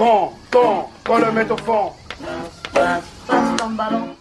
Ton, 0.00 0.30
ton, 0.50 0.84
qu'on 1.04 1.18
le 1.18 1.30
mette 1.30 1.50
au 1.50 1.58
fond. 1.58 1.90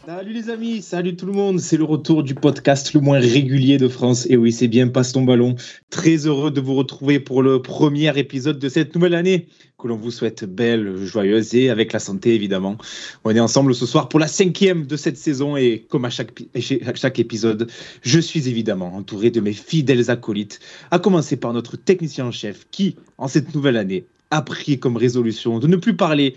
Salut 0.05 0.33
les 0.33 0.50
amis, 0.50 0.82
salut 0.82 1.16
tout 1.16 1.25
le 1.25 1.32
monde, 1.32 1.62
c'est 1.62 1.78
le 1.78 1.86
retour 1.86 2.21
du 2.21 2.36
podcast 2.36 2.94
le 2.94 3.00
moins 3.00 3.18
régulier 3.18 3.78
de 3.78 3.88
France. 3.88 4.28
Et 4.29 4.36
oui, 4.36 4.52
c'est 4.52 4.68
bien 4.68 4.89
Passe 4.89 5.13
ton 5.13 5.21
ballon. 5.21 5.55
Très 5.89 6.28
heureux 6.28 6.52
de 6.52 6.60
vous 6.60 6.76
retrouver 6.76 7.21
pour 7.21 7.42
le 7.42 7.62
premier 7.62 8.12
épisode 8.20 8.60
de 8.60 8.68
cette 8.68 8.94
nouvelle 8.94 9.15
année 9.15 9.47
que 9.82 9.88
l'on 9.88 9.96
vous 9.96 10.11
souhaite 10.11 10.43
belle, 10.43 10.97
joyeuse 11.05 11.55
et 11.55 11.70
avec 11.70 11.93
la 11.93 12.00
santé 12.00 12.36
évidemment. 12.36 12.75
On 13.23 13.34
est 13.34 13.39
ensemble 13.39 13.73
ce 13.73 13.86
soir 13.86 14.09
pour 14.09 14.20
la 14.20 14.27
cinquième 14.27 14.86
de 14.86 14.98
cette 14.98 15.18
saison 15.18 15.55
et 15.55 15.86
comme 15.88 16.04
à 16.04 16.09
chaque, 16.09 16.43
à 16.55 16.93
chaque 16.93 17.20
épisode, 17.20 17.71
je 18.02 18.20
suis 18.20 18.50
évidemment 18.50 18.93
entouré 18.98 19.32
de 19.32 19.39
mes 19.39 19.54
fidèles 19.54 20.11
acolytes, 20.11 20.59
à 20.91 21.00
commencer 21.00 21.38
par 21.38 21.54
notre 21.54 21.77
technicien 21.77 22.25
en 22.25 22.32
chef 22.32 22.68
qui, 22.70 22.98
en 23.18 23.30
cette 23.30 23.55
nouvelle 23.55 23.77
année, 23.77 24.04
a 24.32 24.41
pris 24.41 24.80
comme 24.80 24.98
résolution 24.98 25.60
de 25.60 25.68
ne 25.68 25.75
plus 25.75 25.96
parler 25.96 26.36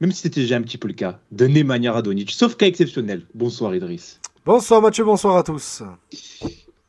même 0.00 0.12
si 0.12 0.22
c'était 0.22 0.40
déjà 0.40 0.56
un 0.56 0.62
petit 0.62 0.78
peu 0.78 0.88
le 0.88 0.94
cas, 0.94 1.20
de 1.32 1.46
Nemanja 1.46 1.92
Radonic, 1.92 2.30
sauf 2.30 2.56
cas 2.56 2.66
exceptionnel. 2.66 3.22
Bonsoir 3.34 3.74
Idriss. 3.74 4.20
Bonsoir 4.44 4.82
Mathieu, 4.82 5.04
bonsoir 5.04 5.36
à 5.36 5.42
tous. 5.42 5.82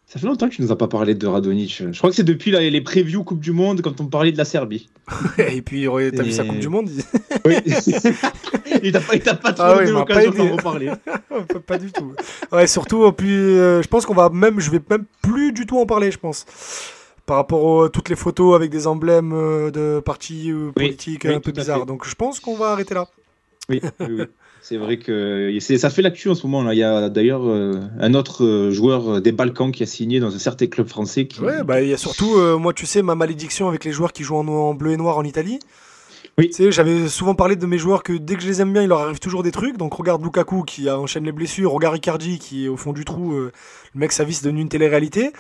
Ça 0.06 0.20
fait 0.20 0.26
longtemps 0.26 0.48
que 0.48 0.56
tu 0.56 0.62
nous 0.62 0.72
as 0.72 0.78
pas 0.78 0.88
parlé 0.88 1.16
de 1.16 1.28
Radonic. 1.28 1.84
Je 1.92 1.98
crois 1.98 2.10
que 2.10 2.16
c'est 2.16 2.24
depuis 2.24 2.52
les 2.52 2.82
previews 2.82 3.24
Coupe 3.24 3.40
du 3.40 3.52
Monde 3.52 3.82
quand 3.82 4.00
on 4.00 4.06
parlait 4.06 4.32
de 4.32 4.38
la 4.38 4.46
Serbie. 4.46 4.90
Et 5.38 5.62
puis, 5.62 5.86
t'as 5.86 6.24
vu 6.24 6.32
sa 6.32 6.44
Coupe 6.44 6.60
du 6.60 6.70
Monde 6.70 6.90
Oui. 7.46 7.56
il 8.84 8.92
t'a 8.92 9.00
pas, 9.00 9.36
pas 9.36 9.54
trop 9.54 9.64
ah 9.64 9.84
l'occasion 9.84 10.32
d'en 10.32 10.56
reparler. 10.56 10.92
pas 11.66 11.78
du 11.78 11.92
tout. 11.92 12.14
Ouais, 12.52 12.68
surtout, 12.68 13.12
puis, 13.12 13.32
euh, 13.32 13.82
je 13.82 13.88
pense 13.88 14.06
qu'on 14.06 14.14
va 14.14 14.30
même, 14.30 14.60
je 14.60 14.72
vais 14.72 14.82
même 14.90 15.06
plus 15.22 15.52
du 15.52 15.66
tout 15.66 15.78
en 15.78 15.86
parler, 15.86 16.12
je 16.12 16.20
pense 16.20 16.46
par 17.28 17.36
rapport 17.36 17.84
à 17.84 17.90
toutes 17.90 18.10
les 18.10 18.16
photos 18.16 18.56
avec 18.56 18.72
des 18.72 18.88
emblèmes 18.88 19.34
euh, 19.34 19.70
de 19.70 20.00
partis 20.00 20.50
euh, 20.50 20.72
politiques 20.72 21.26
un 21.26 21.40
peu 21.40 21.52
bizarres. 21.52 21.86
Donc 21.86 22.08
je 22.08 22.16
pense 22.16 22.40
qu'on 22.40 22.56
va 22.56 22.70
arrêter 22.70 22.96
là. 22.96 23.08
Oui, 23.70 23.82
c'est 24.62 24.78
vrai 24.78 24.98
que 24.98 25.56
ça 25.60 25.90
fait 25.90 26.02
l'actu 26.02 26.30
en 26.30 26.36
ce 26.36 26.48
moment. 26.48 26.64
Là. 26.64 26.74
Il 26.74 26.78
y 26.78 26.84
a 26.84 27.10
d'ailleurs 27.10 27.46
euh, 27.46 27.82
un 28.00 28.14
autre 28.14 28.70
joueur 28.72 29.22
des 29.22 29.34
Balkans 29.34 29.72
qui 29.72 29.84
a 29.84 29.86
signé 29.86 30.22
dans 30.22 30.34
un 30.34 30.40
certain 30.40 30.68
club 30.68 30.88
français. 30.88 31.28
Qui... 31.28 31.42
Ouais, 31.42 31.64
bah, 31.64 31.82
il 31.82 31.90
y 31.90 31.94
a 31.94 31.98
surtout, 31.98 32.38
moi 32.58 32.74
tu 32.74 32.86
sais, 32.86 33.02
ma 33.02 33.14
malédiction 33.14 33.68
avec 33.68 33.84
les 33.84 33.92
joueurs 33.92 34.14
qui 34.14 34.24
jouent 34.24 34.38
en 34.38 34.74
bleu 34.74 34.94
et 34.94 34.98
noir 34.98 35.18
en 35.18 35.26
Italie. 35.26 35.60
Oui. 36.40 36.50
Tu 36.50 36.54
sais, 36.54 36.72
j'avais 36.72 37.08
souvent 37.08 37.34
parlé 37.34 37.56
de 37.56 37.66
mes 37.66 37.80
joueurs 37.80 38.04
que 38.04 38.14
dès 38.14 38.36
que 38.36 38.44
je 38.44 38.48
les 38.48 38.62
aime 38.62 38.72
bien, 38.72 38.84
il 38.84 38.90
leur 38.90 39.00
arrive 39.00 39.18
toujours 39.18 39.42
des 39.42 39.52
trucs. 39.52 39.76
Donc 39.76 39.96
regarde 39.96 40.24
Lukaku 40.24 40.62
qui 40.66 40.88
enchaîne 40.88 41.24
les 41.24 41.32
blessures, 41.32 41.72
regarde 41.72 41.98
Icardi 41.98 42.38
qui 42.38 42.66
est 42.66 42.68
au 42.68 42.78
fond 42.78 42.94
du 42.94 43.06
trou, 43.06 43.34
euh, 43.34 43.52
le 43.96 44.00
mec 44.00 44.12
ça 44.12 44.24
vise 44.24 44.44
de 44.44 44.52
une 44.52 44.70
télé-réalité. 44.70 45.32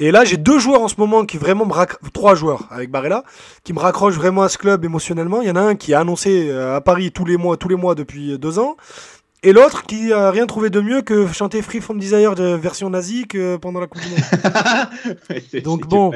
Et 0.00 0.10
là, 0.10 0.24
j'ai 0.24 0.38
deux 0.38 0.58
joueurs 0.58 0.82
en 0.82 0.88
ce 0.88 0.96
moment 0.98 1.24
qui 1.26 1.38
vraiment 1.38 1.64
me 1.64 2.10
trois 2.10 2.34
joueurs 2.34 2.66
avec 2.70 2.90
Barella 2.90 3.22
qui 3.62 3.72
me 3.72 3.78
raccrochent 3.78 4.16
vraiment 4.16 4.42
à 4.42 4.48
ce 4.48 4.58
club 4.58 4.84
émotionnellement. 4.84 5.42
Il 5.42 5.46
y 5.46 5.50
en 5.52 5.54
a 5.54 5.60
un 5.60 5.76
qui 5.76 5.94
a 5.94 6.00
annoncé 6.00 6.48
euh, 6.50 6.74
à 6.74 6.80
Paris 6.80 7.12
tous 7.12 7.24
les 7.24 7.36
mois, 7.36 7.56
tous 7.56 7.68
les 7.68 7.76
mois 7.76 7.94
depuis 7.94 8.36
deux 8.36 8.58
ans. 8.58 8.76
Et 9.44 9.52
l'autre 9.52 9.84
qui 9.84 10.12
a 10.12 10.32
rien 10.32 10.46
trouvé 10.46 10.70
de 10.70 10.80
mieux 10.80 11.02
que 11.02 11.28
chanter 11.28 11.62
Free 11.62 11.80
From 11.80 12.00
Desire 12.00 12.34
de 12.34 12.54
version 12.54 12.90
nazie 12.90 13.28
que 13.28 13.56
pendant 13.58 13.78
la 13.78 13.86
Coupe 13.86 14.02
du 14.02 14.08
Monde. 14.08 15.62
Donc 15.64 15.86
bon, 15.86 16.12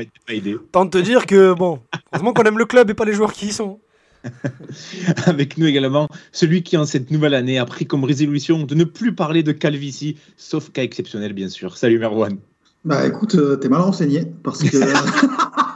tant 0.72 0.84
de 0.84 0.90
te 0.90 0.98
dire 0.98 1.26
que 1.26 1.52
bon, 1.52 1.80
heureusement 2.12 2.32
qu'on 2.32 2.42
aime 2.42 2.58
le 2.58 2.66
club 2.66 2.90
et 2.90 2.94
pas 2.94 3.04
les 3.04 3.12
joueurs 3.12 3.32
qui 3.32 3.46
y 3.46 3.52
sont. 3.52 3.80
Avec 5.26 5.58
nous 5.58 5.66
également, 5.66 6.08
celui 6.32 6.62
qui 6.62 6.76
en 6.76 6.86
cette 6.86 7.10
nouvelle 7.10 7.34
année 7.34 7.58
a 7.58 7.64
pris 7.64 7.86
comme 7.86 8.04
résolution 8.04 8.64
de 8.64 8.74
ne 8.74 8.84
plus 8.84 9.14
parler 9.14 9.42
de 9.42 9.52
calvitie, 9.52 10.16
sauf 10.36 10.70
cas 10.70 10.82
exceptionnel 10.82 11.32
bien 11.32 11.48
sûr. 11.48 11.76
Salut 11.76 11.98
Merwan. 11.98 12.38
Bah 12.84 13.06
écoute, 13.06 13.34
euh, 13.34 13.56
t'es 13.56 13.68
mal 13.68 13.80
renseigné 13.80 14.24
parce 14.42 14.62
que. 14.62 14.76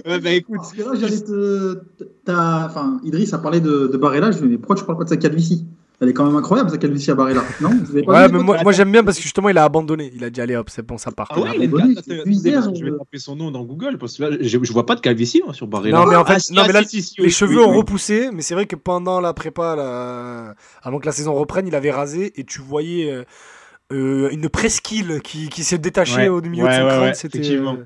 bah 0.22 0.30
écoute. 0.30 0.56
Parce 0.56 0.72
que 0.72 0.82
là, 0.82 0.94
j'allais 0.94 1.20
te. 1.20 1.78
Enfin, 2.28 3.00
Idriss 3.04 3.34
a 3.34 3.38
parlé 3.38 3.60
de, 3.60 3.88
de 3.92 3.96
Barrella, 3.98 4.30
je 4.30 4.38
me 4.38 4.42
dis, 4.42 4.48
mais 4.52 4.58
pourquoi 4.58 4.76
tu 4.76 4.84
parles 4.84 4.98
pas 4.98 5.04
de 5.04 5.10
sa 5.10 5.16
calvitie? 5.16 5.66
Elle 6.00 6.08
est 6.08 6.14
quand 6.14 6.24
même 6.24 6.36
incroyable, 6.36 6.70
sa 6.70 6.78
calvitie 6.78 7.10
à 7.10 7.14
Barrella. 7.14 7.42
Non 7.60 7.70
Ouais, 7.92 8.28
mais 8.28 8.38
moi, 8.38 8.56
moi 8.62 8.72
j'aime 8.72 8.90
bien 8.90 9.04
parce 9.04 9.18
que 9.18 9.22
justement, 9.22 9.50
il 9.50 9.58
a 9.58 9.64
abandonné. 9.64 10.10
Il 10.14 10.24
a 10.24 10.30
dit, 10.30 10.40
allez 10.40 10.56
hop, 10.56 10.70
c'est 10.70 10.84
bon, 10.84 10.96
ça 10.96 11.10
part. 11.10 11.28
Ah 11.30 11.40
ouais, 11.40 11.50
il 11.56 11.64
abandonné, 11.64 11.94
je 12.06 12.84
vais 12.84 12.98
taper 12.98 13.18
son 13.18 13.36
nom 13.36 13.50
dans 13.50 13.64
Google 13.64 13.98
parce 13.98 14.16
que 14.16 14.22
là, 14.22 14.36
je, 14.40 14.58
je 14.62 14.72
vois 14.72 14.86
pas 14.86 14.94
de 14.94 15.00
calvitie 15.00 15.42
sur 15.52 15.66
Barrella. 15.66 15.98
Non, 15.98 16.06
mais 16.06 16.16
en 16.16 16.24
fait, 16.24 16.38
ah, 16.50 16.54
non, 16.54 16.62
mais 16.66 16.72
là, 16.72 16.80
les 17.18 17.30
cheveux 17.30 17.62
ont 17.62 17.76
repoussé, 17.76 18.30
mais 18.32 18.40
c'est 18.40 18.54
vrai 18.54 18.64
que 18.64 18.76
pendant 18.76 19.20
la 19.20 19.34
prépa, 19.34 20.54
avant 20.82 20.98
que 20.98 21.06
la 21.06 21.12
saison 21.12 21.34
reprenne, 21.34 21.66
il 21.66 21.74
avait 21.74 21.90
rasé 21.90 22.32
et 22.40 22.44
tu 22.44 22.62
voyais 22.62 23.12
euh, 23.12 23.24
euh, 23.92 24.30
une 24.30 24.48
presqu'île 24.48 25.20
qui, 25.22 25.50
qui 25.50 25.64
s'est 25.64 25.78
détachée 25.78 26.30
au 26.30 26.40
milieu 26.40 26.66
de 26.66 26.72
son 26.72 26.86
crâne. 26.86 27.10
Effectivement. 27.10 27.76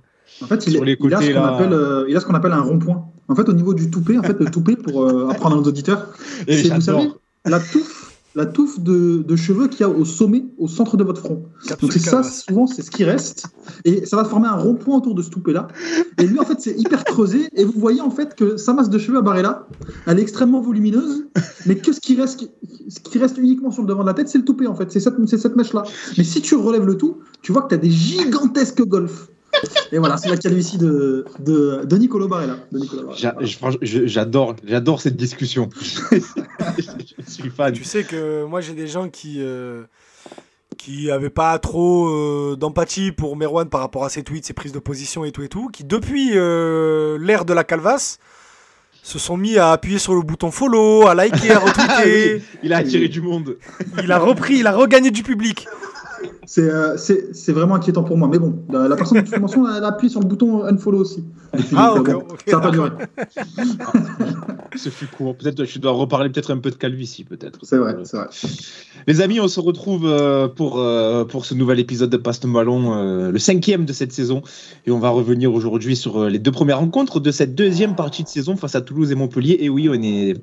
En 0.41 0.47
fait, 0.47 0.67
il, 0.67 0.75
il, 0.75 1.15
a 1.15 1.21
ce 1.21 1.33
qu'on 1.33 1.45
appelle, 1.45 1.73
euh, 1.73 2.07
il 2.09 2.17
a 2.17 2.21
ce 2.21 2.27
qu'on 2.27 2.35
appelle 2.35 2.53
un 2.53 2.61
rond-point. 2.61 3.07
En 3.29 3.35
fait, 3.35 3.49
au 3.49 3.53
niveau 3.53 3.75
du 3.75 3.91
toupet, 3.91 4.19
en 4.19 4.23
fait, 4.23 4.39
le 4.39 4.51
toupet, 4.51 4.77
pour 4.77 5.05
apprendre 5.31 5.57
à 5.57 5.59
nos 5.59 5.65
auditeurs, 5.65 6.09
c'est, 6.47 6.69
vous 6.73 6.81
savez, 6.81 7.11
la 7.45 7.61
touffe 7.61 7.94
la 8.35 8.47
touffe 8.47 8.81
de, 8.81 9.37
cheveux 9.37 9.69
qu'il 9.69 9.81
y 9.81 9.85
a 9.85 9.89
au 9.89 10.05
sommet, 10.05 10.45
au 10.59 10.69
centre 10.69 10.97
de 10.97 11.05
votre 11.05 11.21
front. 11.21 11.45
Donc 11.81 11.93
c'est 11.93 11.99
ça, 11.99 12.23
souvent, 12.23 12.67
c'est 12.67 12.83
ce 12.83 12.91
qui 12.91 13.05
reste. 13.05 13.47
Et 13.85 14.07
ça 14.07 14.17
va 14.17 14.25
former 14.25 14.49
un 14.49 14.57
rond-point 14.57 14.97
autour 14.97 15.15
de 15.15 15.23
ce 15.23 15.31
toupet-là. 15.31 15.69
Et 16.19 16.27
lui, 16.27 16.39
en 16.39 16.45
fait, 16.45 16.61
c'est 16.61 16.79
hyper 16.79 17.05
creusé. 17.05 17.49
Et 17.55 17.65
vous 17.65 17.79
voyez, 17.79 18.01
en 18.01 18.11
fait, 18.11 18.35
que 18.35 18.57
sa 18.57 18.73
masse 18.73 18.91
de 18.91 18.99
cheveux 18.99 19.19
à 19.19 19.23
Barrella, 19.23 19.67
elle 20.07 20.19
est 20.19 20.23
extrêmement 20.23 20.61
volumineuse. 20.61 21.27
Mais 21.67 21.77
que 21.77 21.93
ce 21.93 22.01
qui 22.01 22.21
reste, 22.21 22.49
ce 22.89 23.01
qui 23.01 23.19
reste 23.19 23.39
uniquement 23.39 23.71
sur 23.71 23.83
le 23.83 23.89
devant 23.89 24.03
de 24.03 24.09
la 24.09 24.15
tête, 24.15 24.29
c'est 24.29 24.39
le 24.39 24.45
toupet, 24.45 24.67
en 24.67 24.75
fait. 24.75 24.91
C'est 24.91 25.01
cette, 25.01 25.15
cette 25.27 25.57
mèche-là. 25.57 25.85
Mais 26.19 26.25
si 26.25 26.41
tu 26.43 26.57
relèves 26.57 26.87
le 26.87 26.97
tout, 26.97 27.19
tu 27.43 27.53
vois 27.53 27.63
que 27.63 27.69
tu 27.69 27.75
as 27.75 27.79
des 27.79 27.91
gigantesques 27.91 28.83
golfs. 28.85 29.29
Et 29.93 29.99
voilà, 29.99 30.17
c'est 30.17 30.29
la 30.29 30.37
calvitie 30.37 30.79
de, 30.79 31.25
de, 31.39 31.85
de 31.85 31.97
Nicolo 31.97 32.29
Barella. 32.29 32.57
J'adore, 33.83 34.57
j'adore 34.65 35.01
cette 35.01 35.17
discussion. 35.17 35.69
je 37.37 37.43
suis 37.43 37.51
fan. 37.51 37.73
Tu 37.73 37.85
sais 37.85 38.05
que 38.05 38.45
moi, 38.45 38.61
j'ai 38.61 38.75
des 38.75 38.87
gens 38.87 39.09
qui. 39.09 39.37
Euh, 39.39 39.85
qui 40.77 41.07
n'avaient 41.07 41.31
pas 41.31 41.59
trop 41.61 42.09
euh, 42.09 42.57
d'empathie 42.57 43.13
pour 43.13 43.37
Merwan 43.37 43.69
par 43.69 43.81
rapport 43.81 44.05
à 44.05 44.09
ses 44.09 44.25
tweets, 44.25 44.45
ses 44.45 44.55
prises 44.55 44.73
de 44.73 44.81
position 44.81 45.25
et 45.25 45.31
tout 45.31 45.43
et 45.43 45.49
tout, 45.49 45.69
qui 45.69 45.85
depuis 45.85 46.33
euh, 46.35 47.17
l'ère 47.21 47.45
de 47.45 47.55
la 47.55 47.63
calvasse 47.63 48.19
se 49.03 49.19
sont 49.19 49.37
mis 49.37 49.57
à 49.57 49.71
appuyer 49.71 49.99
sur 49.99 50.15
le 50.15 50.23
bouton 50.23 50.51
follow, 50.51 51.07
à 51.07 51.15
liker, 51.15 51.53
à 51.53 51.59
retweeter. 51.61 52.43
il 52.63 52.73
a 52.73 52.79
attiré 52.79 53.09
du 53.09 53.23
monde. 53.23 53.57
il 54.03 54.11
a 54.11 54.19
repris, 54.19 54.57
il 54.57 54.67
a 54.67 54.73
regagné 54.73 55.11
du 55.11 55.23
public. 55.23 55.69
Euh, 56.59 56.97
c'est 56.97 57.53
vraiment 57.53 57.75
inquiétant 57.75 58.05
pour 58.05 58.17
moi. 58.17 58.29
Mais 58.29 58.39
bon, 58.39 58.55
la, 58.71 58.97
personne 58.97 59.23
que 59.23 59.31
tu 59.31 59.41
mentionnes, 59.41 59.67
elle 59.77 59.85
a 59.85 59.89
appuyé 59.89 60.11
sur 60.11 60.21
le 60.21 60.27
bouton 60.27 60.65
unfollow 60.65 60.99
aussi. 60.99 61.25
ah, 61.77 61.95
ok. 61.95 62.11
ça 62.47 62.57
n'a 62.57 62.63
pas 62.63 62.71
duré. 62.71 62.91
Ce 64.77 64.89
fut 64.89 65.07
court. 65.07 65.37
Peut-être 65.37 65.65
tu 65.65 65.79
dois 65.79 65.93
reparler 65.93 66.31
peut-être 66.31 66.53
un 66.53 66.59
peu 66.59 66.71
de 66.71 66.77
calvitie, 66.77 67.25
peut-être. 67.25 67.61
C'est 67.63 67.79
vrai, 67.79 67.97
c'est 68.05 68.17
vrai. 68.17 68.27
Les 69.07 69.21
amis, 69.21 69.41
on 69.41 69.49
se 69.49 69.61
retrouve 69.61 70.07
euh, 70.07 70.49
pour, 70.49 70.79
euh, 70.79 71.25
pour 71.25 71.45
ce 71.45 71.55
nouvel 71.55 71.79
épisode 71.79 72.11
de 72.11 72.17
Passe 72.17 72.41
Ballon, 72.41 73.31
le 73.31 73.39
cinquième 73.39 73.85
de 73.85 73.93
cette 73.93 74.13
saison. 74.13 74.43
Et 74.87 74.91
on 74.91 74.99
va 74.99 75.11
revenir 75.11 75.55
aujourd'hui 75.55 75.97
sur 75.97 76.29
les 76.29 76.39
deux 76.39 76.53
premières 76.53 76.79
rencontres 76.79 77.21
de 77.21 77.31
cette 77.31 77.55
deuxième 77.55 77.95
partie 77.95 78.23
de 78.23 78.29
saison 78.29 78.57
face 78.57 78.75
à 78.75 78.81
Toulouse 78.81 79.13
et 79.13 79.15
Montpellier. 79.15 79.59
Et 79.61 79.69
oui, 79.69 79.89
on 79.89 79.95
est 79.95 80.35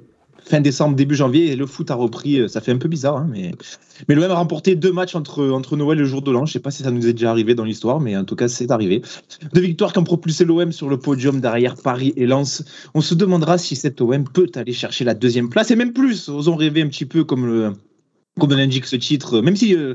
fin 0.44 0.62
décembre, 0.62 0.96
début 0.96 1.16
janvier, 1.16 1.52
et 1.52 1.56
le 1.56 1.66
foot 1.66 1.91
a 1.91 1.96
repris. 1.96 2.40
Euh, 2.40 2.47
ça 2.47 2.62
fait 2.62 2.72
un 2.72 2.78
peu 2.78 2.88
bizarre, 2.88 3.18
hein, 3.18 3.28
mais, 3.29 3.52
mais 4.07 4.16
l'OM 4.16 4.29
a 4.29 4.35
remporté 4.35 4.75
deux 4.75 4.91
matchs 4.91 5.16
entre, 5.16 5.50
entre 5.50 5.78
Noël 5.78 5.97
et 5.97 6.02
le 6.02 6.07
jour 6.07 6.22
de 6.22 6.31
l'an. 6.31 6.46
Je 6.46 6.53
sais 6.53 6.59
pas 6.59 6.72
si 6.72 6.84
ça 6.84 6.91
nous 6.91 7.07
est 7.07 7.13
déjà 7.13 7.31
arrivé 7.31 7.56
dans 7.56 7.63
l'histoire, 7.63 8.00
mais 8.00 8.16
en 8.18 8.25
tout 8.25 8.35
cas, 8.35 8.47
c'est 8.47 8.72
arrivé. 8.72 9.02
Deux 9.53 9.62
victoires 9.62 9.94
qui 9.94 10.00
ont 10.00 10.03
propulsé 10.03 10.46
l'OM 10.46 10.72
sur 10.72 10.90
le 10.90 10.97
podium 10.97 11.40
derrière 11.40 11.75
Paris 11.75 12.13
et 12.16 12.25
Lens. 12.25 12.63
On 12.94 13.02
se 13.02 13.16
demandera 13.16 13.57
si 13.57 13.75
cet 13.75 14.02
OM 14.02 14.24
peut 14.25 14.50
aller 14.56 14.74
chercher 14.74 15.03
la 15.03 15.13
deuxième 15.13 15.50
place, 15.50 15.72
et 15.72 15.75
même 15.75 15.94
plus. 15.94 16.29
Osons 16.29 16.56
rêver 16.56 16.81
un 16.81 16.88
petit 16.88 17.06
peu 17.06 17.23
comme 17.23 17.46
le, 17.46 17.73
comme 18.39 18.53
on 18.53 18.57
indique 18.57 18.85
ce 18.85 18.95
titre, 18.95 19.41
même 19.41 19.57
si 19.57 19.75
euh, 19.75 19.93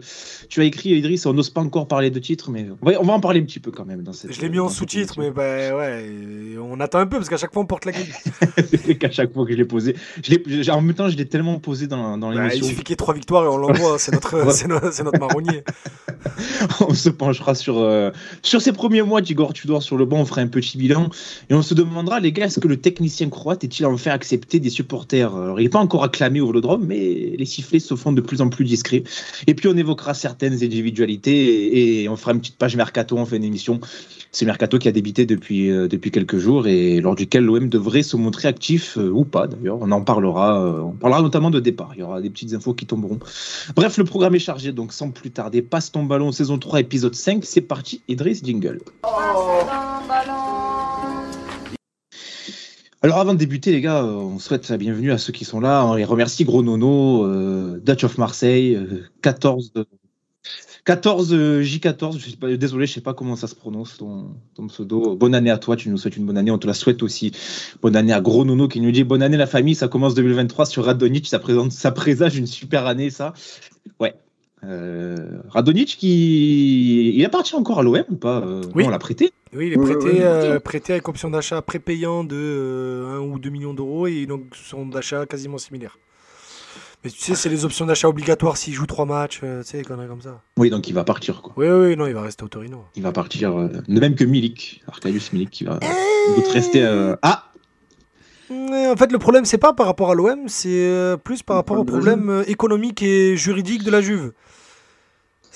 tu 0.51 0.61
as 0.61 0.65
écrit 0.65 0.91
Idriss, 0.91 1.25
on 1.25 1.33
n'ose 1.33 1.49
pas 1.49 1.63
encore 1.63 1.89
parler 1.89 2.11
de 2.11 2.19
titre, 2.19 2.51
mais 2.51 2.67
on 2.83 3.03
va, 3.03 3.13
en 3.13 3.21
parler 3.21 3.41
un 3.41 3.45
petit 3.45 3.61
peu 3.61 3.71
quand 3.71 3.87
même. 3.87 4.03
Dans 4.03 4.13
cette, 4.13 4.33
je 4.33 4.41
l'ai 4.43 4.51
mis 4.51 4.59
en 4.59 4.69
sous-titre, 4.69 5.15
mais 5.19 5.31
bah, 5.31 5.75
ouais, 5.75 6.57
on 6.61 6.79
attend 6.81 6.99
un 6.99 7.07
peu 7.07 7.17
parce 7.17 7.31
qu'à 7.31 7.39
chaque 7.39 7.55
fois 7.55 7.63
on 7.63 7.67
porte 7.67 7.87
la 7.87 7.93
gueule. 7.93 8.05
c'est 8.69 8.95
qu'à 8.99 9.11
chaque 9.11 9.33
fois 9.33 9.47
que 9.47 9.53
je 9.53 9.57
l'ai 9.57 9.65
posé, 9.65 9.97
je 10.23 10.71
en 10.71 10.83
même 10.83 10.95
temps 10.95 11.09
je 11.09 11.17
l'ai 11.17 11.27
tellement 11.27 11.59
posé 11.59 11.87
dans, 11.87 12.19
dans 12.19 12.29
bah, 12.29 12.35
l'émission. 12.35 12.67
il 12.67 12.69
suffit 12.69 12.83
qu'il 12.83 12.91
y 12.91 12.93
ait 12.93 12.97
trois 12.97 13.15
victoires 13.15 13.45
et 13.45 13.49
on 13.49 13.57
l'envoie, 13.57 13.99
c'est 13.99 14.13
notre, 14.13 14.53
c'est 14.53 14.69
notre, 14.69 15.19
marronnier. 15.19 15.63
on 16.87 16.93
se 16.93 17.09
penchera 17.09 17.55
sur, 17.55 17.79
euh, 17.79 18.11
sur 18.43 18.61
ces 18.61 18.73
premiers 18.73 19.03
mois 19.03 19.23
d'Igor 19.23 19.55
Tudor 19.55 19.83
sur 19.83 19.97
le 19.97 20.05
banc, 20.05 20.19
on 20.19 20.27
fera 20.27 20.43
un 20.43 20.49
petit 20.49 20.77
bilan 20.77 21.09
et 21.49 21.55
on 21.55 21.63
se 21.63 21.73
demandera, 21.73 22.21
les 22.21 22.33
gars, 22.33 22.47
est-ce 22.47 22.61
que 22.61 22.69
le 22.69 22.77
technicien 22.77 23.31
croate 23.31 23.65
est-il 23.65 23.87
en 23.87 23.97
fait 23.97 24.11
accepté 24.11 24.61
des 24.61 24.71
supporters? 24.71 25.35
Alors, 25.35 25.59
il 25.59 25.63
n'est 25.63 25.71
pas 25.71 25.79
encore 25.79 26.05
acclamé 26.05 26.41
au 26.41 26.49
Vélodrome, 26.49 26.85
mais 26.87 27.35
les 27.39 27.47
sifflets 27.47 27.79
se 27.79 27.95
font 27.95 28.13
de 28.13 28.21
plus 28.27 28.41
en 28.41 28.49
plus 28.49 28.65
discret. 28.65 29.03
Et 29.47 29.55
puis 29.55 29.69
on 29.69 29.77
évoquera 29.77 30.15
certaines 30.15 30.63
individualités 30.63 32.03
et, 32.03 32.09
on 32.09 32.17
fera 32.17 32.33
une 32.33 32.41
petite 32.41 32.59
page 32.59 32.77
mercato 32.77 33.17
en 33.19 33.25
fin 33.25 33.39
d'émission. 33.39 33.81
C'est 34.33 34.45
mercato 34.45 34.79
qui 34.79 34.89
a 34.89 34.93
débuté 34.93 35.25
depuis, 35.25 35.71
euh, 35.71 35.89
depuis 35.89 36.11
quelques 36.11 36.37
jours 36.37 36.67
et 36.67 37.01
lors 37.01 37.15
duquel 37.15 37.45
l'OM 37.45 37.69
devrait 37.69 38.03
se 38.03 38.17
montrer 38.17 38.49
actif 38.49 38.99
euh, 38.99 39.11
ou 39.11 39.25
pas 39.25 39.47
d'ailleurs. 39.47 39.79
On 39.81 39.91
en 39.93 40.03
parlera. 40.03 40.63
Euh, 40.63 40.81
on 40.81 40.93
parlera 40.93 41.23
notamment 41.23 41.51
de 41.51 41.61
départ. 41.61 41.93
Il 41.95 42.01
y 42.01 42.03
aura 42.03 42.21
des 42.21 42.29
petites 42.29 42.53
infos 42.53 42.75
qui 42.75 42.85
tomberont. 42.85 43.19
Bref, 43.75 43.97
le 43.97 44.05
programme 44.05 44.35
est 44.35 44.41
chargé 44.41 44.73
donc 44.73 44.93
sans 44.93 45.11
plus 45.11 45.31
tarder. 45.31 45.63
Passe 45.63 45.93
ton 45.93 46.05
ballon 46.05 46.33
saison 46.33 46.59
3 46.59 46.81
épisode 46.81 47.15
5. 47.15 47.45
C'est 47.45 47.63
parti. 47.63 48.03
Idriss 48.09 48.45
Jingle. 48.45 48.81
Alors 53.07 53.21
avant 53.21 53.35
de 53.35 53.39
débuter, 53.39 53.71
les 53.71 53.81
gars, 53.81 54.05
on 54.05 54.41
souhaite 54.41 54.69
la 54.69 54.77
bienvenue 54.77 55.13
à 55.13 55.19
ceux 55.19 55.33
qui 55.33 55.45
sont 55.45 55.61
là. 55.61 55.87
On 55.87 55.95
les 55.95 56.05
remercie, 56.05 56.45
Gros 56.45 56.65
Nono, 56.65 57.25
Dutch 57.79 58.03
of 58.03 58.19
Marseille, 58.19 58.77
14 59.23 59.73
14 60.85 61.33
J14, 61.63 62.19
je 62.19 62.31
sais 62.31 62.37
pas, 62.37 62.57
désolé, 62.57 62.89
je 62.89 62.95
sais 62.95 63.01
pas 63.01 63.15
comment 63.15 63.37
ça 63.37 63.47
se 63.47 63.55
prononce 63.55 63.99
ton, 63.99 64.67
pseudo. 64.67 65.15
Bonne 65.15 65.37
année 65.37 65.53
à 65.53 65.59
toi, 65.59 65.77
tu 65.77 65.89
nous 65.89 65.99
souhaites 65.99 66.17
une 66.17 66.27
bonne 66.27 66.37
année, 66.37 66.51
on 66.51 66.59
te 66.59 66.67
la 66.67 66.75
souhaite 66.75 67.05
aussi. 67.05 67.31
Bonne 67.81 67.95
année 67.95 68.13
à 68.13 68.21
Gros 68.21 68.45
Nono 68.45 68.67
qui 68.67 68.81
nous 68.81 68.91
dit 68.91 69.05
bonne 69.05 69.23
année 69.23 69.37
la 69.37 69.47
famille, 69.47 69.77
ça 69.77 69.87
commence 69.87 70.17
2023 70.17 70.67
sur 70.67 70.87
Radonic, 70.87 71.29
ça, 71.29 71.39
présente, 71.39 71.71
ça 71.71 71.93
présage 71.93 72.37
une 72.37 72.49
super 72.49 72.87
année 72.87 73.11
ça. 73.11 73.35
Ouais. 74.01 74.17
Euh, 74.67 75.17
Radonic 75.49 75.97
qui 75.99 77.13
il 77.15 77.23
est 77.23 77.29
parti 77.29 77.55
encore 77.55 77.79
à 77.79 77.83
l'OM 77.83 78.05
ou 78.11 78.17
pas 78.17 78.39
euh, 78.39 78.63
Oui, 78.75 78.85
on 78.85 78.91
l'a 78.91 78.99
prêté. 78.99 79.33
Oui, 79.55 79.69
il 79.69 79.73
est 79.73 79.77
prêté, 79.77 80.23
euh, 80.23 80.59
prêté 80.59 80.93
avec 80.95 81.09
option 81.09 81.31
d'achat 81.31 81.63
prépayant 81.63 82.25
de 82.25 83.05
1 83.17 83.19
ou 83.21 83.39
2 83.39 83.49
millions 83.51 83.75
d'euros 83.75 84.07
et 84.07 84.27
donc 84.27 84.55
son 84.55 84.87
d'achat 84.87 85.25
quasiment 85.27 85.59
similaire. 85.59 85.99
Mais 87.05 87.11
tu 87.11 87.21
sais, 87.21 87.35
c'est 87.37 87.49
les 87.49 87.65
options 87.65 87.87
d'achat 87.87 88.09
obligatoires 88.09 88.57
s'il 88.57 88.75
joue 88.75 88.87
trois 88.87 89.05
matchs, 89.05 89.41
euh, 89.45 89.63
tu 89.63 89.71
sais, 89.71 89.83
conneries 89.83 90.09
comme 90.09 90.23
ça. 90.23 90.43
Oui, 90.57 90.71
donc 90.71 90.89
il 90.89 90.93
va 90.93 91.05
partir, 91.05 91.41
quoi. 91.43 91.53
Oui, 91.57 91.69
oui, 91.69 91.97
non, 91.97 92.09
il 92.09 92.15
va 92.15 92.23
rester 92.23 92.43
au 92.43 92.49
Torino. 92.49 92.85
Il 92.97 93.05
va 93.05 93.13
partir, 93.13 93.57
euh, 93.57 93.69
de 93.87 94.01
même 94.01 94.17
que 94.17 94.25
Milik, 94.25 94.83
Arcadius 94.89 95.33
Milik, 95.33 95.51
qui 95.51 95.65
va 95.65 95.79
rester. 96.53 96.83
Euh, 96.85 97.15
ah 97.23 97.53
En 98.51 98.97
fait, 98.97 99.13
le 99.13 99.19
problème, 99.19 99.45
c'est 99.45 99.57
pas 99.59 99.73
par 99.73 99.87
rapport 99.87 100.11
à 100.11 100.15
l'OM, 100.15 100.49
c'est 100.49 101.17
plus 101.23 101.45
par 101.45 101.55
rapport 101.55 101.79
au 101.79 101.85
problème 101.85 102.43
économique 102.49 103.03
et 103.03 103.37
juridique 103.37 103.85
de 103.85 103.91
la 103.93 104.01
Juve. 104.01 104.33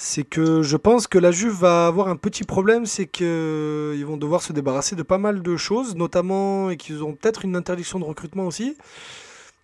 C'est 0.03 0.25
que 0.25 0.63
je 0.63 0.79
pense 0.79 1.07
que 1.07 1.19
la 1.19 1.31
Juve 1.31 1.53
va 1.53 1.87
avoir 1.87 2.09
un 2.09 2.17
petit 2.17 2.45
problème, 2.45 2.87
c'est 2.87 3.05
qu'ils 3.05 4.03
vont 4.07 4.17
devoir 4.17 4.41
se 4.41 4.55
débarrasser 4.55 4.97
de 4.97 5.03
pas 5.03 5.19
mal 5.19 5.43
de 5.43 5.57
choses, 5.59 5.95
notamment, 5.95 6.71
et 6.71 6.79
qu'ils 6.79 7.05
ont 7.05 7.13
peut-être 7.13 7.45
une 7.45 7.55
interdiction 7.55 7.99
de 7.99 8.05
recrutement 8.05 8.47
aussi. 8.47 8.79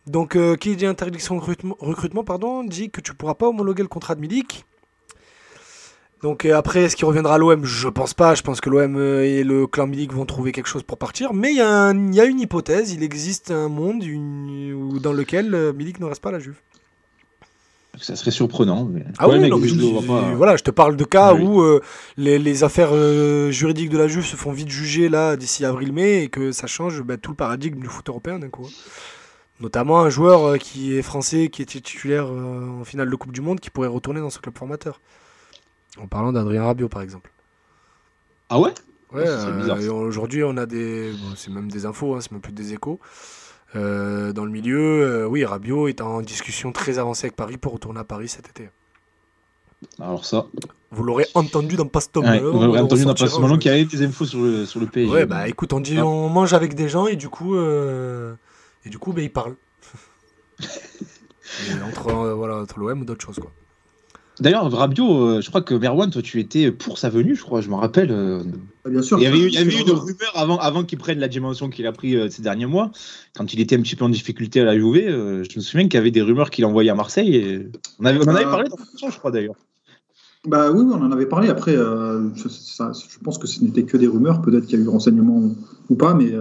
Donc, 0.07 0.37
euh, 0.37 0.55
qui 0.55 0.77
dit 0.77 0.85
interdiction 0.85 1.37
de 1.37 1.41
recrutement, 1.41 1.75
recrutement, 1.81 2.23
pardon, 2.23 2.65
dit 2.65 2.91
que 2.91 3.01
tu 3.01 3.15
pourras 3.15 3.33
pas 3.33 3.49
homologuer 3.49 3.81
le 3.81 3.89
contrat 3.89 4.15
de 4.15 4.21
Milik. 4.21 4.67
Donc 6.21 6.45
euh, 6.45 6.55
après, 6.55 6.83
est-ce 6.83 6.97
qu'il 6.97 7.07
reviendra 7.07 7.37
à 7.37 7.39
l'OM 7.39 7.65
Je 7.65 7.89
pense 7.89 8.13
pas. 8.13 8.35
Je 8.35 8.43
pense 8.43 8.61
que 8.61 8.69
l'OM 8.69 8.95
euh, 8.97 9.25
et 9.25 9.43
le 9.43 9.67
clan 9.67 9.87
Milik 9.87 10.13
vont 10.13 10.27
trouver 10.27 10.53
quelque 10.53 10.69
chose 10.69 10.83
pour 10.83 10.99
partir. 10.99 11.33
Mais 11.33 11.53
il 11.53 11.57
y, 11.57 11.61
a 11.63 11.93
une 12.27 12.41
hypothèse. 12.41 12.93
Il 12.93 13.03
existe 13.03 13.53
un 13.53 13.71
monde 13.71 14.05
dans 15.01 15.15
lequel 15.15 15.73
Milik 15.73 15.99
ne 15.99 16.05
reste 16.05 16.21
pas 16.21 16.31
la 16.31 16.41
Juve. 16.41 16.61
Ça 18.01 18.15
serait 18.17 18.31
surprenant. 18.31 18.91
Ah 19.19 19.29
oui, 19.29 19.39
non, 19.49 19.59
je, 19.63 20.35
voilà, 20.35 20.57
je 20.57 20.63
te 20.63 20.71
parle 20.71 20.97
de 20.97 21.05
cas 21.05 21.35
où 21.35 21.63
les, 22.17 22.65
affaires 22.65 22.93
juridiques 23.51 23.91
de 23.91 23.99
la 23.99 24.09
Juve 24.09 24.25
se 24.25 24.37
font 24.37 24.53
vite 24.53 24.69
juger 24.69 25.09
là 25.09 25.37
d'ici 25.37 25.65
avril-mai 25.65 26.25
et 26.25 26.29
que 26.29 26.53
ça 26.53 26.67
change 26.67 27.03
bah, 27.03 27.17
tout 27.17 27.31
le 27.31 27.37
paradigme 27.37 27.81
du 27.81 27.89
foot 27.89 28.09
européen 28.09 28.39
d'un 28.39 28.49
coup. 28.49 28.69
Notamment 29.61 30.01
un 30.01 30.11
joueur 30.11 30.45
euh, 30.45 30.57
qui 30.59 30.97
est 30.97 31.03
français, 31.03 31.49
qui 31.49 31.63
était 31.63 31.81
titulaire 31.81 32.27
euh, 32.27 32.81
en 32.81 32.85
finale 32.85 33.09
de 33.09 33.17
Coupe 33.17 33.33
du 33.33 33.41
Monde, 33.41 33.59
qui 33.59 33.71
pourrait 33.71 33.89
retourner 33.89 34.21
dans 34.21 34.29
ce 34.29 34.39
club 34.39 34.57
formateur. 34.57 35.01
En 35.99 36.07
parlant 36.07 36.33
d'Adrien 36.33 36.65
Rabiot, 36.65 36.89
par 36.89 37.01
exemple. 37.01 37.31
Ah 38.51 38.61
ouais? 38.61 38.75
Ouais, 39.13 39.25
euh, 39.27 39.93
aujourd'hui 39.93 40.43
on 40.43 40.57
a 40.57 40.67
des. 40.67 41.13
c'est 41.37 41.51
même 41.51 41.71
des 41.71 41.87
infos, 41.87 42.15
hein, 42.17 42.19
c'est 42.21 42.33
même 42.33 42.41
plus 42.41 42.53
des 42.53 42.75
échos. 42.75 43.01
Dans 43.75 44.45
le 44.45 44.51
milieu, 44.51 45.27
oui, 45.27 45.45
Rabiot 45.45 45.89
est 45.89 46.01
en 46.01 46.23
discussion 46.23 46.73
très 46.73 46.99
avancée 46.99 47.27
avec 47.27 47.37
Paris 47.37 47.57
pour 47.57 47.73
retourner 47.73 48.01
à 48.01 48.05
Paris 48.05 48.29
cet 48.29 48.49
été. 48.49 48.71
Alors 50.01 50.25
ça. 50.25 50.47
Vous 50.91 51.03
l'aurez 51.03 51.27
entendu 51.35 51.77
dans 51.77 51.87
Pastom. 51.87 52.25
Ouais, 52.25 52.39
vous 52.39 52.59
l'aurez 52.59 52.81
entendu 52.81 53.05
dans 53.05 53.59
qui 53.59 53.69
avait 53.69 53.85
des 53.85 54.03
infos 54.03 54.25
sur 54.25 54.41
le, 54.41 54.65
sur 54.65 54.81
le 54.81 54.87
pays. 54.87 55.09
Ouais, 55.09 55.27
bah 55.27 55.49
écoute, 55.49 55.73
on 55.73 55.81
dit 55.81 55.99
ah. 55.99 56.07
on 56.07 56.29
mange 56.31 56.55
avec 56.55 56.75
des 56.75 56.89
gens 56.89 57.07
et 57.07 57.17
du 57.17 57.29
coup. 57.29 57.57
Et 58.87 58.89
du 58.89 58.99
coup, 58.99 59.13
ben, 59.13 59.23
il 59.23 59.33
parle. 59.33 59.57
entre 61.89 62.09
euh, 62.09 62.35
voilà, 62.35 62.57
entre 62.59 62.79
l'OM 62.79 63.01
ou 63.01 63.05
d'autres 63.05 63.25
choses. 63.25 63.39
Quoi. 63.41 63.51
D'ailleurs, 64.41 64.71
Rabiot, 64.71 65.19
euh, 65.19 65.41
je 65.41 65.49
crois 65.49 65.63
que 65.63 65.75
Merwan, 65.75 66.11
toi, 66.11 66.23
tu 66.23 66.41
étais 66.41 66.71
pour 66.71 66.99
sa 66.99 67.09
venue, 67.09 67.35
je 67.35 67.43
crois, 67.43 67.61
je 67.61 67.71
me 67.71 67.75
rappelle. 67.75 68.11
Euh. 68.11 68.41
Bien 68.87 69.03
sûr. 69.03 69.19
Il 69.19 69.25
y 69.25 69.27
avait, 69.27 69.39
eu, 69.39 69.49
une 69.49 69.91
rumeur 69.91 70.33
avant, 70.35 70.59
avant 70.59 70.85
qu'il 70.85 70.99
prenne 70.99 71.19
la 71.19 71.29
dimension 71.29 71.71
qu'il 71.71 71.87
a 71.87 71.93
pris 71.93 72.17
ces 72.31 72.43
derniers 72.43 72.67
mois, 72.67 72.91
quand 73.37 73.53
il 73.53 73.61
était 73.61 73.77
un 73.77 73.83
petit 73.83 73.97
peu 73.97 74.05
en 74.05 74.09
difficulté 74.09 74.61
à 74.61 74.65
la 74.65 74.75
Juve. 74.75 74.95
je 74.97 75.57
me 75.57 75.61
souviens 75.61 75.89
qu'il 75.89 75.95
y 75.95 76.01
avait 76.01 76.11
des 76.11 76.23
rumeurs 76.23 76.51
qu'il 76.51 76.65
envoyait 76.65 76.91
à 76.91 76.95
Marseille. 76.95 77.35
Et... 77.35 77.69
On, 77.99 78.05
avait, 78.05 78.19
on 78.19 78.31
en 78.31 78.35
avait 78.35 78.45
parlé 78.45 78.69
dans 78.69 78.77
la 78.77 79.11
je 79.11 79.19
crois, 79.19 79.31
d'ailleurs. 79.31 79.57
Bah 80.47 80.71
oui, 80.71 80.85
on 80.89 81.03
en 81.03 81.11
avait 81.11 81.27
parlé. 81.27 81.49
Après, 81.49 81.75
je, 81.75 82.49
je, 82.49 83.19
pense 83.25 83.39
que 83.39 83.49
ce 83.49 83.65
n'était 83.65 83.83
que 83.83 83.97
des 83.97 84.07
rumeurs. 84.07 84.43
Peut-être 84.43 84.67
qu'il 84.67 84.79
y 84.79 84.83
a 84.83 84.85
eu 84.85 84.89
renseignement 84.89 85.51
ou 85.89 85.95
pas, 85.97 86.15
mais 86.15 86.33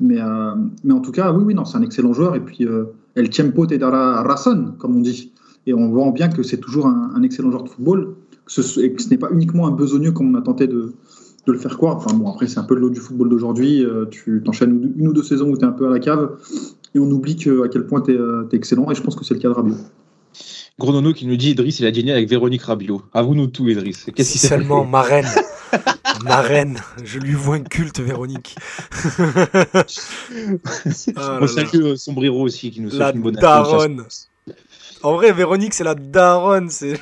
mais, 0.00 0.20
euh, 0.20 0.54
mais 0.84 0.92
en 0.92 1.00
tout 1.00 1.12
cas, 1.12 1.32
oui, 1.32 1.42
oui, 1.46 1.54
non, 1.54 1.64
c'est 1.64 1.78
un 1.78 1.82
excellent 1.82 2.12
joueur. 2.12 2.34
Et 2.34 2.40
puis, 2.40 2.64
euh, 2.64 2.84
El 3.14 3.30
Tiempo 3.30 3.66
te 3.66 3.74
dará 3.74 4.22
razón, 4.22 4.74
comme 4.78 4.96
on 4.96 5.00
dit. 5.00 5.32
Et 5.66 5.74
on 5.74 5.88
voit 5.88 6.10
bien 6.12 6.28
que 6.28 6.42
c'est 6.42 6.58
toujours 6.58 6.86
un, 6.86 7.22
excellent 7.22 7.50
joueur 7.50 7.64
de 7.64 7.68
football. 7.68 8.14
Que 8.44 8.62
ce, 8.62 8.80
et 8.80 8.92
que 8.92 9.02
ce 9.02 9.10
n'est 9.10 9.18
pas 9.18 9.28
uniquement 9.32 9.66
un 9.66 9.72
besogneux 9.72 10.12
comme 10.12 10.34
on 10.34 10.38
a 10.38 10.42
tenté 10.42 10.68
de, 10.68 10.92
de 11.46 11.52
le 11.52 11.58
faire 11.58 11.76
croire. 11.76 11.96
Enfin 11.96 12.16
bon, 12.16 12.30
après, 12.30 12.46
c'est 12.46 12.58
un 12.58 12.64
peu 12.64 12.76
de 12.76 12.80
l'eau 12.80 12.90
du 12.90 13.00
football 13.00 13.28
d'aujourd'hui. 13.28 13.84
Euh, 13.84 14.06
tu 14.06 14.42
t'enchaînes 14.44 14.92
une 14.96 15.08
ou 15.08 15.12
deux 15.12 15.24
saisons 15.24 15.50
où 15.50 15.56
tu 15.56 15.64
es 15.64 15.66
un 15.66 15.72
peu 15.72 15.88
à 15.88 15.90
la 15.90 15.98
cave 15.98 16.36
et 16.94 16.98
on 16.98 17.10
oublie 17.10 17.36
que, 17.36 17.64
à 17.64 17.68
quel 17.68 17.86
point 17.86 18.00
tu 18.00 18.12
es, 18.12 18.18
excellent. 18.52 18.90
Et 18.90 18.94
je 18.94 19.02
pense 19.02 19.16
que 19.16 19.24
c'est 19.24 19.34
le 19.34 19.40
cas 19.40 19.48
de 19.48 19.54
Rabiot. 19.54 19.76
Gros 20.78 21.12
qui 21.14 21.26
nous 21.26 21.36
dit 21.36 21.50
Idriss, 21.50 21.80
il 21.80 21.86
a 21.86 21.90
dîné 21.90 22.12
avec 22.12 22.28
Véronique 22.28 22.62
Rabiot. 22.62 23.02
À 23.12 23.22
vous, 23.22 23.34
nous 23.34 23.46
tout, 23.46 23.68
Idriss. 23.68 24.06
Qu'est-ce 24.14 24.32
qui 24.32 24.38
seulement 24.38 24.84
ma 24.84 25.02
reine. 25.02 25.26
Ma 26.24 26.40
reine, 26.40 26.78
je 27.04 27.18
lui 27.18 27.34
vois 27.34 27.56
un 27.56 27.60
culte, 27.60 28.00
Véronique. 28.00 28.56
ah, 31.16 31.38
On 31.42 31.46
salue 31.46 31.82
euh, 31.82 31.96
Sombrero 31.96 32.40
aussi 32.40 32.70
qui 32.70 32.80
nous 32.80 32.90
souhaite 32.90 33.16
une 33.16 33.22
bonne 33.22 33.34
daronne. 33.34 34.04
En 35.02 35.14
vrai, 35.14 35.32
Véronique, 35.32 35.74
c'est 35.74 35.84
la 35.84 35.94
daronne. 35.94 36.70
C'est, 36.70 36.94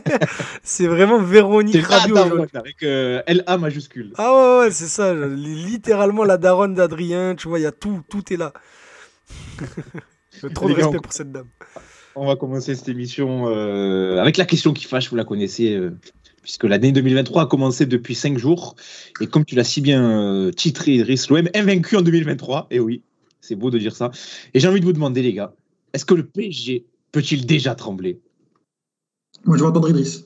c'est 0.62 0.86
vraiment 0.86 1.20
Véronique 1.20 1.84
Radio. 1.84 2.16
avec 2.16 2.82
euh, 2.82 3.22
LA 3.26 3.58
majuscule. 3.58 4.12
Ah 4.16 4.32
ouais, 4.32 4.64
ouais 4.64 4.70
c'est 4.70 4.88
ça. 4.88 5.14
Littéralement 5.14 6.24
la 6.24 6.36
daronne 6.36 6.74
d'Adrien. 6.74 7.34
Tu 7.34 7.48
vois, 7.48 7.58
il 7.58 7.62
y 7.62 7.66
a 7.66 7.72
tout. 7.72 8.02
Tout 8.08 8.32
est 8.32 8.36
là. 8.36 8.52
Trop 10.54 10.68
de 10.68 10.74
respect 10.74 10.98
pour 10.98 11.12
cette 11.12 11.32
dame. 11.32 11.48
On 12.14 12.26
va 12.26 12.36
commencer 12.36 12.74
cette 12.74 12.88
émission 12.88 13.48
euh, 13.48 14.18
avec 14.18 14.36
la 14.36 14.44
question 14.44 14.72
qui 14.72 14.84
fâche. 14.84 15.10
Vous 15.10 15.16
la 15.16 15.24
connaissez 15.24 15.90
puisque 16.48 16.64
l'année 16.64 16.92
2023 16.92 17.42
a 17.42 17.46
commencé 17.46 17.84
depuis 17.84 18.14
5 18.14 18.38
jours. 18.38 18.74
Et 19.20 19.26
comme 19.26 19.44
tu 19.44 19.54
l'as 19.54 19.64
si 19.64 19.82
bien 19.82 20.22
euh, 20.22 20.50
titré, 20.50 20.94
Idriss, 20.94 21.28
l'OM 21.28 21.46
invaincu 21.54 21.94
en 21.94 22.00
2023. 22.00 22.68
Et 22.70 22.80
oui, 22.80 23.02
c'est 23.42 23.54
beau 23.54 23.70
de 23.70 23.78
dire 23.78 23.94
ça. 23.94 24.10
Et 24.54 24.60
j'ai 24.60 24.66
envie 24.66 24.80
de 24.80 24.86
vous 24.86 24.94
demander, 24.94 25.20
les 25.20 25.34
gars, 25.34 25.52
est-ce 25.92 26.06
que 26.06 26.14
le 26.14 26.24
PSG 26.24 26.86
peut-il 27.12 27.46
déjà 27.46 27.74
trembler? 27.74 28.20
Moi, 29.44 29.56
je 29.56 29.62
vais 29.62 29.68
entendre 29.68 29.88
Idriss. 29.90 30.24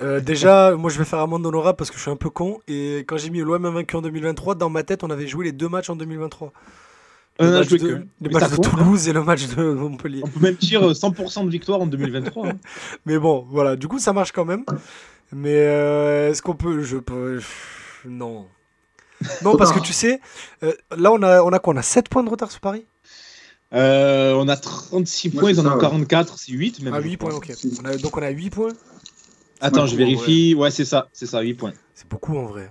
Euh, 0.00 0.20
déjà, 0.20 0.76
moi 0.76 0.90
je 0.90 0.98
vais 0.98 1.04
faire 1.04 1.18
amende 1.18 1.44
honorable 1.44 1.76
parce 1.76 1.90
que 1.90 1.96
je 1.96 2.02
suis 2.02 2.10
un 2.10 2.16
peu 2.16 2.30
con. 2.30 2.60
Et 2.68 2.98
quand 3.06 3.16
j'ai 3.16 3.30
mis 3.30 3.40
l'OM 3.40 3.64
invaincu 3.64 3.96
en 3.96 4.02
2023, 4.02 4.54
dans 4.54 4.70
ma 4.70 4.84
tête, 4.84 5.02
on 5.02 5.10
avait 5.10 5.26
joué 5.26 5.46
les 5.46 5.52
deux 5.52 5.68
matchs 5.68 5.90
en 5.90 5.96
2023. 5.96 6.52
Le, 7.40 7.50
match, 7.50 7.68
de, 7.68 8.06
le 8.20 8.30
match 8.30 8.50
de, 8.50 8.56
Toulouse 8.56 9.08
et 9.08 9.12
le 9.12 9.22
match 9.22 9.46
de 9.54 9.62
Montpellier. 9.72 10.22
On 10.24 10.28
peut 10.28 10.40
même 10.40 10.56
dire 10.56 10.82
100% 10.82 11.44
de 11.44 11.50
victoire 11.50 11.80
en 11.80 11.86
2023. 11.86 12.48
Hein. 12.48 12.52
Mais 13.06 13.18
bon, 13.18 13.46
voilà, 13.48 13.76
du 13.76 13.86
coup 13.86 13.98
ça 13.98 14.12
marche 14.12 14.32
quand 14.32 14.44
même. 14.44 14.64
Mais 15.32 15.54
euh, 15.54 16.30
est-ce 16.30 16.42
qu'on 16.42 16.56
peut. 16.56 16.82
Je 16.82 16.96
peux. 16.96 17.40
Non. 18.04 18.46
Non, 19.42 19.56
parce 19.56 19.72
que 19.72 19.80
tu 19.80 19.92
sais, 19.92 20.20
euh, 20.62 20.72
là 20.96 21.10
on 21.12 21.22
a, 21.22 21.42
on 21.42 21.50
a 21.50 21.58
quoi? 21.58 21.74
On 21.74 21.76
a 21.76 21.82
7 21.82 22.08
points 22.08 22.22
de 22.22 22.30
retard 22.30 22.52
sur 22.52 22.60
Paris? 22.60 22.86
Euh, 23.74 24.34
On 24.34 24.48
a 24.48 24.56
36 24.56 25.30
points, 25.30 25.50
ils 25.50 25.60
en 25.60 25.66
ont 25.66 25.78
44, 25.78 26.38
c'est 26.38 26.52
8 26.52 26.82
même. 26.82 26.94
Ah, 26.94 27.00
8 27.00 27.16
points, 27.16 27.34
ok. 27.34 27.52
donc 28.00 28.16
on 28.16 28.22
a 28.22 28.30
8 28.30 28.50
points 28.50 28.72
Attends, 29.60 29.86
je 29.86 29.96
vérifie. 29.96 30.54
Ouais, 30.54 30.70
c'est 30.70 30.84
ça, 30.84 31.08
c'est 31.12 31.26
ça, 31.26 31.40
8 31.40 31.54
points. 31.54 31.72
C'est 31.94 32.08
beaucoup 32.08 32.36
en 32.36 32.46
vrai. 32.46 32.70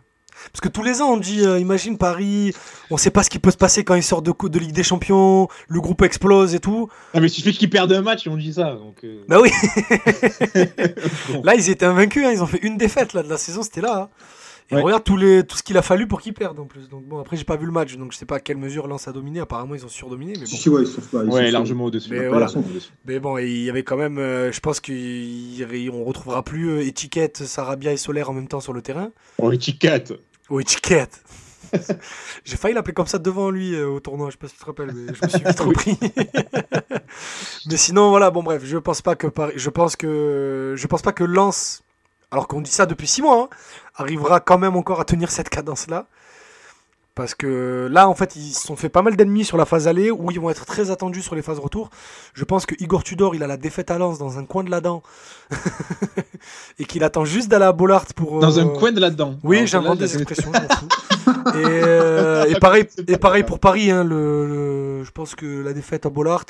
Parce 0.51 0.61
que 0.61 0.69
tous 0.69 0.83
les 0.83 1.01
ans, 1.01 1.13
on 1.13 1.17
dit, 1.17 1.45
euh, 1.45 1.59
imagine 1.59 1.97
Paris, 1.97 2.53
on 2.91 2.97
sait 2.97 3.09
pas 3.09 3.23
ce 3.23 3.29
qui 3.29 3.39
peut 3.39 3.51
se 3.51 3.57
passer 3.57 3.83
quand 3.83 3.95
ils 3.95 4.03
sortent 4.03 4.25
de, 4.25 4.47
de 4.47 4.59
Ligue 4.59 4.71
des 4.71 4.83
Champions, 4.83 5.47
le 5.67 5.81
groupe 5.81 6.01
explose 6.03 6.55
et 6.55 6.59
tout. 6.59 6.89
Ah, 7.13 7.19
mais 7.19 7.27
il 7.27 7.31
suffit 7.31 7.53
qu'ils 7.53 7.69
perdent 7.69 7.91
un 7.91 8.01
match, 8.01 8.27
on 8.27 8.37
dit 8.37 8.53
ça. 8.53 8.75
Donc, 8.75 9.03
euh. 9.03 9.23
Bah 9.27 9.39
oui 9.41 9.51
Là, 11.43 11.55
ils 11.55 11.69
étaient 11.69 11.85
invaincus, 11.85 12.25
hein, 12.25 12.31
ils 12.33 12.43
ont 12.43 12.47
fait 12.47 12.63
une 12.63 12.77
défaite 12.77 13.13
là, 13.13 13.23
de 13.23 13.29
la 13.29 13.37
saison, 13.37 13.63
c'était 13.63 13.81
là. 13.81 14.03
Hein. 14.03 14.09
Et 14.69 14.75
regarde 14.75 15.03
tout, 15.03 15.15
les, 15.15 15.45
tout 15.45 15.55
ce 15.55 15.63
qu'il 15.63 15.77
a 15.77 15.81
fallu 15.81 16.07
pour 16.07 16.19
qu'ils 16.19 16.33
perdent 16.33 16.59
en 16.59 16.65
plus. 16.65 16.89
Donc 16.89 17.05
bon, 17.05 17.19
après 17.19 17.38
j'ai 17.38 17.45
pas 17.45 17.55
vu 17.55 17.65
le 17.65 17.71
match, 17.71 17.95
donc 17.95 18.12
je 18.12 18.17
sais 18.17 18.25
pas 18.25 18.36
à 18.36 18.39
quelle 18.39 18.57
mesure 18.57 18.88
Lens 18.88 19.07
a 19.07 19.13
dominé. 19.13 19.39
Apparemment 19.39 19.75
ils 19.75 19.86
ont 19.86 19.89
surdominé. 19.89 20.33
Mais 20.33 20.41
bon. 20.41 20.45
Si, 20.45 20.69
ouais, 20.69 20.81
ils 20.81 20.88
sont, 20.88 21.01
ils 21.13 21.29
ouais, 21.29 21.51
largement 21.51 21.86
au-dessus. 21.86 22.09
Mais, 22.12 22.29
mais, 23.05 23.19
bon, 23.19 23.38
il 23.38 23.63
y 23.63 23.69
avait 23.69 23.83
quand 23.83 23.95
même, 23.95 24.17
euh, 24.17 24.51
je 24.51 24.59
pense 24.59 24.81
qu'on 24.81 26.03
retrouvera 26.03 26.43
plus 26.43 26.86
étiquette 26.86 27.38
Sarabia 27.38 27.93
et 27.93 27.97
Solaire 27.97 28.29
en 28.29 28.33
même 28.33 28.50
temps 28.50 28.59
sur 28.59 28.74
le 28.74 28.81
terrain. 28.81 29.12
Oh 29.38 29.51
étiquette 29.51 30.13
ou 30.50 30.59
étiquette. 30.59 31.21
J'ai 32.45 32.55
failli 32.55 32.74
l'appeler 32.74 32.93
comme 32.93 33.07
ça 33.07 33.19
devant 33.19 33.50
lui 33.50 33.74
euh, 33.74 33.88
au 33.88 34.00
tournoi, 34.00 34.29
je 34.29 34.33
sais 34.33 34.38
pas 34.38 34.47
si 34.47 34.53
tu 34.53 34.59
te 34.59 34.65
rappelles, 34.65 34.91
mais 34.93 35.13
je 35.13 35.25
me 35.25 35.29
suis 35.29 35.43
vite 35.43 35.59
repris. 35.59 35.97
mais 37.67 37.77
sinon, 37.77 38.09
voilà, 38.09 38.31
bon 38.31 38.43
bref, 38.43 38.63
je 38.65 38.77
pense 38.77 39.01
pas 39.01 39.15
que 39.15 39.27
je 39.55 39.69
pense 39.69 39.95
que 39.95 40.74
je 40.75 40.88
pense 40.88 41.01
pas 41.01 41.12
que 41.12 41.24
Lens, 41.24 41.83
alors 42.31 42.47
qu'on 42.47 42.62
dit 42.62 42.71
ça 42.71 42.86
depuis 42.86 43.07
6 43.07 43.21
mois, 43.21 43.43
hein, 43.43 43.57
arrivera 43.97 44.39
quand 44.39 44.57
même 44.57 44.75
encore 44.75 45.01
à 45.01 45.05
tenir 45.05 45.29
cette 45.29 45.49
cadence-là. 45.49 46.07
Parce 47.17 47.33
que 47.33 47.87
là, 47.91 48.07
en 48.07 48.13
fait, 48.13 48.35
ils 48.35 48.53
se 48.53 48.67
sont 48.67 48.75
fait 48.75 48.89
pas 48.89 49.01
mal 49.01 49.15
d'ennemis 49.15 49.43
sur 49.43 49.57
la 49.57 49.65
phase 49.65 49.87
allée 49.87 50.11
où 50.11 50.29
ils 50.29 50.39
vont 50.39 50.51
être 50.51 50.67
très 50.67 50.91
attendus 50.91 51.23
sur 51.23 51.33
les 51.33 51.41
phases 51.41 51.57
retour. 51.57 51.89
Je 52.35 52.43
pense 52.43 52.67
que 52.67 52.75
Igor 52.77 53.03
Tudor, 53.03 53.33
il 53.33 53.41
a 53.41 53.47
la 53.47 53.57
défaite 53.57 53.89
à 53.89 53.97
Lens 53.97 54.19
dans 54.19 54.37
un 54.37 54.45
coin 54.45 54.63
de 54.63 54.69
la 54.69 54.81
dent 54.81 55.01
et 56.79 56.85
qu'il 56.85 57.03
attend 57.03 57.25
juste 57.25 57.49
d'aller 57.49 57.65
à 57.65 57.71
Bollard 57.71 58.05
pour. 58.15 58.39
Dans 58.39 58.59
un 58.59 58.67
euh, 58.67 58.77
coin 58.77 58.91
de 58.91 58.99
la 58.99 59.09
dent. 59.09 59.39
Oui, 59.43 59.65
j'invente 59.65 59.97
des 59.97 60.15
expressions, 60.15 60.51
et, 60.53 60.61
euh, 61.55 62.45
et, 62.45 62.59
pareil, 62.59 62.85
et 63.07 63.17
pareil 63.17 63.41
pour 63.41 63.59
Paris. 63.59 63.89
Hein, 63.89 64.03
le, 64.03 65.03
je 65.03 65.09
pense 65.09 65.33
que 65.33 65.63
la 65.63 65.73
défaite 65.73 66.05
à 66.05 66.11
Bollard, 66.11 66.45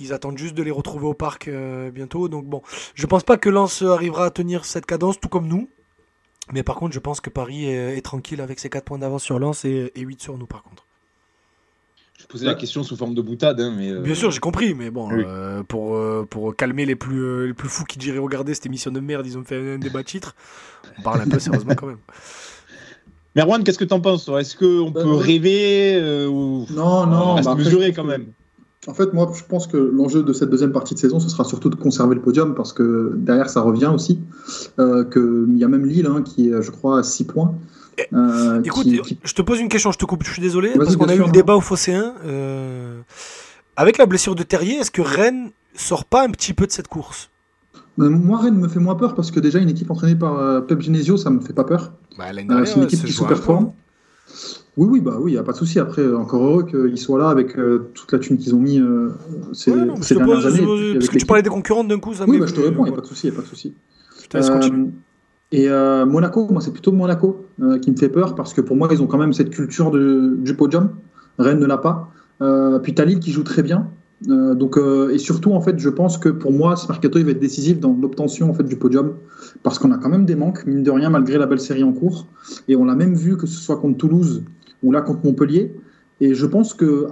ils 0.00 0.12
attendent 0.12 0.36
juste 0.36 0.54
de 0.54 0.62
les 0.62 0.70
retrouver 0.70 1.06
au 1.06 1.14
parc 1.14 1.48
euh, 1.48 1.90
bientôt. 1.90 2.28
Donc 2.28 2.44
bon, 2.44 2.60
je 2.94 3.06
pense 3.06 3.22
pas 3.22 3.38
que 3.38 3.48
Lens 3.48 3.80
arrivera 3.80 4.26
à 4.26 4.30
tenir 4.30 4.66
cette 4.66 4.84
cadence, 4.84 5.18
tout 5.18 5.30
comme 5.30 5.46
nous. 5.48 5.70
Mais 6.50 6.62
par 6.62 6.76
contre, 6.76 6.92
je 6.92 6.98
pense 6.98 7.20
que 7.20 7.30
Paris 7.30 7.66
est, 7.66 8.02
tranquille 8.02 8.40
avec 8.40 8.58
ses 8.58 8.68
4 8.68 8.84
points 8.84 8.98
d'avance 8.98 9.22
sur 9.22 9.38
Lens 9.38 9.64
et, 9.64 9.92
8 9.96 10.20
sur 10.20 10.38
nous, 10.38 10.46
par 10.46 10.62
contre. 10.62 10.84
Je 12.18 12.26
posais 12.26 12.46
la 12.46 12.54
question 12.54 12.82
sous 12.82 12.96
forme 12.96 13.14
de 13.14 13.22
boutade. 13.22 13.60
Hein, 13.60 13.74
mais 13.76 13.90
euh, 13.90 14.00
Bien 14.00 14.14
sûr, 14.14 14.30
j'ai 14.30 14.40
compris, 14.40 14.74
mais 14.74 14.90
bon, 14.90 15.10
euh, 15.12 15.62
pour, 15.64 15.96
euh, 15.96 16.26
pour 16.28 16.54
calmer 16.54 16.86
les 16.86 16.94
plus, 16.94 17.48
les 17.48 17.54
plus 17.54 17.68
fous 17.68 17.84
qui 17.84 17.98
diraient 17.98 18.18
regarder 18.18 18.54
cette 18.54 18.66
émission 18.66 18.90
de 18.90 19.00
merde, 19.00 19.26
ils 19.26 19.36
ont 19.38 19.44
fait 19.44 19.74
un 19.74 19.78
débat 19.78 20.00
de 20.00 20.06
titre. 20.06 20.34
On 20.98 21.02
parle 21.02 21.22
un 21.22 21.28
peu 21.28 21.38
sérieusement 21.40 21.74
quand 21.74 21.86
même. 21.86 21.98
Merwan, 23.34 23.64
qu'est-ce 23.64 23.78
que 23.78 23.84
tu 23.84 23.94
en 23.94 24.00
penses 24.00 24.28
Est-ce 24.28 24.56
qu'on 24.56 24.90
bah, 24.90 25.02
peut 25.02 25.14
rêver 25.14 26.26
ou... 26.26 26.66
Non, 26.70 27.06
non, 27.06 27.40
bah, 27.40 27.54
mesurer 27.54 27.92
quand 27.92 28.04
même? 28.04 28.26
En 28.88 28.94
fait, 28.94 29.12
moi, 29.12 29.30
je 29.34 29.44
pense 29.44 29.68
que 29.68 29.76
l'enjeu 29.76 30.24
de 30.24 30.32
cette 30.32 30.50
deuxième 30.50 30.72
partie 30.72 30.94
de 30.94 30.98
saison, 30.98 31.20
ce 31.20 31.28
sera 31.28 31.44
surtout 31.44 31.70
de 31.70 31.76
conserver 31.76 32.16
le 32.16 32.20
podium 32.20 32.54
parce 32.54 32.72
que 32.72 33.12
derrière, 33.16 33.48
ça 33.48 33.60
revient 33.60 33.90
aussi. 33.94 34.18
Euh, 34.80 35.04
Il 35.48 35.56
y 35.56 35.64
a 35.64 35.68
même 35.68 35.86
Lille 35.86 36.06
hein, 36.06 36.22
qui 36.22 36.48
est, 36.50 36.62
je 36.62 36.70
crois, 36.70 36.98
à 36.98 37.02
6 37.02 37.24
points. 37.24 37.54
Eh, 37.98 38.06
euh, 38.14 38.62
écoute, 38.64 38.86
je 39.22 39.34
te 39.34 39.42
pose 39.42 39.60
une 39.60 39.68
question, 39.68 39.92
je 39.92 39.98
te 39.98 40.04
coupe, 40.04 40.24
je 40.24 40.32
suis 40.32 40.42
désolé, 40.42 40.72
parce 40.76 40.96
qu'on 40.96 41.08
a 41.08 41.14
eu 41.14 41.18
le 41.18 41.30
débat 41.30 41.54
au 41.56 41.60
Phocéen. 41.60 42.14
Euh, 42.24 43.00
avec 43.76 43.98
la 43.98 44.06
blessure 44.06 44.34
de 44.34 44.42
Terrier, 44.42 44.76
est-ce 44.76 44.90
que 44.90 45.02
Rennes 45.02 45.50
sort 45.74 46.04
pas 46.04 46.24
un 46.24 46.30
petit 46.30 46.52
peu 46.52 46.66
de 46.66 46.72
cette 46.72 46.88
course? 46.88 47.30
Ben, 47.98 48.08
Moi, 48.08 48.38
Rennes 48.38 48.56
me 48.56 48.68
fait 48.68 48.80
moins 48.80 48.94
peur 48.94 49.14
parce 49.14 49.30
que 49.30 49.40
déjà, 49.40 49.58
une 49.58 49.68
équipe 49.68 49.90
entraînée 49.90 50.14
par 50.16 50.38
euh, 50.38 50.60
Pep 50.60 50.80
Genesio, 50.80 51.16
ça 51.16 51.30
me 51.30 51.40
fait 51.40 51.52
pas 51.52 51.64
peur. 51.64 51.92
Bah, 52.18 52.26
c'est 52.64 52.76
une 52.76 52.84
équipe 52.84 53.04
qui 53.04 53.12
sous-performe. 53.12 53.72
Oui, 54.76 54.88
oui, 54.90 55.00
bah 55.00 55.18
oui, 55.20 55.32
il 55.32 55.34
n'y 55.34 55.38
a 55.38 55.42
pas 55.42 55.52
de 55.52 55.56
souci. 55.56 55.78
Après, 55.78 56.06
encore 56.14 56.42
heureux 56.42 56.64
qu'ils 56.64 56.98
soient 56.98 57.18
là 57.18 57.28
avec 57.28 57.58
euh, 57.58 57.90
toute 57.92 58.10
la 58.10 58.18
thune 58.18 58.38
qu'ils 58.38 58.54
ont 58.54 58.58
mis 58.58 58.80
euh, 58.80 59.10
ces, 59.52 59.70
dernières 59.70 60.46
années. 60.46 60.94
parce 60.94 61.08
que 61.08 61.18
tu 61.18 61.26
parlais 61.26 61.42
des 61.42 61.50
concurrents 61.50 61.84
d'un 61.84 61.98
coup, 61.98 62.14
ça 62.14 62.24
Oui, 62.26 62.38
bah, 62.38 62.46
je 62.46 62.54
te 62.54 62.60
réponds, 62.60 62.86
il 62.86 62.88
n'y 62.88 62.94
a 62.94 62.96
pas 62.96 63.02
de 63.02 63.06
souci, 63.06 63.26
il 63.26 63.32
a 63.32 63.36
pas 63.36 63.42
de 63.42 63.46
souci. 63.46 63.74
Continuer. 64.30 64.88
Euh, 65.54 66.04
et 66.04 66.10
Monaco, 66.10 66.48
moi, 66.50 66.62
c'est 66.62 66.72
plutôt 66.72 66.92
Monaco 66.92 67.44
qui 67.82 67.90
me 67.90 67.96
fait 67.96 68.08
peur 68.08 68.34
parce 68.34 68.54
que 68.54 68.62
pour 68.62 68.76
moi, 68.76 68.88
ils 68.90 69.02
ont 69.02 69.06
quand 69.06 69.18
même 69.18 69.34
cette 69.34 69.50
culture 69.50 69.90
de, 69.90 70.36
du 70.38 70.54
podium. 70.54 70.90
Rennes 71.38 71.60
ne 71.60 71.66
l'a 71.66 71.78
pas. 71.78 72.10
puis 72.82 72.94
Talil 72.94 73.20
qui 73.20 73.30
joue 73.30 73.42
très 73.42 73.62
bien. 73.62 73.90
Euh, 74.28 74.54
donc, 74.54 74.76
euh, 74.76 75.10
et 75.12 75.18
surtout, 75.18 75.52
en 75.52 75.60
fait, 75.60 75.78
je 75.78 75.88
pense 75.88 76.18
que 76.18 76.28
pour 76.28 76.52
moi, 76.52 76.76
ce 76.76 76.86
mercato 76.86 77.18
il 77.18 77.24
va 77.24 77.32
être 77.32 77.40
décisif 77.40 77.80
dans 77.80 77.96
l'obtention 78.00 78.50
en 78.50 78.54
fait, 78.54 78.64
du 78.64 78.76
podium, 78.76 79.14
parce 79.62 79.78
qu'on 79.78 79.90
a 79.92 79.98
quand 79.98 80.08
même 80.08 80.26
des 80.26 80.36
manques, 80.36 80.64
mine 80.66 80.82
de 80.82 80.90
rien, 80.90 81.10
malgré 81.10 81.38
la 81.38 81.46
belle 81.46 81.60
série 81.60 81.82
en 81.82 81.92
cours. 81.92 82.26
Et 82.68 82.76
on 82.76 82.84
l'a 82.84 82.94
même 82.94 83.14
vu, 83.14 83.36
que 83.36 83.46
ce 83.46 83.60
soit 83.60 83.76
contre 83.76 83.98
Toulouse 83.98 84.44
ou 84.82 84.92
là 84.92 85.02
contre 85.02 85.24
Montpellier. 85.24 85.74
Et 86.20 86.34
je 86.34 86.46
pense 86.46 86.74
que, 86.74 87.08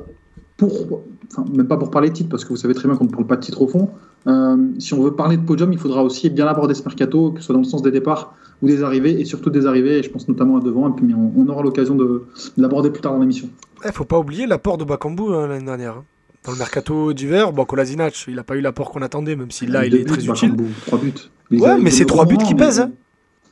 pour, 0.56 1.02
enfin, 1.30 1.44
même 1.52 1.66
pas 1.66 1.76
pour 1.76 1.90
parler 1.90 2.10
de 2.10 2.14
titre, 2.14 2.28
parce 2.28 2.44
que 2.44 2.50
vous 2.50 2.56
savez 2.56 2.74
très 2.74 2.88
bien 2.88 2.96
qu'on 2.96 3.04
ne 3.04 3.10
parle 3.10 3.26
pas 3.26 3.36
de 3.36 3.42
titre 3.42 3.62
au 3.62 3.68
fond, 3.68 3.90
euh, 4.26 4.56
si 4.78 4.94
on 4.94 5.02
veut 5.02 5.14
parler 5.14 5.36
de 5.36 5.42
podium, 5.42 5.72
il 5.72 5.78
faudra 5.78 6.04
aussi 6.04 6.30
bien 6.30 6.46
aborder 6.46 6.74
ce 6.74 6.82
mercato, 6.84 7.32
que 7.32 7.40
ce 7.40 7.46
soit 7.46 7.54
dans 7.54 7.60
le 7.60 7.66
sens 7.66 7.82
des 7.82 7.90
départs 7.90 8.34
ou 8.62 8.66
des 8.66 8.82
arrivées, 8.82 9.18
et 9.20 9.24
surtout 9.24 9.50
des 9.50 9.66
arrivées, 9.66 9.98
et 9.98 10.02
je 10.02 10.10
pense 10.10 10.28
notamment 10.28 10.58
à 10.58 10.60
devant, 10.60 10.88
et 10.88 10.92
puis 10.92 11.14
on, 11.14 11.48
aura 11.48 11.62
l'occasion 11.62 11.94
de, 11.94 12.24
l'aborder 12.58 12.90
plus 12.90 13.00
tard 13.00 13.12
dans 13.14 13.20
l'émission. 13.20 13.48
Il 13.82 13.86
ne 13.86 13.92
faut 13.92 14.04
pas 14.04 14.18
oublier 14.18 14.46
l'apport 14.46 14.76
de 14.76 14.84
Bakambu 14.84 15.32
hein, 15.32 15.46
l'année 15.46 15.64
dernière. 15.64 15.94
Hein. 15.96 16.04
Dans 16.44 16.52
le 16.52 16.58
mercato 16.58 17.12
d'hiver, 17.12 17.52
bon, 17.52 17.64
Kolasinac, 17.64 18.14
il 18.28 18.34
n'a 18.34 18.44
pas 18.44 18.56
eu 18.56 18.60
l'apport 18.60 18.90
qu'on 18.90 19.02
attendait, 19.02 19.36
même 19.36 19.50
si 19.50 19.66
là, 19.66 19.84
il 19.86 19.94
est 19.94 20.04
très 20.04 20.24
utile. 20.26 20.54
Trois 20.86 20.98
buts. 20.98 21.12
ouais, 21.50 21.78
mais 21.78 21.90
c'est 21.90 22.06
trois 22.06 22.24
buts 22.24 22.38
qui 22.38 22.54
pèsent. 22.54 22.80
Hein. 22.80 22.92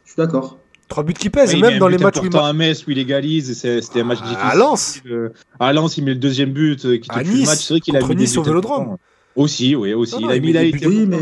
Je 0.04 0.12
suis 0.12 0.16
d'accord. 0.16 0.58
Trois 0.88 1.04
buts 1.04 1.12
qui 1.12 1.28
pèsent, 1.28 1.52
et 1.52 1.60
même 1.60 1.78
dans 1.78 1.88
les 1.88 1.98
matchs 1.98 2.18
où 2.22 2.24
il 2.24 2.36
à 2.36 2.52
Metz 2.52 2.86
où 2.86 2.90
il 2.90 2.98
égalise, 2.98 3.52
c'était 3.58 4.00
un 4.00 4.04
match 4.04 4.22
difficile. 4.22 4.40
À 4.42 4.54
Lens. 4.54 5.02
Euh, 5.06 5.28
à 5.60 5.72
Lens, 5.72 5.98
il 5.98 6.04
met 6.04 6.12
le 6.12 6.18
deuxième 6.18 6.52
but 6.52 6.84
euh, 6.86 6.96
qui 6.96 7.10
à 7.10 7.22
nice, 7.22 7.32
le 7.32 7.46
match. 7.46 7.58
C'est 7.58 7.74
vrai 7.74 7.80
qu'il 7.80 7.96
a 7.96 8.00
mis 8.00 8.16
nice 8.16 8.36
au 8.36 8.42
Vélodrome. 8.42 8.96
Aussi, 9.36 9.76
oui, 9.76 9.92
aussi. 9.92 10.16
il 10.18 10.30
a 10.30 10.38
mis 10.38 10.86
Oui, 10.86 11.06
mais 11.06 11.18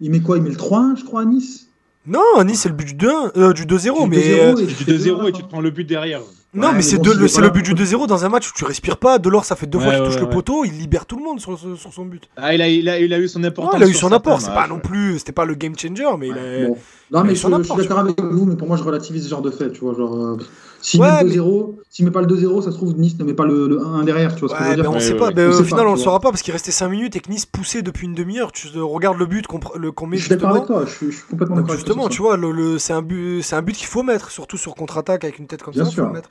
il 0.00 0.10
met 0.10 0.20
quoi? 0.20 0.38
Il 0.38 0.42
met 0.42 0.50
le 0.50 0.56
3-1, 0.56 0.98
je 0.98 1.04
crois, 1.04 1.22
à 1.22 1.24
Nice? 1.24 1.68
Non, 2.06 2.20
à 2.36 2.44
Nice, 2.44 2.60
c'est 2.62 2.68
le 2.68 2.74
but 2.74 2.96
du 2.96 3.06
2-0, 3.06 3.30
euh, 3.36 3.52
du 3.52 3.64
2-0, 3.64 4.08
mais. 4.08 4.54
Du 4.54 4.84
2-0 4.84 5.28
et 5.28 5.32
tu 5.32 5.42
te 5.42 5.48
prends 5.48 5.60
le 5.60 5.70
but 5.70 5.84
derrière. 5.84 6.20
Non, 6.54 6.72
mais, 6.72 6.80
c'est 6.80 6.96
le, 6.96 7.50
but 7.50 7.62
du 7.62 7.74
2-0 7.74 8.06
dans 8.06 8.24
un 8.24 8.28
match 8.30 8.48
où 8.48 8.52
tu 8.56 8.64
respires 8.64 8.96
pas. 8.96 9.18
Delors, 9.18 9.44
ça 9.44 9.54
fait 9.54 9.66
deux 9.66 9.78
fois 9.78 9.94
qu'il 9.94 10.04
touche 10.04 10.18
le 10.18 10.30
poteau, 10.30 10.64
il 10.64 10.72
libère 10.78 11.04
tout 11.04 11.16
le 11.16 11.22
monde 11.22 11.40
sur, 11.40 11.58
son 11.58 12.06
but. 12.06 12.28
Ah, 12.36 12.54
il 12.54 12.62
a, 12.62 12.68
il, 12.68 12.88
a, 12.88 12.98
il 12.98 13.12
a 13.12 13.18
eu 13.18 13.28
son 13.28 13.44
importance. 13.44 13.74
il 13.76 13.84
a 13.84 13.86
eu 13.86 13.94
son 13.94 14.10
apport. 14.12 14.40
C'est 14.40 14.54
pas 14.54 14.66
non 14.66 14.80
plus, 14.80 15.18
c'était 15.18 15.32
pas 15.32 15.44
le 15.44 15.54
game 15.54 15.78
changer, 15.78 16.08
mais 16.18 16.28
il 16.28 16.34
a. 16.34 16.74
Non, 17.10 17.24
mais 17.24 17.34
je, 17.34 17.40
suis 17.40 17.48
d'accord 17.50 17.98
avec 18.00 18.20
vous, 18.20 18.44
mais 18.44 18.56
pour 18.56 18.68
moi, 18.68 18.76
je 18.76 18.82
relativise 18.82 19.24
ce 19.24 19.30
genre 19.30 19.40
de 19.40 19.50
fait. 19.50 19.72
Tu 19.72 19.80
vois, 19.80 19.94
genre, 19.94 20.14
euh, 20.14 20.36
s'il 20.82 21.00
met 21.00 21.22
le 21.22 21.30
2-0, 21.30 21.76
s'il 21.88 22.04
met 22.04 22.10
pas 22.10 22.20
le 22.20 22.26
2-0, 22.26 22.62
ça 22.62 22.70
se 22.70 22.76
trouve, 22.76 22.94
Nice 22.98 23.18
ne 23.18 23.24
met 23.24 23.32
pas 23.32 23.46
le, 23.46 23.80
1 23.82 24.04
derrière. 24.04 24.34
Tu 24.34 24.40
vois 24.40 24.50
ce 24.50 24.54
que 24.54 24.64
je 24.64 24.68
veux 24.68 24.82
dire 24.82 24.90
on 24.90 25.00
sait 25.00 25.16
pas. 25.16 25.30
au 25.30 25.64
final, 25.64 25.86
on 25.86 25.92
le 25.92 25.98
saura 25.98 26.20
pas 26.20 26.30
parce 26.30 26.42
qu'il 26.42 26.52
restait 26.52 26.70
5 26.70 26.88
minutes 26.88 27.16
et 27.16 27.20
que 27.20 27.30
Nice 27.30 27.46
poussait 27.46 27.80
depuis 27.80 28.06
une 28.06 28.14
demi-heure. 28.14 28.52
Tu 28.52 28.68
regardes 28.78 29.18
le 29.18 29.26
but 29.26 29.46
qu'on 29.46 30.06
met 30.06 30.18
Je 30.18 30.22
suis 30.22 30.30
d'accord 30.30 30.50
avec 30.50 30.66
toi, 30.66 30.84
je 30.84 31.10
suis, 31.10 31.22
complètement 31.30 31.56
d'accord 31.56 31.74
Justement, 31.74 32.08
tu 32.08 32.20
vois, 32.20 32.38
c'est 32.78 32.92
un 32.92 33.02
but, 33.02 33.42
un 33.52 33.62
but 33.62 33.74
qu'il 33.74 33.86
faut 33.86 34.02
mettre, 34.02 34.30
surtout 34.30 34.58
sur 34.58 34.74
contre-attaque 34.74 35.24
avec 35.24 35.38
une 35.38 35.46
tête 35.46 35.62
comme 35.62 35.74
ça. 35.74 35.84
Il 35.84 35.94
faut 35.94 36.02
le 36.02 36.12
mettre. 36.12 36.28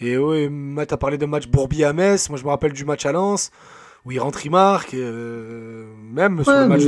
Et 0.00 0.16
ouais, 0.16 0.48
Matt 0.48 0.92
a 0.92 0.96
parlé 0.96 1.18
de 1.18 1.26
match 1.26 1.48
Bourbier 1.48 1.84
à 1.84 1.92
Metz. 1.92 2.28
Moi, 2.28 2.38
je 2.38 2.44
me 2.44 2.50
rappelle 2.50 2.72
du 2.72 2.84
match 2.84 3.04
à 3.06 3.12
Lens 3.12 3.50
où 4.08 4.10
il 4.10 4.20
rentre, 4.20 4.46
il 4.46 4.50
marque. 4.50 4.94
Euh, 4.94 5.84
même 6.10 6.42
sur, 6.42 6.50
le 6.50 6.66
match, 6.66 6.82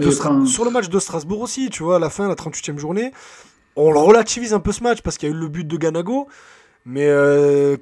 de, 0.00 0.10
sur 0.44 0.64
le 0.64 0.70
match 0.70 0.88
de 0.88 0.98
Strasbourg 0.98 1.40
aussi, 1.40 1.70
tu 1.70 1.84
vois, 1.84 1.96
à 1.96 1.98
la 2.00 2.10
fin, 2.10 2.26
la 2.26 2.34
38e 2.34 2.78
journée. 2.78 3.12
On 3.76 3.90
relativise 3.92 4.52
un 4.52 4.58
peu 4.58 4.72
ce 4.72 4.82
match 4.82 5.02
parce 5.02 5.18
qu'il 5.18 5.28
y 5.28 5.32
a 5.32 5.34
eu 5.36 5.38
le 5.38 5.46
but 5.46 5.66
de 5.66 5.76
Ganago. 5.76 6.26
Mais 6.84 7.06
euh, 7.06 7.76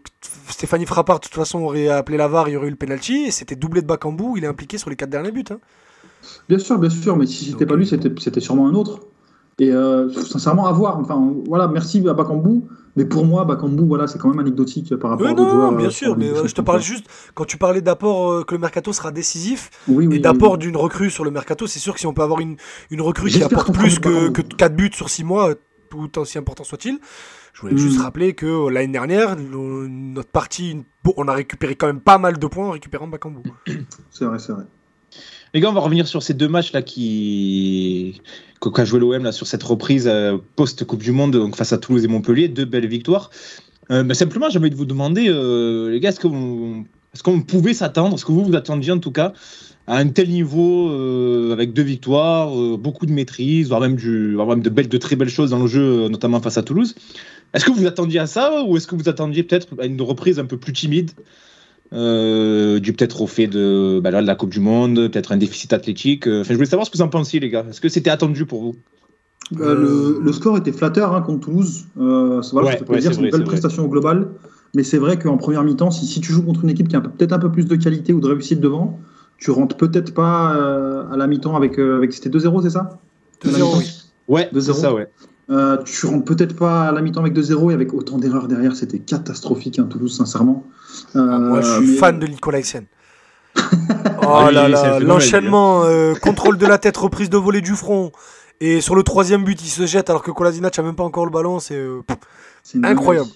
Stéphanie 0.50 0.84
Frappard, 0.84 1.20
de 1.20 1.24
toute 1.24 1.34
façon, 1.34 1.60
aurait 1.60 1.88
appelé 1.88 2.18
la 2.18 2.28
VAR, 2.28 2.50
il 2.50 2.52
y 2.52 2.56
aurait 2.56 2.66
eu 2.66 2.70
le 2.70 2.76
penalty. 2.76 3.24
Et 3.28 3.30
c'était 3.30 3.56
doublé 3.56 3.80
de 3.80 3.86
Bakambu. 3.86 4.36
Il 4.36 4.44
est 4.44 4.48
impliqué 4.48 4.76
sur 4.76 4.90
les 4.90 4.96
quatre 4.96 5.08
derniers 5.08 5.32
buts. 5.32 5.42
Hein. 5.50 5.58
Bien 6.50 6.58
sûr, 6.58 6.78
bien 6.78 6.90
sûr. 6.90 7.16
Mais 7.16 7.24
si 7.24 7.46
c'était 7.46 7.64
pas 7.64 7.76
lui, 7.76 7.86
c'était 7.86 8.40
sûrement 8.40 8.68
un 8.68 8.74
autre. 8.74 9.00
Et 9.58 9.72
euh, 9.72 10.10
sincèrement, 10.10 10.66
à 10.66 10.72
voir. 10.72 10.98
Enfin, 10.98 11.32
voilà, 11.46 11.66
merci 11.66 12.06
à 12.06 12.12
Bakambu. 12.12 12.62
Mais 12.96 13.04
pour 13.04 13.24
moi, 13.24 13.44
Bakambu, 13.44 13.84
voilà, 13.86 14.06
c'est 14.06 14.18
quand 14.18 14.30
même 14.30 14.40
anecdotique 14.40 14.94
par 14.96 15.10
rapport 15.10 15.28
à 15.28 15.32
non, 15.32 15.48
joueurs, 15.48 15.72
bien 15.72 15.88
euh, 15.88 15.90
sûr, 15.90 16.16
mais 16.16 16.30
je 16.44 16.54
te 16.54 16.60
parle 16.60 16.80
juste, 16.80 17.06
quand 17.34 17.44
tu 17.44 17.56
parlais 17.56 17.80
d'apport 17.80 18.44
que 18.44 18.54
le 18.54 18.60
mercato 18.60 18.92
sera 18.92 19.12
décisif, 19.12 19.70
et 19.88 20.18
d'apport 20.18 20.58
d'une 20.58 20.76
recrue 20.76 21.10
sur 21.10 21.24
le 21.24 21.30
mercato, 21.30 21.66
c'est 21.66 21.78
sûr 21.78 21.94
que 21.94 22.00
si 22.00 22.06
on 22.06 22.14
peut 22.14 22.22
avoir 22.22 22.40
une, 22.40 22.56
une 22.90 23.00
recrue 23.00 23.30
qui 23.30 23.42
apporte 23.42 23.72
plus 23.72 23.98
que, 23.98 24.30
que 24.30 24.42
4 24.42 24.74
buts 24.74 24.90
sur 24.92 25.08
6 25.08 25.24
mois, 25.24 25.54
tout 25.90 26.18
aussi 26.18 26.38
important 26.38 26.64
soit-il, 26.64 26.98
je 27.52 27.60
voulais 27.62 27.76
juste 27.76 27.98
hmm. 27.98 28.02
rappeler 28.02 28.34
que 28.34 28.68
l'année 28.68 28.92
dernière, 28.92 29.36
notre 29.36 30.30
partie, 30.30 30.84
on 31.16 31.28
a 31.28 31.32
récupéré 31.32 31.74
quand 31.74 31.88
même 31.88 32.00
pas 32.00 32.18
mal 32.18 32.38
de 32.38 32.46
points 32.46 32.68
en 32.68 32.70
récupérant 32.70 33.08
Bakambu. 33.08 33.42
C'est 34.10 34.24
vrai, 34.24 34.38
c'est 34.38 34.52
vrai. 34.52 34.64
Les 35.52 35.60
gars, 35.60 35.70
on 35.70 35.72
va 35.72 35.80
revenir 35.80 36.06
sur 36.06 36.22
ces 36.22 36.32
deux 36.32 36.46
matchs 36.46 36.72
là 36.72 36.80
qui 36.80 38.22
qu'a 38.60 38.84
joué 38.84 39.00
l'OM 39.00 39.24
là 39.24 39.32
sur 39.32 39.48
cette 39.48 39.62
reprise 39.64 40.06
euh, 40.06 40.38
post 40.54 40.84
Coupe 40.84 41.02
du 41.02 41.10
Monde 41.10 41.32
donc 41.32 41.56
face 41.56 41.72
à 41.72 41.78
Toulouse 41.78 42.04
et 42.04 42.08
Montpellier, 42.08 42.46
deux 42.46 42.66
belles 42.66 42.86
victoires. 42.86 43.30
Euh, 43.90 44.04
mais 44.04 44.14
simplement, 44.14 44.48
j'ai 44.48 44.60
envie 44.60 44.70
de 44.70 44.76
vous 44.76 44.84
demander, 44.84 45.26
euh, 45.28 45.90
les 45.90 45.98
gars, 45.98 46.10
est-ce 46.10 46.20
qu'on 46.20 47.42
pouvait 47.42 47.74
s'attendre, 47.74 48.14
est-ce 48.14 48.24
que 48.24 48.30
vous 48.30 48.44
vous 48.44 48.54
attendiez 48.54 48.92
en 48.92 49.00
tout 49.00 49.10
cas 49.10 49.32
à 49.88 49.96
un 49.96 50.08
tel 50.08 50.28
niveau 50.28 50.88
avec 51.50 51.72
deux 51.72 51.82
victoires, 51.82 52.54
beaucoup 52.76 53.06
de 53.06 53.12
maîtrise, 53.12 53.68
voire 53.68 53.80
même, 53.80 53.96
de 53.96 54.68
belles, 54.68 54.88
de 54.88 54.98
très 54.98 55.16
belles 55.16 55.30
choses 55.30 55.50
dans 55.50 55.58
le 55.58 55.66
jeu, 55.66 56.08
notamment 56.08 56.40
face 56.40 56.58
à 56.58 56.62
Toulouse? 56.62 56.94
Est-ce 57.54 57.64
que 57.64 57.72
vous 57.72 57.86
attendiez 57.86 58.20
à 58.20 58.28
ça 58.28 58.62
ou 58.62 58.76
est-ce 58.76 58.86
que 58.86 58.94
vous 58.94 59.08
attendiez 59.08 59.42
peut-être 59.42 59.66
à 59.80 59.86
une 59.86 60.00
reprise 60.00 60.38
un 60.38 60.44
peu 60.44 60.58
plus 60.58 60.72
timide? 60.72 61.10
Euh, 61.92 62.78
du 62.78 62.92
peut-être 62.92 63.20
au 63.20 63.26
fait 63.26 63.46
de, 63.46 64.00
bah 64.00 64.10
de 64.10 64.26
la 64.26 64.34
Coupe 64.34 64.50
du 64.50 64.60
Monde, 64.60 65.10
peut-être 65.10 65.32
un 65.32 65.36
déficit 65.36 65.72
athlétique. 65.72 66.26
Euh, 66.26 66.42
enfin, 66.42 66.50
je 66.50 66.54
voulais 66.54 66.68
savoir 66.68 66.86
ce 66.86 66.90
que 66.90 66.96
vous 66.96 67.02
en 67.02 67.08
pensiez, 67.08 67.40
les 67.40 67.50
gars. 67.50 67.64
Est-ce 67.68 67.80
que 67.80 67.88
c'était 67.88 68.10
attendu 68.10 68.46
pour 68.46 68.62
vous? 68.62 68.76
Euh, 69.58 69.74
le, 69.74 70.20
le, 70.22 70.32
score 70.32 70.56
était 70.56 70.70
flatteur 70.70 71.12
hein, 71.12 71.22
contre 71.22 71.40
Toulouse. 71.46 71.86
Euh, 71.98 72.40
voilà, 72.52 72.70
ouais, 72.88 73.00
dire, 73.00 73.12
c'est 73.12 73.20
une 73.20 73.30
belle 73.30 73.44
prestation 73.44 73.84
au 73.84 73.88
global. 73.88 74.28
Mais 74.74 74.84
c'est 74.84 74.98
vrai 74.98 75.18
qu'en 75.18 75.36
première 75.36 75.64
mi-temps, 75.64 75.90
si, 75.90 76.06
si, 76.06 76.20
tu 76.20 76.32
joues 76.32 76.44
contre 76.44 76.62
une 76.62 76.70
équipe 76.70 76.86
qui 76.86 76.94
a 76.94 77.00
peut-être 77.00 77.32
un 77.32 77.40
peu 77.40 77.50
plus 77.50 77.66
de 77.66 77.74
qualité 77.74 78.12
ou 78.12 78.20
de 78.20 78.28
réussite 78.28 78.60
devant, 78.60 79.00
tu 79.36 79.50
rentres 79.50 79.76
peut-être 79.76 80.14
pas 80.14 80.50
à 81.10 81.16
la 81.16 81.26
mi-temps 81.26 81.56
avec, 81.56 81.76
avec 81.80 82.12
c'était 82.12 82.28
2-0, 82.28 82.62
c'est 82.62 82.70
ça? 82.70 83.00
2-0, 83.44 83.78
oui. 83.78 83.84
Ouais, 84.28 84.48
c'est 84.52 84.72
ça, 84.72 84.94
ouais. 84.94 85.08
Euh, 85.50 85.78
tu 85.84 86.06
rentres 86.06 86.24
peut-être 86.24 86.54
pas 86.54 86.88
à 86.88 86.92
la 86.92 87.00
mi-temps 87.00 87.20
avec 87.20 87.34
2-0 87.34 87.70
et 87.70 87.74
avec 87.74 87.92
autant 87.92 88.18
d'erreurs 88.18 88.46
derrière, 88.46 88.76
c'était 88.76 89.00
catastrophique, 89.00 89.78
hein, 89.78 89.86
Toulouse, 89.90 90.16
sincèrement. 90.16 90.64
Euh, 91.16 91.28
ah, 91.30 91.38
moi, 91.38 91.60
je 91.60 91.82
suis 91.82 91.96
fan 91.96 92.18
de 92.18 92.26
Nicolas 92.26 92.60
oh 94.22 94.50
là 94.52 94.68
là, 94.68 95.00
l'enchaînement, 95.00 95.82
euh, 95.82 96.14
contrôle 96.14 96.56
de 96.56 96.66
la 96.66 96.78
tête, 96.78 96.96
reprise 96.96 97.30
de 97.30 97.36
volée 97.36 97.60
du 97.60 97.72
front. 97.72 98.12
Et 98.60 98.80
sur 98.80 98.94
le 98.94 99.02
troisième 99.02 99.42
but, 99.42 99.60
il 99.60 99.68
se 99.68 99.86
jette 99.86 100.08
alors 100.08 100.22
que 100.22 100.30
Kolasinac 100.30 100.76
n'a 100.78 100.84
même 100.84 100.94
pas 100.94 101.02
encore 101.02 101.24
le 101.24 101.32
ballon. 101.32 101.58
C'est 101.58 101.80
incroyable. 102.82 103.28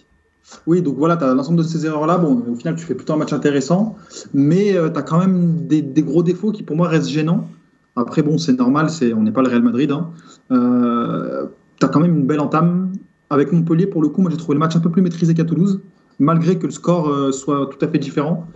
Oui, 0.67 0.83
donc 0.83 0.97
voilà, 0.97 1.17
tu 1.17 1.25
as 1.25 1.35
l'ensemble 1.35 1.59
de 1.59 1.63
ces 1.63 1.87
erreurs-là. 1.87 2.19
Bon, 2.19 2.45
au 2.51 2.55
final, 2.55 2.77
tu 2.77 2.85
fais 2.85 2.95
plutôt 2.95 3.15
un 3.15 3.17
match 3.17 3.33
intéressant, 3.33 3.97
mais 4.33 4.77
euh, 4.77 4.91
tu 4.91 4.99
as 4.99 5.03
quand 5.03 5.19
même 5.19 5.67
des, 5.67 5.83
gros 6.03 6.23
défauts 6.23 6.53
qui, 6.53 6.63
pour 6.63 6.77
moi, 6.77 6.89
restent 6.89 7.09
gênants. 7.09 7.49
Après, 7.97 8.23
bon, 8.23 8.39
c'est 8.39 8.53
normal, 8.53 8.91
c'est, 8.91 9.13
on 9.15 9.23
n'est 9.23 9.33
pas 9.33 9.43
le 9.43 9.49
Real 9.49 9.63
Madrid. 9.63 9.91
Hein. 9.91 10.11
Euh, 10.51 11.47
tu 11.85 11.91
as 11.91 11.93
quand 11.93 12.01
même 12.01 12.17
une 12.17 12.27
belle 12.27 12.41
entame. 12.41 12.93
Avec 13.31 13.53
Montpellier, 13.53 13.87
pour 13.87 14.03
le 14.03 14.09
coup, 14.09 14.21
moi, 14.21 14.31
j'ai 14.31 14.37
trouvé 14.37 14.55
le 14.55 14.61
match 14.61 14.77
un 14.77 14.81
peu 14.81 14.91
plus 14.91 15.03
maîtrisé 15.03 15.35
qu'à 15.35 15.45
Toulouse, 15.45 15.81
malgré 16.19 16.59
que 16.59 16.67
le 16.67 16.73
score 16.73 17.09
euh, 17.09 17.33
soit 17.33 17.71
tout 17.71 17.85
à 17.85 17.89
fait 17.89 17.99
différent. 17.99 18.47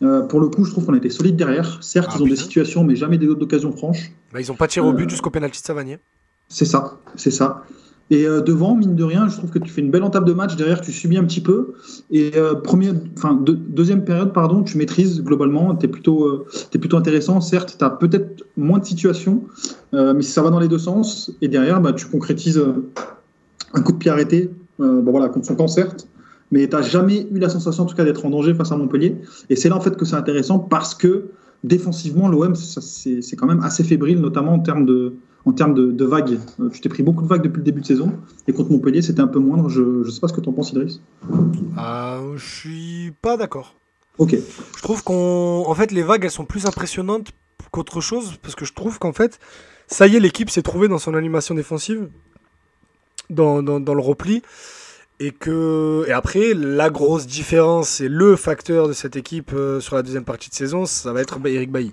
pour 0.00 0.40
le 0.40 0.48
coup, 0.48 0.64
je 0.64 0.72
trouve 0.72 0.84
qu'on 0.84 0.94
a 0.94 0.98
été 0.98 1.10
solide 1.10 1.36
derrière. 1.36 1.82
Certes, 1.82 2.10
ah, 2.10 2.16
ils 2.16 2.22
ont 2.22 2.26
des 2.26 2.36
situations, 2.36 2.84
mais 2.84 2.96
jamais 2.96 3.18
des 3.18 3.26
d'occasion 3.26 3.72
franches. 3.72 4.12
Bah, 4.32 4.40
ils 4.40 4.48
n'ont 4.48 4.56
pas 4.56 4.68
tiré 4.68 4.86
au 4.86 4.92
but 4.92 5.08
jusqu'au 5.08 5.30
pénalty 5.30 5.60
de 5.60 5.66
Savanier. 5.66 5.98
C'est 6.48 6.64
ça, 6.64 6.98
c'est 7.16 7.30
ça. 7.30 7.64
Et 8.10 8.26
euh, 8.26 8.40
devant, 8.40 8.76
mine 8.76 8.94
de 8.94 9.02
rien, 9.02 9.28
je 9.28 9.36
trouve 9.36 9.50
que 9.50 9.58
tu 9.58 9.70
fais 9.70 9.80
une 9.80 9.90
belle 9.90 10.04
entame 10.04 10.24
de 10.24 10.32
match. 10.32 10.56
Derrière, 10.56 10.80
tu 10.80 10.92
subis 10.92 11.16
un 11.16 11.24
petit 11.24 11.40
peu. 11.40 11.74
Et 12.10 12.32
euh, 12.36 12.54
enfin, 13.16 13.38
deuxième 13.42 14.04
période, 14.04 14.32
pardon, 14.32 14.62
tu 14.62 14.78
maîtrises 14.78 15.22
globalement. 15.22 15.74
Tu 15.74 15.86
es, 15.86 15.88
euh, 15.88 16.78
plutôt 16.78 16.96
intéressant. 16.96 17.40
Certes, 17.40 17.76
tu 17.78 17.84
as 17.84 17.90
peut-être 17.90 18.44
moins 18.56 18.78
de 18.78 18.84
situations, 18.84 19.42
mais 19.92 20.22
ça 20.22 20.42
va 20.42 20.50
dans 20.50 20.60
les 20.60 20.68
deux 20.68 20.78
sens. 20.78 21.32
Et 21.42 21.48
derrière, 21.48 21.80
bah, 21.80 21.92
tu 21.92 22.06
concrétises 22.06 22.62
un 23.74 23.82
coup 23.82 23.92
de 23.92 23.98
pied 23.98 24.10
arrêté. 24.10 24.50
bon, 24.78 25.10
voilà, 25.10 25.28
contre 25.28 25.46
son 25.46 25.56
camp, 25.56 25.68
certes. 25.68 26.06
Mais 26.52 26.68
tu 26.68 26.76
n'as 26.76 26.82
jamais 26.82 27.26
eu 27.32 27.40
la 27.40 27.48
sensation, 27.48 27.82
en 27.82 27.86
tout 27.86 27.96
cas, 27.96 28.04
d'être 28.04 28.24
en 28.24 28.30
danger 28.30 28.54
face 28.54 28.70
à 28.70 28.76
Montpellier. 28.76 29.16
Et 29.50 29.56
c'est 29.56 29.68
là, 29.68 29.76
en 29.76 29.80
fait, 29.80 29.96
que 29.96 30.04
c'est 30.04 30.14
intéressant 30.14 30.60
parce 30.60 30.94
que 30.94 31.30
défensivement, 31.64 32.28
l'OM, 32.28 32.54
c'est 32.54 33.36
quand 33.36 33.46
même 33.46 33.62
assez 33.62 33.82
fébrile, 33.82 34.20
notamment 34.20 34.54
en 34.54 34.60
termes 34.60 34.86
de 34.86 35.14
en 35.46 35.52
termes 35.52 35.74
de, 35.74 36.04
vagues. 36.04 36.38
Euh, 36.60 36.68
tu 36.68 36.80
t'es 36.80 36.88
pris 36.88 37.04
beaucoup 37.04 37.22
de 37.22 37.28
vagues 37.28 37.42
depuis 37.42 37.58
le 37.58 37.64
début 37.64 37.80
de 37.80 37.86
saison. 37.86 38.12
Et 38.48 38.52
contre 38.52 38.72
Montpellier, 38.72 39.00
c'était 39.00 39.20
un 39.20 39.28
peu 39.28 39.38
moindre. 39.38 39.68
Je 39.68 39.80
ne 39.80 40.10
sais 40.10 40.20
pas 40.20 40.28
ce 40.28 40.32
que 40.32 40.40
tu 40.40 40.48
en 40.48 40.52
penses, 40.52 40.72
Idriss. 40.72 41.00
Euh, 41.78 42.36
je 42.36 42.44
suis 42.44 43.12
pas 43.22 43.36
d'accord. 43.36 43.76
Ok. 44.18 44.34
Je 44.76 44.82
trouve 44.82 45.04
qu'en 45.04 45.68
en 45.68 45.74
fait, 45.74 45.92
les 45.92 46.02
vagues, 46.02 46.24
elles 46.24 46.30
sont 46.32 46.44
plus 46.44 46.66
impressionnantes 46.66 47.28
qu'autre 47.70 48.00
chose. 48.00 48.36
Parce 48.42 48.56
que 48.56 48.64
je 48.64 48.72
trouve 48.72 48.98
qu'en 48.98 49.12
fait, 49.12 49.38
ça 49.86 50.08
y 50.08 50.16
est, 50.16 50.20
l'équipe 50.20 50.50
s'est 50.50 50.62
trouvée 50.62 50.88
dans 50.88 50.98
son 50.98 51.14
animation 51.14 51.54
défensive, 51.54 52.08
dans, 53.30 53.62
dans, 53.62 53.94
le 53.94 54.02
repli. 54.02 54.42
Et 55.20 55.30
que 55.30 56.04
et 56.08 56.12
après 56.12 56.52
la 56.54 56.90
grosse 56.90 57.26
différence 57.26 58.02
et 58.02 58.08
le 58.08 58.36
facteur 58.36 58.86
de 58.86 58.92
cette 58.92 59.16
équipe 59.16 59.52
euh, 59.54 59.80
sur 59.80 59.96
la 59.96 60.02
deuxième 60.02 60.24
partie 60.24 60.50
de 60.50 60.54
saison, 60.54 60.84
ça 60.84 61.12
va 61.14 61.22
être 61.22 61.38
Eric 61.46 61.70
Bailly. 61.70 61.92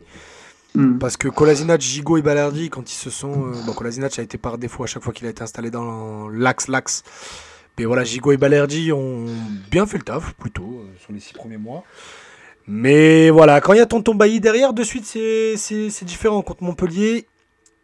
Hmm. 0.76 0.98
Parce 0.98 1.18
que 1.18 1.28
Kolasinac, 1.28 1.82
Gigot 1.82 2.18
et 2.18 2.22
Balerdi, 2.22 2.70
quand 2.70 2.92
ils 2.92 2.96
se 2.96 3.10
sont. 3.10 3.48
Euh, 3.48 3.54
bon, 3.66 3.74
Kolasinac 3.74 4.18
a 4.18 4.22
été 4.22 4.38
par 4.38 4.58
défaut 4.58 4.84
à 4.84 4.88
chaque 4.88 5.04
fois 5.04 5.14
qu'il 5.14 5.28
a 5.28 5.30
été 5.30 5.44
installé 5.44 5.70
dans 5.70 6.30
l'axe, 6.30 6.68
l'axe. 6.68 7.04
Mais 7.78 7.86
voilà, 7.86 8.04
Gigot 8.04 8.32
et 8.32 8.38
Balerdi 8.38 8.92
ont 8.92 9.26
bien 9.70 9.86
fait 9.86 9.98
le 9.98 10.04
taf, 10.04 10.34
plutôt, 10.34 10.82
euh, 10.82 10.94
sur 11.00 11.14
les 11.14 11.20
six 11.20 11.34
premiers 11.34 11.58
mois. 11.58 11.84
Mais 12.68 13.30
voilà, 13.30 13.62
quand 13.62 13.74
il 13.74 13.78
y 13.78 13.82
a 13.82 13.86
Tonton 13.86 14.16
Bailly 14.16 14.40
derrière, 14.40 14.74
de 14.74 14.84
suite, 14.84 15.06
c'est 15.06 16.06
différent. 16.06 16.42
Contre 16.42 16.64
Montpellier, 16.64 17.28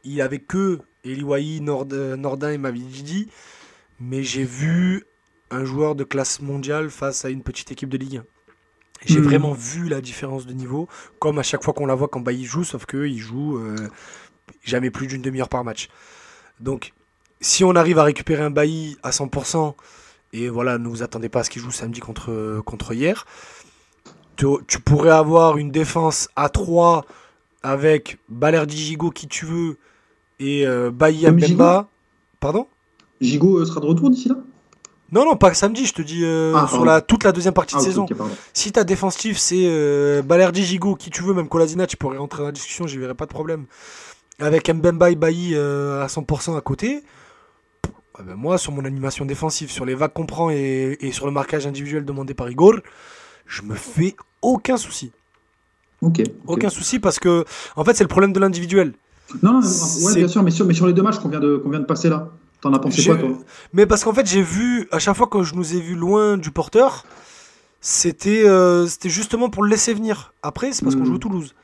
il 0.04 0.22
avait 0.22 0.40
que 0.40 0.80
Eliwaï, 1.04 1.62
euh, 1.68 2.16
Nordin 2.16 2.52
et 2.52 2.58
Mavididi. 2.58 3.30
Mais 4.00 4.24
j'ai 4.24 4.44
vu 4.46 5.06
un 5.52 5.66
joueur 5.66 5.96
de 5.96 6.04
classe 6.04 6.42
mondiale 6.42 6.90
face 6.90 7.26
à 7.26 7.30
une 7.30 7.44
petite 7.44 7.72
équipe 7.72 7.90
de 7.90 7.98
Ligue 7.98 8.18
1. 8.18 8.24
J'ai 9.06 9.20
hmm. 9.20 9.24
vraiment 9.24 9.54
vu 9.54 9.88
la 9.88 10.02
différence 10.02 10.46
de 10.46 10.54
niveau, 10.54 10.88
comme 11.20 11.40
à 11.40 11.44
chaque 11.44 11.64
fois 11.64 11.74
qu'on 11.74 11.86
la 11.86 11.96
voit 11.96 12.08
quand 12.08 12.20
Bailly 12.20 12.46
joue, 12.46 12.64
sauf 12.64 12.86
qu'il 12.86 13.18
joue 13.18 13.58
euh, 13.58 13.76
jamais 14.64 14.92
plus 14.92 15.08
d'une 15.08 15.22
demi-heure 15.22 15.50
par 15.50 15.64
match. 15.64 15.90
Donc, 16.60 16.94
si 17.40 17.64
on 17.64 17.76
arrive 17.76 18.00
à 18.00 18.04
récupérer 18.04 18.44
un 18.44 18.50
Bailly 18.50 18.98
à 19.04 19.12
100%, 19.12 19.76
et 20.34 20.50
voilà, 20.50 20.78
ne 20.78 20.88
vous 20.88 21.02
attendez 21.02 21.30
pas 21.30 21.40
à 21.40 21.44
ce 21.44 21.50
qu'il 21.50 21.62
joue 21.62 21.72
samedi 21.72 22.02
contre, 22.02 22.62
contre 22.66 22.94
hier, 22.94 23.26
tu, 24.68 24.80
pourrais 24.80 25.12
avoir 25.12 25.58
une 25.58 25.72
défense 25.72 26.30
à 26.36 26.50
3 26.50 27.06
avec 27.64 28.20
Balerdi 28.30 28.78
Gigot 28.78 29.12
qui 29.12 29.28
tu 29.28 29.46
veux 29.46 29.78
et 30.40 30.66
euh, 30.66 30.92
Bailly. 30.92 31.26
Pardon? 32.40 32.68
Gigot 33.20 33.60
euh, 33.60 33.66
sera 33.66 33.82
de 33.82 33.86
retour 33.86 34.10
d'ici 34.10 34.30
là? 34.30 34.36
Non, 35.12 35.26
non, 35.26 35.36
pas 35.36 35.54
samedi, 35.54 35.86
je 35.86 35.94
te 35.94 36.02
dis 36.02 36.24
euh, 36.24 36.54
ah, 36.56 36.68
sur 36.68 36.86
la, 36.86 37.02
toute 37.02 37.24
la 37.24 37.32
deuxième 37.32 37.54
partie 37.54 37.76
de 37.76 37.80
ah, 37.80 37.84
saison. 37.84 38.06
si 38.54 38.72
ta 38.72 38.84
défensif 38.84 39.38
c'est 39.38 39.66
euh, 39.66 40.22
Balerdi 40.22 40.64
Gigo, 40.64 40.96
qui 40.96 41.10
tu 41.10 41.24
veux, 41.24 41.34
même 41.34 41.48
Colasina, 41.48 41.88
tu 41.88 41.98
pourrais 41.98 42.18
rentrer 42.18 42.40
dans 42.40 42.48
la 42.48 42.52
discussion, 42.52 42.86
j'y 42.86 42.98
verrai 42.98 43.16
pas 43.16 43.26
de 43.26 43.32
problème. 43.32 43.66
Avec 44.40 44.70
Mbemba 44.70 45.12
et 45.12 45.16
Bailly 45.16 45.54
euh, 45.56 46.04
à 46.04 46.08
100% 46.08 46.58
à 46.58 46.62
côté, 46.62 47.04
ah 48.18 48.22
ben 48.24 48.36
moi, 48.36 48.58
sur 48.58 48.72
mon 48.72 48.86
animation 48.86 49.26
défensive, 49.26 49.72
sur 49.72 49.86
les 49.86 49.96
vagues 49.96 50.14
qu'on 50.14 50.26
prend 50.26 50.50
et, 50.50 50.98
sur 51.12 51.26
le 51.26 51.32
marquage 51.32 51.66
individuel 51.66 52.06
demandé 52.06 52.34
par 52.34 52.50
Igor, 52.50 52.76
je 53.48 53.62
me 53.64 53.76
fais 53.76 54.16
aucun 54.42 54.78
souci. 54.78 55.12
Ok. 56.02 56.22
Aucun 56.46 56.70
souci 56.70 57.00
parce 57.00 57.20
que, 57.20 57.44
en 57.76 57.84
fait, 57.84 57.96
c'est 57.96 58.04
le 58.04 58.10
problème 58.10 58.32
de 58.32 58.40
l'individuel. 58.40 58.94
Non, 59.42 59.54
non 59.54 59.60
ouais, 59.62 60.16
bien 60.16 60.28
sûr, 60.28 60.44
mais 60.44 60.52
sur, 60.52 60.66
mais 60.66 60.74
sur 60.74 60.88
les 60.88 60.94
deux 60.94 61.02
matchs 61.02 61.20
qu'on 61.20 61.30
vient, 61.30 61.40
de, 61.40 61.58
qu'on 61.58 61.70
vient 61.70 61.80
de 61.80 61.86
passer 61.86 62.10
là. 62.10 62.30
T'en 62.62 62.74
as 62.74 62.80
pensé 62.80 63.06
quoi, 63.06 63.18
toi? 63.18 63.30
Mais 63.74 63.86
parce 63.86 64.04
qu'en 64.04 64.14
fait, 64.14 64.26
j'ai 64.26 64.42
vu, 64.42 64.88
à 64.92 65.00
chaque 65.00 65.16
fois 65.16 65.28
que 65.28 65.44
je 65.44 65.56
nous 65.56 65.76
ai 65.76 65.80
vu 65.80 65.96
loin 65.96 66.38
du 66.38 66.52
porteur, 66.52 67.06
c'était 67.82 68.46
euh, 68.46 68.86
c'était 68.88 69.10
justement 69.10 69.50
pour 69.50 69.64
le 69.64 69.70
laisser 69.70 69.94
venir. 69.94 70.34
Après, 70.44 70.74
c'est 70.74 70.84
parce 70.84 70.96
qu'on 70.96 71.04
hmm. 71.04 71.06
joue 71.06 71.18
Toulouse 71.20 71.56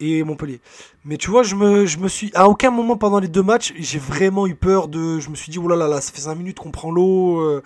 et 0.00 0.24
Montpellier. 0.24 0.60
Mais 1.04 1.18
tu 1.18 1.30
vois, 1.30 1.42
je 1.42 1.54
me, 1.54 1.84
je 1.84 1.98
me 1.98 2.08
suis. 2.08 2.30
À 2.34 2.48
aucun 2.48 2.70
moment 2.70 2.96
pendant 2.96 3.18
les 3.18 3.28
deux 3.28 3.42
matchs, 3.42 3.74
j'ai 3.76 3.98
vraiment 3.98 4.46
eu 4.46 4.54
peur 4.54 4.88
de. 4.88 5.18
Je 5.20 5.28
me 5.28 5.34
suis 5.34 5.52
dit, 5.52 5.58
oh 5.58 5.68
là 5.68 5.76
là, 5.76 5.88
là 5.88 6.00
ça 6.00 6.12
fait 6.12 6.22
5 6.22 6.34
minutes 6.34 6.58
qu'on 6.58 6.70
prend 6.70 6.90
l'eau. 6.90 7.40
Euh. 7.40 7.62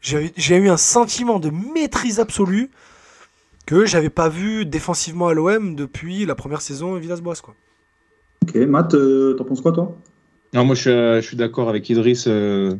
J'ai 0.00 0.56
eu 0.56 0.68
un 0.68 0.76
sentiment 0.76 1.38
de 1.38 1.48
maîtrise 1.48 2.20
absolue 2.20 2.70
que 3.64 3.86
j'avais 3.86 4.10
pas 4.10 4.28
vu 4.28 4.66
défensivement 4.66 5.28
à 5.28 5.34
l'OM 5.34 5.74
depuis 5.74 6.26
la 6.26 6.34
première 6.34 6.60
saison 6.60 6.96
Villas-Boas. 6.96 7.40
Ok, 8.42 8.54
Matt, 8.56 8.92
euh, 8.92 9.32
t'en 9.34 9.44
penses 9.44 9.62
quoi, 9.62 9.72
toi? 9.72 9.96
Non, 10.54 10.64
moi 10.64 10.76
je, 10.76 11.20
suis 11.20 11.36
d'accord 11.36 11.68
avec 11.68 11.90
Idriss. 11.90 12.26
Euh, 12.28 12.76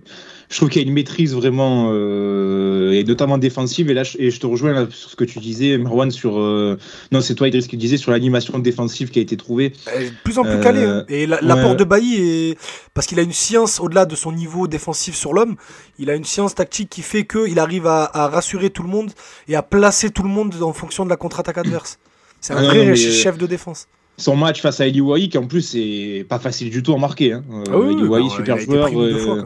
je 0.49 0.57
trouve 0.57 0.69
qu'il 0.69 0.81
y 0.81 0.85
a 0.85 0.87
une 0.87 0.95
maîtrise 0.95 1.35
vraiment, 1.35 1.91
euh, 1.91 2.93
et 2.93 3.03
notamment 3.03 3.37
défensive. 3.37 3.91
Et 3.91 3.95
là, 3.95 4.05
je, 4.05 4.17
et 4.21 4.31
je 4.31 4.39
te 4.39 4.47
rejoins 4.47 4.89
sur 4.91 5.11
ce 5.11 5.17
que 5.17 5.25
tu 5.25 5.41
disais, 5.41 5.77
Marwan, 5.77 6.13
sur. 6.13 6.39
Euh, 6.39 6.79
non, 7.11 7.21
c'est 7.21 7.35
toi, 7.35 7.49
Idriss, 7.49 7.67
qui 7.67 7.77
disais 7.77 7.97
sur 7.97 8.13
l'animation 8.13 8.61
défensive 8.61 9.11
qui 9.11 9.19
a 9.19 9.23
été 9.23 9.37
trouvée. 9.37 9.71
De 9.71 10.11
plus 10.23 10.39
en 10.39 10.45
plus 10.45 10.61
calé. 10.61 10.85
Hein. 10.85 11.05
Et 11.09 11.27
l'apport 11.27 11.75
de 11.75 11.83
Bailly, 11.83 12.15
est... 12.51 12.59
parce 12.95 13.09
qu'il 13.09 13.19
a 13.19 13.23
une 13.23 13.33
science 13.33 13.81
au-delà 13.81 14.07
de 14.07 14.15
son 14.15 14.31
niveau 14.31 14.69
défensif 14.69 15.17
sur 15.17 15.33
l'homme, 15.33 15.57
il 15.99 16.11
a 16.11 16.15
une 16.15 16.25
science 16.25 16.55
tactique 16.55 16.91
qui 16.91 17.03
fait 17.03 17.27
qu'il 17.27 17.59
arrive 17.59 17.89
à, 17.89 18.29
rassurer 18.29 18.71
tout 18.71 18.85
le 18.85 18.89
monde 18.89 19.11
et 19.49 19.57
à 19.57 19.63
placer 19.63 20.11
tout 20.11 20.23
le 20.23 20.29
monde 20.29 20.55
en 20.63 20.73
fonction 20.73 21.05
de 21.05 21.11
la 21.11 21.17
contre-attaque 21.17 21.59
adverse. 21.59 21.99
C'est 22.41 22.53
un 22.53 22.59
ah 22.59 22.67
vrai 22.67 22.95
chef 22.95 23.37
de 23.37 23.47
défense 23.47 23.89
son 24.17 24.37
match 24.37 24.61
face 24.61 24.81
à 24.81 24.87
Eli 24.87 25.29
qui 25.29 25.39
en 25.39 25.47
plus 25.47 25.63
c'est 25.63 26.25
pas 26.29 26.39
facile 26.39 26.71
du 26.71 26.83
tout 26.83 26.95
à 26.95 26.99
marquer. 26.99 27.33
Hein. 27.33 27.45
Euh, 27.51 27.95
ah 28.03 28.07
bah, 28.09 28.29
super 28.29 28.59
joueur. 28.59 28.91
Euh, 28.97 29.43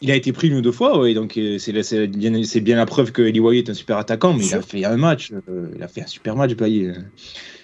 il 0.00 0.10
a 0.10 0.16
été 0.16 0.32
pris 0.32 0.48
une 0.48 0.56
ou 0.56 0.60
deux 0.62 0.72
fois, 0.72 0.98
ouais, 0.98 1.14
donc 1.14 1.36
euh, 1.36 1.58
c'est 1.58 1.72
bien, 2.08 2.32
bien, 2.32 2.76
la 2.76 2.86
preuve 2.86 3.12
que 3.12 3.22
Eli 3.22 3.40
est 3.58 3.70
un 3.70 3.74
super 3.74 3.98
attaquant, 3.98 4.34
mais 4.34 4.44
il 4.44 4.54
a 4.54 4.60
fait 4.60 4.84
un 4.84 4.96
match, 4.96 5.30
il 5.76 5.82
a 5.82 5.86
fait 5.86 6.02
un 6.02 6.06
super 6.08 6.34
match, 6.34 6.54
Bailly. 6.54 6.88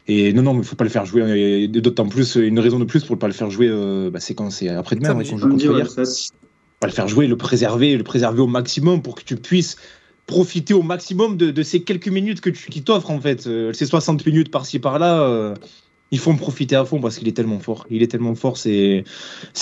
Et 0.07 0.33
non, 0.33 0.43
non, 0.43 0.55
mais 0.55 0.61
il 0.61 0.65
faut 0.65 0.77
pas 0.77 0.85
le 0.85 0.91
faire 0.91 1.05
jouer. 1.05 1.67
D'autant 1.67 2.07
plus, 2.07 2.37
une 2.37 2.61
raison 2.61 2.79
de 2.79 2.85
plus 2.85 3.03
pour 3.03 3.17
ne 3.17 3.21
pas 3.21 3.27
le 3.27 3.33
faire 3.33 3.51
jouer, 3.51 3.69
bah, 4.13 4.21
c'est 4.21 4.35
quand 4.35 4.51
c'est 4.51 4.69
après-demain, 4.69 5.15
quand 5.15 5.33
on 5.33 5.37
joue 5.37 5.49
contre 5.49 5.65
hier. 5.65 5.89
Pas 6.79 6.87
le 6.87 6.93
faire 6.93 7.09
jouer, 7.09 7.27
le 7.27 7.37
préserver, 7.37 7.97
le 7.97 8.05
préserver 8.05 8.41
au 8.41 8.47
maximum 8.47 9.03
pour 9.03 9.17
que 9.17 9.25
tu 9.25 9.35
puisses 9.35 9.77
profiter 10.29 10.75
au 10.75 10.83
maximum 10.83 11.37
de, 11.37 11.63
ces 11.65 11.83
quelques 11.83 12.07
minutes 12.07 12.41
que 12.41 12.51
tu, 12.51 12.71
qui 12.71 12.83
t'offrent 12.85 13.11
en 13.11 13.21
fait. 13.21 13.49
ces 13.73 13.87
60 13.87 14.25
minutes 14.25 14.53
par-ci 14.53 14.79
par-là 14.79 15.55
il 16.11 16.19
faut 16.19 16.31
en 16.31 16.37
profiter 16.37 16.75
à 16.75 16.85
fond 16.85 17.01
parce 17.01 17.19
qu'il 17.19 17.29
est 17.29 17.33
tellement 17.33 17.59
fort. 17.59 17.87
Il 17.91 18.03
est 18.03 18.07
tellement 18.07 18.35
fort, 18.35 18.57
c'est 18.57 19.05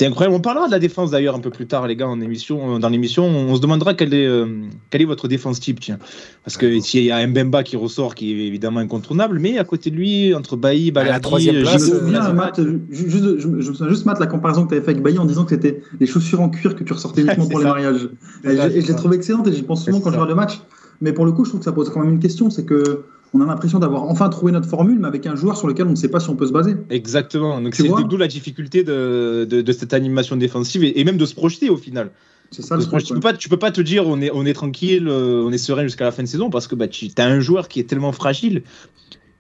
incroyable. 0.01 0.37
On 0.37 0.41
parlera 0.41 0.67
de 0.67 0.71
la 0.71 0.79
défense 0.79 1.11
d'ailleurs 1.11 1.35
un 1.35 1.41
peu 1.41 1.51
plus 1.51 1.67
tard, 1.67 1.87
les 1.89 1.97
gars, 1.97 2.07
en 2.07 2.21
émission, 2.21 2.79
dans 2.79 2.89
l'émission. 2.89 3.27
On 3.27 3.57
se 3.57 3.61
demandera 3.61 3.95
quel 3.95 4.15
est 4.15 4.27
euh, 4.27 4.47
est 4.93 5.05
votre 5.05 5.29
défense 5.29 5.61
type, 5.61 5.81
tiens, 5.81 5.99
parce 6.45 6.57
que 6.57 6.81
s'il 6.81 7.05
y 7.05 7.11
a 7.11 7.27
Mbemba 7.27 7.63
qui 7.65 7.77
ressort, 7.77 8.15
qui 8.15 8.33
est 8.33 8.47
évidemment 8.47 8.81
incontournable, 8.81 9.39
mais 9.41 9.59
à 9.59 9.65
côté 9.65 9.91
de 9.91 9.97
lui, 9.97 10.35
entre 10.35 10.57
Bailly, 10.57 10.91
Balerdi, 10.91 11.17
la 11.17 11.21
troisième 11.21 11.63
place, 11.63 11.91
euh, 11.91 12.79
juste, 12.91 13.41
je, 13.41 13.49
me 13.49 13.61
souviens 13.63 13.89
juste 13.89 14.07
Matt 14.07 14.21
la 14.21 14.27
comparaison 14.27 14.65
que 14.65 14.69
tu 14.69 14.75
avais 14.75 14.85
fait 14.85 14.93
avec 14.93 15.03
Bailly 15.03 15.19
en 15.19 15.25
disant 15.25 15.45
que 15.45 15.51
c'était 15.51 15.83
les 15.99 16.07
chaussures 16.07 16.41
en 16.41 16.49
cuir 16.49 16.77
que 16.77 16.85
tu 16.85 16.93
ressortais 16.93 17.23
uniquement 17.23 17.49
pour 17.49 17.59
les 17.59 17.67
mariages. 17.67 18.09
Et, 18.45 18.81
je 18.81 18.87
l'ai 18.87 18.95
trouvé 18.95 19.17
excellente 19.17 19.47
et 19.49 19.53
j'y 19.53 19.63
pense 19.63 19.85
souvent 19.85 20.01
quand 20.01 20.11
je 20.11 20.15
regarde 20.15 20.31
le 20.31 20.37
match. 20.37 20.61
Mais 21.01 21.13
pour 21.13 21.27
le 21.27 21.33
coup, 21.33 21.45
je 21.45 21.51
trouve 21.51 21.61
que 21.61 21.65
ça 21.65 21.73
pose 21.73 21.91
quand 21.91 22.01
même 22.01 22.13
une 22.13 22.21
question, 22.21 22.49
c'est 22.49 22.65
que 22.65 23.05
on 23.35 23.41
a 23.41 23.47
l'impression 23.47 23.79
d'avoir 23.79 24.05
enfin 24.05 24.29
trouvé 24.29 24.53
notre 24.53 24.69
formule, 24.69 24.99
mais 24.99 25.09
avec 25.09 25.27
un 25.27 25.35
joueur 25.35 25.57
sur 25.57 25.69
lequel 25.69 25.87
on 25.87 25.91
ne 25.91 25.97
sait 25.97 26.09
pas 26.09 26.21
si 26.21 26.31
on 26.31 26.37
peut 26.37 26.47
se 26.47 26.53
baser. 26.53 26.77
Exactement. 26.91 27.61
Donc 27.61 27.75
c'est 27.75 27.89
d'où 27.89 28.17
la 28.17 28.29
difficulté 28.29 28.85
de, 28.85 29.45
de, 29.45 29.73
cette 29.73 29.95
animation 29.95 30.37
défensive 30.37 30.85
et, 30.85 31.05
même 31.05 31.17
de 31.17 31.27
se 31.27 31.35
projeter 31.35 31.71
au 31.71 31.77
final. 31.77 32.11
C'est 32.53 32.63
ça. 32.63 32.79
tu, 32.79 33.15
peux 33.15 33.21
pas, 33.21 33.33
tu 33.33 33.49
peux 33.49 33.57
pas 33.57 33.73
te 33.73 33.81
dire 33.81 34.07
on 34.07 34.21
est, 34.21 34.31
on 34.33 34.47
est 34.47 34.53
tranquille, 34.53 35.09
euh, 35.09 35.43
on 35.45 35.51
est 35.51 35.59
serein 35.59 35.83
jusqu'à 35.83 36.05
la 36.05 36.13
fin 36.13 36.23
de 36.23 36.29
saison 36.29 36.49
parce 36.49 36.69
que 36.69 36.77
bah, 36.77 36.87
tu 36.87 37.09
as 37.17 37.27
un 37.27 37.41
joueur 37.41 37.67
qui 37.67 37.81
est 37.81 37.85
tellement 37.85 38.13
fragile 38.13 38.63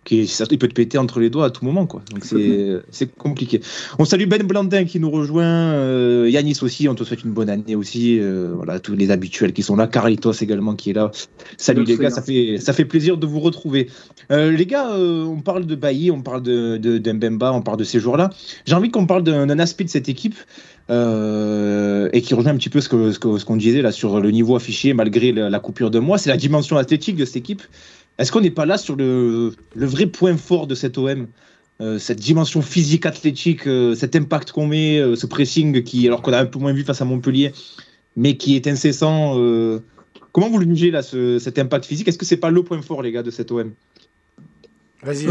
qui 0.07 0.23
il 0.23 0.59
peut 0.59 0.69
te 0.69 0.73
péter 0.73 0.99
entre 0.99 1.21
les 1.21 1.29
doigts 1.29 1.47
à 1.47 1.51
tout 1.51 1.65
moment, 1.65 1.85
quoi. 1.85 2.01
Donc 2.13 2.25
c'est 2.25 3.15
compliqué. 3.19 3.61
On 3.99 4.05
salue 4.05 4.27
Ben 4.27 4.43
Blandin 4.43 4.85
qui 4.85 5.01
nous 5.01 5.11
rejoint, 5.11 5.45
euh, 5.45 6.31
Yanis 6.31 6.59
aussi, 6.63 6.89
on 6.89 6.95
te 6.95 7.05
souhaite 7.05 7.25
une 7.25 7.33
bonne 7.33 7.51
année 7.51 7.75
aussi. 7.75 8.19
Euh, 8.21 8.53
voilà, 8.55 8.79
tous 8.79 8.95
les 8.95 9.11
habituels 9.11 9.53
qui 9.53 9.63
sont 9.63 9.77
là, 9.77 9.89
Carlitos 9.89 10.33
également 10.33 10.75
qui 10.75 10.91
est 10.91 10.93
là. 10.93 11.11
Salut 11.59 11.85
les 11.85 11.97
gars, 11.97 12.11
ça 12.11 12.23
fait, 12.23 12.59
ça 12.59 12.73
fait 12.73 12.85
plaisir 12.85 13.19
de 13.19 13.27
vous 13.27 13.41
retrouver. 13.41 13.91
Euh, 14.31 14.53
les 14.53 14.67
gars, 14.67 14.89
on 14.97 15.41
parle 15.41 15.67
de 15.67 15.75
Bailly, 15.75 16.11
on 16.13 16.23
parle 16.23 16.43
de, 16.43 16.77
de, 16.77 17.13
Mbemba, 17.13 17.53
on 17.53 17.63
parle 17.63 17.79
de 17.79 17.85
ces 17.85 17.99
joueurs-là. 17.99 18.31
J'ai 18.65 18.75
envie 18.75 18.91
qu'on 18.91 19.07
parle 19.07 19.25
d'un 19.25 19.59
aspect 19.59 19.85
de 19.85 19.91
cette 19.91 20.09
équipe. 20.09 20.37
et 20.89 22.23
qui 22.23 22.35
rejoint 22.35 22.53
un 22.53 22.57
petit 22.57 22.71
peu 22.71 22.81
ce 22.81 22.89
qu'on 22.89 23.11
ce 23.13 23.45
qu'on 23.45 23.57
disait 23.57 23.83
là 23.83 23.91
sur 23.91 24.21
le 24.21 24.31
niveau 24.31 24.55
affiché 24.55 24.95
malgré 24.95 25.33
la, 25.33 25.59
coupure 25.59 25.91
de 25.91 25.99
mois, 25.99 26.17
c'est 26.17 26.31
la 26.31 26.37
dimension 26.37 26.77
athlétique 26.77 27.17
de 27.17 27.25
cette 27.25 27.37
équipe. 27.37 27.63
Est-ce 28.19 28.33
qu'on 28.33 28.41
n'est 28.41 28.51
pas 28.51 28.67
là 28.67 28.79
sur 28.79 28.97
le, 28.97 29.53
vrai 29.75 30.07
point 30.07 30.37
fort 30.37 30.67
de 30.67 30.75
cette 30.75 30.99
OM 30.99 31.27
euh, 31.83 31.99
cette 31.99 32.21
dimension 32.21 32.63
physique 32.63 33.05
athlétique, 33.05 33.67
euh, 33.67 33.95
cet 33.95 34.17
impact 34.17 34.51
qu'on 34.51 34.67
met, 34.67 34.99
euh, 34.99 35.15
ce 35.15 35.27
pressing 35.27 35.83
qui, 35.83 36.07
alors 36.07 36.23
qu'on 36.23 36.33
a 36.33 36.41
un 36.41 36.47
peu 36.47 36.59
moins 36.59 36.73
vu 36.73 36.85
face 36.85 37.03
à 37.03 37.05
Montpellier, 37.05 37.53
mais 38.17 38.39
qui 38.39 38.57
est 38.57 38.67
incessant. 38.67 39.35
comment 40.33 40.49
vous 40.49 40.59
le 40.59 40.67
jugez 40.67 40.91
là, 40.91 41.03
cet 41.03 41.59
impact 41.59 41.85
physique? 41.85 42.09
Est-ce 42.09 42.17
que 42.17 42.25
c'est 42.25 42.39
pas 42.39 42.49
le 42.49 42.63
point 42.63 42.81
fort, 42.81 43.03
les 43.03 43.13
gars, 43.13 43.23
de 43.23 43.31
cette 43.31 43.53
OM 43.53 43.73
Vas-y. 45.03 45.27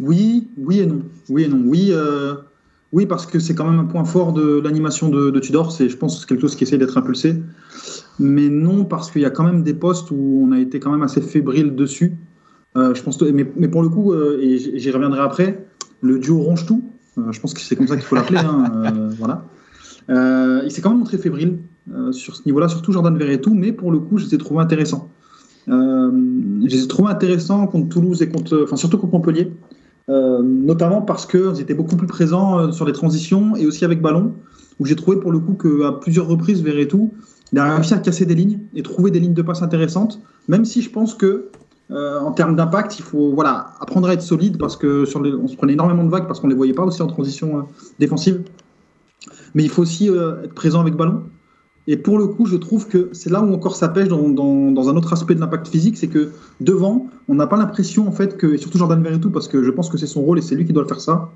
oui, 0.00 0.48
oui 0.56 0.80
et 0.80 0.86
non. 0.86 1.02
Oui 1.28 1.42
et 1.42 1.48
non. 1.48 1.62
Oui, 1.66 1.92
oui 2.96 3.06
parce 3.06 3.26
que 3.26 3.38
c'est 3.38 3.54
quand 3.54 3.70
même 3.70 3.78
un 3.78 3.84
point 3.84 4.04
fort 4.04 4.32
de 4.32 4.60
l'animation 4.64 5.08
de, 5.08 5.30
de, 5.30 5.38
Tudor. 5.38 5.70
C'est, 5.70 5.88
je 5.88 5.96
pense, 5.96 6.26
quelque 6.26 6.40
chose 6.40 6.56
qui 6.56 6.64
essaie 6.64 6.78
d'être 6.78 6.98
impulsé 6.98 7.36
mais 8.18 8.48
non 8.48 8.84
parce 8.84 9.10
qu'il 9.10 9.22
y 9.22 9.26
a 9.26 9.30
quand 9.30 9.44
même 9.44 9.62
des 9.62 9.74
postes 9.74 10.10
où 10.10 10.46
on 10.46 10.52
a 10.52 10.58
été 10.58 10.80
quand 10.80 10.90
même 10.90 11.02
assez 11.02 11.20
fébrile 11.20 11.74
dessus. 11.74 12.16
Euh, 12.76 12.94
je 12.94 13.02
pense, 13.02 13.20
mais, 13.22 13.46
mais, 13.56 13.68
pour 13.68 13.82
le 13.82 13.88
coup, 13.88 14.12
euh, 14.12 14.38
et 14.40 14.58
j'y 14.58 14.90
reviendrai 14.90 15.20
après, 15.20 15.66
le 16.02 16.18
duo 16.18 16.40
ronge 16.40 16.66
tout. 16.66 16.82
Euh, 17.18 17.32
je 17.32 17.40
pense 17.40 17.54
que 17.54 17.60
c'est 17.60 17.76
comme 17.76 17.88
ça 17.88 17.96
qu'il 17.96 18.04
faut 18.04 18.16
l'appeler. 18.16 18.38
Hein, 18.38 19.10
voilà. 19.18 19.44
il 20.64 20.70
s'est 20.70 20.82
quand 20.82 20.90
même 20.90 20.98
montré 20.98 21.18
fébrile 21.18 21.58
sur 22.10 22.34
ce 22.34 22.42
niveau-là, 22.46 22.68
surtout 22.68 22.92
Jordan 22.92 23.16
Verretou, 23.16 23.54
mais 23.54 23.72
pour 23.72 23.92
le 23.92 24.00
coup, 24.00 24.18
je 24.18 24.26
les 24.26 24.34
ai 24.34 24.38
trouvés 24.38 24.60
intéressants. 24.60 25.08
je 25.68 26.66
les 26.66 26.82
ai 26.82 26.88
trouvés 26.88 27.10
intéressants 27.10 27.66
contre 27.68 27.88
Toulouse 27.88 28.22
et 28.22 28.28
contre, 28.28 28.64
enfin 28.64 28.76
surtout 28.76 28.98
contre 28.98 29.12
Montpellier, 29.12 29.52
notamment 30.08 31.02
parce 31.02 31.26
qu'ils 31.26 31.60
étaient 31.60 31.74
beaucoup 31.74 31.96
plus 31.96 32.06
présents 32.06 32.70
sur 32.70 32.84
les 32.84 32.92
transitions 32.92 33.56
et 33.56 33.66
aussi 33.66 33.84
avec 33.84 34.00
ballon, 34.00 34.32
où 34.78 34.86
j'ai 34.86 34.94
trouvé 34.94 35.16
pour 35.16 35.32
le 35.32 35.40
coup 35.40 35.54
qu'à 35.54 35.92
plusieurs 35.92 36.28
reprises 36.28 36.62
Verretou 36.62 37.12
il 37.52 37.58
a 37.58 37.76
réussi 37.76 37.94
à 37.94 37.98
casser 37.98 38.26
des 38.26 38.34
lignes 38.34 38.60
et 38.74 38.82
trouver 38.82 39.10
des 39.10 39.20
lignes 39.20 39.34
de 39.34 39.42
passe 39.42 39.62
intéressantes, 39.62 40.20
même 40.48 40.64
si 40.64 40.82
je 40.82 40.90
pense 40.90 41.14
que 41.14 41.48
euh, 41.92 42.18
en 42.18 42.32
termes 42.32 42.56
d'impact, 42.56 42.98
il 42.98 43.02
faut 43.02 43.32
voilà, 43.32 43.74
apprendre 43.80 44.08
à 44.08 44.14
être 44.14 44.22
solide 44.22 44.58
parce 44.58 44.76
que 44.76 45.04
sur 45.04 45.22
les, 45.22 45.32
on 45.32 45.46
se 45.46 45.56
prenait 45.56 45.74
énormément 45.74 46.02
de 46.02 46.10
vagues 46.10 46.26
parce 46.26 46.40
qu'on 46.40 46.48
ne 46.48 46.52
les 46.52 46.56
voyait 46.56 46.72
pas 46.72 46.82
aussi 46.82 47.00
en 47.02 47.06
transition 47.06 47.58
euh, 47.58 47.62
défensive. 48.00 48.42
Mais 49.54 49.62
il 49.62 49.70
faut 49.70 49.82
aussi 49.82 50.10
euh, 50.10 50.42
être 50.42 50.54
présent 50.54 50.80
avec 50.80 50.94
ballon. 50.94 51.22
Et 51.88 51.96
pour 51.96 52.18
le 52.18 52.26
coup, 52.26 52.46
je 52.46 52.56
trouve 52.56 52.88
que 52.88 53.10
c'est 53.12 53.30
là 53.30 53.40
où 53.42 53.52
encore 53.54 53.76
ça 53.76 53.88
pêche 53.88 54.08
dans, 54.08 54.88
un 54.88 54.96
autre 54.96 55.12
aspect 55.12 55.34
de 55.34 55.40
l'impact 55.40 55.68
physique, 55.68 55.96
c'est 55.96 56.08
que 56.08 56.30
devant, 56.60 57.08
on 57.28 57.34
n'a 57.34 57.46
pas 57.46 57.56
l'impression 57.56 58.08
en 58.08 58.12
fait 58.12 58.36
que, 58.36 58.54
et 58.54 58.58
surtout 58.58 58.78
Jordan 58.78 59.00
Verretou, 59.02 59.30
parce 59.30 59.46
que 59.46 59.62
je 59.62 59.70
pense 59.70 59.88
que 59.88 59.96
c'est 59.96 60.06
son 60.06 60.22
rôle 60.22 60.38
et 60.38 60.42
c'est 60.42 60.56
lui 60.56 60.64
qui 60.64 60.72
doit 60.72 60.82
le 60.82 60.88
faire 60.88 61.00
ça, 61.00 61.30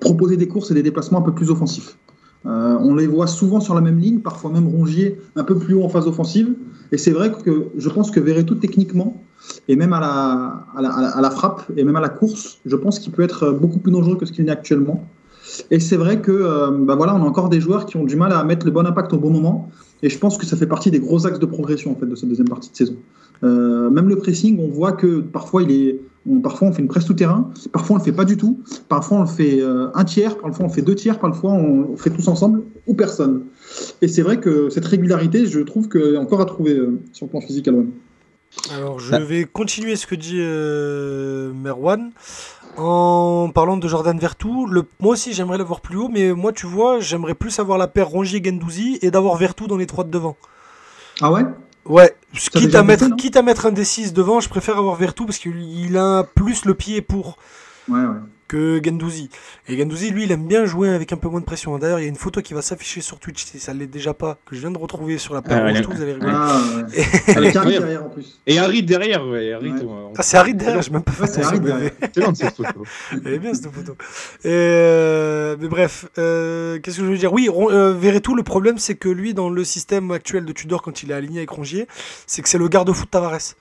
proposer 0.00 0.36
des 0.36 0.48
courses 0.48 0.70
et 0.72 0.74
des 0.74 0.82
déplacements 0.82 1.18
un 1.18 1.22
peu 1.22 1.32
plus 1.32 1.50
offensifs. 1.50 1.96
Euh, 2.46 2.76
on 2.80 2.94
les 2.94 3.06
voit 3.06 3.26
souvent 3.26 3.60
sur 3.60 3.74
la 3.74 3.80
même 3.80 3.98
ligne, 3.98 4.20
parfois 4.20 4.50
même 4.50 4.66
Rongier 4.66 5.20
un 5.36 5.44
peu 5.44 5.58
plus 5.58 5.74
haut 5.74 5.84
en 5.84 5.88
phase 5.88 6.06
offensive. 6.06 6.54
Et 6.90 6.96
c'est 6.96 7.10
vrai 7.10 7.32
que 7.32 7.66
je 7.76 7.88
pense 7.88 8.10
que 8.10 8.18
Verretou, 8.18 8.54
techniquement, 8.54 9.22
et 9.68 9.76
même 9.76 9.92
à 9.92 10.00
la, 10.00 10.66
à 10.76 11.20
la, 11.20 11.30
frappe, 11.30 11.62
et 11.76 11.84
même 11.84 11.96
à 11.96 12.00
la 12.00 12.08
course, 12.08 12.60
je 12.64 12.76
pense 12.76 12.98
qu'il 12.98 13.12
peut 13.12 13.22
être 13.22 13.50
beaucoup 13.52 13.78
plus 13.78 13.92
dangereux 13.92 14.16
que 14.16 14.26
ce 14.26 14.32
qu'il 14.32 14.44
n'est 14.44 14.52
actuellement. 14.52 15.06
Et 15.70 15.80
c'est 15.80 15.96
vrai 15.96 16.20
que 16.20 16.32
euh, 16.32 16.70
bah 16.70 16.94
voilà, 16.94 17.14
on 17.14 17.22
a 17.22 17.26
encore 17.26 17.48
des 17.48 17.60
joueurs 17.60 17.86
qui 17.86 17.96
ont 17.96 18.04
du 18.04 18.16
mal 18.16 18.32
à 18.32 18.42
mettre 18.44 18.66
le 18.66 18.72
bon 18.72 18.86
impact 18.86 19.12
au 19.12 19.18
bon 19.18 19.30
moment. 19.30 19.70
Et 20.02 20.08
je 20.08 20.18
pense 20.18 20.38
que 20.38 20.46
ça 20.46 20.56
fait 20.56 20.66
partie 20.66 20.90
des 20.90 21.00
gros 21.00 21.26
axes 21.26 21.38
de 21.38 21.46
progression 21.46 21.92
en 21.92 21.94
fait, 21.94 22.06
de 22.06 22.14
cette 22.14 22.28
deuxième 22.28 22.48
partie 22.48 22.70
de 22.70 22.76
saison. 22.76 22.96
Euh, 23.42 23.90
même 23.90 24.08
le 24.08 24.16
pressing, 24.16 24.58
on 24.60 24.68
voit 24.68 24.92
que 24.92 25.20
parfois 25.20 25.62
il 25.62 25.70
est 25.72 26.00
parfois 26.42 26.68
on 26.68 26.72
fait 26.72 26.82
une 26.82 26.88
presse 26.88 27.06
tout 27.06 27.14
terrain, 27.14 27.50
parfois 27.72 27.96
on 27.96 27.98
le 27.98 28.04
fait 28.04 28.12
pas 28.12 28.26
du 28.26 28.36
tout, 28.36 28.60
parfois 28.88 29.18
on 29.18 29.20
le 29.22 29.26
fait 29.26 29.62
euh, 29.62 29.88
un 29.94 30.04
tiers, 30.04 30.36
parfois 30.36 30.66
on 30.66 30.68
fait 30.68 30.82
deux 30.82 30.94
tiers, 30.94 31.18
parfois 31.18 31.52
on, 31.52 31.96
fait 31.96 32.10
tous 32.10 32.28
ensemble 32.28 32.62
ou 32.86 32.94
personne. 32.94 33.44
Et 34.02 34.08
c'est 34.08 34.20
vrai 34.20 34.38
que 34.38 34.68
cette 34.68 34.84
régularité, 34.84 35.46
je 35.46 35.60
trouve 35.60 35.88
est 35.96 36.16
encore 36.18 36.42
à 36.42 36.44
trouver 36.44 36.76
euh, 36.76 37.00
sur 37.12 37.26
le 37.26 37.30
plan 37.30 37.40
physique 37.40 37.68
à 37.68 37.70
l'OM. 37.70 37.90
Alors 38.70 38.98
je 38.98 39.14
vais 39.16 39.44
continuer 39.44 39.96
ce 39.96 40.06
que 40.06 40.14
dit 40.14 40.38
euh, 40.38 41.52
Merwan 41.52 42.12
en 42.76 43.50
parlant 43.54 43.76
de 43.76 43.88
Jordan 43.88 44.18
Vertou. 44.18 44.66
Le, 44.66 44.84
moi 45.00 45.12
aussi 45.12 45.32
j'aimerais 45.32 45.58
l'avoir 45.58 45.80
plus 45.80 45.96
haut, 45.98 46.08
mais 46.08 46.32
moi 46.32 46.52
tu 46.52 46.66
vois, 46.66 47.00
j'aimerais 47.00 47.34
plus 47.34 47.58
avoir 47.58 47.78
la 47.78 47.86
paire 47.86 48.08
Rongier-Gendouzi 48.08 48.98
et 49.02 49.10
d'avoir 49.10 49.36
Vertou 49.36 49.66
dans 49.66 49.76
les 49.76 49.86
trois 49.86 50.04
de 50.04 50.10
devant. 50.10 50.36
Ah 51.20 51.30
ouais? 51.32 51.42
Ouais, 51.86 52.14
quitte 52.32 52.74
à, 52.74 52.82
mettre, 52.82 53.16
quitte 53.16 53.36
à 53.36 53.42
mettre 53.42 53.66
un 53.66 53.72
D6 53.72 54.12
devant, 54.12 54.40
je 54.40 54.48
préfère 54.48 54.76
avoir 54.76 54.96
Vertu 54.96 55.24
parce 55.24 55.38
qu'il 55.38 55.96
a 55.96 56.24
plus 56.24 56.64
le 56.64 56.74
pied 56.74 57.00
pour. 57.00 57.36
Ouais, 57.90 58.00
ouais 58.00 58.20
que 58.50 58.80
Gendouzi. 58.84 59.30
Et 59.68 59.78
Gendouzi, 59.78 60.10
lui, 60.10 60.24
il 60.24 60.32
aime 60.32 60.48
bien 60.48 60.64
jouer 60.64 60.88
avec 60.88 61.12
un 61.12 61.16
peu 61.16 61.28
moins 61.28 61.38
de 61.38 61.44
pression. 61.44 61.78
D'ailleurs, 61.78 62.00
il 62.00 62.02
y 62.02 62.06
a 62.06 62.08
une 62.08 62.16
photo 62.16 62.42
qui 62.42 62.52
va 62.52 62.62
s'afficher 62.62 63.00
sur 63.00 63.20
Twitch, 63.20 63.44
si 63.44 63.60
ça 63.60 63.72
ne 63.72 63.78
l'est 63.78 63.86
déjà 63.86 64.12
pas, 64.12 64.38
que 64.44 64.56
je 64.56 64.60
viens 64.60 64.72
de 64.72 64.78
retrouver 64.78 65.18
sur 65.18 65.34
la 65.34 65.40
page 65.40 65.76
ah, 65.78 65.82
vous 65.88 66.02
allez 66.02 66.14
rigoler. 66.14 66.32
Ah, 66.34 66.60
et... 66.92 67.36
Avec 67.36 67.54
Harry 67.54 67.78
derrière 67.78 68.04
en 68.04 68.08
plus. 68.08 68.40
Et 68.48 68.58
Harry 68.58 68.82
derrière, 68.82 69.24
ouais. 69.24 69.52
Harry, 69.52 69.72
Ah, 70.18 70.22
c'est 70.22 70.36
Harry 70.36 70.54
derrière, 70.54 70.82
je 70.82 70.90
même 70.90 71.04
pas 71.04 71.12
fait 71.12 71.28
C'est 71.28 71.44
Harry 71.44 71.60
derrière. 71.60 71.92
C'est 72.12 72.20
long 72.20 72.34
cette 72.34 72.56
photo. 72.56 72.84
Elle 73.24 73.34
est 73.34 73.38
bien 73.38 73.54
cette 73.54 73.70
photo. 73.70 73.96
Euh... 74.44 75.56
Mais 75.60 75.68
bref, 75.68 76.06
euh... 76.18 76.80
qu'est-ce 76.80 76.98
que 76.98 77.04
je 77.04 77.10
veux 77.10 77.18
dire? 77.18 77.32
Oui, 77.32 77.48
euh, 77.48 77.94
Verretou, 77.94 78.34
le 78.34 78.42
problème, 78.42 78.78
c'est 78.78 78.96
que 78.96 79.08
lui, 79.08 79.32
dans 79.32 79.48
le 79.48 79.62
système 79.62 80.10
actuel 80.10 80.44
de 80.44 80.52
Tudor, 80.52 80.82
quand 80.82 81.04
il 81.04 81.12
est 81.12 81.14
aligné 81.14 81.38
avec 81.38 81.50
Rongier, 81.50 81.86
c'est 82.26 82.42
que 82.42 82.48
c'est 82.48 82.58
le 82.58 82.66
garde-fou 82.66 83.04
de 83.04 83.10
Tavares. 83.10 83.54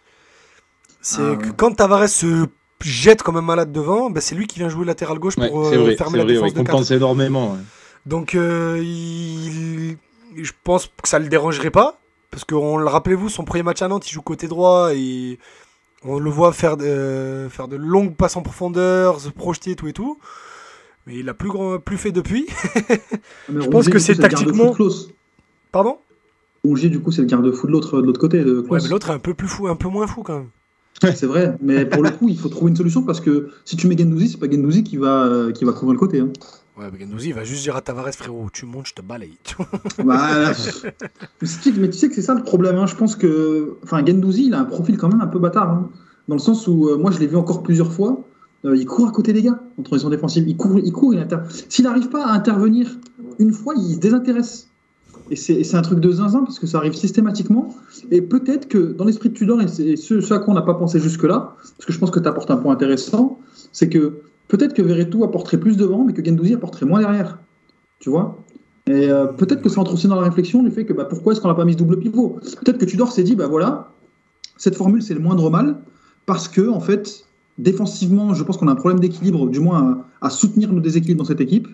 C'est 1.01 1.21
ah, 1.21 1.35
que 1.35 1.49
quand 1.51 1.75
Tavares 1.75 2.09
se 2.09 2.47
jette 2.83 3.23
comme 3.23 3.37
un 3.37 3.41
malade 3.41 3.71
devant, 3.71 4.09
bah, 4.09 4.21
c'est 4.21 4.35
lui 4.35 4.47
qui 4.47 4.59
vient 4.59 4.69
jouer 4.69 4.85
latéral 4.85 5.19
gauche 5.19 5.35
pour 5.35 5.67
euh, 5.67 5.95
fermer 5.95 6.19
la 6.19 6.25
défense 6.25 6.53
de 6.53 6.59
compense 6.59 6.91
énormément. 6.91 7.57
Donc 8.05 8.35
euh, 8.35 8.81
il... 8.81 9.97
je 10.41 10.51
pense 10.63 10.87
que 10.87 11.07
ça 11.07 11.19
le 11.19 11.27
dérangerait 11.27 11.71
pas 11.71 11.99
parce 12.31 12.45
que 12.45 12.55
on 12.55 12.77
le 12.77 12.87
rappelez-vous 12.87 13.29
son 13.29 13.43
premier 13.43 13.63
match 13.63 13.81
à 13.81 13.87
Nantes, 13.87 14.09
il 14.09 14.13
joue 14.13 14.21
côté 14.21 14.47
droit 14.47 14.91
et 14.93 15.39
on 16.03 16.19
le 16.19 16.29
voit 16.29 16.53
faire 16.53 16.77
de, 16.77 17.47
faire 17.49 17.67
de 17.67 17.75
longues 17.75 18.15
passes 18.15 18.37
en 18.37 18.41
profondeur, 18.41 19.19
se 19.19 19.29
projeter 19.29 19.75
tout 19.75 19.87
et 19.87 19.93
tout. 19.93 20.17
Mais 21.07 21.17
il 21.17 21.27
a 21.29 21.33
plus 21.33 21.49
grand 21.49 21.79
plus 21.79 21.97
fait 21.97 22.11
depuis. 22.11 22.47
je 23.49 23.67
pense 23.67 23.89
que 23.89 23.99
c'est 23.99 24.15
tactiquement 24.15 24.75
Pardon? 25.71 25.97
Rongier, 26.63 26.89
du 26.89 26.99
coup, 26.99 27.11
c'est 27.11 27.21
le 27.21 27.27
garde-fou 27.27 27.67
de 27.67 27.71
l'autre, 27.71 28.01
de 28.01 28.05
l'autre 28.05 28.19
côté. 28.19 28.43
De 28.43 28.59
ouais, 28.69 28.79
mais 28.81 28.89
l'autre 28.89 29.09
est 29.09 29.13
un 29.13 29.19
peu 29.19 29.33
plus 29.33 29.47
fou, 29.47 29.67
un 29.67 29.75
peu 29.75 29.87
moins 29.87 30.07
fou 30.07 30.23
quand 30.23 30.39
même. 30.39 30.49
C'est 31.01 31.25
vrai, 31.25 31.55
mais 31.61 31.85
pour 31.85 32.03
le 32.03 32.09
coup, 32.09 32.29
il 32.29 32.37
faut 32.37 32.49
trouver 32.49 32.71
une 32.71 32.77
solution 32.77 33.03
parce 33.03 33.21
que 33.21 33.49
si 33.65 33.77
tu 33.77 33.87
mets 33.87 33.97
Gendouzi, 33.97 34.29
c'est 34.29 34.39
pas 34.39 34.49
Gendouzi 34.49 34.83
qui 34.83 34.97
va, 34.97 35.47
qui 35.53 35.63
va 35.65 35.71
couvrir 35.71 35.93
le 35.93 35.99
côté. 35.99 36.19
Hein. 36.19 36.29
Ouais, 36.79 36.85
mais 36.93 36.99
Gendouzi, 36.99 37.29
il 37.29 37.33
va 37.33 37.43
juste 37.43 37.63
dire 37.63 37.75
à 37.75 37.81
Tavares, 37.81 38.13
frérot, 38.13 38.47
tu 38.53 38.65
montes, 38.65 38.87
je 38.87 38.93
te 38.93 39.01
balaye. 39.01 39.37
bah, 40.05 40.51
mais 41.41 41.89
tu 41.89 41.97
sais 41.97 42.07
que 42.07 42.15
c'est 42.15 42.21
ça 42.21 42.33
le 42.33 42.43
problème. 42.43 42.77
Hein. 42.77 42.85
Je 42.85 42.95
pense 42.95 43.17
que. 43.17 43.75
Enfin, 43.83 44.05
Gendouzi, 44.05 44.45
il 44.45 44.53
a 44.53 44.59
un 44.59 44.65
profil 44.65 44.97
quand 44.97 45.09
même 45.09 45.19
un 45.19 45.27
peu 45.27 45.39
bâtard. 45.39 45.69
Hein. 45.69 45.89
Dans 46.29 46.35
le 46.35 46.39
sens 46.39 46.67
où, 46.67 46.87
euh, 46.87 46.97
moi, 46.97 47.11
je 47.11 47.19
l'ai 47.19 47.27
vu 47.27 47.35
encore 47.35 47.63
plusieurs 47.63 47.91
fois. 47.91 48.23
Euh, 48.63 48.77
il 48.77 48.85
court 48.85 49.09
à 49.09 49.11
côté 49.11 49.33
des 49.33 49.41
gars 49.41 49.59
en 49.77 49.83
transition 49.83 50.09
défensive. 50.09 50.47
Il 50.47 50.55
court, 50.55 50.79
il 50.79 50.93
court, 50.93 51.13
il 51.13 51.19
inter... 51.19 51.37
S'il 51.67 51.83
n'arrive 51.83 52.07
pas 52.07 52.25
à 52.25 52.31
intervenir 52.31 52.97
une 53.39 53.51
fois, 53.51 53.73
il 53.75 53.95
se 53.95 53.99
désintéresse. 53.99 54.68
Et 55.31 55.35
c'est 55.35 55.75
un 55.75 55.81
truc 55.81 55.99
de 55.99 56.11
zinzin 56.11 56.43
parce 56.43 56.57
que 56.57 56.65
ça 56.65 56.79
arrive 56.79 56.93
systématiquement. 56.93 57.75
Et 58.09 58.21
peut-être 58.21 58.67
que 58.67 58.93
dans 58.93 59.05
l'esprit 59.05 59.29
de 59.29 59.35
Tudor, 59.35 59.61
et 59.61 59.67
c'est 59.67 59.95
ce, 59.95 60.33
à 60.33 60.39
quoi 60.39 60.53
on 60.53 60.55
n'a 60.55 60.63
pas 60.63 60.73
pensé 60.73 60.99
jusque-là, 60.99 61.55
parce 61.57 61.85
que 61.85 61.93
je 61.93 61.99
pense 61.99 62.09
que 62.09 62.19
tu 62.19 62.27
apportes 62.27 62.49
un 62.49 62.57
point 62.57 62.73
intéressant, 62.73 63.39
c'est 63.71 63.89
que 63.89 64.21
peut-être 64.47 64.73
que 64.73 64.81
Verretou 64.81 65.23
apporterait 65.23 65.59
plus 65.59 65.77
devant, 65.77 66.03
mais 66.03 66.13
que 66.13 66.25
Gendouzi 66.25 66.55
apporterait 66.55 66.87
moins 66.87 66.99
derrière. 66.99 67.37
Tu 67.99 68.09
vois? 68.09 68.43
Et 68.87 69.11
euh, 69.11 69.27
peut-être 69.27 69.61
que 69.61 69.69
ça 69.69 69.81
entre 69.81 69.93
aussi 69.93 70.07
dans 70.07 70.15
la 70.15 70.23
réflexion 70.23 70.63
le 70.63 70.71
fait 70.71 70.85
que 70.85 70.93
bah, 70.93 71.05
pourquoi 71.05 71.33
est-ce 71.33 71.41
qu'on 71.41 71.47
n'a 71.47 71.53
pas 71.53 71.65
mis 71.65 71.75
double 71.75 71.99
pivot? 71.99 72.39
Peut-être 72.63 72.79
que 72.79 72.85
Tudor 72.85 73.11
s'est 73.11 73.23
dit, 73.23 73.35
bah 73.35 73.45
voilà, 73.45 73.91
cette 74.57 74.75
formule 74.75 75.03
c'est 75.03 75.13
le 75.13 75.19
moindre 75.19 75.51
mal, 75.51 75.79
parce 76.25 76.47
que 76.47 76.67
en 76.67 76.79
fait, 76.79 77.25
défensivement, 77.59 78.33
je 78.33 78.43
pense 78.43 78.57
qu'on 78.57 78.67
a 78.67 78.71
un 78.71 78.75
problème 78.75 78.99
d'équilibre, 78.99 79.47
du 79.47 79.59
moins 79.59 80.05
à, 80.21 80.27
à, 80.27 80.29
soutenir 80.31 80.73
nos 80.73 80.79
déséquilibres 80.79 81.19
dans 81.19 81.27
cette 81.27 81.41
équipe, 81.41 81.67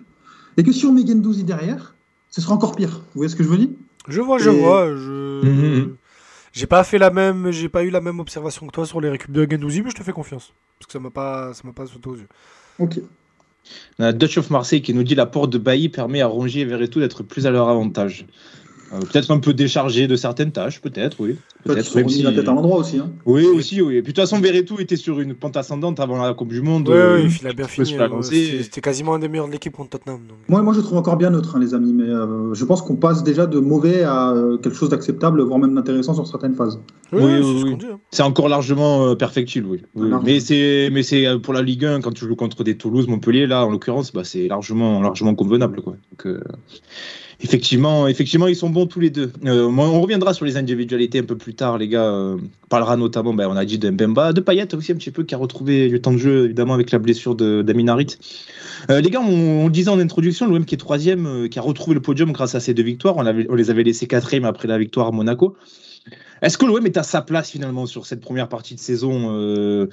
et 0.58 0.62
que 0.62 0.72
si 0.72 0.84
on 0.84 0.92
met 0.92 1.06
Gendouzi 1.06 1.44
derrière, 1.44 1.95
ce 2.36 2.42
sera 2.42 2.52
encore 2.52 2.76
pire. 2.76 2.90
Vous 2.90 3.20
voyez 3.20 3.30
ce 3.30 3.34
que 3.34 3.42
je 3.42 3.48
veux 3.48 3.56
dire? 3.56 3.70
Je 4.08 4.20
vois, 4.20 4.36
je 4.36 4.50
vois. 4.50 4.94
Je... 4.94 5.40
Mhm. 5.42 5.96
J'ai 6.52 6.66
pas 6.66 6.84
fait 6.84 6.98
la 6.98 7.08
même, 7.08 7.50
j'ai 7.50 7.70
pas 7.70 7.82
eu 7.82 7.88
la 7.88 8.02
même 8.02 8.20
observation 8.20 8.66
que 8.66 8.72
toi 8.72 8.84
sur 8.84 9.00
les 9.00 9.08
récup 9.08 9.32
de 9.32 9.46
Gendouzi, 9.50 9.80
mais 9.80 9.88
je 9.88 9.94
te 9.94 10.02
fais 10.02 10.12
confiance 10.12 10.52
parce 10.78 10.86
que 10.86 10.92
ça 10.92 10.98
m'a 10.98 11.08
pas, 11.08 11.54
ça 11.54 11.62
m'a 11.64 11.72
pas 11.72 11.86
sauté 11.86 12.10
aux 12.10 12.16
yeux. 12.16 12.28
Ok. 12.78 13.00
On 13.98 14.04
a 14.04 14.12
Dutch 14.12 14.36
of 14.36 14.50
Marseille 14.50 14.82
qui 14.82 14.92
nous 14.92 15.02
dit 15.02 15.14
la 15.14 15.24
porte 15.24 15.48
de 15.48 15.56
Bailly 15.56 15.88
permet 15.88 16.20
à 16.20 16.26
Rongier 16.26 16.60
et 16.60 16.64
Verretou 16.66 17.00
d'être 17.00 17.22
plus 17.22 17.46
à 17.46 17.50
leur 17.50 17.70
avantage. 17.70 18.26
Euh, 18.92 19.00
peut-être 19.00 19.30
un 19.30 19.38
peu 19.38 19.52
déchargé 19.52 20.06
de 20.06 20.16
certaines 20.16 20.52
tâches, 20.52 20.80
peut-être, 20.80 21.16
oui. 21.20 21.36
Peut-être 21.64 21.92
peut 21.92 22.08
si... 22.08 22.22
la 22.22 22.32
tête 22.32 22.48
à 22.48 22.52
l'endroit 22.52 22.78
aussi. 22.78 22.98
Hein. 22.98 23.10
Oui, 23.24 23.44
aussi, 23.44 23.82
oui. 23.82 23.96
Et 23.96 24.02
puis 24.02 24.12
de 24.12 24.16
toute 24.16 24.28
façon, 24.28 24.40
Verretou 24.40 24.78
était 24.78 24.96
sur 24.96 25.18
une 25.18 25.34
pente 25.34 25.56
ascendante 25.56 25.98
avant 25.98 26.22
la 26.22 26.32
Coupe 26.34 26.50
du 26.50 26.62
Monde. 26.62 26.88
Oui, 26.88 26.94
euh, 26.94 27.22
oui 27.24 27.38
il 27.40 27.48
a 27.48 27.52
bien 27.52 27.66
fini. 27.66 27.96
Euh, 27.98 28.22
c'était 28.22 28.80
quasiment 28.80 29.14
un 29.14 29.18
des 29.18 29.28
meilleurs 29.28 29.48
de 29.48 29.52
l'équipe 29.52 29.74
contre 29.74 29.90
Tottenham. 29.90 30.20
Moi, 30.48 30.62
moi, 30.62 30.72
je 30.72 30.80
trouve 30.80 30.98
encore 30.98 31.16
bien 31.16 31.30
neutre, 31.30 31.56
hein, 31.56 31.60
les 31.60 31.74
amis, 31.74 31.92
mais 31.92 32.06
je 32.06 32.64
pense 32.64 32.82
qu'on 32.82 32.96
passe 32.96 33.24
déjà 33.24 33.46
de 33.46 33.58
mauvais 33.58 34.04
à 34.04 34.34
quelque 34.62 34.76
chose 34.76 34.90
d'acceptable, 34.90 35.42
voire 35.42 35.58
même 35.58 35.74
d'intéressant 35.74 36.14
sur 36.14 36.26
certaines 36.26 36.54
phases. 36.54 36.80
Oui, 37.12 37.22
oui, 37.22 37.76
hein. 37.90 37.98
c'est 38.10 38.22
encore 38.22 38.48
largement 38.48 39.16
perfectible, 39.16 39.66
oui. 39.68 39.82
Mais 40.22 40.38
c'est, 40.38 40.90
mais 40.92 41.02
c'est 41.02 41.38
pour 41.42 41.54
la 41.54 41.62
Ligue 41.62 41.84
1 41.84 42.00
quand 42.00 42.12
tu 42.12 42.26
joues 42.26 42.36
contre 42.36 42.62
des 42.62 42.76
Toulouse, 42.76 43.08
Montpellier, 43.08 43.46
là, 43.46 43.66
en 43.66 43.70
l'occurrence, 43.70 44.12
bah, 44.12 44.22
c'est 44.22 44.46
largement, 44.46 45.00
largement 45.00 45.34
convenable, 45.34 45.82
quoi. 45.82 45.96
Donc, 46.12 46.36
Effectivement, 47.40 48.08
effectivement, 48.08 48.46
ils 48.46 48.56
sont 48.56 48.70
bons 48.70 48.86
tous 48.86 49.00
les 49.00 49.10
deux. 49.10 49.30
Euh, 49.44 49.66
on 49.66 50.00
reviendra 50.00 50.32
sur 50.32 50.46
les 50.46 50.56
individualités 50.56 51.18
un 51.18 51.24
peu 51.24 51.36
plus 51.36 51.54
tard, 51.54 51.76
les 51.76 51.86
gars. 51.86 52.04
Euh, 52.04 52.36
on 52.38 52.68
parlera 52.68 52.96
notamment, 52.96 53.34
ben, 53.34 53.46
on 53.48 53.56
a 53.56 53.64
dit 53.66 53.78
de 53.78 53.90
Mbemba, 53.90 54.32
de 54.32 54.40
Payet 54.40 54.74
aussi 54.74 54.92
un 54.92 54.94
petit 54.94 55.10
peu, 55.10 55.22
qui 55.22 55.34
a 55.34 55.38
retrouvé 55.38 55.88
du 55.88 56.00
temps 56.00 56.12
de 56.12 56.18
jeu, 56.18 56.46
évidemment, 56.46 56.72
avec 56.72 56.90
la 56.90 56.98
blessure 56.98 57.34
d'Aminarit. 57.34 58.16
Euh, 58.90 59.02
les 59.02 59.10
gars, 59.10 59.20
on, 59.20 59.66
le 59.66 59.70
disait 59.70 59.90
en 59.90 59.98
introduction, 59.98 60.46
l'OM 60.46 60.64
qui 60.64 60.74
est 60.74 60.78
troisième, 60.78 61.26
euh, 61.26 61.48
qui 61.48 61.58
a 61.58 61.62
retrouvé 61.62 61.94
le 61.94 62.00
podium 62.00 62.32
grâce 62.32 62.54
à 62.54 62.60
ces 62.60 62.72
deux 62.72 62.82
victoires. 62.82 63.16
On, 63.18 63.26
on 63.26 63.54
les 63.54 63.70
avait 63.70 63.82
laissés 63.82 64.06
quatrième 64.06 64.46
après 64.46 64.66
la 64.66 64.78
victoire 64.78 65.08
à 65.08 65.12
Monaco. 65.12 65.56
Est-ce 66.42 66.58
que 66.58 66.66
l'OM 66.66 66.84
est 66.84 66.96
à 66.96 67.02
sa 67.02 67.22
place 67.22 67.50
finalement 67.50 67.86
sur 67.86 68.06
cette 68.06 68.20
première 68.20 68.48
partie 68.48 68.74
de 68.74 68.80
saison 68.80 69.30
euh, 69.32 69.86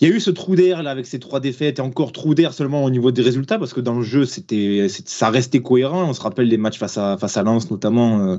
Il 0.00 0.08
y 0.08 0.12
a 0.12 0.14
eu 0.14 0.20
ce 0.20 0.30
trou 0.30 0.54
d'air 0.54 0.82
là 0.82 0.90
avec 0.90 1.06
ces 1.06 1.18
trois 1.18 1.40
défaites 1.40 1.78
et 1.78 1.82
encore 1.82 2.12
trou 2.12 2.34
d'air 2.34 2.52
seulement 2.52 2.84
au 2.84 2.90
niveau 2.90 3.10
des 3.10 3.22
résultats 3.22 3.58
parce 3.58 3.72
que 3.72 3.80
dans 3.80 3.94
le 3.94 4.02
jeu 4.02 4.24
c'était 4.26 4.88
ça 4.88 5.30
restait 5.30 5.60
cohérent. 5.60 6.08
On 6.08 6.12
se 6.12 6.20
rappelle 6.20 6.48
les 6.48 6.58
matchs 6.58 6.78
face 6.78 6.98
à 6.98 7.16
face 7.16 7.36
à 7.36 7.42
Lens 7.42 7.70
notamment 7.70 8.20
euh, 8.20 8.36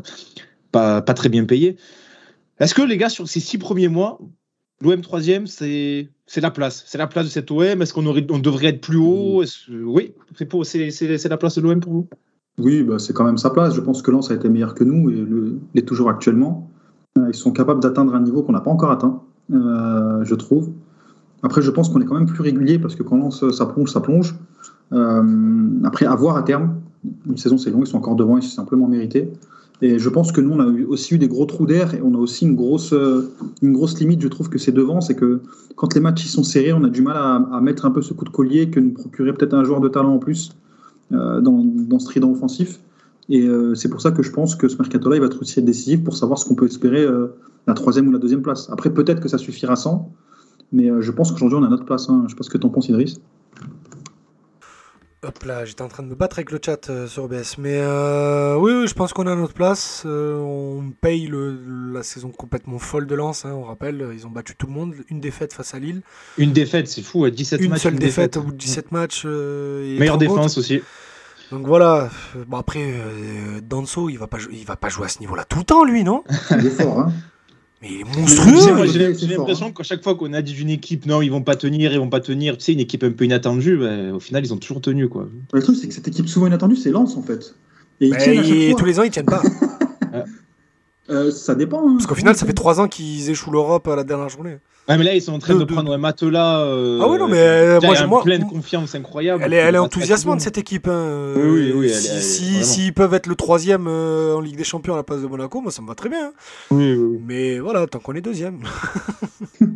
pas, 0.72 1.02
pas 1.02 1.14
très 1.14 1.30
bien 1.30 1.46
payés. 1.46 1.78
Est-ce 2.60 2.76
que 2.76 2.82
les 2.82 2.98
gars 2.98 3.10
sur 3.10 3.28
ces 3.28 3.40
six 3.40 3.58
premiers 3.58 3.88
mois, 3.88 4.20
l'OM 4.82 5.02
troisième 5.02 5.48
c'est 5.48 6.10
c'est 6.28 6.42
la 6.42 6.52
place, 6.52 6.84
c'est 6.86 6.98
la 6.98 7.08
place 7.08 7.26
de 7.26 7.32
cet 7.32 7.50
OM. 7.50 7.82
Est-ce 7.82 7.94
qu'on 7.94 8.06
aurait 8.06 8.26
on 8.30 8.40
devrait 8.40 8.68
être 8.68 8.82
plus 8.82 8.98
haut? 8.98 9.44
Oui, 9.70 10.14
c'est 10.64 10.92
c'est 10.92 11.30
la 11.30 11.38
place 11.38 11.56
de 11.56 11.62
l'OM 11.62 11.80
pour 11.80 11.94
vous? 11.94 12.08
Oui, 12.60 12.84
bah 12.84 12.98
c'est 12.98 13.14
quand 13.14 13.24
même 13.24 13.38
sa 13.38 13.50
place. 13.50 13.76
Je 13.76 13.82
pense 13.82 14.02
que 14.02 14.12
Lens 14.12 14.32
a 14.32 14.36
été 14.36 14.50
meilleur 14.50 14.74
que 14.74 14.84
nous 14.84 15.10
et 15.12 15.26
l'est 15.74 15.86
toujours 15.86 16.10
actuellement. 16.10 16.70
Euh, 17.18 17.30
ils 17.30 17.36
sont 17.36 17.52
capables 17.52 17.82
d'atteindre 17.82 18.16
un 18.16 18.22
niveau 18.22 18.44
qu'on 18.44 18.52
n'a 18.52 18.62
pas 18.62 18.72
encore 18.72 18.92
atteint, 18.92 19.22
euh, 19.54 20.24
je 20.24 20.36
trouve. 20.36 20.70
Après, 21.44 21.62
je 21.62 21.72
pense 21.72 21.90
qu'on 21.90 22.02
est 22.02 22.06
quand 22.06 22.16
même 22.16 22.26
plus 22.26 22.42
régulier 22.42 22.80
parce 22.80 22.96
que 22.96 23.04
quand 23.04 23.18
on 23.18 23.32
ça 23.32 23.66
plonge, 23.66 23.92
ça 23.92 24.02
plonge. 24.02 24.36
Euh, 24.94 25.24
après, 25.84 26.06
à 26.06 26.16
voir 26.16 26.36
à 26.38 26.44
terme. 26.44 26.76
Une 27.28 27.38
saison, 27.38 27.58
c'est 27.58 27.70
long, 27.70 27.82
ils 27.82 27.88
sont 27.88 27.98
encore 27.98 28.16
devant 28.16 28.38
et 28.38 28.42
c'est 28.42 28.56
simplement 28.56 28.88
mérité. 28.88 29.32
Et 29.82 30.00
je 30.00 30.10
pense 30.10 30.32
que 30.32 30.42
nous, 30.42 30.54
on 30.54 30.60
a 30.60 30.66
aussi 30.88 31.14
eu 31.14 31.20
des 31.20 31.28
gros 31.28 31.46
trous 31.46 31.68
d'air 31.68 31.94
et 31.94 32.02
on 32.02 32.16
a 32.16 32.18
aussi 32.18 32.46
une 32.46 32.56
grosse, 32.56 32.94
une 33.62 33.74
grosse 33.74 34.00
limite, 34.00 34.22
je 34.22 34.28
trouve, 34.28 34.50
que 34.50 34.58
c'est 34.58 34.72
devant. 34.72 35.00
C'est 35.00 35.14
que 35.14 35.42
quand 35.76 35.94
les 35.94 36.02
matchs 36.02 36.26
sont 36.26 36.44
serrés, 36.44 36.74
on 36.74 36.84
a 36.84 36.90
du 36.90 37.04
mal 37.04 37.16
à, 37.16 37.62
mettre 37.62 37.86
un 37.86 37.92
peu 37.92 38.02
ce 38.02 38.14
coup 38.14 38.26
de 38.26 38.32
collier 38.32 38.72
que 38.72 38.80
nous 38.80 38.90
procurait 38.90 39.34
peut-être 39.34 39.54
un 39.54 39.64
joueur 39.64 39.80
de 39.80 39.88
talent 39.88 40.16
en 40.16 40.18
plus 40.18 40.52
dans, 41.12 41.40
dans, 41.40 42.00
ce 42.00 42.06
trident 42.06 42.32
offensif. 42.32 42.80
Et 43.30 43.42
euh, 43.42 43.76
c'est 43.76 43.90
pour 43.90 44.02
ça 44.02 44.12
que 44.12 44.24
je 44.24 44.32
pense 44.32 44.56
que 44.56 44.68
ce 44.68 44.78
mercato-là, 44.78 45.18
il 45.18 45.20
va 45.20 45.26
être 45.26 45.42
aussi 45.42 45.62
décisif 45.62 46.04
pour 46.04 46.16
savoir 46.16 46.40
ce 46.40 46.46
qu'on 46.46 46.56
peut 46.56 46.66
espérer 46.66 47.02
euh, 47.02 47.36
la 47.68 47.74
troisième 47.74 48.08
ou 48.08 48.12
la 48.12 48.20
deuxième 48.20 48.42
place. 48.42 48.70
Après, 48.70 48.90
peut-être 48.94 49.22
que 49.22 49.28
ça 49.28 49.38
suffira 49.38 49.76
sans, 49.76 50.14
mais 50.72 50.90
euh, 50.90 51.02
je 51.02 51.12
pense 51.12 51.32
qu'aujourd'hui, 51.32 51.58
on 51.60 51.64
a 51.64 51.70
notre 51.70 51.86
place. 51.86 52.10
Hein. 52.10 52.20
Je 52.22 52.24
ne 52.26 52.30
sais 52.30 52.36
pas 52.36 52.44
ce 52.44 52.50
que 52.50 52.58
tu 52.58 52.66
en 52.66 52.70
penses, 52.70 52.88
Idriss. 52.88 53.20
Hop 55.24 55.44
là, 55.44 55.66
j'étais 55.66 55.82
en 55.82 55.90
train 55.90 56.04
de 56.04 56.08
me 56.08 56.16
battre 56.16 56.38
avec 56.38 56.52
le 56.52 56.60
chat 56.64 56.90
sur 57.08 57.24
OBS. 57.24 57.58
Mais 57.58 57.82
oui, 58.56 58.72
oui, 58.72 58.88
je 58.88 58.94
pense 58.94 59.12
qu'on 59.14 59.26
a 59.26 59.36
notre 59.36 59.56
place. 59.56 60.04
on 60.06 60.94
paye 61.02 61.26
le, 61.26 61.58
la 61.92 62.04
saison 62.04 62.30
complètement 62.30 62.78
folle 62.78 63.08
de 63.08 63.16
Lens, 63.16 63.44
hein, 63.44 63.52
on 63.52 63.64
rappelle. 63.64 64.08
Ils 64.14 64.28
ont 64.28 64.30
battu 64.30 64.56
tout 64.56 64.68
le 64.68 64.74
monde. 64.74 64.94
Une 65.10 65.20
défaite 65.20 65.54
face 65.54 65.74
à 65.74 65.80
Lille. 65.80 66.02
Une 66.38 66.54
défaite, 66.54 66.88
c'est 66.88 67.02
fou. 67.02 67.28
17 67.28 67.60
une 67.60 67.72
matchs. 67.72 67.82
Seule 67.82 67.94
une 67.94 68.00
seule 68.00 68.08
défaite, 68.08 68.38
au 68.38 68.44
bout 68.44 68.52
de 68.52 68.58
17 68.58 68.92
matchs. 68.92 69.26
Meilleure 69.26 70.20
défense 70.20 70.58
aussi. 70.60 70.82
Donc 71.52 71.66
voilà. 71.66 72.10
Bon 72.48 72.58
après, 72.58 72.84
euh, 72.84 73.62
Danso, 73.62 74.10
il 74.10 74.18
va 74.18 74.28
pas, 74.28 74.38
il 74.52 74.66
va 74.66 74.76
pas 74.76 74.90
jouer 74.90 75.06
à 75.06 75.10
ce 75.10 75.20
niveau-là 75.20 75.46
tout 75.46 75.60
le 75.60 75.64
temps, 75.64 75.86
lui, 75.86 76.04
non? 76.04 76.24
Il 76.52 76.66
est 76.66 76.70
fort, 76.70 77.00
hein. 77.00 77.14
Mais 77.82 77.90
il 77.92 78.02
est 78.02 78.18
monstrueux. 78.18 78.88
J'ai 78.88 79.28
l'impression 79.28 79.72
qu'à 79.72 79.84
chaque 79.84 80.04
fois 80.04 80.16
qu'on 80.16 80.34
a 80.34 80.42
dit 80.42 80.54
d'une 80.54 80.72
équipe, 80.72 81.06
non, 81.06 81.22
ils 81.22 81.30
vont 81.30 81.44
pas 81.44 81.56
tenir, 81.56 81.94
ils 81.94 82.00
vont 82.00 82.10
pas 82.10 82.22
tenir. 82.22 82.58
Tu 82.58 82.64
sais, 82.64 82.74
une 82.74 82.80
équipe 82.80 83.04
un 83.04 83.12
peu 83.12 83.26
inattendue, 83.26 83.78
bah, 83.78 84.16
au 84.16 84.20
final, 84.20 84.44
ils 84.44 84.52
ont 84.52 84.58
toujours 84.58 84.82
tenu, 84.82 85.08
quoi. 85.08 85.30
Le 85.54 85.62
truc, 85.62 85.78
c'est 85.78 85.88
que 85.88 85.94
cette 85.94 86.08
équipe 86.08 86.28
souvent 86.28 86.48
inattendue, 86.48 86.76
c'est 86.76 86.90
Lens, 86.90 87.16
en 87.18 87.22
fait. 87.22 87.54
Et, 88.02 88.08
ils 88.08 88.76
tous 88.76 88.86
les 88.86 89.00
ans, 89.00 89.04
ils 89.04 89.12
tiennent 89.12 89.26
pas. 89.26 89.42
Euh, 91.10 91.32
ça 91.32 91.56
dépend. 91.56 91.88
Hein. 91.88 91.94
Parce 91.94 92.06
qu'au 92.06 92.16
final, 92.16 92.36
ça 92.36 92.46
fait 92.46 92.52
trois 92.52 92.82
ans 92.82 92.90
qu'ils 92.90 93.30
échouent 93.30 93.52
l'Europe 93.52 93.88
à 93.88 93.96
la 93.96 94.04
dernière 94.04 94.28
journée. 94.28 94.58
Ouais, 94.88 94.98
mais 94.98 95.04
là, 95.04 95.16
ils 95.16 95.22
sont 95.22 95.34
en 95.34 95.40
train 95.40 95.56
de, 95.56 95.66
prendre 95.66 95.92
un 95.92 95.98
matelas. 95.98 96.62
Euh, 96.62 97.02
ah 97.02 97.08
oui, 97.10 97.18
non, 97.18 97.28
mais 97.28 97.38
euh, 97.38 97.80
moi, 97.82 98.08
moi, 98.08 98.24
pleine 98.24 98.48
confiance 98.48 98.96
incroyable. 98.96 99.44
Elle 99.46 99.54
est, 99.54 99.58
elle 99.58 99.76
est 99.76 99.80
enthousiasmante, 99.80 100.40
cette 100.40 100.58
équipe. 100.58 100.88
Hein. 100.88 101.34
Oui, 101.36 101.74
oui, 101.76 101.90
S'ils 101.90 102.64
si, 102.64 102.92
peuvent 102.94 103.14
être 103.14 103.28
le 103.28 103.36
troisième 103.36 103.88
en 103.88 104.40
Ligue 104.40 104.56
des 104.56 104.64
Champions 104.64 104.94
à 104.94 104.98
la 104.98 105.04
place 105.04 105.22
de 105.22 105.28
Monaco, 105.28 105.60
moi, 105.60 105.72
ça 105.72 105.82
me 105.82 105.88
va 105.88 105.96
très 105.96 106.08
bien. 106.08 106.32
Oui, 106.72 106.94
oui. 106.94 107.20
Mais 107.26 107.60
voilà, 107.60 107.86
tant 107.88 108.00
qu'on 108.00 108.14
est 108.14 108.22
deuxième. 108.22 108.60
mais 109.60 109.68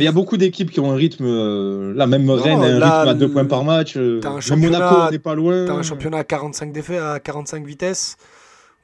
il 0.00 0.04
y 0.04 0.08
a 0.08 0.12
beaucoup 0.12 0.36
d'équipes 0.36 0.70
qui 0.70 0.80
ont 0.80 0.92
un 0.92 0.96
rythme. 0.96 1.94
là, 1.94 2.06
même 2.06 2.28
Rennes 2.30 2.62
a 2.62 2.66
un 2.66 2.74
rythme 2.74 3.08
à 3.08 3.14
deux 3.14 3.30
points 3.30 3.46
par 3.46 3.64
match. 3.64 3.96
Un 3.96 4.56
Monaco 4.56 5.10
n'est 5.10 5.18
pas 5.18 5.34
loin. 5.34 5.64
T'as 5.66 5.74
un 5.74 5.82
championnat 5.82 6.18
à 6.18 6.24
45 6.24 6.72
défaites, 6.72 7.00
à 7.00 7.20
45 7.20 7.66
vitesses 7.66 8.18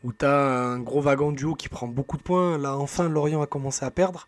où 0.04 0.12
tu 0.12 0.24
as 0.24 0.46
un 0.46 0.80
gros 0.80 1.00
wagon 1.00 1.32
du 1.32 1.44
haut 1.44 1.54
qui 1.54 1.68
prend 1.68 1.86
beaucoup 1.86 2.16
de 2.16 2.22
points. 2.22 2.58
Là, 2.58 2.76
enfin, 2.76 3.08
Lorient 3.08 3.42
a 3.42 3.46
commencé 3.46 3.84
à 3.84 3.90
perdre. 3.90 4.26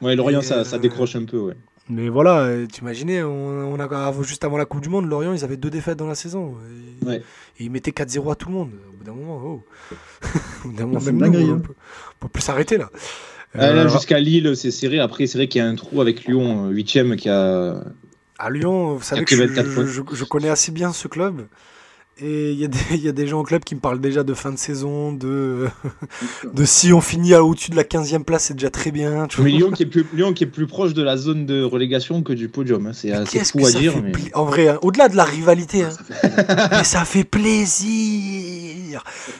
Ouais, 0.00 0.16
Lorient, 0.16 0.42
ça, 0.42 0.64
ça, 0.64 0.76
euh, 0.76 0.78
décroche 0.78 1.16
un 1.16 1.24
peu, 1.24 1.38
ouais. 1.38 1.54
Mais 1.88 2.08
voilà, 2.08 2.48
tu 2.72 2.82
imaginais, 2.82 3.22
on, 3.22 3.78
a, 3.78 4.22
juste 4.22 4.44
avant 4.44 4.56
la 4.56 4.64
Coupe 4.64 4.80
du 4.80 4.88
Monde, 4.88 5.08
Lorient, 5.08 5.32
ils 5.32 5.42
avaient 5.42 5.56
deux 5.56 5.70
défaites 5.70 5.98
dans 5.98 6.06
la 6.06 6.14
saison. 6.14 6.54
Et, 7.02 7.04
ouais. 7.04 7.16
et 7.58 7.64
ils 7.64 7.70
mettaient 7.70 7.90
4-0 7.90 8.30
à 8.30 8.34
tout 8.36 8.48
le 8.48 8.54
monde. 8.54 8.70
Au 8.88 8.96
bout 8.96 9.04
d'un 9.04 9.12
moment, 9.12 9.42
oh. 9.44 9.64
au 10.64 10.68
bout 10.68 10.76
d'un 10.76 10.86
moment, 10.86 11.00
même 11.00 11.18
nous, 11.18 11.52
on, 11.52 11.58
peut, 11.58 11.74
peut 12.20 12.28
plus 12.28 12.42
s'arrêter 12.42 12.78
là. 12.78 12.90
Ah, 13.54 13.72
là, 13.72 13.88
jusqu'à 13.88 14.20
Lille, 14.20 14.54
c'est 14.54 14.70
serré. 14.70 15.00
Après, 15.00 15.26
c'est 15.26 15.36
vrai 15.36 15.48
qu'il 15.48 15.60
y 15.60 15.64
a 15.64 15.66
un 15.66 15.74
trou 15.74 16.00
avec 16.00 16.24
Lyon, 16.24 16.70
8ème, 16.70 17.16
qui 17.16 17.28
a. 17.28 17.82
À 18.38 18.50
Lyon, 18.50 18.94
vous 18.94 19.02
savez 19.02 19.24
que 19.24 19.34
je, 19.34 20.02
je, 20.12 20.24
connais 20.24 20.48
assez 20.48 20.70
bien 20.72 20.92
ce 20.92 21.08
club. 21.08 21.46
Et 22.22 22.52
il 22.52 22.58
y, 22.58 22.96
y, 23.02 23.08
a 23.08 23.12
des 23.12 23.26
gens 23.26 23.40
au 23.40 23.42
club 23.44 23.64
qui 23.64 23.74
me 23.74 23.80
parlent 23.80 24.00
déjà 24.00 24.22
de 24.22 24.34
fin 24.34 24.52
de 24.52 24.58
saison, 24.58 25.12
de, 25.12 25.68
de 26.52 26.64
si 26.66 26.92
on 26.92 27.00
finit 27.00 27.34
au-dessus 27.34 27.70
de 27.70 27.76
la 27.76 27.82
15e 27.82 28.24
place, 28.24 28.44
c'est 28.44 28.54
déjà 28.54 28.68
très 28.68 28.90
bien. 28.90 29.26
Tu 29.26 29.40
mais 29.40 29.50
Lyon 29.50 29.70
qui, 29.70 29.84
est 29.84 29.86
plus, 29.86 30.04
Lyon 30.12 30.34
qui 30.34 30.44
est 30.44 30.48
plus 30.48 30.66
proche 30.66 30.92
de 30.92 31.02
la 31.02 31.16
zone 31.16 31.46
de 31.46 31.62
relégation 31.62 32.22
que 32.22 32.34
du 32.34 32.48
podium. 32.48 32.86
Hein. 32.86 32.92
C'est 32.92 33.12
assez 33.12 33.42
fou 33.44 33.64
à 33.64 33.72
dire. 33.72 33.94
Mais... 34.02 34.12
En 34.34 34.44
vrai, 34.44 34.68
hein, 34.68 34.78
au-delà 34.82 35.08
de 35.08 35.16
la 35.16 35.24
rivalité, 35.24 35.84
hein, 35.84 35.90
mais 36.72 36.84
ça 36.84 37.06
fait 37.06 37.24
plaisir 37.24 38.39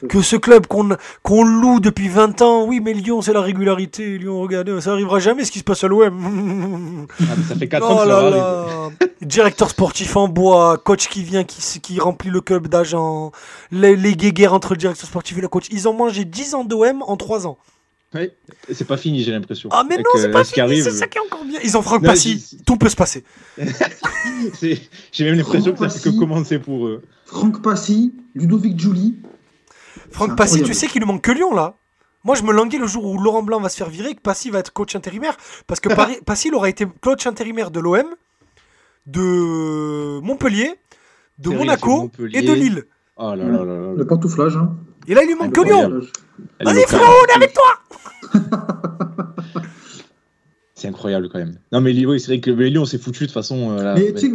que 0.08 0.22
ce 0.22 0.36
club 0.36 0.66
qu'on 0.66 0.96
qu'on 1.22 1.44
loue 1.44 1.80
depuis 1.80 2.08
20 2.08 2.42
ans. 2.42 2.64
Oui, 2.66 2.80
mais 2.80 2.92
Lyon, 2.92 3.22
c'est 3.22 3.32
la 3.32 3.40
régularité. 3.40 4.18
Lyon, 4.18 4.40
regardez, 4.40 4.80
ça 4.80 4.92
arrivera 4.92 5.18
jamais 5.18 5.44
ce 5.44 5.50
qui 5.50 5.58
se 5.60 5.64
passe 5.64 5.84
à 5.84 5.88
l'OM. 5.88 7.06
Ah, 7.20 7.24
ça 7.48 7.54
fait 7.54 7.68
4 7.68 7.84
ans 7.84 7.88
que 7.88 8.02
oh 8.02 8.06
ça 8.06 8.30
là 8.30 8.66
Directeur 9.22 9.70
sportif 9.70 10.16
en 10.16 10.28
bois, 10.28 10.78
coach 10.78 11.08
qui 11.08 11.22
vient, 11.22 11.44
qui, 11.44 11.80
qui 11.80 12.00
remplit 12.00 12.30
le 12.30 12.40
club 12.40 12.68
d'agents, 12.68 13.32
les, 13.70 13.94
les 13.94 14.14
guéguerres 14.14 14.54
entre 14.54 14.72
le 14.72 14.78
directeur 14.78 15.06
sportif 15.06 15.36
et 15.38 15.40
le 15.40 15.48
coach. 15.48 15.66
Ils 15.70 15.88
ont 15.88 15.94
mangé 15.94 16.24
10 16.24 16.54
ans 16.54 16.64
d'OM 16.64 17.02
en 17.02 17.16
3 17.16 17.46
ans. 17.46 17.58
Oui, 18.12 18.28
c'est 18.72 18.86
pas 18.86 18.96
fini, 18.96 19.22
j'ai 19.22 19.30
l'impression. 19.30 19.68
Ah, 19.72 19.84
mais 19.88 19.96
non, 19.96 20.02
c'est 20.16 20.32
pas 20.32 20.42
fini, 20.42 20.82
c'est 20.82 20.90
ça 20.90 21.06
qui 21.06 21.18
est 21.18 21.20
encore 21.20 21.44
bien. 21.44 21.60
Ils 21.62 21.76
ont 21.76 21.82
Franck 21.82 22.02
Passy, 22.02 22.58
tout 22.66 22.76
peut 22.76 22.88
se 22.88 22.96
passer. 22.96 23.22
j'ai 24.60 25.24
même 25.24 25.36
l'impression 25.36 25.72
que 25.72 25.78
ça 25.78 25.88
fait 25.88 26.10
que 26.10 26.18
commencer 26.18 26.58
pour 26.58 26.86
eux. 26.86 27.02
Franck 27.26 27.62
Passy, 27.62 28.12
Ludovic 28.34 28.78
Julie. 28.80 29.14
Franck 30.10 30.36
Passy, 30.36 30.62
tu 30.62 30.74
sais 30.74 30.86
qu'il 30.86 31.00
lui 31.00 31.06
manque 31.06 31.22
que 31.22 31.32
Lyon 31.32 31.54
là 31.54 31.76
moi, 32.22 32.34
je 32.34 32.42
me 32.42 32.52
languais 32.52 32.78
le 32.78 32.86
jour 32.86 33.06
où 33.06 33.18
Laurent 33.18 33.42
Blanc 33.42 33.60
va 33.60 33.70
se 33.70 33.78
faire 33.78 33.88
virer, 33.88 34.14
que 34.14 34.20
Passy 34.20 34.50
va 34.50 34.58
être 34.58 34.72
coach 34.72 34.94
intérimaire, 34.94 35.36
parce 35.66 35.80
que 35.80 35.88
Passy, 36.24 36.48
il 36.48 36.54
aura 36.54 36.68
été 36.68 36.86
coach 37.00 37.26
intérimaire 37.26 37.70
de 37.70 37.80
l'OM, 37.80 38.04
de 39.06 40.20
Montpellier, 40.20 40.74
de 41.38 41.50
Monaco 41.50 42.10
et 42.32 42.42
de 42.42 42.52
Lille. 42.52 42.84
Oh 43.16 43.34
là 43.34 43.44
là 43.44 43.64
là 43.64 43.92
Le 43.96 44.06
pantouflage. 44.06 44.56
Hein. 44.56 44.76
Et 45.06 45.14
là, 45.14 45.22
il 45.22 45.28
lui 45.28 45.34
manque 45.34 45.54
que 45.54 45.62
Lyon. 45.62 46.00
Vas-y, 46.62 46.82
frérot, 46.86 47.04
on 47.04 47.32
est 47.32 47.36
avec 47.36 47.54
toi 47.54 47.80
C'est 50.74 50.88
incroyable 50.88 51.28
quand 51.30 51.38
même. 51.38 51.58
Non, 51.72 51.80
mais 51.82 51.92
oui, 52.06 52.20
c'est 52.20 52.28
vrai 52.28 52.40
que 52.40 52.50
Lyon 52.50 52.86
s'est 52.86 52.98
foutu 52.98 53.24
de 53.24 53.26
toute 53.26 53.34
façon. 53.34 53.76
Euh, 53.78 53.94
mais 53.96 54.14
tu 54.14 54.32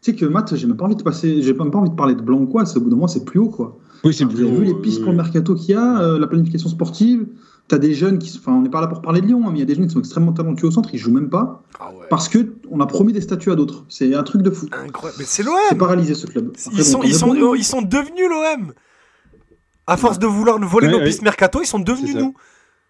sais, 0.00 0.14
que 0.14 0.24
Matt, 0.26 0.54
j'ai 0.54 0.66
même 0.66 0.76
pas 0.76 0.84
envie 0.86 0.96
de 0.96 1.02
passer, 1.02 1.42
j'ai 1.42 1.52
même 1.54 1.70
pas 1.70 1.78
envie 1.78 1.90
de 1.90 1.94
parler 1.94 2.14
de 2.14 2.22
blanc 2.22 2.44
quoi. 2.46 2.62
Au 2.62 2.80
bout 2.80 2.88
d'un 2.88 2.96
moment, 2.96 3.08
c'est 3.08 3.24
plus 3.24 3.38
haut 3.38 3.48
quoi. 3.48 3.78
Oui, 4.04 4.14
c'est 4.14 4.26
plus 4.26 4.44
haut. 4.44 4.54
vu 4.54 4.64
les 4.64 4.74
pistes 4.74 5.00
pour 5.00 5.10
le 5.10 5.16
mercato 5.16 5.54
qu'il 5.54 5.70
y 5.70 5.74
a, 5.74 6.00
euh, 6.00 6.18
la 6.18 6.26
planification 6.26 6.68
sportive 6.68 7.26
tu 7.68 7.74
as 7.74 7.78
des 7.78 7.94
jeunes 7.94 8.18
qui. 8.18 8.36
Enfin, 8.38 8.52
on 8.52 8.62
n'est 8.62 8.70
pas 8.70 8.80
là 8.80 8.86
pour 8.86 9.02
parler 9.02 9.20
de 9.20 9.26
Lyon, 9.26 9.42
hein, 9.44 9.50
mais 9.50 9.58
il 9.58 9.60
y 9.60 9.62
a 9.62 9.66
des 9.66 9.74
jeunes 9.74 9.86
qui 9.86 9.92
sont 9.92 9.98
extrêmement 9.98 10.32
talentueux 10.32 10.68
au 10.68 10.70
centre, 10.70 10.88
ils 10.92 10.98
jouent 10.98 11.12
même 11.12 11.28
pas. 11.28 11.62
Ah 11.78 11.90
parce 12.08 12.28
que 12.28 12.54
on 12.70 12.80
a 12.80 12.86
promis 12.86 13.12
des 13.12 13.20
statuts 13.20 13.50
à 13.50 13.54
d'autres. 13.54 13.84
C'est 13.88 14.14
un 14.14 14.22
truc 14.22 14.42
de 14.42 14.50
fou. 14.50 14.66
Incroyable. 14.72 15.16
Mais 15.18 15.26
c'est 15.26 15.42
l'OM 15.42 15.54
C'est 15.68 15.76
paralysé 15.76 16.14
ce 16.14 16.26
club. 16.26 16.52
ils, 16.72 16.84
sont, 16.84 17.02
ils, 17.02 17.14
sont, 17.14 17.54
ils 17.54 17.64
sont 17.64 17.82
devenus 17.82 18.28
l'OM 18.28 18.72
À 19.86 19.96
force 19.96 20.18
de 20.18 20.26
vouloir 20.26 20.58
nous 20.58 20.68
voler 20.68 20.88
nos 20.88 21.00
pistes 21.00 21.22
mercato, 21.22 21.60
ils 21.62 21.66
sont 21.66 21.78
devenus 21.78 22.14
nous. 22.14 22.34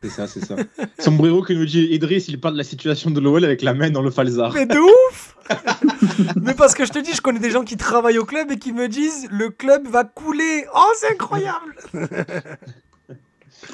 C'est 0.02 0.10
ça, 0.10 0.28
c'est 0.28 0.44
ça. 0.44 0.54
Sombrero 1.00 1.42
qui 1.42 1.56
nous 1.56 1.64
dit 1.64 1.88
Idriss, 1.90 2.28
il 2.28 2.40
parle 2.40 2.54
de 2.54 2.58
la 2.58 2.64
situation 2.64 3.10
de 3.10 3.20
l'OL 3.20 3.44
avec 3.44 3.62
la 3.62 3.74
main 3.74 3.90
dans 3.90 4.02
le 4.02 4.10
falzar. 4.10 4.52
Mais 4.54 4.66
de 4.66 4.78
ouf 4.78 5.36
Mais 6.36 6.54
parce 6.54 6.74
que 6.74 6.84
je 6.84 6.92
te 6.92 6.98
dis, 7.00 7.14
je 7.14 7.20
connais 7.20 7.40
des 7.40 7.50
gens 7.50 7.64
qui 7.64 7.76
travaillent 7.76 8.18
au 8.18 8.24
club 8.24 8.52
et 8.52 8.58
qui 8.58 8.72
me 8.72 8.86
disent 8.86 9.26
le 9.30 9.50
club 9.50 9.88
va 9.88 10.04
couler. 10.04 10.66
Oh, 10.74 10.92
c'est 10.96 11.12
incroyable 11.12 11.74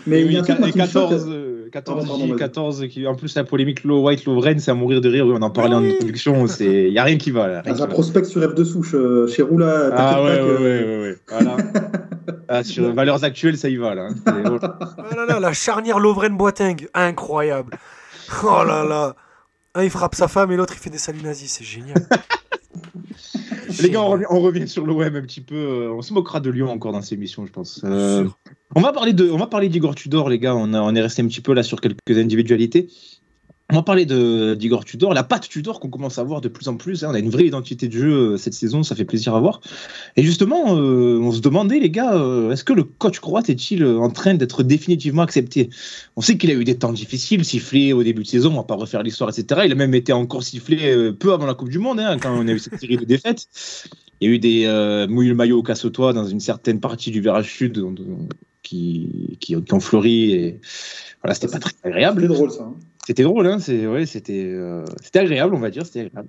Mais 0.06 0.22
il 0.22 0.32
y 0.32 0.36
a 0.36 0.42
14, 0.42 1.28
14, 1.72 2.36
14, 2.38 2.88
qui, 2.88 3.06
en 3.06 3.14
plus 3.14 3.34
la 3.34 3.44
polémique 3.44 3.84
Low 3.84 4.02
White 4.02 4.24
Lovren, 4.26 4.58
c'est 4.58 4.70
à 4.70 4.74
mourir 4.74 5.00
de 5.00 5.08
rire. 5.08 5.26
on 5.26 5.42
en 5.42 5.50
parlait 5.50 5.74
en 5.74 5.84
introduction. 5.84 6.46
Il 6.60 6.90
n'y 6.90 6.98
a 6.98 7.04
rien 7.04 7.16
qui 7.16 7.30
va. 7.30 7.48
Là, 7.48 7.62
ah, 7.66 7.86
prospect 7.86 8.24
sur 8.24 8.42
F 8.42 8.54
de 8.54 8.64
souche 8.64 8.94
euh, 8.94 9.26
chez 9.26 9.42
Roula. 9.42 9.90
Ah 9.92 10.22
ouais, 10.22 10.40
ouais, 10.40 10.58
ouais, 10.58 11.00
ouais, 11.00 11.16
Voilà. 11.28 11.56
ah, 12.48 12.62
sur 12.62 12.92
valeurs 12.92 13.24
actuelles, 13.24 13.56
ça 13.56 13.68
y 13.68 13.76
va 13.76 13.94
là. 13.94 14.08
Hein. 14.26 14.58
oh 14.58 15.16
là 15.16 15.26
là, 15.26 15.40
la 15.40 15.52
charnière 15.52 15.98
Lovren 15.98 16.36
Boateng, 16.36 16.86
incroyable. 16.94 17.72
Oh 18.42 18.62
là 18.66 18.84
là. 18.84 19.16
Un 19.74 19.82
il 19.82 19.90
frappe 19.90 20.14
sa 20.14 20.28
femme 20.28 20.52
et 20.52 20.56
l'autre 20.56 20.74
il 20.76 20.80
fait 20.80 20.90
des 20.90 20.98
saluts 20.98 21.22
nazis, 21.22 21.50
c'est 21.50 21.64
génial. 21.64 21.96
Les 23.82 23.90
gars, 23.90 24.02
on 24.02 24.40
revient, 24.40 24.68
sur 24.68 24.86
l'OM 24.86 25.02
un 25.02 25.22
petit 25.22 25.40
peu. 25.40 25.54
Euh, 25.54 25.94
on 25.94 26.02
se 26.02 26.12
moquera 26.12 26.40
de 26.40 26.50
Lyon 26.50 26.70
encore 26.70 26.92
dans 26.92 27.02
ces 27.02 27.14
émissions, 27.14 27.46
je 27.46 27.52
pense. 27.52 27.80
Euh, 27.84 28.28
on 28.74 28.80
va 28.80 28.92
parler 28.92 29.12
de, 29.12 29.30
on 29.30 29.36
va 29.36 29.46
parler 29.46 29.68
d'Igor 29.68 29.94
Tudor, 29.94 30.28
les 30.28 30.38
gars. 30.38 30.54
On, 30.54 30.72
on 30.74 30.94
est 30.94 31.02
resté 31.02 31.22
un 31.22 31.26
petit 31.26 31.40
peu 31.40 31.54
là 31.54 31.62
sur 31.62 31.80
quelques 31.80 31.98
individualités. 32.10 32.88
On 33.72 33.82
parler 33.82 34.04
d'Igor 34.04 34.84
Tudor, 34.84 35.14
la 35.14 35.24
patte 35.24 35.48
Tudor 35.48 35.80
qu'on 35.80 35.88
commence 35.88 36.18
à 36.18 36.22
voir 36.22 36.40
de 36.40 36.48
plus 36.48 36.68
en 36.68 36.76
plus. 36.76 37.02
Hein. 37.02 37.08
On 37.10 37.14
a 37.14 37.18
une 37.18 37.30
vraie 37.30 37.46
identité 37.46 37.88
de 37.88 37.92
jeu 37.92 38.12
euh, 38.12 38.36
cette 38.36 38.52
saison, 38.52 38.82
ça 38.82 38.94
fait 38.94 39.04
plaisir 39.04 39.34
à 39.34 39.40
voir. 39.40 39.60
Et 40.16 40.22
justement, 40.22 40.64
on 40.66 41.32
se 41.32 41.40
demandait, 41.40 41.80
les 41.80 41.90
gars, 41.90 42.12
est-ce 42.52 42.62
que 42.62 42.72
le 42.72 42.84
coach 42.84 43.20
croate 43.20 43.48
est-il 43.48 43.84
en 43.84 44.10
train 44.10 44.34
d'être 44.34 44.62
définitivement 44.62 45.22
accepté? 45.22 45.70
On 46.16 46.20
sait 46.20 46.36
qu'il 46.36 46.50
a 46.50 46.54
eu 46.54 46.64
des 46.64 46.76
temps 46.76 46.92
difficiles, 46.92 47.44
sifflé 47.44 47.92
au 47.92 48.02
début 48.02 48.22
de 48.22 48.28
saison, 48.28 48.52
on 48.52 48.56
va 48.56 48.62
pas 48.64 48.76
refaire 48.76 49.02
l'histoire, 49.02 49.30
etc. 49.30 49.62
Il 49.64 49.72
a 49.72 49.74
même 49.74 49.94
été 49.94 50.12
encore 50.12 50.42
sifflé 50.42 51.12
peu 51.12 51.32
avant 51.32 51.46
la 51.46 51.54
Coupe 51.54 51.70
du 51.70 51.78
Monde, 51.78 52.00
hein, 52.00 52.18
quand 52.20 52.36
on 52.36 52.46
a 52.46 52.52
eu 52.52 52.58
cette 52.58 52.78
série 52.78 52.96
de 52.96 53.04
défaites. 53.04 53.48
Il 54.20 54.28
y 54.28 54.30
a 54.30 54.34
eu 54.34 54.38
des 54.38 54.64
euh, 54.66 55.06
mouilles 55.06 55.28
le 55.28 55.34
maillot 55.34 55.58
au 55.58 55.62
casse-toi 55.62 56.12
dans 56.12 56.26
une 56.26 56.40
certaine 56.40 56.80
partie 56.80 57.10
du 57.10 57.20
virage 57.20 57.52
sud 57.52 57.84
qui, 58.64 59.38
qui, 59.40 59.54
ont 59.56 59.80
fleuri. 59.80 60.32
Et 60.32 60.60
voilà, 61.22 61.34
c'était 61.34 61.46
pas 61.48 61.60
très 61.60 61.72
agréable. 61.84 62.22
C'était 62.22 62.34
drôle, 62.34 62.50
ça. 62.50 62.62
Hein. 62.62 62.74
C'était 63.06 63.22
drôle, 63.22 63.46
hein, 63.46 63.58
c'est 63.58 63.86
ouais, 63.86 64.06
c'était 64.06 64.44
euh, 64.46 64.86
c'était 65.02 65.18
agréable, 65.18 65.54
on 65.54 65.58
va 65.58 65.70
dire, 65.70 65.84
c'était 65.84 66.00
agréable. 66.00 66.28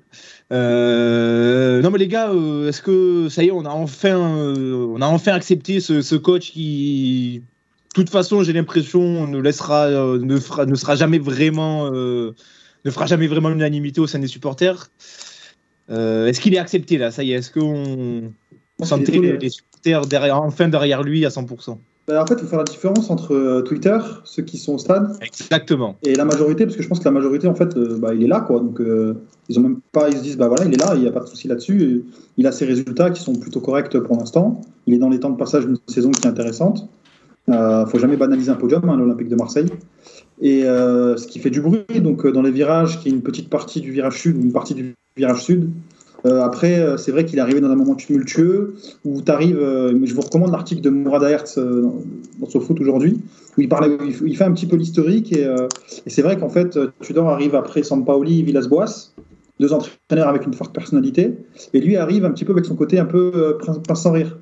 Euh, 0.52 1.82
non 1.82 1.89
mais 1.89 2.00
les 2.00 2.10
gars, 2.10 2.32
euh, 2.32 2.67
est-ce 2.67 2.82
que 2.82 3.30
ça 3.30 3.43
y 3.43 3.48
est, 3.48 3.52
on 3.52 3.65
a 3.65 3.69
enfin 3.69 4.17
on 4.17 5.00
a 5.02 5.06
enfin 5.08 5.32
accepté 5.32 5.80
ce, 5.80 6.02
ce 6.02 6.15
coach 6.15 6.52
qui, 6.52 7.41
de 7.41 7.93
toute 7.93 8.10
façon, 8.10 8.43
j'ai 8.43 8.52
l'impression, 8.52 9.26
ne 9.26 9.39
laissera 9.39 9.89
ne 9.89 10.38
fera 10.38 10.65
ne 10.65 10.76
sera 10.76 10.95
jamais 10.95 11.17
vraiment 11.17 11.89
ne 11.89 12.91
fera 12.91 13.06
jamais 13.06 13.28
vraiment 13.28 13.50
l'unanimité 13.50 14.02
au 14.02 14.08
sein 14.08 14.19
des 14.19 14.28
supporters. 14.28 14.89
Euh, 15.89 16.28
est-ce 16.28 16.39
qu'il 16.39 16.54
est 16.56 16.60
accepté 16.60 16.98
là? 16.98 17.12
Ça 17.12 17.24
y 17.24 17.32
est, 17.32 17.36
est-ce 17.36 17.52
qu'on 17.52 18.34
sentait 18.84 19.19
les, 19.19 19.50
supporters 19.50 20.06
derrière, 20.08 20.41
enfin 20.41 20.67
derrière 20.67 21.04
lui 21.04 21.26
à 21.26 21.30
100% 21.30 21.78
bah, 22.08 22.22
en 22.22 22.26
fait, 22.28 22.36
il 22.36 22.41
faut 22.41 22.48
faire 22.48 22.60
la 22.60 22.65
différence 22.65 23.10
entre 23.10 23.34
euh, 23.34 23.62
Twitter, 23.62 23.98
ceux 24.26 24.44
qui 24.44 24.58
sont 24.58 24.76
au 24.76 24.78
stade, 24.78 25.18
exactement, 25.22 25.96
et 26.04 26.13
la 26.13 26.26
majorité, 26.26 26.65
parce 26.65 26.78
que 26.78 26.84
je 26.84 26.88
pense 26.88 27.00
que 27.00 27.06
la 27.06 27.12
majorité, 27.12 27.48
en 27.48 27.56
fait, 27.56 27.76
euh, 27.76 27.98
bah, 27.98 28.13
il 28.13 28.24
est 28.24 28.28
là, 28.28 28.41
quoi. 28.41 28.60
Donc, 28.60 28.80
ils 29.50 29.60
ont 29.60 29.62
même 29.62 29.80
pas, 29.91 30.10
ils 30.10 30.18
se 30.18 30.22
disent, 30.22 30.38
bah 30.38 30.48
voilà, 30.48 30.65
il 30.65 30.74
est 30.74 30.78
là, 30.78 30.94
il 30.96 31.02
n'y 31.02 31.08
a 31.08 31.12
pas 31.12 31.22
de 31.22 31.28
souci 31.28 31.48
là-dessus. 31.48 32.04
Il 32.38 32.48
a 32.48 32.52
ses 32.52 32.65
résultats 32.65 33.10
qui 33.10 33.22
sont 33.22 33.34
plutôt 33.34 33.60
corrects 33.60 33.98
pour 34.00 34.18
l'instant. 34.18 34.62
Il 34.88 34.94
est 34.94 34.98
dans 34.98 35.10
les 35.10 35.20
temps 35.20 35.30
de 35.30 35.38
passage 35.38 35.65
d'une 35.65 35.78
saison 35.88 36.12
qui 36.12 36.28
est 36.28 36.30
intéressante. 36.30 36.88
Il 37.48 37.86
faut 37.88 38.00
jamais 38.00 38.18
banaliser 38.18 38.50
un 38.52 38.56
podium, 38.56 38.89
hein, 38.89 38.98
l'Olympique 38.98 39.30
de 39.30 39.36
Marseille. 39.36 39.68
Et 40.41 40.62
ce 40.63 41.28
qui 41.28 41.39
fait 41.39 41.52
du 41.52 41.62
bruit, 41.62 41.86
donc 42.02 42.26
dans 42.26 42.41
les 42.41 42.50
virages, 42.50 43.00
qui 43.00 43.10
est 43.10 43.12
une 43.12 43.22
petite 43.22 43.50
partie 43.50 43.82
du 43.82 43.91
virage 43.91 44.20
sud, 44.20 44.44
une 44.44 44.52
partie 44.52 44.74
du 44.74 44.96
virage 45.15 45.44
sud. 45.44 45.70
Euh, 46.25 46.41
après, 46.41 46.79
euh, 46.79 46.97
c'est 46.97 47.11
vrai 47.11 47.25
qu'il 47.25 47.38
est 47.38 47.41
arrivé 47.41 47.61
dans 47.61 47.69
un 47.69 47.75
moment 47.75 47.95
tumultueux 47.95 48.75
où 49.03 49.21
tu 49.21 49.31
arrives. 49.31 49.59
Euh, 49.59 49.97
je 50.03 50.13
vous 50.13 50.21
recommande 50.21 50.51
l'article 50.51 50.81
de 50.81 50.89
Mourad 50.89 51.23
Hertz 51.23 51.57
dans, 51.57 52.01
dans 52.39 52.59
foot 52.59 52.79
aujourd'hui, 52.79 53.19
où 53.57 53.61
il, 53.61 53.69
parle, 53.69 53.97
il 54.25 54.35
fait 54.35 54.43
un 54.43 54.51
petit 54.51 54.65
peu 54.65 54.75
l'historique. 54.75 55.35
Et, 55.35 55.45
c'est 56.07 56.21
vrai 56.21 56.38
qu'en 56.38 56.49
fait, 56.49 56.79
Tudor 57.01 57.29
arrive 57.29 57.55
après 57.55 57.83
Sampaoli, 57.83 58.43
Villas-Boas, 58.43 59.11
deux 59.59 59.73
entraîneurs 59.73 60.27
avec 60.27 60.45
une 60.45 60.53
forte 60.53 60.73
personnalité. 60.73 61.33
Et 61.73 61.79
lui 61.79 61.95
arrive 61.95 62.25
un 62.25 62.31
petit 62.31 62.45
peu 62.45 62.53
avec 62.53 62.65
son 62.65 62.75
côté 62.75 62.97
un 62.99 63.05
peu 63.05 63.57
prince 63.59 64.01
sans 64.01 64.11
rire. 64.11 64.38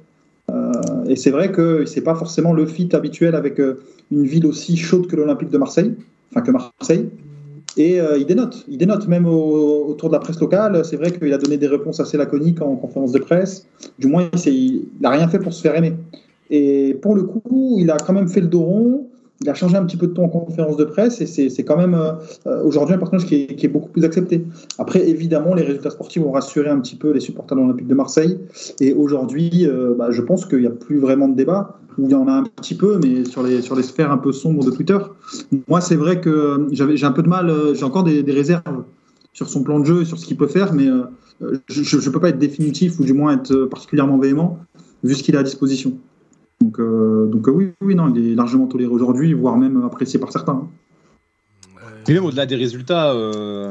et 1.07 1.15
c'est 1.15 1.31
vrai 1.31 1.51
que 1.51 1.85
c'est 1.85 2.01
pas 2.01 2.15
forcément 2.15 2.53
le 2.53 2.65
fit 2.65 2.89
habituel 2.93 3.35
avec 3.35 3.59
une 3.59 4.25
ville 4.25 4.45
aussi 4.45 4.77
chaude 4.77 5.07
que 5.07 5.15
l'Olympique 5.15 5.49
de 5.49 5.57
Marseille, 5.57 5.93
enfin 6.31 6.41
que 6.41 6.51
Marseille. 6.51 7.09
Et 7.75 7.99
euh, 7.99 8.17
il 8.17 8.25
dénote, 8.25 8.65
il 8.67 8.77
dénote 8.77 9.07
même 9.07 9.25
autour 9.25 10.09
de 10.09 10.13
la 10.13 10.19
presse 10.19 10.39
locale. 10.39 10.83
C'est 10.85 10.97
vrai 10.97 11.11
qu'il 11.11 11.33
a 11.33 11.37
donné 11.37 11.57
des 11.57 11.67
réponses 11.67 11.99
assez 11.99 12.17
laconiques 12.17 12.61
en 12.61 12.75
conférence 12.75 13.11
de 13.11 13.19
presse. 13.19 13.67
Du 13.97 14.07
moins, 14.07 14.29
il 14.45 14.83
n'a 15.01 15.09
rien 15.09 15.27
fait 15.27 15.39
pour 15.39 15.53
se 15.53 15.61
faire 15.61 15.75
aimer. 15.75 15.93
Et 16.49 16.97
pour 17.01 17.15
le 17.15 17.23
coup, 17.23 17.77
il 17.79 17.89
a 17.89 17.97
quand 17.97 18.13
même 18.13 18.27
fait 18.27 18.41
le 18.41 18.47
dos 18.47 18.61
rond 18.61 19.07
il 19.43 19.49
a 19.49 19.53
changé 19.53 19.75
un 19.75 19.83
petit 19.83 19.97
peu 19.97 20.07
de 20.07 20.13
ton 20.13 20.23
en 20.23 20.29
conférence 20.29 20.77
de 20.77 20.85
presse 20.85 21.19
et 21.19 21.25
c'est 21.25 21.63
quand 21.63 21.75
même 21.75 21.93
euh, 21.93 22.63
aujourd'hui 22.63 22.95
un 22.95 22.97
personnage 22.97 23.25
qui 23.25 23.35
est, 23.35 23.67
beaucoup 23.67 23.89
plus 23.89 24.05
accepté. 24.05 24.45
Après, 24.79 25.07
évidemment, 25.07 25.53
les 25.53 25.63
résultats 25.63 25.89
sportifs 25.89 26.21
vont 26.21 26.31
rassurer 26.31 26.69
un 26.69 26.79
petit 26.79 26.95
peu 26.95 27.11
les 27.11 27.19
supporters 27.19 27.57
de 27.57 27.61
l'Olympique 27.61 27.87
de 27.87 27.93
Marseille. 27.93 28.39
Et 28.79 28.93
aujourd'hui, 28.93 29.67
euh, 29.67 29.95
bah, 29.97 30.11
je 30.11 30.21
pense 30.21 30.45
qu'il 30.45 30.59
n'y 30.59 30.67
a 30.67 30.71
plus 30.71 30.97
vraiment 30.97 31.27
de 31.27 31.35
débat, 31.35 31.77
ou 31.97 32.05
il 32.05 32.11
y 32.11 32.15
en 32.15 32.27
a 32.27 32.31
un 32.31 32.43
petit 32.43 32.75
peu, 32.75 32.99
mais 33.03 33.25
sur 33.25 33.43
les, 33.43 33.61
sphères 33.83 34.11
un 34.11 34.17
peu 34.17 34.31
sombres 34.31 34.63
de 34.63 34.71
Twitter. 34.71 34.97
Moi, 35.67 35.81
c'est 35.81 35.97
vrai 35.97 36.21
que 36.21 36.67
j'ai 36.71 37.05
un 37.05 37.11
peu 37.11 37.23
de 37.23 37.29
mal, 37.29 37.49
euh, 37.49 37.73
j'ai 37.73 37.83
encore 37.83 38.05
des, 38.05 38.23
réserves 38.27 38.83
sur 39.33 39.49
son 39.49 39.63
plan 39.63 39.79
de 39.79 39.85
jeu 39.85 40.01
et 40.03 40.05
sur 40.05 40.17
ce 40.17 40.25
qu'il 40.25 40.37
peut 40.37 40.47
faire, 40.47 40.73
mais 40.73 40.87
je 41.67 41.97
ne 41.97 42.11
peux 42.11 42.19
pas 42.19 42.29
être 42.29 42.37
définitif 42.37 42.99
ou 42.99 43.03
du 43.03 43.13
moins 43.13 43.33
être 43.33 43.65
particulièrement 43.65 44.17
véhément 44.17 44.59
vu 45.03 45.15
ce 45.15 45.23
qu'il 45.23 45.35
a 45.35 45.39
à 45.39 45.43
disposition. 45.43 45.97
Donc, 46.63 46.79
euh, 46.79 47.25
donc 47.27 47.47
euh, 47.47 47.51
oui, 47.51 47.71
oui, 47.81 47.95
non, 47.95 48.13
il 48.15 48.31
est 48.31 48.35
largement 48.35 48.67
toléré 48.67 48.89
aujourd'hui, 48.89 49.33
voire 49.33 49.57
même 49.57 49.83
apprécié 49.83 50.17
par 50.19 50.31
certains. 50.31 50.69
Et 52.07 52.13
même 52.13 52.23
au-delà 52.25 52.45
des 52.45 52.55
résultats, 52.55 53.11
euh, 53.11 53.69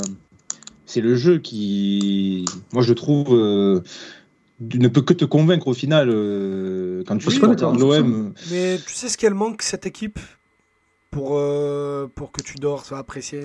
c'est 0.85 1.01
le 1.01 1.15
jeu 1.15 1.39
qui, 1.39 2.45
moi 2.73 2.83
je 2.83 2.93
trouve, 2.93 3.31
ne 3.31 4.89
peut 4.89 5.01
que 5.01 5.15
te 5.15 5.25
convaincre 5.25 5.69
au 5.69 5.75
final 5.75 6.09
quand 7.07 7.17
tu 7.17 7.29
oui, 7.29 7.35
supporter 7.35 7.73
de 7.73 7.79
l'OM. 7.79 8.35
Mais 8.51 8.79
tu 8.79 8.93
sais 8.93 9.09
ce 9.09 9.17
qu'elle 9.17 9.35
manque 9.35 9.63
cette 9.63 9.87
équipe 9.87 10.19
pour, 11.11 11.41
pour 12.15 12.33
que 12.33 12.43
tu 12.43 12.57
dors, 12.57 12.85
soit 12.85 12.99
apprécié. 12.99 13.41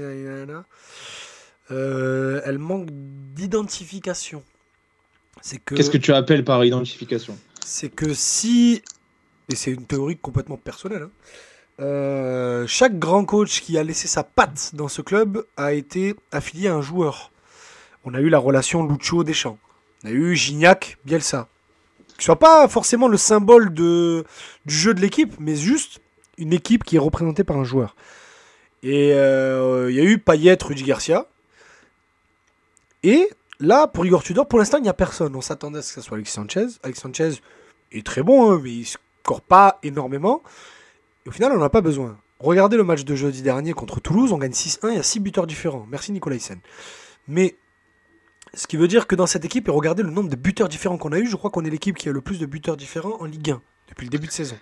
elle 1.70 2.58
manque 2.60 2.90
d'identification. 3.36 4.44
Qu'est-ce 5.66 5.92
que 5.92 5.98
tu 5.98 6.12
appelles 6.12 6.44
par 6.44 6.66
identification? 6.66 7.38
C'est 7.66 7.90
que 7.90 8.14
si 8.14 8.82
et 9.50 9.56
c'est 9.56 9.72
une 9.72 9.86
théorie 9.86 10.18
complètement 10.18 10.58
personnelle, 10.58 11.04
hein. 11.04 11.12
euh, 11.80 12.68
chaque 12.68 13.00
grand 13.00 13.26
coach 13.26 13.62
qui 13.62 13.78
a 13.78 13.84
laissé 13.84 14.08
sa 14.08 14.24
patte 14.24 14.72
dans 14.74 14.88
ce 14.88 15.02
club 15.02 15.46
a 15.56 15.74
été 15.74 16.16
affilié 16.32 16.68
à 16.68 16.76
un 16.76 16.82
joueur. 16.82 17.32
On 18.04 18.14
a 18.14 18.20
eu 18.20 18.30
la 18.30 18.40
relation 18.40 18.86
Lucho-Deschamps. 18.86 19.58
On 20.04 20.08
a 20.08 20.12
eu 20.12 20.36
Gignac-Bielsa. 20.36 21.48
Qui 22.18 22.26
soit 22.26 22.40
pas 22.40 22.68
forcément 22.68 23.08
le 23.08 23.18
symbole 23.18 23.74
du 23.74 24.24
jeu 24.66 24.94
de 24.94 25.02
l'équipe, 25.02 25.36
mais 25.40 25.56
juste 25.56 26.00
une 26.38 26.54
équipe 26.54 26.84
qui 26.84 26.96
est 26.96 27.00
représentée 27.00 27.44
par 27.44 27.58
un 27.58 27.64
joueur. 27.64 27.96
Et 28.84 29.14
euh, 29.14 29.90
il 29.90 29.96
y 29.96 30.00
a 30.00 30.04
eu 30.04 30.18
Payet, 30.18 30.58
Rudy 30.62 30.84
Garcia. 30.84 31.26
Et 33.04 33.30
là, 33.60 33.88
pour 33.88 34.06
Igor 34.06 34.24
Tudor, 34.24 34.48
pour 34.48 34.60
l'instant, 34.60 34.78
il 34.78 34.84
n'y 34.84 34.90
a 34.90 34.94
personne. 34.94 35.36
On 35.36 35.42
s'attendait 35.42 35.80
à 35.80 35.82
ce 35.82 35.94
que 35.94 36.02
ce 36.02 36.08
soit 36.08 36.16
Alexis 36.16 36.34
Sanchez. 36.34 36.68
Alexis 36.84 37.02
Sanchez 37.02 37.32
est 37.92 38.06
très 38.06 38.24
bon, 38.24 38.52
hein, 38.52 38.62
mais 38.64 38.72
il 38.72 38.86
pas 39.36 39.80
énormément. 39.84 40.42
Et 41.26 41.30
au 41.30 41.32
final, 41.32 41.52
on 41.52 41.58
n'en 41.58 41.66
a 41.66 41.70
pas 41.70 41.82
besoin. 41.82 42.18
Regardez 42.40 42.78
le 42.78 42.84
match 42.84 43.04
de 43.04 43.16
jeudi 43.16 43.42
dernier 43.42 43.74
contre 43.74 44.00
Toulouse, 44.00 44.32
on 44.32 44.38
gagne 44.38 44.52
6-1, 44.52 44.90
il 44.92 44.96
y 44.96 45.00
a 45.00 45.04
6 45.04 45.20
buteurs 45.20 45.48
différents. 45.48 45.86
Merci 45.90 46.12
Nicolas 46.12 46.36
Hyssen. 46.36 46.60
Mais 47.28 47.56
ce 48.54 48.68
qui 48.68 48.78
veut 48.78 48.88
dire 48.88 49.08
que 49.08 49.16
dans 49.16 49.26
cette 49.26 49.44
équipe, 49.44 49.68
et 49.68 49.72
regardez 49.72 50.04
le 50.04 50.12
nombre 50.12 50.30
de 50.30 50.36
buteurs 50.36 50.70
différents 50.70 50.98
qu'on 50.98 51.12
a 51.12 51.20
eu, 51.20 51.28
je 51.28 51.36
crois 51.36 51.50
qu'on 51.50 51.66
est 51.66 51.70
l'équipe 51.70 51.98
qui 51.98 52.10
a 52.10 52.12
le 52.12 52.22
plus 52.22 52.40
de 52.40 52.46
buteurs 52.46 52.78
différents 52.78 53.18
en 53.20 53.26
Ligue 53.26 53.52
1 53.52 53.62
depuis 53.90 54.06
le 54.06 54.10
début 54.10 54.28
de 54.28 54.32
saison. 54.32 54.56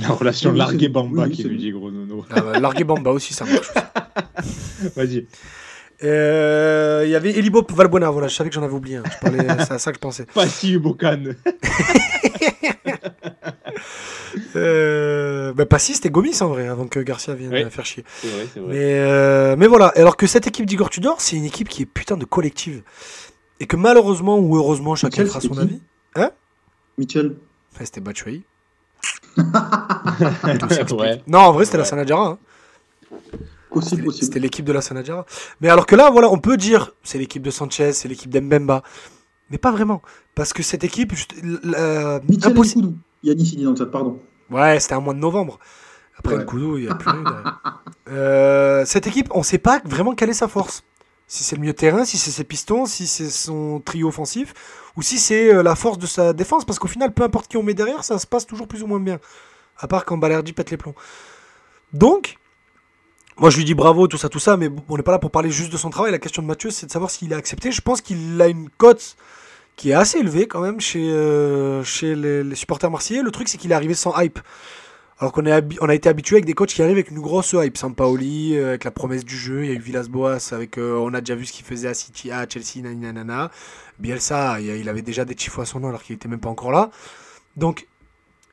La 0.00 0.08
relation 0.08 0.52
Largué-Bamba 0.52 1.28
qui 1.28 1.44
lui 1.44 1.56
dit 1.56 1.70
gros 1.70 1.90
nono. 1.90 2.24
Ah 2.30 2.40
bah, 2.40 2.58
Largué-Bamba 2.58 3.10
aussi, 3.10 3.32
ça 3.32 3.44
marche. 3.44 3.70
Vas-y. 4.96 5.26
Euh, 6.02 7.02
il 7.06 7.10
y 7.10 7.14
avait 7.14 7.30
Elibo 7.38 7.64
Valbuena, 7.68 8.10
voilà, 8.10 8.26
je 8.28 8.34
savais 8.34 8.50
que 8.50 8.54
j'en 8.54 8.64
avais 8.64 8.74
oublié. 8.74 9.00
C'est 9.22 9.72
à 9.72 9.78
ça 9.78 9.92
que 9.92 9.96
je 9.96 10.00
pensais. 10.00 10.26
Pas 10.26 10.48
si 10.48 10.76
Bocan. 10.76 11.22
Euh, 14.56 15.52
bah, 15.52 15.66
pas 15.66 15.78
si, 15.78 15.94
c'était 15.94 16.10
Gomis 16.10 16.42
en 16.42 16.48
vrai, 16.48 16.68
avant 16.68 16.86
que 16.86 17.00
Garcia 17.00 17.34
vienne 17.34 17.70
faire 17.70 17.84
chier. 17.84 18.04
Mais, 18.56 18.98
euh, 18.98 19.56
mais 19.56 19.66
voilà, 19.66 19.88
alors 19.96 20.16
que 20.16 20.26
cette 20.26 20.46
équipe 20.46 20.66
d'Igor 20.66 20.90
Tudor, 20.90 21.20
c'est 21.20 21.36
une 21.36 21.44
équipe 21.44 21.68
qui 21.68 21.82
est 21.82 21.86
putain 21.86 22.16
de 22.16 22.24
collective. 22.24 22.82
Et 23.60 23.66
que 23.66 23.76
malheureusement 23.76 24.38
ou 24.38 24.56
heureusement, 24.56 24.94
chacun 24.94 25.24
fera 25.26 25.40
son 25.40 25.56
avis. 25.58 25.80
Hein? 26.16 26.30
Mitchell. 26.98 27.36
c'était 27.80 28.00
Batshuayi. 28.00 28.44
Non, 31.26 31.40
en 31.40 31.52
vrai, 31.52 31.64
c'était 31.64 31.78
la 31.78 31.84
Sanadjara. 31.84 32.28
Hein. 32.28 33.80
C'était 33.82 34.38
l'équipe 34.38 34.64
de 34.64 34.72
la 34.72 34.80
Sanadjara. 34.80 35.26
Mais 35.60 35.68
alors 35.68 35.86
que 35.86 35.96
là, 35.96 36.10
voilà, 36.10 36.30
on 36.30 36.38
peut 36.38 36.56
dire 36.56 36.92
c'est 37.02 37.18
l'équipe 37.18 37.42
de 37.42 37.50
Sanchez, 37.50 37.92
c'est 37.92 38.08
l'équipe 38.08 38.30
d'Embemba. 38.30 38.82
Mais 39.50 39.58
pas 39.58 39.72
vraiment. 39.72 40.02
Parce 40.34 40.52
que 40.52 40.62
cette 40.62 40.84
équipe. 40.84 41.12
Euh, 41.42 42.20
Michel 42.28 42.54
Koudou. 42.54 42.94
Yannis, 43.22 43.54
il 43.56 43.64
dans 43.64 43.70
le 43.70 43.76
chat, 43.76 43.86
pardon. 43.86 44.20
Ouais, 44.50 44.78
c'était 44.80 44.94
un 44.94 45.00
mois 45.00 45.14
de 45.14 45.18
novembre. 45.18 45.58
Après 46.18 46.36
le 46.36 46.44
Koudou, 46.44 46.78
il 46.78 46.84
n'y 46.84 46.90
a 46.90 46.94
plus. 46.94 47.24
euh, 48.08 48.84
cette 48.84 49.06
équipe, 49.06 49.28
on 49.32 49.38
ne 49.38 49.44
sait 49.44 49.58
pas 49.58 49.80
vraiment 49.84 50.14
quelle 50.14 50.30
est 50.30 50.34
sa 50.34 50.48
force. 50.48 50.84
Si 51.26 51.42
c'est 51.42 51.56
le 51.56 51.60
milieu 51.60 51.72
de 51.72 51.78
terrain, 51.78 52.04
si 52.04 52.18
c'est 52.18 52.30
ses 52.30 52.44
pistons, 52.44 52.86
si 52.86 53.06
c'est 53.06 53.30
son 53.30 53.80
trio 53.80 54.08
offensif, 54.08 54.54
ou 54.96 55.02
si 55.02 55.18
c'est 55.18 55.52
euh, 55.52 55.62
la 55.62 55.74
force 55.74 55.98
de 55.98 56.06
sa 56.06 56.32
défense. 56.32 56.64
Parce 56.64 56.78
qu'au 56.78 56.88
final, 56.88 57.12
peu 57.12 57.22
importe 57.22 57.48
qui 57.48 57.56
on 57.56 57.62
met 57.62 57.74
derrière, 57.74 58.04
ça 58.04 58.18
se 58.18 58.26
passe 58.26 58.46
toujours 58.46 58.68
plus 58.68 58.82
ou 58.82 58.86
moins 58.86 59.00
bien. 59.00 59.18
À 59.78 59.88
part 59.88 60.04
quand 60.04 60.18
Balerdi 60.18 60.52
pète 60.52 60.70
les 60.70 60.76
plombs. 60.76 60.94
Donc, 61.92 62.36
moi, 63.38 63.50
je 63.50 63.56
lui 63.56 63.64
dis 63.64 63.74
bravo, 63.74 64.06
tout 64.06 64.18
ça, 64.18 64.28
tout 64.28 64.38
ça, 64.38 64.56
mais 64.56 64.70
on 64.88 64.96
n'est 64.96 65.02
pas 65.02 65.12
là 65.12 65.18
pour 65.18 65.30
parler 65.30 65.50
juste 65.50 65.72
de 65.72 65.76
son 65.76 65.90
travail. 65.90 66.12
La 66.12 66.18
question 66.18 66.42
de 66.42 66.46
Mathieu, 66.46 66.70
c'est 66.70 66.86
de 66.86 66.92
savoir 66.92 67.10
s'il 67.10 67.34
a 67.34 67.36
accepté. 67.36 67.72
Je 67.72 67.80
pense 67.80 68.00
qu'il 68.00 68.40
a 68.40 68.46
une 68.46 68.70
cote 68.70 69.16
qui 69.76 69.90
est 69.90 69.94
assez 69.94 70.18
élevée 70.18 70.46
quand 70.46 70.60
même 70.60 70.80
chez, 70.80 71.10
euh, 71.10 71.82
chez 71.82 72.14
les, 72.14 72.54
supporters 72.54 72.90
marseillais. 72.90 73.22
Le 73.22 73.30
truc, 73.30 73.48
c'est 73.48 73.58
qu'il 73.58 73.72
est 73.72 73.74
arrivé 73.74 73.94
sans 73.94 74.18
hype. 74.20 74.38
Alors 75.18 75.32
qu'on 75.32 75.44
on 75.46 75.88
a 75.88 75.94
été 75.94 76.08
habitué 76.08 76.36
avec 76.36 76.44
des 76.44 76.54
coachs 76.54 76.70
qui 76.70 76.82
arrivent 76.82 76.96
avec 76.96 77.10
une 77.10 77.20
grosse 77.20 77.54
hype. 77.58 77.76
Sampaoli, 77.76 78.56
euh, 78.56 78.70
avec 78.70 78.84
la 78.84 78.90
promesse 78.90 79.24
du 79.24 79.36
jeu. 79.36 79.64
Il 79.64 79.68
y 79.68 79.72
a 79.72 79.74
eu 79.74 79.78
Villas-Boas, 79.78 80.52
avec, 80.52 80.78
euh, 80.78 80.96
on 80.98 81.14
a 81.14 81.20
déjà 81.20 81.34
vu 81.34 81.46
ce 81.46 81.52
qu'il 81.52 81.64
faisait 81.64 81.88
à 81.88 81.94
City, 81.94 82.30
à 82.30 82.46
Chelsea, 82.48 82.82
nanana. 82.82 83.50
Bielsa, 83.98 84.60
il 84.60 84.88
avait 84.88 85.02
déjà 85.02 85.24
des 85.24 85.36
chiffres 85.36 85.60
à 85.60 85.64
son 85.64 85.80
nom 85.80 85.88
alors 85.88 86.02
qu'il 86.02 86.14
n'était 86.14 86.28
même 86.28 86.40
pas 86.40 86.48
encore 86.48 86.72
là. 86.72 86.90
Donc, 87.56 87.86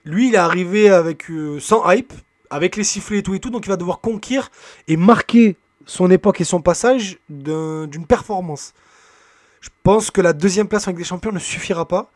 lui, 0.05 0.27
il 0.27 0.35
est 0.35 0.37
arrivé 0.37 0.89
avec, 0.89 1.25
sans 1.59 1.89
hype 1.91 2.13
avec 2.51 2.75
les 2.75 2.83
sifflets 2.83 3.19
et 3.19 3.23
tout 3.23 3.33
et 3.33 3.39
tout, 3.39 3.49
donc 3.49 3.65
il 3.65 3.69
va 3.69 3.77
devoir 3.77 4.01
conquérir 4.01 4.51
et 4.87 4.97
marquer 4.97 5.55
son 5.85 6.11
époque 6.11 6.41
et 6.41 6.43
son 6.43 6.61
passage 6.61 7.17
d'une 7.29 8.05
performance. 8.07 8.73
Je 9.61 9.69
pense 9.83 10.11
que 10.11 10.21
la 10.21 10.33
deuxième 10.33 10.67
place 10.67 10.87
avec 10.87 10.97
des 10.97 11.03
champions 11.03 11.31
ne 11.31 11.39
suffira 11.39 11.87
pas. 11.87 12.11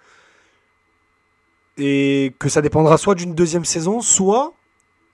Et 1.78 2.34
que 2.40 2.50
ça 2.50 2.62
dépendra 2.62 2.98
soit 2.98 3.16
d'une 3.16 3.36
deuxième 3.36 3.66
saison, 3.66 4.02
soit 4.02 4.54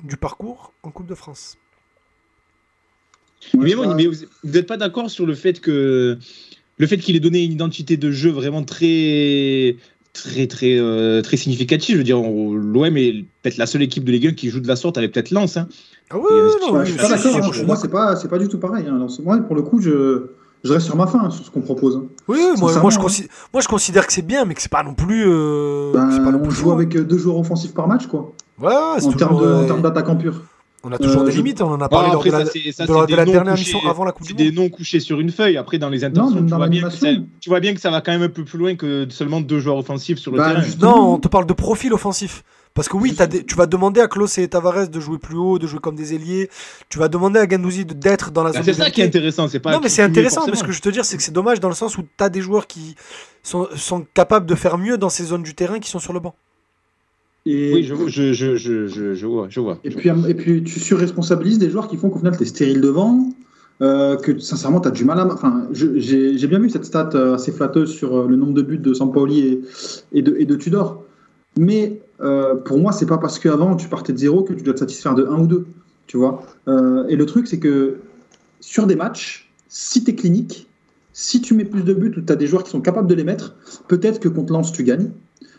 du 0.04 0.18
parcours 0.18 0.74
en 0.84 0.92
Coupe 0.92 1.08
de 1.08 1.16
France. 1.16 1.58
Mais, 3.58 3.74
vous 3.74 3.86
n'êtes 4.44 4.68
pas 4.68 4.78
d'accord 4.78 5.10
sur 5.10 5.26
le 5.26 5.34
fait 5.34 5.60
que 5.60 6.18
le 6.78 6.88
fait 6.88 6.98
qu'il 6.98 7.16
ait 7.16 7.20
donné 7.20 7.44
une 7.44 7.52
identité 7.52 7.98
de 7.98 8.12
jeu 8.12 8.30
vraiment 8.30 8.64
très 8.64 9.78
très 10.14 10.48
très 10.48 10.78
euh, 10.78 11.22
très 11.22 11.38
significatif. 11.38 11.94
Je 11.94 11.98
veux 11.98 12.04
dire, 12.04 12.20
l'OM 12.20 12.98
est 12.98 13.26
peut-être 13.42 13.58
la 13.58 13.66
seule 13.66 13.82
équipe 13.82 14.04
de 14.04 14.12
Ligue 14.12 14.28
1 14.28 14.34
qui 14.34 14.50
joue 14.50 14.60
de 14.60 14.68
la 14.68 14.76
sorte 14.76 14.98
avec 14.98 15.12
peut-être 15.12 15.32
Lens. 15.32 15.58
Hein. 15.58 15.68
Ah 16.12 16.18
oui, 16.18 16.24
non, 16.62 16.84
je 16.84 16.92
suis 16.92 17.00
pas 17.00 17.10
d'accord. 17.10 17.36
Hein. 17.36 17.64
moi, 17.66 17.76
c'est 17.76 17.90
pas 17.90 18.16
c'est 18.16 18.28
pas 18.28 18.38
du 18.38 18.48
tout 18.48 18.60
pareil. 18.60 18.86
Hein. 18.88 19.08
moi, 19.24 19.38
pour 19.40 19.56
le 19.56 19.64
coup, 19.64 19.82
je 19.82 20.28
je 20.64 20.74
reste 20.74 20.86
sur 20.86 20.96
ma 20.96 21.08
fin 21.08 21.30
sur 21.30 21.46
ce 21.46 21.50
qu'on 21.50 21.62
propose. 21.62 21.98
Hein. 21.98 22.04
Oui, 22.28 22.40
moi, 22.58 22.72
moi, 22.80 22.92
je 22.92 23.00
considère, 23.00 23.32
moi 23.54 23.62
je 23.62 23.68
considère 23.68 24.06
que 24.06 24.14
c'est 24.14 24.22
bien, 24.22 24.46
mais 24.46 24.54
que 24.54 24.62
c'est 24.62 24.72
pas 24.72 24.84
non 24.84 24.94
plus. 24.94 25.26
Euh, 25.28 25.92
ben, 25.94 26.24
pas 26.24 26.32
non 26.32 26.42
on 26.44 26.50
joue 26.50 26.72
avec 26.72 26.90
deux 26.90 27.18
joueurs 27.18 27.38
offensifs 27.38 27.74
par 27.74 27.88
match, 27.88 28.08
quoi. 28.08 28.32
Ouais, 28.62 28.74
en 28.74 29.12
termes 29.14 29.82
d'attaquant 29.82 30.16
pur. 30.16 30.42
On 30.84 30.92
a 30.92 30.98
toujours 30.98 31.22
euh, 31.22 31.26
des 31.26 31.34
limites, 31.34 31.62
on 31.62 31.72
en 31.72 31.82
a 31.82 31.90
parlé 31.90 32.12
lors 32.12 32.24
de 32.24 33.16
la, 33.16 33.26
dernière 33.26 33.54
mission 33.54 33.80
avant 33.88 34.04
la 34.04 34.12
Coupe 34.12 34.26
du 34.26 34.34
Monde. 34.34 34.42
des 34.42 34.52
noms 34.52 34.70
couchés 34.70 35.00
sur 35.00 35.20
une 35.20 35.30
feuille. 35.30 35.58
Après, 35.58 35.78
dans 35.78 35.90
les 35.90 36.04
intentions, 36.04 36.44
tu, 36.44 36.54
vois 36.56 36.68
bien 36.68 36.82
que 36.82 36.90
ça, 36.90 37.08
tu 37.40 37.50
vois 37.50 37.60
bien 37.60 37.74
que 37.76 37.80
ça 37.80 37.92
va 37.92 38.02
quand 38.02 38.12
même 38.12 38.24
un 38.24 38.30
peu 38.30 38.44
plus 38.44 38.58
loin 38.58 38.76
que 38.76 39.06
seulement 39.10 39.42
deux 39.42 39.60
joueurs 39.60 39.78
offensifs 39.78 40.18
sur 40.18 40.32
le 40.32 40.40
bah, 40.40 40.54
terrain. 40.56 40.64
Non, 40.82 41.14
on 41.14 41.18
te 41.20 41.28
parle 41.28 41.46
de 41.46 41.54
profil 41.54 41.94
offensif. 41.94 42.44
Parce 42.74 42.88
que 42.88 42.96
oui, 42.96 43.16
tu 43.48 43.56
vas 43.56 43.66
demander 43.66 44.00
à 44.00 44.08
Klaus 44.08 44.38
et 44.38 44.48
Tavares 44.48 44.88
de 44.88 45.00
jouer 45.00 45.18
plus 45.18 45.36
haut, 45.36 45.60
de 45.60 45.68
jouer 45.68 45.80
comme 45.80 45.96
des 45.96 46.14
ailiers. 46.14 46.50
Tu 46.90 47.00
vas 47.00 47.10
demander 47.10 47.40
à 47.40 47.46
Gandouzi 47.46 47.84
d'être 47.84 48.32
dans 48.32 48.44
la 48.44 48.52
bah, 48.52 48.64
zone. 48.64 48.64
C'est 48.64 48.82
ça 48.82 48.90
qui 48.90 49.02
est 49.02 49.06
intéressant, 49.06 49.50
c'est 49.50 49.60
pas. 49.60 49.74
Non, 49.74 49.82
mais 49.84 49.90
c'est 49.90 50.04
intéressant. 50.04 50.48
Mais 50.48 50.56
ce 50.56 50.64
que 50.64 50.72
je 50.72 50.82
te 50.82 50.90
dire, 50.90 51.04
c'est 51.04 51.18
que 51.18 51.24
c'est 51.24 51.34
dommage 51.34 51.60
dans 51.60 51.68
le 51.68 51.76
sens 51.76 51.98
où 51.98 52.04
tu 52.04 52.24
as 52.24 52.30
des 52.30 52.42
joueurs 52.42 52.68
qui 52.68 52.96
sont, 53.44 53.68
sont 53.76 54.06
capables 54.14 54.46
de 54.46 54.56
faire 54.56 54.78
mieux 54.78 54.98
dans 54.98 55.10
ces 55.10 55.26
zones 55.26 55.44
du 55.44 55.54
terrain 55.54 55.80
qui 55.80 55.90
sont 55.90 56.00
sur 56.00 56.14
le 56.14 56.22
banc. 56.22 56.34
Oui, 57.46 57.84
je, 57.84 57.96
je, 58.08 58.34
je, 58.56 58.56
je, 58.56 59.26
vois, 59.26 59.48
je 59.50 59.60
vois. 59.60 59.80
Et 59.84 59.90
puis, 59.90 60.10
et 60.28 60.34
puis 60.36 60.64
tu 60.64 60.80
surresponsabilises 60.80 61.58
des 61.58 61.72
joueurs 61.72 61.88
qui 61.88 61.98
font 61.98 62.10
qu'au 62.10 62.20
final, 62.20 62.38
tu 62.38 62.44
es 62.44 62.46
stérile 62.46 62.82
devant, 62.82 63.32
euh, 63.82 64.16
que 64.16 64.38
sincèrement, 64.38 64.80
tu 64.80 64.88
as 64.88 64.92
du 64.92 65.06
mal 65.06 65.20
à. 65.20 65.26
Enfin, 65.26 65.68
j'ai 65.72 66.48
bien 66.48 66.60
vu 66.60 66.70
cette 66.70 66.86
stat 66.86 67.10
euh, 67.16 67.36
assez 67.36 67.52
flatteuse 67.52 67.92
sur 67.92 68.16
euh, 68.16 68.28
le 68.28 68.36
nombre 68.36 68.54
de 68.54 68.62
buts 68.62 68.78
de 68.78 68.94
Sampaoli 68.94 69.40
et, 69.40 69.62
et, 70.14 70.22
de, 70.22 70.36
et 70.38 70.46
de 70.46 70.56
Tudor. 70.56 71.04
Mais 71.58 72.01
pour 72.66 72.80
moi, 72.80 72.92
c'est 72.92 73.06
pas 73.06 73.18
parce 73.18 73.40
qu'avant 73.40 73.76
tu 73.76 73.88
partais 73.88 74.14
de 74.14 74.18
zéro 74.18 74.44
que 74.44 74.54
tu 74.54 74.64
dois 74.64 74.74
te 74.74 74.80
satisfaire 74.80 75.16
de 75.16 75.26
un 75.26 75.40
ou 75.40 75.48
deux. 75.48 75.66
Tu 76.08 76.18
vois 76.18 76.44
Et 76.68 77.16
le 77.16 77.26
truc, 77.26 77.48
c'est 77.48 77.60
que 77.60 77.98
sur 78.60 78.88
des 78.88 78.96
matchs, 78.96 79.52
si 79.68 80.04
tu 80.04 80.12
es 80.12 80.16
clinique, 80.16 80.68
si 81.14 81.42
tu 81.42 81.54
mets 81.54 81.66
plus 81.66 81.84
de 81.84 81.94
buts 81.94 82.14
ou 82.18 82.22
tu 82.22 82.32
as 82.32 82.36
des 82.36 82.48
joueurs 82.48 82.64
qui 82.64 82.70
sont 82.70 82.82
capables 82.82 83.08
de 83.08 83.16
les 83.16 83.24
mettre, 83.24 83.56
peut-être 83.88 84.20
que 84.20 84.30
contre 84.30 84.54
Lens, 84.54 84.72
tu 84.72 84.84
gagnes. 84.84 85.12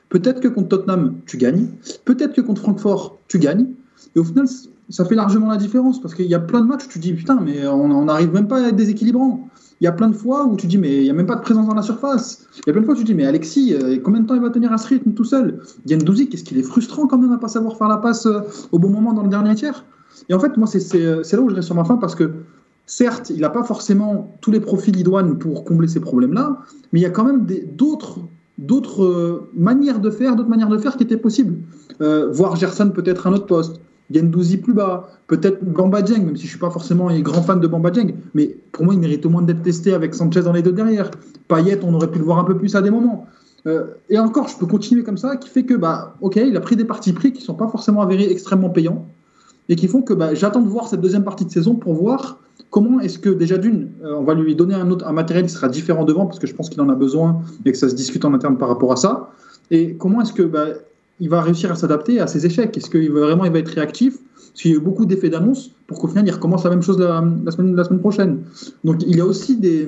Peut-être 0.08 0.40
que 0.40 0.48
contre 0.48 0.68
Tottenham, 0.68 1.16
tu 1.26 1.36
gagnes. 1.36 1.68
Peut-être 2.04 2.34
que 2.34 2.40
contre 2.40 2.60
Francfort, 2.60 3.18
tu 3.28 3.38
gagnes. 3.38 3.66
Et 4.14 4.18
au 4.18 4.24
final, 4.24 4.46
ça 4.88 5.04
fait 5.04 5.14
largement 5.14 5.48
la 5.48 5.56
différence 5.56 6.00
parce 6.00 6.14
qu'il 6.14 6.26
y 6.26 6.34
a 6.34 6.40
plein 6.40 6.60
de 6.60 6.66
matchs 6.66 6.84
où 6.84 6.88
tu 6.88 6.98
dis 6.98 7.14
putain, 7.14 7.40
mais 7.40 7.66
on 7.66 8.04
n'arrive 8.04 8.32
même 8.32 8.48
pas 8.48 8.62
à 8.62 8.68
être 8.68 8.76
déséquilibrant. 8.76 9.48
Il 9.82 9.84
y 9.84 9.88
a 9.88 9.92
plein 9.92 10.08
de 10.08 10.14
fois 10.14 10.46
où 10.46 10.56
tu 10.56 10.68
dis 10.68 10.78
mais 10.78 10.98
il 10.98 11.02
n'y 11.02 11.10
a 11.10 11.12
même 11.12 11.26
pas 11.26 11.34
de 11.34 11.40
présence 11.40 11.66
dans 11.66 11.74
la 11.74 11.82
surface. 11.82 12.46
Il 12.58 12.62
y 12.68 12.70
a 12.70 12.72
plein 12.72 12.82
de 12.82 12.86
fois 12.86 12.94
où 12.94 12.98
tu 12.98 13.02
dis 13.02 13.14
mais 13.14 13.26
Alexis, 13.26 13.74
euh, 13.74 13.98
combien 14.00 14.20
de 14.20 14.28
temps 14.28 14.36
il 14.36 14.40
va 14.40 14.50
tenir 14.50 14.72
à 14.72 14.78
ce 14.78 14.86
rythme 14.86 15.12
tout 15.12 15.24
seul? 15.24 15.60
Douzi, 15.84 16.28
qu'est-ce 16.28 16.44
qu'il 16.44 16.56
est 16.56 16.62
frustrant 16.62 17.08
quand 17.08 17.18
même 17.18 17.32
à 17.32 17.38
pas 17.38 17.48
savoir 17.48 17.76
faire 17.76 17.88
la 17.88 17.96
passe 17.96 18.26
euh, 18.26 18.42
au 18.70 18.78
bon 18.78 18.90
moment 18.90 19.12
dans 19.12 19.24
le 19.24 19.28
dernier 19.28 19.56
tiers? 19.56 19.84
Et 20.28 20.34
en 20.34 20.38
fait, 20.38 20.56
moi, 20.56 20.68
c'est 20.68 21.02
là 21.02 21.40
où 21.40 21.50
je 21.50 21.54
reste 21.56 21.66
sur 21.66 21.74
ma 21.74 21.82
fin 21.82 21.96
parce 21.96 22.14
que 22.14 22.30
certes, 22.86 23.30
il 23.30 23.40
n'a 23.40 23.50
pas 23.50 23.64
forcément 23.64 24.36
tous 24.40 24.52
les 24.52 24.60
profils 24.60 24.96
idoines 24.96 25.36
pour 25.36 25.64
combler 25.64 25.88
ces 25.88 25.98
problèmes-là, 25.98 26.58
mais 26.92 27.00
il 27.00 27.02
y 27.02 27.06
a 27.06 27.10
quand 27.10 27.24
même 27.24 27.44
d'autres 27.76 28.20
euh, 29.02 29.50
manières 29.52 29.98
de 29.98 30.10
faire, 30.10 30.36
d'autres 30.36 30.48
manières 30.48 30.68
de 30.68 30.78
faire 30.78 30.96
qui 30.96 31.02
étaient 31.02 31.16
possibles. 31.16 31.56
Euh, 32.00 32.30
voir 32.30 32.54
Gerson 32.54 32.90
peut-être 32.90 33.26
un 33.26 33.32
autre 33.32 33.46
poste, 33.46 33.80
Gendouzi 34.12 34.58
plus 34.58 34.72
bas, 34.72 35.08
peut-être 35.26 35.64
Bamba 35.64 36.02
Dieng, 36.02 36.24
même 36.24 36.36
si 36.36 36.44
je 36.44 36.50
suis 36.50 36.58
pas 36.58 36.70
forcément 36.70 37.08
un 37.08 37.20
grand 37.20 37.42
fan 37.42 37.60
de 37.60 37.66
Bamba 37.66 37.90
Dieng, 37.90 38.14
mais 38.34 38.56
pour 38.72 38.84
moi 38.84 38.94
il 38.94 39.00
mérite 39.00 39.24
au 39.26 39.30
moins 39.30 39.42
d'être 39.42 39.62
testé 39.62 39.94
avec 39.94 40.14
Sanchez 40.14 40.42
dans 40.42 40.52
les 40.52 40.62
deux 40.62 40.72
derrière. 40.72 41.10
Payet, 41.48 41.80
on 41.82 41.94
aurait 41.94 42.10
pu 42.10 42.18
le 42.18 42.24
voir 42.24 42.38
un 42.38 42.44
peu 42.44 42.56
plus 42.56 42.74
à 42.76 42.82
des 42.82 42.90
moments. 42.90 43.26
Euh, 43.66 43.84
et 44.10 44.18
encore, 44.18 44.48
je 44.48 44.56
peux 44.58 44.66
continuer 44.66 45.04
comme 45.04 45.18
ça, 45.18 45.36
qui 45.36 45.48
fait 45.48 45.64
que, 45.64 45.74
bah, 45.74 46.16
ok, 46.20 46.36
il 46.36 46.56
a 46.56 46.60
pris 46.60 46.74
des 46.76 46.84
partis 46.84 47.12
pris 47.12 47.32
qui 47.32 47.42
sont 47.42 47.54
pas 47.54 47.68
forcément 47.68 48.02
avérés 48.02 48.30
extrêmement 48.30 48.70
payants, 48.70 49.06
et 49.68 49.76
qui 49.76 49.86
font 49.86 50.02
que 50.02 50.14
bah, 50.14 50.34
j'attends 50.34 50.62
de 50.62 50.68
voir 50.68 50.88
cette 50.88 51.00
deuxième 51.00 51.24
partie 51.24 51.44
de 51.44 51.50
saison 51.50 51.74
pour 51.74 51.94
voir 51.94 52.38
Comment 52.72 53.00
est-ce 53.00 53.18
que, 53.18 53.28
déjà 53.28 53.58
d'une, 53.58 53.90
euh, 54.02 54.16
on 54.16 54.22
va 54.22 54.32
lui 54.32 54.56
donner 54.56 54.74
un, 54.74 54.90
autre, 54.90 55.06
un 55.06 55.12
matériel 55.12 55.44
qui 55.44 55.52
sera 55.52 55.68
différent 55.68 56.04
devant, 56.04 56.24
parce 56.24 56.38
que 56.38 56.46
je 56.46 56.54
pense 56.54 56.70
qu'il 56.70 56.80
en 56.80 56.88
a 56.88 56.94
besoin 56.94 57.42
et 57.66 57.72
que 57.72 57.76
ça 57.76 57.88
se 57.88 57.94
discute 57.94 58.24
en 58.24 58.32
interne 58.32 58.56
par 58.56 58.68
rapport 58.68 58.92
à 58.92 58.96
ça 58.96 59.30
Et 59.70 59.94
comment 59.94 60.22
est-ce 60.22 60.32
que 60.32 60.42
bah, 60.42 60.68
il 61.20 61.28
va 61.28 61.40
réussir 61.40 61.70
à 61.70 61.74
s'adapter 61.74 62.20
à 62.20 62.26
ses 62.26 62.46
échecs 62.46 62.76
Est-ce 62.76 62.90
qu'il 62.90 63.10
va 63.12 63.20
vraiment 63.20 63.44
il 63.44 63.52
va 63.52 63.58
être 63.58 63.68
réactif? 63.68 64.18
Parce 64.34 64.62
qu'il 64.62 64.70
y 64.70 64.74
a 64.74 64.76
eu 64.76 64.80
beaucoup 64.80 65.06
d'effets 65.06 65.30
d'annonce 65.30 65.70
pour 65.86 65.98
qu'au 65.98 66.08
final 66.08 66.26
il 66.26 66.32
recommence 66.32 66.64
la 66.64 66.70
même 66.70 66.82
chose 66.82 66.98
la, 66.98 67.22
semaine, 67.50 67.74
la 67.74 67.84
semaine 67.84 68.00
prochaine. 68.00 68.44
Donc 68.84 69.02
il 69.06 69.16
y 69.16 69.20
a 69.20 69.26
aussi 69.26 69.56
des, 69.56 69.86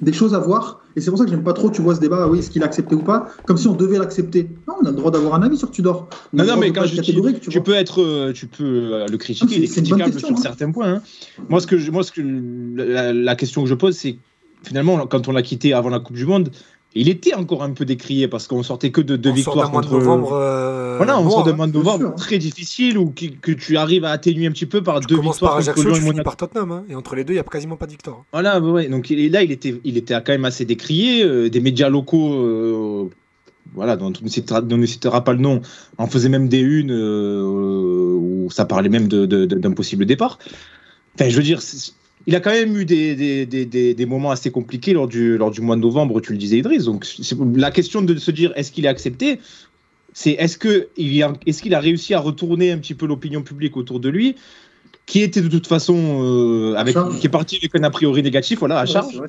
des 0.00 0.12
choses 0.12 0.34
à 0.34 0.38
voir. 0.38 0.80
Et 0.96 1.00
c'est 1.00 1.10
pour 1.10 1.18
ça 1.18 1.24
que 1.24 1.30
j'aime 1.30 1.44
pas 1.44 1.52
trop, 1.52 1.70
tu 1.70 1.82
vois, 1.82 1.94
ce 1.94 2.00
débat, 2.00 2.26
oui, 2.26 2.40
est-ce 2.40 2.50
qu'il 2.50 2.62
a 2.62 2.66
accepté 2.66 2.94
ou 2.94 3.02
pas, 3.02 3.28
comme 3.46 3.56
si 3.56 3.68
on 3.68 3.74
devait 3.74 3.98
l'accepter. 3.98 4.48
Non, 4.66 4.74
on 4.82 4.86
a 4.86 4.90
le 4.90 4.96
droit 4.96 5.10
d'avoir 5.10 5.34
un 5.34 5.42
avis 5.42 5.56
sur 5.56 5.70
Tudor. 5.70 6.08
non, 6.32 6.44
non, 6.44 6.56
mais 6.56 6.72
quand 6.72 6.84
je 6.84 7.00
dis, 7.00 7.14
tu, 7.40 7.60
peux 7.60 7.74
être, 7.74 8.02
euh, 8.02 8.32
tu 8.32 8.46
peux 8.46 8.64
euh, 8.64 9.06
le 9.06 9.16
critiquer, 9.16 9.56
il 9.56 9.64
est 9.64 9.68
critiquable 9.68 10.18
sur 10.18 10.30
hein. 10.30 10.36
certains 10.36 10.72
points. 10.72 10.94
Hein. 10.94 11.02
Moi, 11.48 11.60
ce 11.60 11.66
que, 11.66 11.90
moi, 11.90 12.02
ce 12.02 12.12
que 12.12 12.22
la 12.22 13.36
question 13.36 13.62
que 13.62 13.68
je 13.68 13.74
pose, 13.74 13.96
c'est 13.96 14.16
finalement, 14.64 15.06
quand 15.06 15.28
on 15.28 15.32
l'a 15.32 15.42
quitté 15.42 15.72
avant 15.72 15.90
la 15.90 16.00
Coupe 16.00 16.16
du 16.16 16.26
Monde, 16.26 16.50
il 16.94 17.08
était 17.08 17.34
encore 17.34 17.62
un 17.62 17.70
peu 17.70 17.84
décrié 17.84 18.26
parce 18.26 18.48
qu'on 18.48 18.64
sortait 18.64 18.90
que 18.90 19.00
de 19.00 19.16
deux 19.16 19.30
victoires 19.30 19.70
contre. 19.70 19.92
novembre. 19.92 20.32
Euh, 20.32 20.96
voilà, 20.96 21.20
on 21.20 21.30
sort 21.30 21.44
de 21.44 21.52
mois 21.52 21.68
de 21.68 21.72
novembre 21.72 22.14
très 22.16 22.38
difficile 22.38 22.98
ou 22.98 23.12
que, 23.14 23.52
tu 23.52 23.76
arrives 23.76 24.04
à 24.04 24.10
atténuer 24.10 24.46
un 24.46 24.50
petit 24.50 24.66
peu 24.66 24.82
par 24.82 25.00
deux 25.00 25.20
victoires 25.20 25.52
par 25.52 25.56
Ajaccio, 25.56 25.92
tu 25.92 26.00
finis 26.00 26.22
par 26.22 26.36
Tottenham, 26.36 26.72
hein, 26.72 26.84
et 26.88 26.94
entre 26.94 27.14
les 27.14 27.24
deux, 27.24 27.32
il 27.32 27.36
n'y 27.36 27.40
a 27.40 27.44
quasiment 27.44 27.76
pas 27.76 27.86
de 27.86 27.92
victoire. 27.92 28.16
Hein. 28.16 28.24
Voilà, 28.32 28.60
ouais, 28.60 28.88
donc 28.88 29.08
là, 29.08 29.42
il 29.42 29.52
était, 29.52 29.80
il 29.84 29.96
était 29.96 30.14
quand 30.14 30.32
même 30.32 30.44
assez 30.44 30.64
décrié. 30.64 31.22
Euh, 31.22 31.48
des 31.48 31.60
médias 31.60 31.88
locaux, 31.88 32.34
euh, 32.34 33.10
voilà, 33.74 33.96
dont 33.96 34.12
on 34.20 34.24
ne, 34.24 34.86
citera, 34.86 35.24
pas 35.24 35.32
le 35.32 35.38
nom, 35.38 35.60
en 35.96 36.06
faisaient 36.08 36.28
même 36.28 36.48
des 36.48 36.60
unes 36.60 36.92
où 36.92 38.48
ça 38.50 38.64
parlait 38.64 38.88
même 38.88 39.06
d'un 39.06 39.72
possible 39.72 40.06
départ. 40.06 40.38
Enfin, 41.14 41.28
je 41.28 41.36
veux 41.36 41.42
dire, 41.42 41.60
il 42.26 42.36
a 42.36 42.40
quand 42.40 42.50
même 42.50 42.76
eu 42.76 42.84
des, 42.84 43.14
des, 43.16 43.46
des, 43.46 43.94
des, 43.94 44.06
moments 44.06 44.30
assez 44.30 44.50
compliqués 44.50 44.92
lors 44.92 45.08
du, 45.08 45.38
lors 45.38 45.50
du 45.50 45.60
mois 45.60 45.76
de 45.76 45.80
novembre, 45.80 46.20
tu 46.20 46.32
le 46.32 46.38
disais, 46.38 46.58
Idriss. 46.58 46.84
Donc, 46.84 47.06
la 47.54 47.70
question 47.70 48.02
de 48.02 48.16
se 48.16 48.30
dire 48.30 48.52
est-ce 48.56 48.72
qu'il 48.72 48.84
est 48.84 48.88
accepté, 48.88 49.40
c'est 50.12 50.32
est-ce 50.32 50.58
qu'il 50.58 51.22
a, 51.22 51.32
est 51.46 51.60
qu'il 51.60 51.74
a 51.74 51.80
réussi 51.80 52.14
à 52.14 52.20
retourner 52.20 52.72
un 52.72 52.78
petit 52.78 52.94
peu 52.94 53.06
l'opinion 53.06 53.42
publique 53.42 53.76
autour 53.76 54.00
de 54.00 54.08
lui 54.08 54.36
qui 55.06 55.22
était 55.22 55.40
de 55.40 55.48
toute 55.48 55.66
façon 55.66 55.96
euh, 56.22 56.74
avec, 56.76 56.94
qui 57.18 57.26
est 57.26 57.30
parti 57.30 57.56
avec 57.56 57.74
un 57.74 57.82
a 57.82 57.90
priori 57.90 58.22
négatif, 58.22 58.60
voilà, 58.60 58.78
à 58.78 58.86
charge. 58.86 59.16
moi, 59.16 59.26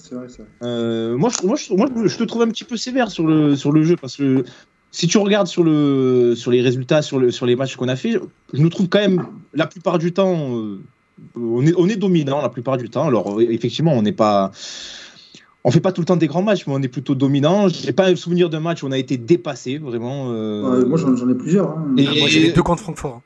je, 0.61 1.47
moi, 1.47 1.55
je, 1.55 1.73
moi, 1.73 1.87
je 2.05 2.17
te 2.17 2.23
trouve 2.23 2.43
un 2.43 2.49
petit 2.49 2.65
peu 2.65 2.77
sévère 2.77 3.09
sur 3.09 3.25
le, 3.25 3.55
sur 3.55 3.71
le 3.71 3.83
jeu 3.83 3.95
parce 3.95 4.17
que 4.17 4.43
si 4.91 5.07
tu 5.07 5.17
regardes 5.17 5.47
sur, 5.47 5.63
le, 5.63 6.35
sur 6.35 6.51
les 6.51 6.61
résultats, 6.61 7.01
sur, 7.01 7.17
le, 7.17 7.31
sur 7.31 7.45
les 7.45 7.55
matchs 7.55 7.77
qu'on 7.77 7.87
a 7.87 7.95
fait, 7.95 8.19
je 8.53 8.61
nous 8.61 8.69
trouve 8.69 8.89
quand 8.89 8.99
même 8.99 9.25
la 9.53 9.65
plupart 9.65 9.97
du 9.97 10.11
temps, 10.11 10.55
euh, 10.55 10.81
on, 11.35 11.65
est, 11.65 11.73
on 11.77 11.87
est 11.87 11.95
dominant 11.95 12.41
la 12.41 12.49
plupart 12.49 12.77
du 12.77 12.89
temps. 12.89 13.07
Alors 13.07 13.41
effectivement, 13.41 13.93
on 13.93 14.01
n'est 14.01 14.11
pas, 14.11 14.51
on 15.63 15.71
fait 15.71 15.79
pas 15.79 15.91
tout 15.91 16.01
le 16.01 16.05
temps 16.05 16.17
des 16.17 16.27
grands 16.27 16.43
matchs, 16.43 16.65
mais 16.67 16.73
on 16.73 16.81
est 16.81 16.87
plutôt 16.87 17.15
dominant. 17.15 17.67
J'ai 17.69 17.93
pas 17.93 18.07
un 18.07 18.15
souvenir 18.15 18.49
d'un 18.49 18.59
match 18.59 18.83
où 18.83 18.87
on 18.87 18.91
a 18.91 18.97
été 18.97 19.17
dépassé 19.17 19.77
vraiment. 19.77 20.27
Euh... 20.31 20.85
moi 20.85 20.97
j'en 20.97 21.29
ai 21.29 21.35
plusieurs. 21.35 21.69
Hein. 21.69 21.93
Et, 21.97 22.05
moi 22.05 22.27
j'ai 22.27 22.41
les 22.41 22.51
deux 22.51 22.63
contre 22.63 22.83
Francfort. 22.83 23.21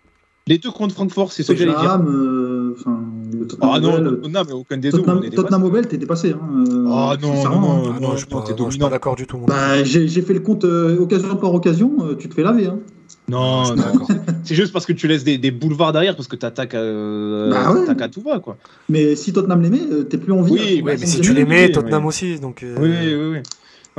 Les 0.47 0.59
deux 0.59 0.71
contre 0.71 0.93
Francfort, 0.93 1.31
c'est 1.31 1.41
ce 1.41 1.51
que 1.51 1.57
j'allais 1.57 1.71
dire. 1.71 1.99
Euh, 2.07 2.75
ah 3.61 3.79
non, 3.79 3.99
Tottenham, 3.99 4.45
mais 4.47 4.53
aucun 4.53 4.77
des 4.77 4.91
Tottenham, 4.91 5.21
deux. 5.21 5.29
Tottenham 5.29 5.61
Mobile, 5.61 5.87
t'es 5.87 5.97
dépassé. 5.97 6.31
Hein, 6.31 6.65
euh, 6.69 6.85
ah 6.89 7.15
non, 7.21 7.33
non, 7.43 7.59
non, 7.59 7.93
ah 7.95 7.99
non, 7.99 8.17
je 8.17 8.25
pense 8.25 8.43
que 8.43 8.49
t'es 8.49 8.57
dominant. 8.57 8.89
d'accord 8.89 9.15
du 9.15 9.25
tout. 9.25 9.39
Bah, 9.47 9.83
j'ai 9.83 10.21
fait 10.21 10.33
le 10.33 10.39
compte 10.39 10.65
euh, 10.65 10.99
occasion 10.99 11.35
par 11.35 11.53
occasion, 11.53 11.95
euh, 12.01 12.15
tu 12.15 12.29
te 12.29 12.33
fais 12.33 12.43
laver. 12.43 12.67
Hein. 12.67 12.79
Non, 13.28 13.76
non. 13.76 13.84
c'est 14.43 14.55
juste 14.55 14.71
parce 14.71 14.86
que 14.86 14.93
tu 14.93 15.07
laisses 15.07 15.23
des, 15.23 15.38
des 15.38 15.51
boulevards 15.51 15.93
derrière, 15.93 16.15
parce 16.15 16.28
que 16.28 16.36
tu 16.36 16.45
attaques, 16.45 16.76
euh, 16.76 17.49
bah 17.49 17.73
ouais. 17.73 18.03
à 18.03 18.07
tout 18.07 18.21
va. 18.21 18.39
Quoi. 18.39 18.57
Mais 18.89 19.15
si 19.15 19.34
Tottenham 19.34 19.61
l'aimait, 19.61 20.03
t'es 20.09 20.17
plus 20.17 20.32
en 20.32 20.41
vie. 20.41 20.53
Oui, 20.53 20.82
mais 20.84 20.97
si 20.97 21.21
tu 21.21 21.34
l'aimais, 21.34 21.71
Tottenham 21.71 22.05
aussi. 22.05 22.39
Donc, 22.39 22.63
Oui, 22.63 22.89
oui, 22.89 23.15
oui 23.15 23.39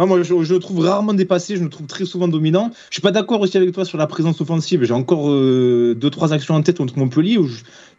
moi, 0.05 0.23
je, 0.23 0.43
je, 0.43 0.55
le 0.55 0.61
trouve 0.61 0.81
rarement 0.81 1.15
dépassé, 1.15 1.57
je 1.57 1.63
le 1.63 1.71
trouve 1.71 1.87
très 1.87 2.05
souvent 2.05 2.29
dominant. 2.29 2.71
Je 2.91 2.97
suis 2.97 3.03
pas 3.03 3.13
d'accord 3.13 3.41
aussi 3.41 3.57
avec 3.57 3.73
toi 3.73 3.87
sur 3.87 3.97
la 3.97 4.07
présence 4.07 4.41
offensive. 4.43 4.85
J'ai 4.85 4.93
encore 4.93 5.31
euh, 5.31 5.95
deux, 5.97 6.11
trois 6.11 6.35
actions 6.35 6.55
en 6.55 6.61
tête 6.61 6.77
contre 6.77 6.99
Montpellier 6.99 7.39
où 7.39 7.49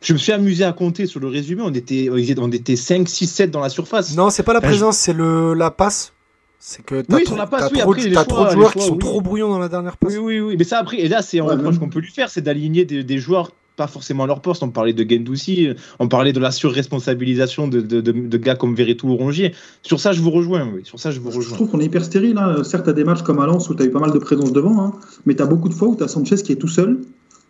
je, 0.02 0.14
me 0.14 0.18
suis 0.20 0.32
amusé 0.32 0.64
à 0.64 0.74
compter 0.74 1.08
sur 1.08 1.20
le 1.20 1.28
résumé. 1.28 1.64
On 1.66 1.74
était, 1.74 2.10
on 2.12 2.52
était 2.52 2.76
5, 2.76 3.10
6, 3.10 3.28
7 3.28 3.52
dans 3.52 3.62
la 3.62 3.70
surface. 3.70 4.16
Non, 4.16 4.30
c'est 4.30 4.44
pas 4.44 4.54
la 4.54 4.62
présence, 4.62 4.98
c'est 4.98 5.14
le 5.14 5.56
la 5.56 5.72
passe. 5.72 6.14
C'est 6.60 6.84
que 6.84 7.02
t'as 7.02 7.16
oui, 7.16 7.24
trop, 7.24 7.36
la 7.36 7.48
passe, 7.48 7.72
oui, 7.72 7.80
trop, 7.80 7.92
après, 7.92 8.26
trop 8.26 8.46
de 8.46 8.50
joueurs 8.52 8.74
qui 8.74 8.82
sont 8.82 8.98
trop 8.98 9.22
brouillons 9.22 9.50
dans 9.50 9.60
la 9.60 9.70
dernière 9.70 9.98
passe. 9.98 10.14
Oui, 10.14 10.20
oui, 10.20 10.40
oui. 10.40 10.56
Mais 10.58 10.64
ça, 10.64 10.80
après, 10.80 11.00
et 11.00 11.08
là, 11.08 11.22
c'est 11.22 11.40
un 11.40 11.44
reproche 11.44 11.78
qu'on 11.80 11.90
peut 11.90 12.00
lui 12.00 12.12
faire, 12.12 12.30
c'est 12.30 12.42
d'aligner 12.42 12.84
des, 12.84 13.04
des 13.04 13.18
joueurs 13.20 13.52
pas 13.78 13.88
forcément 13.88 14.24
à 14.24 14.28
leur 14.28 14.42
poste. 14.42 14.64
On 14.64 14.70
parlait 14.70 14.92
de 14.92 15.10
Gendouzi, 15.10 15.70
on 16.00 16.10
parlait 16.10 16.34
de 16.34 16.40
la 16.40 16.52
surresponsabilisation 16.52 17.70
de, 17.70 17.80
de, 17.80 18.02
de, 18.02 18.38
gars 18.38 18.56
comme 18.56 18.76
Verretou 18.76 19.08
ou 19.08 19.16
Rongier. 19.16 19.54
Sur 19.84 20.02
ça, 20.02 20.12
je 20.12 20.22
vous 20.22 20.32
rejoins. 20.32 20.68
Oui. 20.74 20.82
Sur 20.84 21.00
ça, 21.00 21.12
je 21.12 21.22
vous 21.22 21.30
rejoins. 21.30 21.44
Je 21.44 21.54
trouve 21.54 21.70
qu'on 21.70 21.80
est 21.80 21.86
hyper 21.86 22.04
stérile. 22.04 22.38
Hein. 22.38 22.64
Certes, 22.64 22.84
tu 22.84 22.90
as 22.90 22.94
des 22.94 23.06
matchs 23.06 23.22
comme 23.22 23.40
à 23.40 23.46
Lens 23.46 23.70
où 23.70 23.76
tu 23.76 23.84
as 23.84 23.86
eu 23.86 23.92
pas 23.92 24.00
mal 24.00 24.12
de 24.12 24.20
présence 24.20 24.52
devant, 24.52 24.82
hein. 24.82 24.94
mais 25.26 25.36
tu 25.36 25.44
as 25.44 25.46
beaucoup 25.46 25.70
de 25.70 25.74
fois 25.74 25.88
où 25.88 25.96
tu 25.96 26.04
as 26.04 26.08
Sanchez 26.08 26.38
qui 26.38 26.52
est 26.52 26.58
tout 26.58 26.68
seul. 26.68 27.00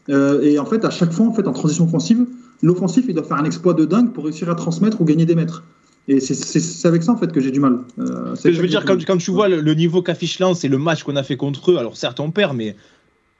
Euh, 0.09 0.41
et 0.41 0.59
en 0.59 0.65
fait, 0.65 0.85
à 0.85 0.89
chaque 0.89 1.11
fois, 1.11 1.25
en, 1.25 1.33
fait, 1.33 1.47
en 1.47 1.53
transition 1.53 1.85
offensive, 1.85 2.25
l'offensif, 2.61 3.05
il 3.07 3.15
doit 3.15 3.23
faire 3.23 3.37
un 3.37 3.45
exploit 3.45 3.73
de 3.73 3.85
dingue 3.85 4.11
pour 4.11 4.25
réussir 4.25 4.49
à 4.49 4.55
transmettre 4.55 5.01
ou 5.01 5.05
gagner 5.05 5.25
des 5.25 5.35
mètres. 5.35 5.63
Et 6.09 6.19
c'est 6.21 6.87
avec 6.87 7.03
ça 7.03 7.11
en 7.11 7.17
fait 7.17 7.31
que 7.31 7.41
j'ai 7.41 7.51
du 7.51 7.59
mal. 7.59 7.79
Euh, 7.99 8.35
je 8.43 8.61
veux 8.61 8.67
dire, 8.67 8.85
quand, 8.85 9.03
quand, 9.05 9.17
tu 9.17 9.31
vois 9.31 9.49
le, 9.49 9.59
le 9.59 9.73
niveau 9.73 10.01
qu'affiche 10.01 10.39
Lens 10.39 10.63
et 10.63 10.69
le 10.69 10.77
match 10.77 11.03
qu'on 11.03 11.17
a 11.17 11.23
fait 11.23 11.35
contre 11.35 11.71
eux, 11.71 11.77
alors 11.77 11.97
certes 11.97 12.21
on 12.21 12.31
perd, 12.31 12.55
mais 12.55 12.75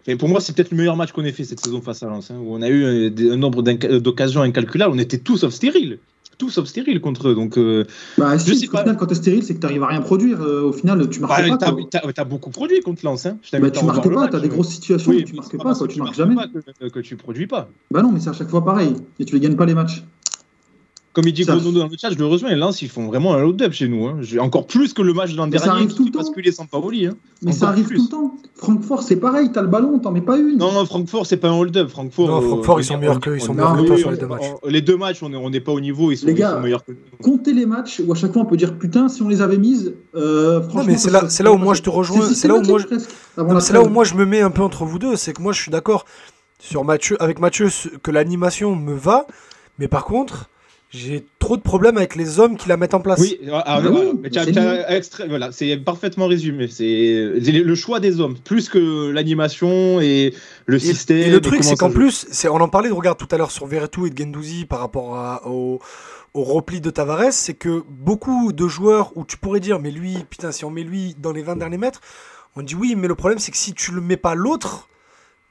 et 0.08 0.16
pour 0.16 0.30
moi, 0.30 0.40
c'est 0.40 0.56
peut-être 0.56 0.72
le 0.72 0.78
meilleur 0.78 0.96
match 0.96 1.12
qu'on 1.12 1.26
ait 1.26 1.34
fait 1.34 1.44
cette 1.44 1.60
saison 1.60 1.82
face 1.82 2.02
à 2.02 2.08
Lens, 2.08 2.32
hein, 2.32 2.38
où 2.42 2.56
on 2.56 2.62
a 2.62 2.70
eu 2.70 2.84
euh, 2.84 3.34
un, 3.34 3.38
nombre 3.38 3.62
d'occasions 3.62 4.42
incalculables. 4.42 4.94
On 4.96 5.00
était 5.00 5.18
tous 5.18 5.38
sauf 5.38 5.54
stériles. 5.54 6.00
Tous 6.38 6.50
sauf 6.50 6.68
stériles 6.68 7.02
contre 7.02 7.30
eux. 7.30 7.36
Donc, 7.36 7.58
euh, 7.58 7.84
bah, 8.18 8.38
si, 8.40 8.52
au 8.52 8.78
final, 8.78 8.96
quand 8.96 9.08
t'es 9.08 9.16
stérile, 9.16 9.44
c'est 9.44 9.56
que 9.56 9.60
t'arrives 9.60 9.84
à 9.84 9.88
rien 9.88 10.02
produire. 10.02 10.42
Euh, 10.42 10.70
au 10.70 10.72
final, 10.72 11.10
tu 11.10 11.20
marques 11.20 11.50
bah, 11.50 11.58
pas. 11.58 12.14
T'as 12.14 12.24
beaucoup 12.24 12.52
produit 12.52 12.80
contre 12.80 13.04
Lens. 13.04 13.26
Hein. 13.26 13.38
Bah, 13.52 13.70
tu 13.70 13.84
marques 13.84 14.14
pas, 14.14 14.28
t'as 14.30 14.40
des 14.40 14.48
grosses 14.48 14.70
situations 14.70 15.12
où 15.12 15.22
tu 15.22 15.34
marques 15.34 15.58
pas, 15.58 15.74
quoi, 15.74 15.88
tu 15.88 16.00
marques 16.00 16.16
jamais. 16.16 16.36
Pas 16.36 16.48
que, 16.48 16.88
que, 16.88 17.00
tu 17.00 17.18
produis 17.18 17.48
pas. 17.48 17.68
Bah 17.92 18.02
non, 18.02 18.12
mais 18.12 18.20
c'est 18.20 18.30
à 18.30 18.34
chaque 18.34 18.50
fois 18.50 18.64
pareil. 18.64 18.94
Et 19.20 19.26
tu 19.26 19.34
les 19.34 19.42
gagnes 19.42 19.56
pas 19.56 19.66
les 19.66 19.74
matchs. 19.74 20.04
Comme 21.18 21.28
il 21.30 21.34
dit 21.34 21.46
Bruno 21.46 21.72
dans 21.72 21.88
le 21.88 21.98
chat, 22.00 22.12
je 22.12 22.18
le 22.20 22.28
rejoins. 22.28 22.52
Et 22.52 22.56
Lens, 22.56 22.80
ils 22.84 22.90
font 22.90 23.08
vraiment 23.08 23.34
un 23.34 23.42
hold-up 23.42 23.74
chez 23.74 23.88
nous. 23.88 24.06
Hein. 24.06 24.20
Encore 24.38 24.68
plus 24.68 24.94
que 24.94 25.02
le 25.02 25.14
match 25.14 25.32
de 25.32 25.38
l'an 25.38 25.48
dernier. 25.48 25.66
Ça 25.66 25.72
arrive 25.72 25.96
tout 25.96 26.06
le 26.06 26.12
temps. 26.12 26.22
sans 26.54 26.68
Paoli. 26.68 27.08
Hein. 27.08 27.16
Mais 27.42 27.54
ça 27.54 27.70
arrive 27.70 27.88
tout 27.88 28.04
le 28.04 28.08
temps. 28.08 28.36
Francfort, 28.54 29.02
c'est 29.02 29.16
pareil. 29.16 29.50
T'as 29.52 29.64
le 29.64 29.68
ballon, 29.68 29.98
t'en 29.98 30.12
mets 30.12 30.22
pas 30.22 30.38
une. 30.38 30.60
Non, 30.60 30.72
non, 30.72 30.86
Francfort, 30.86 31.26
c'est 31.26 31.38
pas 31.38 31.50
un 31.50 31.58
hold-up. 31.58 31.90
Francfort, 31.90 32.28
non, 32.28 32.42
Francfort, 32.42 32.82
ils 32.82 32.84
sont 32.84 33.00
meilleurs 33.00 33.20
que, 33.20 33.32
ils 33.32 33.42
sont 33.42 33.56
meilleurs 33.56 33.78
que 33.78 33.88
toi 33.88 33.98
sur 33.98 34.12
les 34.12 34.18
deux 34.18 34.28
matchs. 34.28 34.44
les 34.68 34.82
deux 34.82 34.96
matchs, 34.96 35.24
on 35.24 35.50
n'est 35.50 35.60
pas 35.60 35.72
au 35.72 35.80
niveau. 35.80 36.12
Ils 36.12 36.18
sont, 36.18 36.28
les 36.28 36.36
gars, 36.36 36.60
meilleurs 36.60 36.86
que 36.86 36.92
Comptez 37.24 37.54
les 37.54 37.66
matchs 37.66 38.00
où 38.06 38.12
à 38.12 38.16
chaque 38.16 38.34
fois 38.34 38.44
on 38.44 38.46
peut 38.46 38.58
dire 38.58 38.78
putain, 38.78 39.10
si 39.10 39.24
on 39.24 39.28
les 39.28 39.42
avait 39.42 39.58
mises. 39.58 39.96
Euh, 40.14 40.62
franchement, 40.62 40.84
mais 40.86 40.98
c'est 40.98 41.10
là, 41.10 41.28
c'est 41.30 41.42
là 41.42 41.52
où 41.52 41.58
moi 41.58 41.74
je 41.74 41.82
te 41.82 41.90
rejoins. 41.90 42.30
C'est 42.32 42.48
là 42.48 42.54
où 42.54 42.62
moi, 42.62 42.80
c'est 43.60 43.74
là 43.74 43.82
où 43.82 43.90
moi 43.90 44.04
je 44.04 44.14
me 44.14 44.26
mets 44.28 44.42
un 44.42 44.52
peu 44.52 44.62
entre 44.62 44.86
vous 44.86 45.00
deux. 45.00 45.16
C'est 45.16 45.34
que 45.34 45.42
moi 45.42 45.52
je 45.52 45.64
suis 45.64 45.72
d'accord 45.72 46.06
sur 46.60 46.84
Mathieu, 46.84 47.18
avec 47.20 47.40
Mathieu 47.40 47.70
que 48.04 48.12
l'animation 48.12 48.76
me 48.76 48.94
va, 48.94 49.26
mais 49.80 49.88
par 49.88 50.06
contre 50.06 50.48
j'ai 50.90 51.26
trop 51.40 51.58
de 51.58 51.62
problèmes 51.62 51.98
avec 51.98 52.16
les 52.16 52.40
hommes 52.40 52.56
qui 52.56 52.70
la 52.70 52.78
mettent 52.78 52.94
en 52.94 53.02
place. 53.02 53.20
Oui, 53.20 53.40
c'est 55.52 55.78
parfaitement 55.78 56.28
résumé. 56.28 56.68
C'est 56.68 57.34
le 57.36 57.76
choix 57.76 58.00
des 58.00 58.20
hommes, 58.20 58.38
plus 58.38 58.70
que 58.70 59.10
l'animation 59.10 60.00
et 60.00 60.34
le 60.66 60.80
système. 60.80 61.18
Et 61.18 61.30
le 61.30 61.42
truc, 61.42 61.64
c'est 61.64 61.76
qu'en 61.76 61.92
plus, 61.92 62.28
on 62.46 62.62
en 62.62 62.70
parlait 62.70 62.90
de 62.90 62.94
regarde 62.94 63.18
tout 63.18 63.28
à 63.32 63.38
l'heure 63.38 63.52
sur 63.52 63.66
Verretou 63.66 64.08
et 64.08 64.10
de 64.10 64.18
Gendouzi 64.18 64.66
par 64.66 64.80
rapport 64.80 65.42
au, 65.46 65.80
au 66.34 66.44
repli 66.44 66.80
de 66.82 66.90
Tavares, 66.90 67.34
c'est 67.34 67.56
que 67.56 67.84
beaucoup 67.90 68.54
de 68.54 68.68
joueurs 68.68 69.12
où 69.16 69.26
tu 69.26 69.38
pourrais 69.38 69.60
dire, 69.60 69.80
mais 69.80 69.92
lui, 69.92 70.18
putain, 70.30 70.52
si 70.52 70.66
on 70.66 70.70
met 70.70 70.84
lui 70.84 71.16
dans 71.20 71.32
les 71.32 71.42
20 71.42 71.58
derniers 71.58 71.78
mètres, 71.78 72.02
on 72.56 72.62
dit 72.62 72.76
oui, 72.76 72.96
mais 72.96 73.08
le 73.08 73.16
problème, 73.16 73.40
c'est 73.40 73.52
que 73.52 73.58
si 73.58 73.74
tu 73.74 73.92
le 73.92 74.02
mets 74.02 74.18
pas 74.18 74.36
l'autre, 74.36 74.88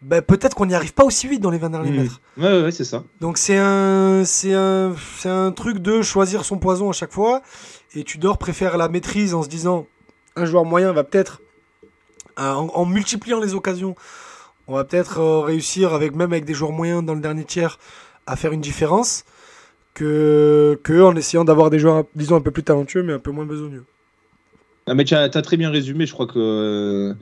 bah, 0.06 0.22
peut-être 0.22 0.54
qu'on 0.54 0.66
n'y 0.66 0.74
arrive 0.74 0.94
pas 0.94 1.04
aussi 1.04 1.26
vite 1.26 1.40
dans 1.40 1.50
les 1.50 1.58
20 1.58 1.70
derniers 1.70 1.90
mmh. 1.90 1.96
mètres. 1.96 2.20
Ouais, 2.38 2.62
ouais, 2.62 2.70
c'est 2.70 2.84
ça. 2.84 3.02
Donc 3.20 3.38
c'est 3.38 3.56
un, 3.56 4.22
c'est 4.24 4.54
un, 4.54 4.94
c'est 5.18 5.28
un 5.28 5.50
truc 5.50 5.78
de 5.78 6.00
choisir 6.00 6.44
son 6.44 6.58
poison 6.58 6.88
à 6.88 6.92
chaque 6.92 7.12
fois. 7.12 7.42
Et 7.92 8.04
Tudor 8.04 8.38
préfère 8.38 8.76
la 8.76 8.88
maîtrise 8.88 9.34
en 9.34 9.42
se 9.42 9.48
disant, 9.48 9.88
un 10.36 10.44
joueur 10.44 10.64
moyen 10.64 10.92
va 10.92 11.02
peut-être, 11.02 11.42
euh, 12.38 12.52
en, 12.52 12.86
multipliant 12.86 13.40
les 13.40 13.54
occasions, 13.54 13.96
on 14.68 14.74
va 14.74 14.84
peut-être 14.84 15.18
euh, 15.18 15.40
réussir 15.40 15.92
avec 15.92 16.14
même 16.14 16.32
avec 16.32 16.44
des 16.44 16.54
joueurs 16.54 16.72
moyens 16.72 17.04
dans 17.04 17.14
le 17.14 17.20
dernier 17.20 17.44
tiers 17.44 17.76
à 18.28 18.36
faire 18.36 18.52
une 18.52 18.60
différence 18.60 19.24
que, 19.92 20.78
que 20.84 21.02
en 21.02 21.16
essayant 21.16 21.44
d'avoir 21.44 21.68
des 21.68 21.80
joueurs, 21.80 22.04
disons 22.14 22.36
un 22.36 22.40
peu 22.40 22.52
plus 22.52 22.62
talentueux 22.62 23.02
mais 23.02 23.14
un 23.14 23.18
peu 23.18 23.32
moins 23.32 23.46
besogneux. 23.46 23.84
Ah, 24.86 24.94
mais 24.94 25.02
tu 25.02 25.16
as, 25.16 25.22
as, 25.22 25.42
très 25.42 25.56
bien 25.56 25.70
résumé. 25.70 26.06
Je 26.06 26.12
crois 26.12 26.28
que 26.28 27.16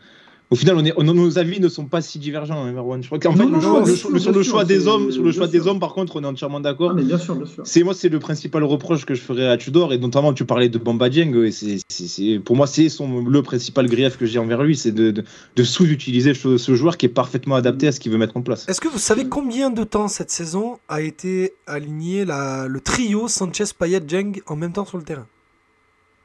au 0.51 0.57
final, 0.57 0.77
on 0.77 0.85
est, 0.85 1.15
nos 1.15 1.39
avis 1.39 1.59
ne 1.59 1.69
sont 1.69 1.87
pas 1.87 2.03
si 2.03 2.19
divergents, 2.19 2.63
hein, 2.63 2.73
Marwan. 2.73 3.03
Je 3.03 3.09
crois 3.09 3.19
qu'en 3.19 3.35
fait, 3.35 3.97
sur 4.19 4.33
le 4.33 4.43
choix 4.43 4.65
des 4.65 4.87
hommes, 4.87 5.11
sur 5.11 5.23
le 5.23 5.33
choix 5.33 5.49
des 5.49 5.67
hommes, 5.67 5.81
par 5.81 5.95
contre, 5.95 6.17
on 6.17 6.23
est 6.23 6.27
entièrement 6.27 6.61
d'accord. 6.61 6.95
Ah, 6.97 7.01
bien 7.01 7.19
sûr, 7.19 7.35
bien 7.35 7.47
sûr. 7.47 7.63
C'est 7.67 7.83
moi, 7.83 7.95
c'est 7.95 8.11
le 8.11 8.19
principal 8.19 8.63
reproche 8.63 9.07
que 9.07 9.15
je 9.15 9.23
ferais 9.23 9.49
à 9.49 9.57
Tudor, 9.57 9.93
et 9.93 9.99
notamment 9.99 10.35
tu 10.35 10.45
parlais 10.45 10.69
de 10.69 10.79
Bamba 10.79 11.09
Dieng, 11.09 11.35
et 11.45 11.51
c'est, 11.51 12.39
pour 12.39 12.57
moi, 12.57 12.67
c'est 12.67 12.89
le 13.01 13.43
principal 13.43 13.87
grief 13.89 14.19
que 14.19 14.27
j'ai 14.27 14.39
envers 14.39 14.63
lui, 14.63 14.77
c'est 14.77 14.93
de, 14.93 15.11
de, 15.57 15.65
sous-utiliser 15.65 16.35
ce, 16.35 16.75
joueur 16.75 16.99
qui 16.99 17.07
est 17.07 17.11
parfaitement 17.11 17.57
adapté 17.57 17.89
à 17.89 17.93
ce 17.93 17.99
qu'il 17.99 18.13
veut 18.13 18.19
mettre 18.19 18.37
en 18.37 18.43
place. 18.43 18.69
Est-ce 18.69 18.81
que 18.81 18.89
vous 18.89 18.99
savez 18.99 19.27
combien 19.27 19.71
de 19.71 19.83
temps 19.83 20.09
cette 20.09 20.31
saison 20.31 20.79
a 20.89 21.01
été 21.01 21.55
aligné 21.67 22.25
la, 22.25 22.69
le 22.69 22.81
trio 22.81 23.29
Sanchez, 23.29 23.65
Payet, 23.79 24.01
Dieng 24.01 24.33
en 24.47 24.57
même 24.57 24.73
temps 24.73 24.85
sur 24.85 24.99
le 24.99 25.05
terrain? 25.05 25.27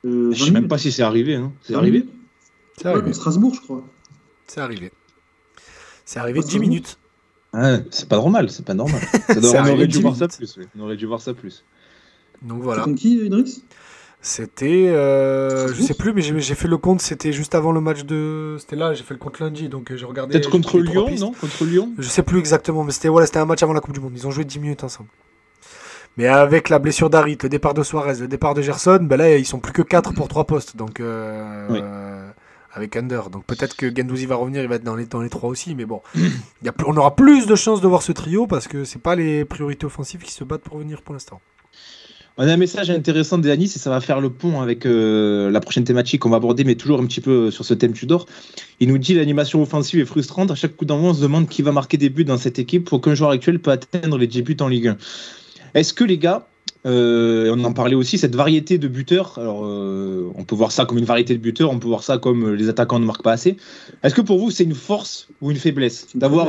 Euh, 0.05 0.31
Je 0.33 0.43
sais 0.43 0.51
même 0.51 0.67
pas 0.67 0.77
si 0.77 0.91
c'est 0.91 1.03
arrivé. 1.03 1.35
Hein. 1.35 1.51
C'est 1.61 1.75
arrivé. 1.75 2.05
C'est 2.77 2.87
arrivé. 2.87 3.13
Strasbourg, 3.13 3.53
je 3.55 3.61
crois. 3.61 3.83
C'est 4.49 4.61
arrivé. 4.61 4.91
C'est 6.05 6.19
arrivé 6.19 6.41
10 6.41 6.59
minutes. 6.59 6.97
c'est 7.91 8.09
pas 8.09 8.15
normal, 8.15 8.49
c'est 8.49 8.65
pas 8.65 8.73
normal. 8.73 8.99
on, 9.29 9.43
aurait 9.43 9.87
dû 9.87 10.01
voir 10.01 10.15
ça 10.15 10.27
plus, 10.27 10.59
on 10.75 10.81
aurait 10.81 10.97
dû 10.97 11.05
voir 11.05 11.21
ça 11.21 11.35
plus. 11.35 11.63
Donc 12.41 12.63
voilà. 12.63 12.83
Contre 12.83 12.99
qui, 12.99 13.17
Idriss 13.17 13.63
C'était. 14.21 14.87
Euh, 14.87 15.71
je 15.71 15.83
sais 15.83 15.93
plus, 15.93 16.13
mais 16.13 16.21
j'ai 16.21 16.55
fait 16.55 16.67
le 16.67 16.77
compte, 16.77 17.01
c'était 17.01 17.31
juste 17.31 17.53
avant 17.53 17.71
le 17.71 17.79
match 17.79 18.05
de. 18.05 18.55
C'était 18.59 18.75
là, 18.75 18.95
j'ai 18.95 19.03
fait 19.03 19.13
le 19.13 19.19
compte 19.19 19.39
lundi, 19.39 19.69
donc 19.69 19.91
euh, 19.91 19.97
j'ai 19.97 20.05
regardé. 20.05 20.33
Peut-être 20.33 20.49
contre 20.49 20.79
Lyon, 20.79 21.07
non? 21.19 21.31
Contre 21.31 21.65
Lyon? 21.65 21.91
Je 21.99 22.07
sais 22.07 22.23
plus 22.23 22.39
exactement, 22.39 22.83
mais 22.83 22.91
c'était 22.91 23.09
voilà, 23.09 23.27
un 23.35 23.45
match 23.45 23.61
avant 23.61 23.73
la 23.73 23.81
Coupe 23.81 23.93
du 23.93 23.99
Monde. 23.99 24.13
Ils 24.15 24.25
ont 24.25 24.31
joué 24.31 24.45
10 24.45 24.57
minutes 24.59 24.83
ensemble. 24.83 25.09
Mais 26.17 26.25
avec 26.25 26.69
la 26.69 26.79
blessure 26.79 27.11
d'Arit, 27.11 27.37
le 27.43 27.49
départ 27.49 27.75
de 27.75 27.83
Suarez, 27.83 28.15
le 28.19 28.27
départ 28.27 28.55
de 28.55 28.63
Gerson, 28.63 28.99
ben 29.03 29.15
là, 29.15 29.37
ils 29.37 29.45
sont 29.45 29.59
plus 29.59 29.73
que 29.73 29.83
4 29.83 30.13
pour 30.13 30.27
3 30.27 30.45
postes. 30.45 30.75
Donc. 30.75 30.99
Euh, 30.99 31.67
oui 31.69 31.81
avec 32.73 32.95
Under. 32.95 33.29
Donc 33.29 33.45
peut-être 33.45 33.75
que 33.75 33.93
Gendouzi 33.93 34.25
va 34.25 34.35
revenir, 34.35 34.61
il 34.61 34.67
va 34.67 34.75
être 34.75 34.83
dans 34.83 34.95
les, 34.95 35.05
dans 35.05 35.21
les 35.21 35.29
trois 35.29 35.49
aussi, 35.49 35.75
mais 35.75 35.85
bon, 35.85 36.01
on 36.85 36.97
aura 36.97 37.15
plus 37.15 37.45
de 37.45 37.55
chances 37.55 37.81
de 37.81 37.87
voir 37.87 38.01
ce 38.01 38.11
trio 38.11 38.47
parce 38.47 38.67
que 38.67 38.83
c'est 38.83 39.01
pas 39.01 39.15
les 39.15 39.45
priorités 39.45 39.85
offensives 39.85 40.21
qui 40.21 40.31
se 40.31 40.43
battent 40.43 40.63
pour 40.63 40.77
venir 40.77 41.01
pour 41.01 41.13
l'instant. 41.13 41.41
On 42.41 42.47
a 42.47 42.53
un 42.53 42.57
message 42.57 42.89
intéressant 42.89 43.37
de 43.37 43.49
Denis 43.49 43.65
et 43.65 43.79
ça 43.79 43.89
va 43.89 43.99
faire 43.99 44.21
le 44.21 44.29
pont 44.29 44.61
avec 44.61 44.85
euh, 44.85 45.51
la 45.51 45.59
prochaine 45.59 45.83
thématique 45.83 46.21
qu'on 46.21 46.29
va 46.29 46.37
aborder, 46.37 46.63
mais 46.63 46.75
toujours 46.75 47.01
un 47.01 47.05
petit 47.05 47.19
peu 47.19 47.51
sur 47.51 47.65
ce 47.65 47.73
thème 47.73 47.91
Tudor. 47.91 48.27
Il 48.79 48.87
nous 48.87 48.97
dit 48.97 49.13
l'animation 49.13 49.61
offensive 49.61 49.99
est 49.99 50.05
frustrante. 50.05 50.49
À 50.49 50.55
chaque 50.55 50.77
coup 50.77 50.85
d'envoi, 50.85 51.09
on 51.09 51.13
se 51.13 51.21
demande 51.21 51.49
qui 51.49 51.63
va 51.63 51.73
marquer 51.73 51.97
des 51.97 52.09
buts 52.09 52.23
dans 52.23 52.37
cette 52.37 52.57
équipe 52.57 52.85
pour 52.85 53.01
qu'un 53.01 53.13
joueur 53.13 53.31
actuel 53.31 53.59
peut 53.59 53.71
atteindre 53.71 54.17
les 54.17 54.27
10 54.27 54.43
buts 54.43 54.57
en 54.61 54.69
Ligue 54.69 54.87
1. 54.87 54.97
Est-ce 55.73 55.93
que 55.93 56.05
les 56.05 56.17
gars, 56.17 56.47
euh, 56.85 57.53
on 57.53 57.63
en 57.65 57.73
parlait 57.73 57.95
aussi, 57.95 58.17
cette 58.17 58.35
variété 58.35 58.77
de 58.77 58.87
buteurs. 58.87 59.37
Alors, 59.37 59.65
euh, 59.65 60.31
on 60.35 60.43
peut 60.45 60.55
voir 60.55 60.71
ça 60.71 60.85
comme 60.85 60.97
une 60.97 61.05
variété 61.05 61.35
de 61.35 61.41
buteurs, 61.41 61.71
on 61.71 61.79
peut 61.79 61.87
voir 61.87 62.03
ça 62.03 62.17
comme 62.17 62.45
euh, 62.45 62.55
les 62.55 62.69
attaquants 62.69 62.99
ne 62.99 63.05
marquent 63.05 63.23
pas 63.23 63.33
assez. 63.33 63.57
Est-ce 64.03 64.15
que 64.15 64.21
pour 64.21 64.39
vous, 64.39 64.49
c'est 64.49 64.63
une 64.63 64.75
force 64.75 65.27
ou 65.41 65.51
une 65.51 65.57
faiblesse 65.57 66.07
d'avoir 66.15 66.47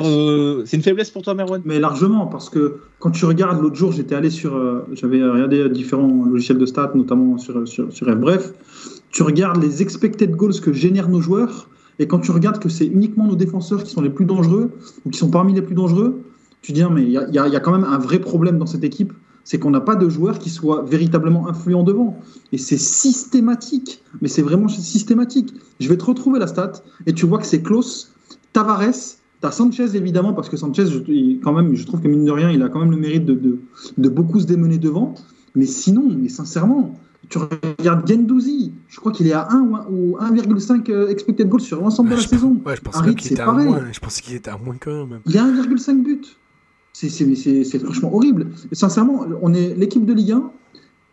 C'est 0.67 0.77
une 0.77 0.83
faiblesse 0.83 1.11
pour 1.11 1.23
toi, 1.23 1.35
Merwan? 1.35 1.63
Mais 1.65 1.81
largement, 1.81 2.27
parce 2.27 2.49
que 2.49 2.77
quand 3.01 3.11
tu 3.11 3.25
regardes 3.25 3.61
l'autre 3.61 3.77
jour, 3.77 3.91
j'étais 3.93 4.15
allé 4.15 4.31
sur, 4.31 4.85
j'avais 4.93 5.23
regardé 5.23 5.69
différents 5.69 6.25
logiciels 6.25 6.59
de 6.59 6.67
stats, 6.67 6.93
notamment 6.95 7.39
sur 7.39 7.67
sur, 7.67 7.93
sur 7.93 8.17
Bref, 8.17 8.53
tu 9.11 9.23
regardes 9.23 9.63
les 9.63 9.83
expected 9.83 10.31
goals 10.33 10.61
que 10.61 10.73
génèrent 10.73 11.09
nos 11.09 11.21
joueurs 11.21 11.69
Et 11.99 12.07
quand 12.07 12.21
tu 12.21 12.31
regardes 12.31 12.61
que 12.61 12.69
c'est 12.69 12.87
uniquement 12.87 13.27
nos 13.27 13.37
défenseurs 13.37 13.83
qui 13.83 13.91
sont 13.91 14.03
les 14.03 14.11
plus 14.11 14.27
dangereux, 14.27 14.71
ou 15.05 15.11
qui 15.11 15.19
sont 15.19 15.31
parmi 15.31 15.55
les 15.55 15.63
plus 15.63 15.75
dangereux, 15.75 16.23
tu 16.63 16.73
dis, 16.73 16.83
ah, 16.83 16.91
mais 16.91 17.03
il 17.03 17.11
y 17.11 17.39
a, 17.39 17.61
quand 17.61 17.73
même 17.73 17.85
un 17.85 17.99
vrai 17.99 18.19
problème 18.19 18.59
dans 18.59 18.67
cette 18.67 18.85
équipe, 18.85 19.13
c'est 19.45 19.59
qu'on 19.59 19.71
n'a 19.71 19.81
pas 19.81 19.97
de 19.97 20.09
joueurs 20.09 20.39
qui 20.39 20.51
soient 20.51 20.83
véritablement 20.83 21.49
influents 21.49 21.83
devant. 21.83 22.19
Et 22.53 22.59
c'est 22.59 22.79
systématique, 22.79 24.03
mais 24.21 24.29
c'est 24.29 24.43
vraiment 24.43 24.69
systématique. 24.69 25.55
Je 25.81 25.89
vais 25.89 25.97
te 25.97 26.05
retrouver 26.05 26.39
la 26.39 26.47
stat, 26.47 26.73
et 27.07 27.13
tu 27.13 27.27
vois 27.27 27.39
que 27.39 27.47
c'est 27.47 27.63
Klaus, 27.63 28.13
Tavares, 28.53 29.19
T'as 29.41 29.51
Sanchez 29.51 29.97
évidemment 29.97 30.35
parce 30.35 30.51
que 30.51 30.59
Sanchez, 30.59 30.87
je, 30.87 30.99
quand 31.43 31.55
même, 31.55 31.75
je 31.75 31.87
trouve 31.87 32.03
que 32.03 32.09
mine 32.09 32.27
de 32.27 32.31
rien, 32.31 32.51
il 32.51 32.63
a 32.63 32.69
quand 32.69 32.81
même 32.81 32.91
le 32.91 32.99
mérite 32.99 33.25
de, 33.25 33.35
de, 33.35 33.59
de 33.97 34.09
beaucoup 34.11 34.39
se 34.39 34.45
démener 34.45 34.77
devant. 34.77 35.15
Mais 35.55 35.65
sinon, 35.65 36.15
mais 36.15 36.29
sincèrement, 36.29 36.95
tu 37.31 37.39
regardes 37.39 38.07
Gendouzi, 38.07 38.73
je 38.89 39.01
crois 39.01 39.13
qu'il 39.13 39.27
est 39.29 39.33
à 39.33 39.49
1 39.51 39.87
ou 39.91 40.17
1,5 40.19 40.91
euh, 40.91 41.09
expected 41.09 41.49
goals 41.49 41.61
sur 41.61 41.81
l'ensemble 41.81 42.11
de 42.11 42.17
la 42.17 42.21
saison. 42.21 42.61
Ouais, 42.67 42.77
je 42.77 42.83
pensais 42.83 43.15
qu'il 43.15 43.33
était, 43.33 43.41
à 43.41 43.51
moins. 43.51 43.83
Je 43.91 44.01
pensais 44.01 44.21
qu'il 44.21 44.35
était 44.35 44.51
à 44.51 44.59
moins 44.59 44.77
quand 44.79 45.07
même. 45.07 45.21
Il 45.25 45.33
y 45.33 45.39
a 45.39 45.45
1,5 45.45 46.03
but. 46.03 46.37
C'est 47.09 47.79
franchement 47.79 48.15
horrible. 48.15 48.49
Et 48.71 48.75
sincèrement, 48.75 49.27
on 49.43 49.55
est 49.55 49.75
l'équipe 49.75 50.05
de 50.05 50.13
Ligue 50.13 50.33
1. 50.33 50.51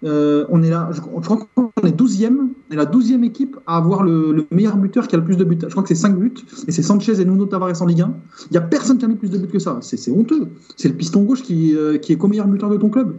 Euh, 0.04 0.46
on 0.50 0.62
est 0.62 0.70
là, 0.70 0.90
je, 0.92 1.02
crois 1.02 1.48
qu'on 1.56 1.88
est 1.88 2.00
12e, 2.00 2.38
on 2.38 2.74
est 2.74 2.76
la 2.76 2.86
12e 2.86 3.24
équipe 3.24 3.58
à 3.66 3.78
avoir 3.78 4.04
le, 4.04 4.46
meilleur 4.52 4.78
buteur 4.78 5.08
qui 5.08 5.16
a 5.16 5.18
le 5.18 5.24
plus 5.24 5.38
de 5.38 5.44
buts. 5.44 5.58
Je 5.60 5.68
crois 5.68 5.82
que 5.82 5.90
c'est 5.90 5.96
5 5.96 6.16
buts, 6.20 6.36
et 6.68 6.72
c'est 6.72 6.84
Sanchez 6.84 7.20
et 7.20 7.26
Nuno 7.26 7.48
Tavares 7.48 7.82
en 7.82 7.86
Ligue 7.86 8.02
1. 8.02 8.14
Il 8.44 8.52
n'y 8.52 8.58
a 8.58 8.62
personne 8.62 9.00
qui 9.00 9.06
a 9.06 9.08
mis 9.08 9.16
plus 9.16 9.32
de 9.32 9.40
buts 9.40 9.48
que 9.48 9.60
ça. 9.60 9.80
C'est 9.82 10.12
honteux. 10.12 10.50
C'est 10.76 10.90
le 10.90 10.94
piston 10.94 11.24
gauche 11.24 11.42
qui, 11.42 11.76
euh, 11.76 11.98
qui 11.98 12.14
est 12.14 12.18
co-meilleur 12.18 12.48
buteur 12.48 12.70
de 12.70 12.78
ton 12.78 12.90
club. 12.90 13.16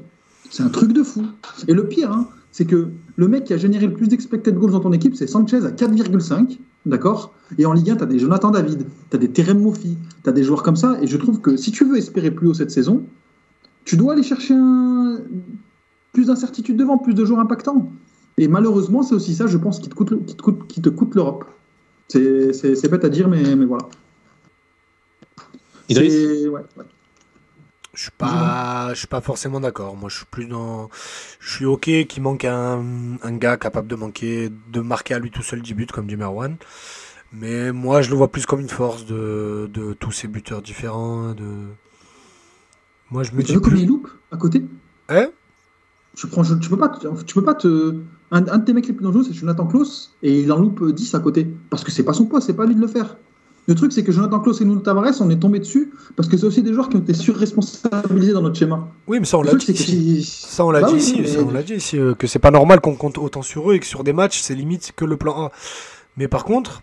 C'est 0.50 0.62
un 0.62 0.68
truc 0.68 0.92
de 0.92 1.02
fou. 1.02 1.24
Et 1.66 1.74
le 1.74 1.88
pire, 1.88 2.12
hein, 2.12 2.28
c'est 2.52 2.64
que 2.64 2.88
le 3.16 3.28
mec 3.28 3.44
qui 3.44 3.52
a 3.52 3.56
généré 3.56 3.86
le 3.86 3.94
plus 3.94 4.08
d'expected 4.08 4.54
goals 4.54 4.72
dans 4.72 4.80
ton 4.80 4.92
équipe, 4.92 5.14
c'est 5.14 5.26
Sanchez 5.26 5.64
à 5.64 5.70
4,5. 5.70 6.58
D'accord? 6.86 7.34
Et 7.58 7.66
en 7.66 7.72
Ligue 7.72 7.90
1, 7.90 7.96
tu 7.96 8.02
as 8.02 8.06
des 8.06 8.18
Jonathan 8.18 8.50
David, 8.50 8.86
tu 9.10 9.16
as 9.16 9.18
des 9.18 9.30
Terem 9.30 9.60
Moffi, 9.60 9.98
tu 10.22 10.30
as 10.30 10.32
des 10.32 10.42
joueurs 10.42 10.62
comme 10.62 10.76
ça. 10.76 10.98
Et 11.02 11.06
je 11.06 11.16
trouve 11.16 11.40
que 11.40 11.56
si 11.56 11.70
tu 11.70 11.84
veux 11.84 11.96
espérer 11.96 12.30
plus 12.30 12.48
haut 12.48 12.54
cette 12.54 12.70
saison, 12.70 13.04
tu 13.84 13.96
dois 13.96 14.14
aller 14.14 14.22
chercher 14.22 14.54
un... 14.54 15.18
plus 16.12 16.26
d'incertitude 16.26 16.76
devant, 16.76 16.96
plus 16.98 17.14
de 17.14 17.24
joueurs 17.24 17.40
impactants. 17.40 17.90
Et 18.38 18.48
malheureusement, 18.48 19.02
c'est 19.02 19.14
aussi 19.14 19.34
ça, 19.34 19.46
je 19.46 19.58
pense, 19.58 19.80
qui 19.80 19.88
te 19.88 19.94
coûte, 19.94 20.24
qui 20.24 20.36
te 20.36 20.42
coûte, 20.42 20.66
qui 20.68 20.80
te 20.80 20.88
coûte 20.88 21.14
l'Europe. 21.14 21.44
C'est 22.08 22.90
bête 22.90 23.04
à 23.04 23.08
dire, 23.08 23.28
mais, 23.28 23.56
mais 23.56 23.66
voilà. 23.66 23.88
Idriss? 25.88 26.46
Ouais, 26.46 26.48
ouais. 26.48 26.84
Je 27.98 28.04
suis 28.04 28.12
pas, 28.12 28.90
je 28.94 28.98
suis 29.00 29.08
pas 29.08 29.20
forcément 29.20 29.58
d'accord. 29.58 29.96
Moi, 29.96 30.08
je 30.08 30.18
suis 30.18 30.26
plus 30.30 30.46
dans, 30.46 30.88
je 31.40 31.52
suis 31.52 31.64
ok 31.64 32.06
qu'il 32.06 32.22
manque 32.22 32.44
un, 32.44 32.80
un, 33.24 33.32
gars 33.32 33.56
capable 33.56 33.88
de 33.88 33.96
manquer, 33.96 34.52
de 34.72 34.80
marquer 34.80 35.14
à 35.14 35.18
lui 35.18 35.32
tout 35.32 35.42
seul 35.42 35.62
10 35.62 35.74
buts 35.74 35.86
comme 35.92 36.06
du 36.06 36.16
Merwan. 36.16 36.58
Mais 37.32 37.72
moi, 37.72 38.00
je 38.00 38.10
le 38.10 38.16
vois 38.16 38.30
plus 38.30 38.46
comme 38.46 38.60
une 38.60 38.68
force 38.68 39.04
de, 39.04 39.68
de 39.74 39.94
tous 39.94 40.12
ces 40.12 40.28
buteurs 40.28 40.62
différents. 40.62 41.34
De... 41.34 41.42
Moi, 43.10 43.24
je 43.24 43.32
me 43.32 43.38
dis. 43.38 43.46
Tu 43.46 43.54
veux 43.54 43.60
plus... 43.60 43.80
il 43.80 43.88
loupe 43.88 44.08
à 44.30 44.36
côté? 44.36 44.64
Hein? 45.08 45.30
Tu, 46.14 46.28
prends, 46.28 46.44
tu 46.44 46.68
peux 46.68 46.78
pas, 46.78 46.96
tu 47.26 47.34
peux 47.34 47.44
pas 47.44 47.54
te. 47.54 47.96
Un, 48.30 48.46
un 48.46 48.58
de 48.58 48.64
tes 48.64 48.74
mecs 48.74 48.86
les 48.86 48.92
plus 48.92 49.02
dangereux, 49.02 49.24
c'est 49.24 49.34
Jonathan 49.34 49.66
Klaus, 49.66 50.14
et 50.22 50.38
il 50.38 50.52
en 50.52 50.60
loupe 50.60 50.92
10 50.92 51.16
à 51.16 51.18
côté. 51.18 51.48
Parce 51.68 51.82
que 51.82 51.90
c'est 51.90 52.04
pas 52.04 52.12
son 52.12 52.26
poids, 52.26 52.40
c'est 52.40 52.54
pas 52.54 52.64
lui 52.64 52.76
de 52.76 52.80
le 52.80 52.86
faire. 52.86 53.16
Le 53.68 53.74
truc, 53.74 53.92
c'est 53.92 54.02
que 54.02 54.12
Jonathan 54.12 54.40
Klaus 54.40 54.62
et 54.62 54.64
Nuno 54.64 54.80
Tavares, 54.80 55.20
on 55.20 55.28
est 55.28 55.38
tombé 55.38 55.58
dessus 55.58 55.92
parce 56.16 56.26
que 56.26 56.38
c'est 56.38 56.46
aussi 56.46 56.62
des 56.62 56.72
joueurs 56.72 56.88
qui 56.88 56.96
ont 56.96 57.00
été 57.00 57.12
surresponsabilisés 57.12 58.32
dans 58.32 58.40
notre 58.40 58.56
schéma. 58.56 58.88
Oui, 59.06 59.20
mais 59.20 59.26
ça, 59.26 59.36
on 59.36 59.42
l'a 59.42 59.54
dit. 59.54 60.24
Ça, 60.24 60.64
on 60.64 60.70
l'a 60.70 60.82
dit 60.82 60.96
ici. 60.96 61.22
on 61.38 61.50
l'a 61.50 61.62
dit 61.62 61.74
ici. 61.74 61.98
que 62.18 62.26
c'est 62.26 62.38
pas 62.38 62.50
normal 62.50 62.80
qu'on 62.80 62.96
compte 62.96 63.18
autant 63.18 63.42
sur 63.42 63.70
eux 63.70 63.74
et 63.74 63.78
que 63.78 63.86
sur 63.86 64.04
des 64.04 64.14
matchs, 64.14 64.40
c'est 64.40 64.54
limite 64.54 64.92
que 64.96 65.04
le 65.04 65.18
plan 65.18 65.46
A. 65.46 65.52
Mais 66.16 66.28
par 66.28 66.44
contre, 66.44 66.82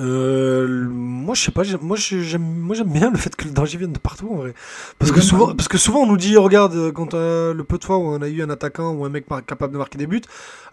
euh, 0.00 0.88
moi, 0.90 1.34
je 1.34 1.42
sais 1.42 1.50
pas. 1.50 1.62
Moi, 1.80 1.96
j'aime, 1.96 2.42
moi, 2.42 2.74
j'aime 2.74 2.92
bien 2.92 3.10
le 3.10 3.18
fait 3.18 3.34
que 3.36 3.44
le 3.44 3.50
danger 3.50 3.78
vienne 3.78 3.92
de 3.92 3.98
partout, 3.98 4.28
en 4.32 4.36
vrai. 4.36 4.54
Parce 4.98 5.12
que 5.12 5.20
souvent, 5.20 5.54
parce 5.54 5.68
que 5.68 5.78
souvent, 5.78 6.00
on 6.00 6.06
nous 6.06 6.16
dit, 6.16 6.36
regarde, 6.36 6.92
quand 6.92 7.14
euh, 7.14 7.52
le 7.54 7.64
peu 7.64 7.78
de 7.78 7.84
fois 7.84 7.98
où 7.98 8.02
on 8.02 8.22
a 8.22 8.28
eu 8.28 8.42
un 8.42 8.50
attaquant 8.50 8.92
ou 8.92 9.04
un 9.04 9.08
mec 9.08 9.26
capable 9.46 9.74
de 9.74 9.78
marquer 9.78 9.98
des 9.98 10.06
buts, 10.06 10.22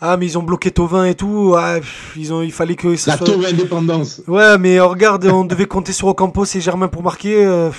ah, 0.01 0.17
mais 0.17 0.25
ils 0.25 0.37
ont 0.37 0.43
bloqué 0.43 0.71
Tovin 0.71 1.05
et 1.05 1.15
tout. 1.15 1.55
Ah, 1.57 1.79
ils 2.15 2.33
ont, 2.33 2.41
il 2.41 2.51
fallait 2.51 2.75
que 2.75 2.95
ça 2.95 3.11
La 3.11 3.17
soit... 3.17 3.49
indépendance. 3.49 4.21
Ouais, 4.27 4.57
mais 4.57 4.79
regarde, 4.79 5.25
on 5.25 5.45
devait 5.45 5.67
compter 5.67 5.91
sur 5.91 6.07
Ocampos 6.07 6.45
et 6.55 6.61
Germain 6.61 6.87
pour 6.87 7.03
marquer. 7.03 7.45
Euh, 7.45 7.69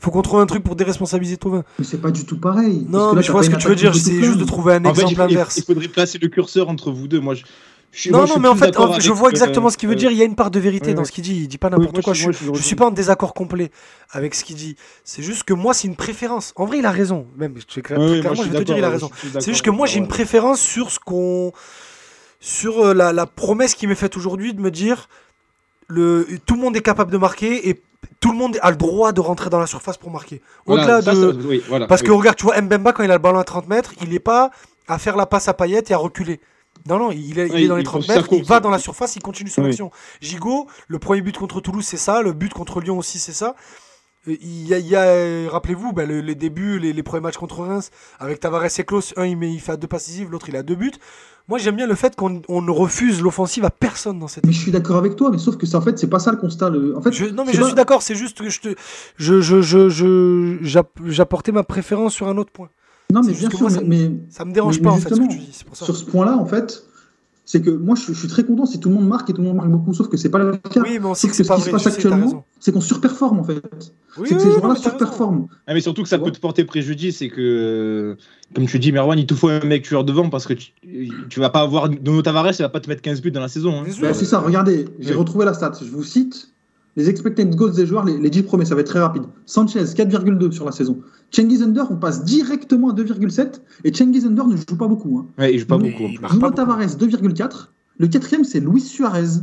faut 0.00 0.10
qu'on 0.10 0.22
trouve 0.22 0.40
un 0.40 0.46
truc 0.46 0.64
pour 0.64 0.76
déresponsabiliser 0.76 1.36
Tovin. 1.36 1.62
Mais 1.78 1.84
c'est 1.84 2.00
pas 2.00 2.10
du 2.10 2.24
tout 2.24 2.38
pareil. 2.38 2.86
Non, 2.88 3.14
mais 3.14 3.22
je 3.22 3.30
vois 3.30 3.42
ce 3.42 3.50
que 3.50 3.56
tu 3.56 3.68
veux 3.68 3.76
dire. 3.76 3.94
C'est 3.94 4.22
juste 4.22 4.38
de 4.38 4.44
trouver 4.44 4.74
un 4.74 4.84
exemple 4.84 5.20
inverse. 5.20 5.58
Il 5.58 5.64
faudrait 5.64 5.88
placer 5.88 6.18
le 6.18 6.28
curseur 6.28 6.68
entre 6.68 6.90
vous 6.90 7.06
deux. 7.06 7.20
Moi, 7.20 7.34
je 7.34 7.44
non, 8.10 8.26
non, 8.26 8.38
mais 8.38 8.48
en 8.48 8.54
fait, 8.54 8.74
je 9.00 9.12
vois 9.12 9.30
exactement 9.30 9.68
ce 9.70 9.76
qu'il 9.76 9.88
veut 9.88 9.96
dire. 9.96 10.10
Il 10.10 10.16
y 10.16 10.22
a 10.22 10.24
une 10.24 10.36
part 10.36 10.50
de 10.50 10.60
vérité 10.60 10.94
dans 10.94 11.04
ce 11.04 11.12
qu'il 11.12 11.24
dit. 11.24 11.36
Il 11.36 11.48
dit 11.48 11.58
pas 11.58 11.70
n'importe 11.70 12.02
quoi. 12.02 12.14
Je, 12.14 12.30
je, 12.30 12.62
suis 12.62 12.76
pas 12.76 12.86
en 12.86 12.90
désaccord 12.90 13.34
complet 13.34 13.70
avec 14.10 14.34
ce 14.34 14.44
qu'il 14.44 14.56
dit. 14.56 14.76
C'est 15.04 15.22
juste 15.22 15.44
que 15.44 15.54
moi, 15.54 15.74
c'est 15.74 15.88
une 15.88 15.96
préférence. 15.96 16.52
En 16.56 16.66
vrai, 16.66 16.78
il 16.78 16.86
a 16.86 16.90
raison. 16.90 17.26
Même, 17.36 17.54
je, 17.56 17.80
clairement, 17.80 18.06
je, 18.08 18.48
vais 18.48 18.58
te 18.58 18.62
dire, 18.62 18.78
il 18.78 18.84
a 18.84 18.90
raison. 18.90 19.10
C'est 19.38 19.52
juste 19.52 19.64
que 19.64 19.70
moi, 19.70 19.86
j'ai 19.86 19.98
une 19.98 20.08
préférence 20.08 20.60
sur 20.60 20.90
ce 20.90 20.98
qu'on, 20.98 21.52
sur 22.38 22.86
euh, 22.86 22.94
la, 22.94 23.12
la 23.12 23.26
promesse 23.26 23.74
qui 23.74 23.86
m'est 23.86 23.94
faite 23.94 24.16
aujourd'hui 24.16 24.54
de 24.54 24.60
me 24.60 24.70
dire, 24.70 25.08
le, 25.88 26.26
tout 26.46 26.54
le 26.54 26.60
monde 26.60 26.76
est 26.76 26.82
capable 26.82 27.10
de 27.10 27.18
marquer 27.18 27.68
et 27.68 27.82
tout 28.20 28.32
le 28.32 28.38
monde 28.38 28.58
a 28.62 28.70
le 28.70 28.76
droit 28.76 29.12
de 29.12 29.20
rentrer 29.20 29.50
dans 29.50 29.58
la 29.58 29.66
surface 29.66 29.96
pour 29.96 30.10
marquer. 30.10 30.40
Au-delà 30.66 31.02
de, 31.02 31.86
parce 31.86 32.02
que 32.02 32.10
regarde, 32.10 32.36
tu 32.36 32.44
vois, 32.44 32.60
Mbemba 32.60 32.92
quand 32.92 33.02
il 33.02 33.10
a 33.10 33.14
le 33.14 33.22
ballon 33.22 33.38
à 33.38 33.44
30 33.44 33.68
mètres, 33.68 33.92
il 34.02 34.10
n'est 34.10 34.18
pas 34.18 34.50
à 34.88 34.98
faire 34.98 35.16
la 35.16 35.26
passe 35.26 35.48
à 35.48 35.54
Payet 35.54 35.82
et 35.88 35.92
à 35.92 35.98
reculer. 35.98 36.40
Non, 36.88 36.98
non, 36.98 37.10
il 37.10 37.38
est, 37.38 37.68
dans 37.68 37.76
les 37.76 37.84
30 37.84 38.08
mètres, 38.08 38.28
il 38.32 38.44
va 38.44 38.60
dans 38.60 38.70
la 38.70 38.78
surface, 38.78 39.16
il 39.16 39.22
continue 39.22 39.50
son 39.50 39.64
action. 39.64 39.90
Gigot, 40.20 40.66
le 40.88 40.98
premier 40.98 41.20
but 41.20 41.36
contre 41.36 41.60
Toulouse, 41.60 41.84
c'est 41.84 41.96
ça, 41.96 42.22
le 42.22 42.32
but 42.32 42.52
contre 42.52 42.80
Lyon 42.80 42.98
aussi, 42.98 43.18
c'est 43.18 43.32
ça. 43.32 43.54
Il 44.26 44.66
y 44.66 44.96
a, 44.96 45.50
rappelez-vous, 45.50 45.94
ben, 45.94 46.06
les 46.08 46.34
débuts, 46.34 46.78
les, 46.78 47.02
premiers 47.02 47.22
matchs 47.22 47.38
contre 47.38 47.62
Reims, 47.62 47.90
avec 48.18 48.38
Tavares 48.38 48.66
et 48.66 48.84
Klaus, 48.84 49.14
un 49.16 49.24
il, 49.24 49.36
met, 49.36 49.50
il 49.50 49.60
fait 49.60 49.78
deux 49.78 49.86
passes 49.86 50.10
l'autre 50.28 50.50
il 50.50 50.56
a 50.56 50.62
deux 50.62 50.74
buts. 50.74 50.92
Moi 51.48 51.58
j'aime 51.58 51.74
bien 51.74 51.86
le 51.86 51.94
fait 51.94 52.14
qu'on 52.14 52.30
ne 52.30 52.70
refuse 52.70 53.22
l'offensive 53.22 53.64
à 53.64 53.70
personne 53.70 54.18
dans 54.18 54.28
cette. 54.28 54.46
Mais 54.46 54.52
je 54.52 54.60
suis 54.60 54.70
d'accord 54.70 54.98
avec 54.98 55.16
toi, 55.16 55.30
mais 55.32 55.38
sauf 55.38 55.56
que 55.56 55.74
en 55.74 55.80
fait 55.80 55.98
c'est 55.98 56.10
pas 56.10 56.18
ça 56.18 56.30
le 56.30 56.36
constat. 56.36 56.70
En 56.94 57.00
fait, 57.00 57.32
non 57.32 57.44
mais 57.44 57.52
je 57.54 57.62
suis 57.62 57.74
d'accord, 57.74 58.02
c'est 58.02 58.14
juste 58.14 58.38
que 58.38 58.50
je 58.50 58.60
te, 58.60 58.74
je, 59.16 59.40
je, 59.40 59.60
je, 59.62 60.58
j'apportais 61.06 61.50
ma 61.50 61.64
préférence 61.64 62.12
sur 62.12 62.28
un 62.28 62.36
autre 62.36 62.52
point. 62.52 62.68
Non, 63.12 63.22
mais 63.22 63.32
bien 63.32 63.50
sûr, 63.50 63.68
mais, 63.86 64.12
ça 64.28 64.44
me 64.44 64.52
dérange 64.52 64.80
pas 64.80 64.90
en 64.90 64.96
fait 64.96 65.14
ce 65.14 65.20
que 65.20 65.28
tu 65.28 65.38
dis. 65.38 65.64
Sur 65.72 65.96
ce 65.96 66.04
point-là, 66.04 66.36
en 66.36 66.46
fait, 66.46 66.84
c'est 67.50 67.60
que 67.60 67.70
moi 67.70 67.96
je, 67.96 68.12
suis 68.12 68.28
très 68.28 68.44
content 68.44 68.64
si 68.64 68.78
tout 68.78 68.88
le 68.90 68.94
monde 68.94 69.08
marque 69.08 69.28
et 69.28 69.32
tout 69.32 69.40
le 69.40 69.48
monde 69.48 69.56
marque 69.56 69.70
beaucoup, 69.70 69.92
sauf 69.92 70.08
que 70.08 70.16
c'est 70.16 70.28
pas 70.28 70.38
le 70.38 70.56
cas. 70.56 70.82
Oui, 70.82 70.98
mais 71.00 71.06
on 71.06 71.14
sait 71.14 71.26
que, 71.26 71.34
ce 71.34 71.42
qui 71.42 71.48
se 71.48 71.70
passe 71.70 71.86
actuellement, 71.86 72.46
c'est 72.60 72.70
qu'on 72.70 72.80
surperforme 72.80 73.40
en 73.40 73.44
fait. 73.44 73.60
c'est 74.24 74.34
que 74.34 74.40
ces 74.40 74.50
joueurs-là 74.52 74.76
surperforment. 74.76 75.48
Ah, 75.66 75.74
mais 75.74 75.80
surtout 75.80 76.04
que 76.04 76.08
ça 76.08 76.18
peut 76.18 76.30
te 76.30 76.38
porter 76.38 76.64
préjudice, 76.64 77.18
c'est 77.18 77.28
que, 77.28 78.16
comme 78.54 78.66
tu 78.66 78.78
dis, 78.78 78.92
Merwan, 78.92 79.18
il 79.18 79.26
te 79.26 79.34
faut 79.34 79.48
un 79.48 79.64
mec 79.64 79.82
tueur 79.82 80.04
devant 80.04 80.30
parce 80.30 80.46
que 80.46 80.54
tu, 80.54 80.70
tu 81.28 81.40
vas 81.40 81.50
pas 81.50 81.62
avoir. 81.62 81.88
Dono 81.88 82.22
Tavares, 82.22 82.52
il 82.56 82.62
va 82.62 82.68
pas 82.68 82.80
te 82.80 82.88
mettre 82.88 83.02
15 83.02 83.20
buts 83.20 83.32
dans 83.32 83.40
la 83.40 83.48
saison. 83.48 83.80
Hein. 83.80 83.84
Bah, 84.00 84.14
c'est 84.14 84.26
ça, 84.26 84.38
regardez, 84.38 84.84
j'ai 85.00 85.14
retrouvé 85.14 85.44
la 85.44 85.54
stat. 85.54 85.72
Je 85.82 85.90
vous 85.90 86.04
cite 86.04 86.52
les 86.96 87.08
expected 87.08 87.54
goals 87.54 87.74
des 87.74 87.86
joueurs, 87.86 88.04
les, 88.04 88.18
les 88.18 88.30
10 88.30 88.42
premiers, 88.42 88.64
ça 88.64 88.74
va 88.74 88.80
être 88.80 88.88
très 88.88 89.00
rapide. 89.00 89.22
Sanchez, 89.46 89.84
4,2 89.84 90.50
sur 90.50 90.64
la 90.64 90.72
saison. 90.72 91.00
Cengiz 91.30 91.62
Under, 91.62 91.90
on 91.90 91.96
passe 91.96 92.24
directement 92.24 92.90
à 92.90 92.94
2,7. 92.94 93.60
Et 93.84 93.94
Cengiz 93.94 94.26
Under 94.26 94.46
ne 94.46 94.56
joue 94.56 94.76
pas 94.76 94.88
beaucoup. 94.88 95.18
Hein. 95.18 95.26
Ouais, 95.38 95.54
il 95.54 95.60
joue 95.60 95.66
pas 95.66 95.78
beaucoup. 95.78 96.08
Nuno 96.32 96.50
Tavares, 96.50 96.96
2,4. 96.96 97.68
Le 97.98 98.08
quatrième, 98.08 98.44
c'est 98.44 98.60
Luis 98.60 98.80
Suarez, 98.80 99.42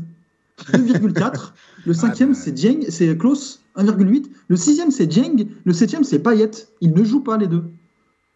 2,4. 0.71 1.53
le 1.85 1.93
cinquième, 1.93 2.31
ah, 2.31 2.35
c'est 2.35 2.51
Dieng, 2.51 2.85
c'est 2.89 3.15
Klaus, 3.17 3.63
1,8. 3.77 4.25
Le 4.47 4.55
sixième, 4.55 4.91
c'est 4.91 5.05
Dieng. 5.05 5.47
Le 5.63 5.73
septième, 5.73 6.03
c'est 6.03 6.19
Payet. 6.19 6.51
Ils 6.81 6.93
ne 6.93 7.03
jouent 7.03 7.23
pas, 7.23 7.37
les 7.37 7.47
deux. 7.47 7.63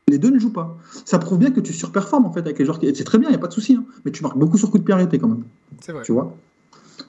Les 0.08 0.18
deux 0.18 0.30
ne 0.30 0.40
jouent 0.40 0.54
pas. 0.54 0.78
Ça 1.06 1.20
prouve 1.20 1.40
bien 1.40 1.52
que 1.52 1.60
tu 1.60 1.74
surperformes, 1.74 2.26
en 2.26 2.32
fait, 2.32 2.42
avec 2.42 2.60
les 2.60 2.66
joueurs. 2.66 2.80
C'est 2.82 3.04
très 3.04 3.18
bien, 3.18 3.30
il 3.30 3.32
n'y 3.32 3.38
a 3.38 3.40
pas 3.40 3.48
de 3.48 3.54
souci. 3.54 3.76
Hein. 3.76 3.86
Mais 4.06 4.12
tu 4.12 4.24
marques 4.24 4.38
beaucoup 4.38 4.58
sur 4.58 4.70
coup 4.70 4.78
de 4.78 4.84
pied 4.84 4.94
arrêté, 4.94 5.20
quand 5.20 5.28
même. 5.28 5.44
C'est 5.82 5.92
vrai. 5.92 6.04
Tu 6.04 6.12
vois? 6.12 6.36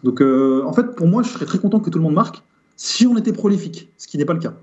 Donc, 0.02 0.20
euh, 0.20 0.62
en 0.66 0.72
fait, 0.72 0.94
pour 0.94 1.06
moi, 1.06 1.22
je 1.22 1.28
serais 1.28 1.46
très 1.46 1.58
content 1.58 1.80
que 1.80 1.90
tout 1.90 1.98
le 1.98 2.04
monde 2.04 2.14
marque 2.14 2.42
si 2.76 3.06
on 3.06 3.16
était 3.16 3.32
prolifique, 3.32 3.90
ce 3.96 4.08
qui 4.08 4.18
n'est 4.18 4.24
pas 4.24 4.32
le 4.32 4.40
cas. 4.40 4.54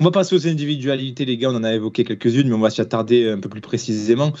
On 0.00 0.04
va 0.04 0.10
passer 0.10 0.34
aux 0.34 0.48
individualités, 0.48 1.24
les 1.24 1.36
gars. 1.36 1.50
On 1.50 1.56
en 1.56 1.64
a 1.64 1.72
évoqué 1.72 2.04
quelques-unes, 2.04 2.48
mais 2.48 2.54
on 2.54 2.60
va 2.60 2.70
s'y 2.70 2.80
attarder 2.80 3.30
un 3.30 3.38
peu 3.38 3.48
plus 3.48 3.60
précisément. 3.60 4.32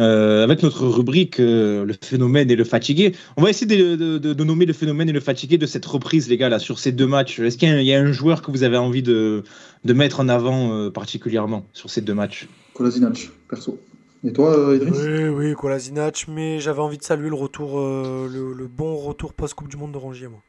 Euh, 0.00 0.44
avec 0.44 0.62
notre 0.62 0.86
rubrique 0.86 1.40
euh, 1.40 1.84
le 1.84 1.94
phénomène 2.00 2.50
et 2.50 2.56
le 2.56 2.64
fatigué. 2.64 3.14
On 3.36 3.42
va 3.42 3.50
essayer 3.50 3.66
de, 3.66 4.44
nommer 4.44 4.64
le 4.64 4.72
phénomène 4.72 5.08
et 5.08 5.12
le 5.12 5.20
fatigué 5.20 5.58
de 5.58 5.66
cette 5.66 5.84
reprise, 5.84 6.28
les 6.28 6.36
gars, 6.36 6.48
là, 6.48 6.58
sur 6.58 6.78
ces 6.78 6.92
deux 6.92 7.06
matchs. 7.06 7.40
Est-ce 7.40 7.58
qu'il 7.58 7.82
y, 7.82 7.94
a 7.94 8.00
un 8.00 8.12
joueur 8.12 8.42
que 8.42 8.50
vous 8.50 8.62
avez 8.62 8.76
envie 8.76 9.02
de, 9.02 9.42
mettre 9.84 10.20
en 10.20 10.28
avant 10.28 10.90
particulièrement 10.90 11.66
sur 11.72 11.90
ces 11.90 12.00
deux 12.00 12.14
matchs? 12.14 12.48
Kolasinac, 12.74 13.30
perso. 13.48 13.78
Et 14.24 14.32
toi, 14.32 14.56
euh, 14.56 14.76
Idriss? 14.76 14.98
Oui, 14.98 15.28
oui, 15.28 15.54
Kolasinac, 15.54 16.26
mais 16.28 16.60
j'avais 16.60 16.80
envie 16.80 16.98
de 16.98 17.02
saluer 17.02 17.28
le 17.28 17.34
retour, 17.34 17.80
euh, 17.80 18.28
le, 18.28 18.66
bon 18.66 18.96
retour 18.96 19.32
post-Coupe 19.34 19.68
du 19.68 19.76
Monde 19.76 19.92
de 19.92 19.98
Rangier, 19.98 20.28
moi. 20.28 20.42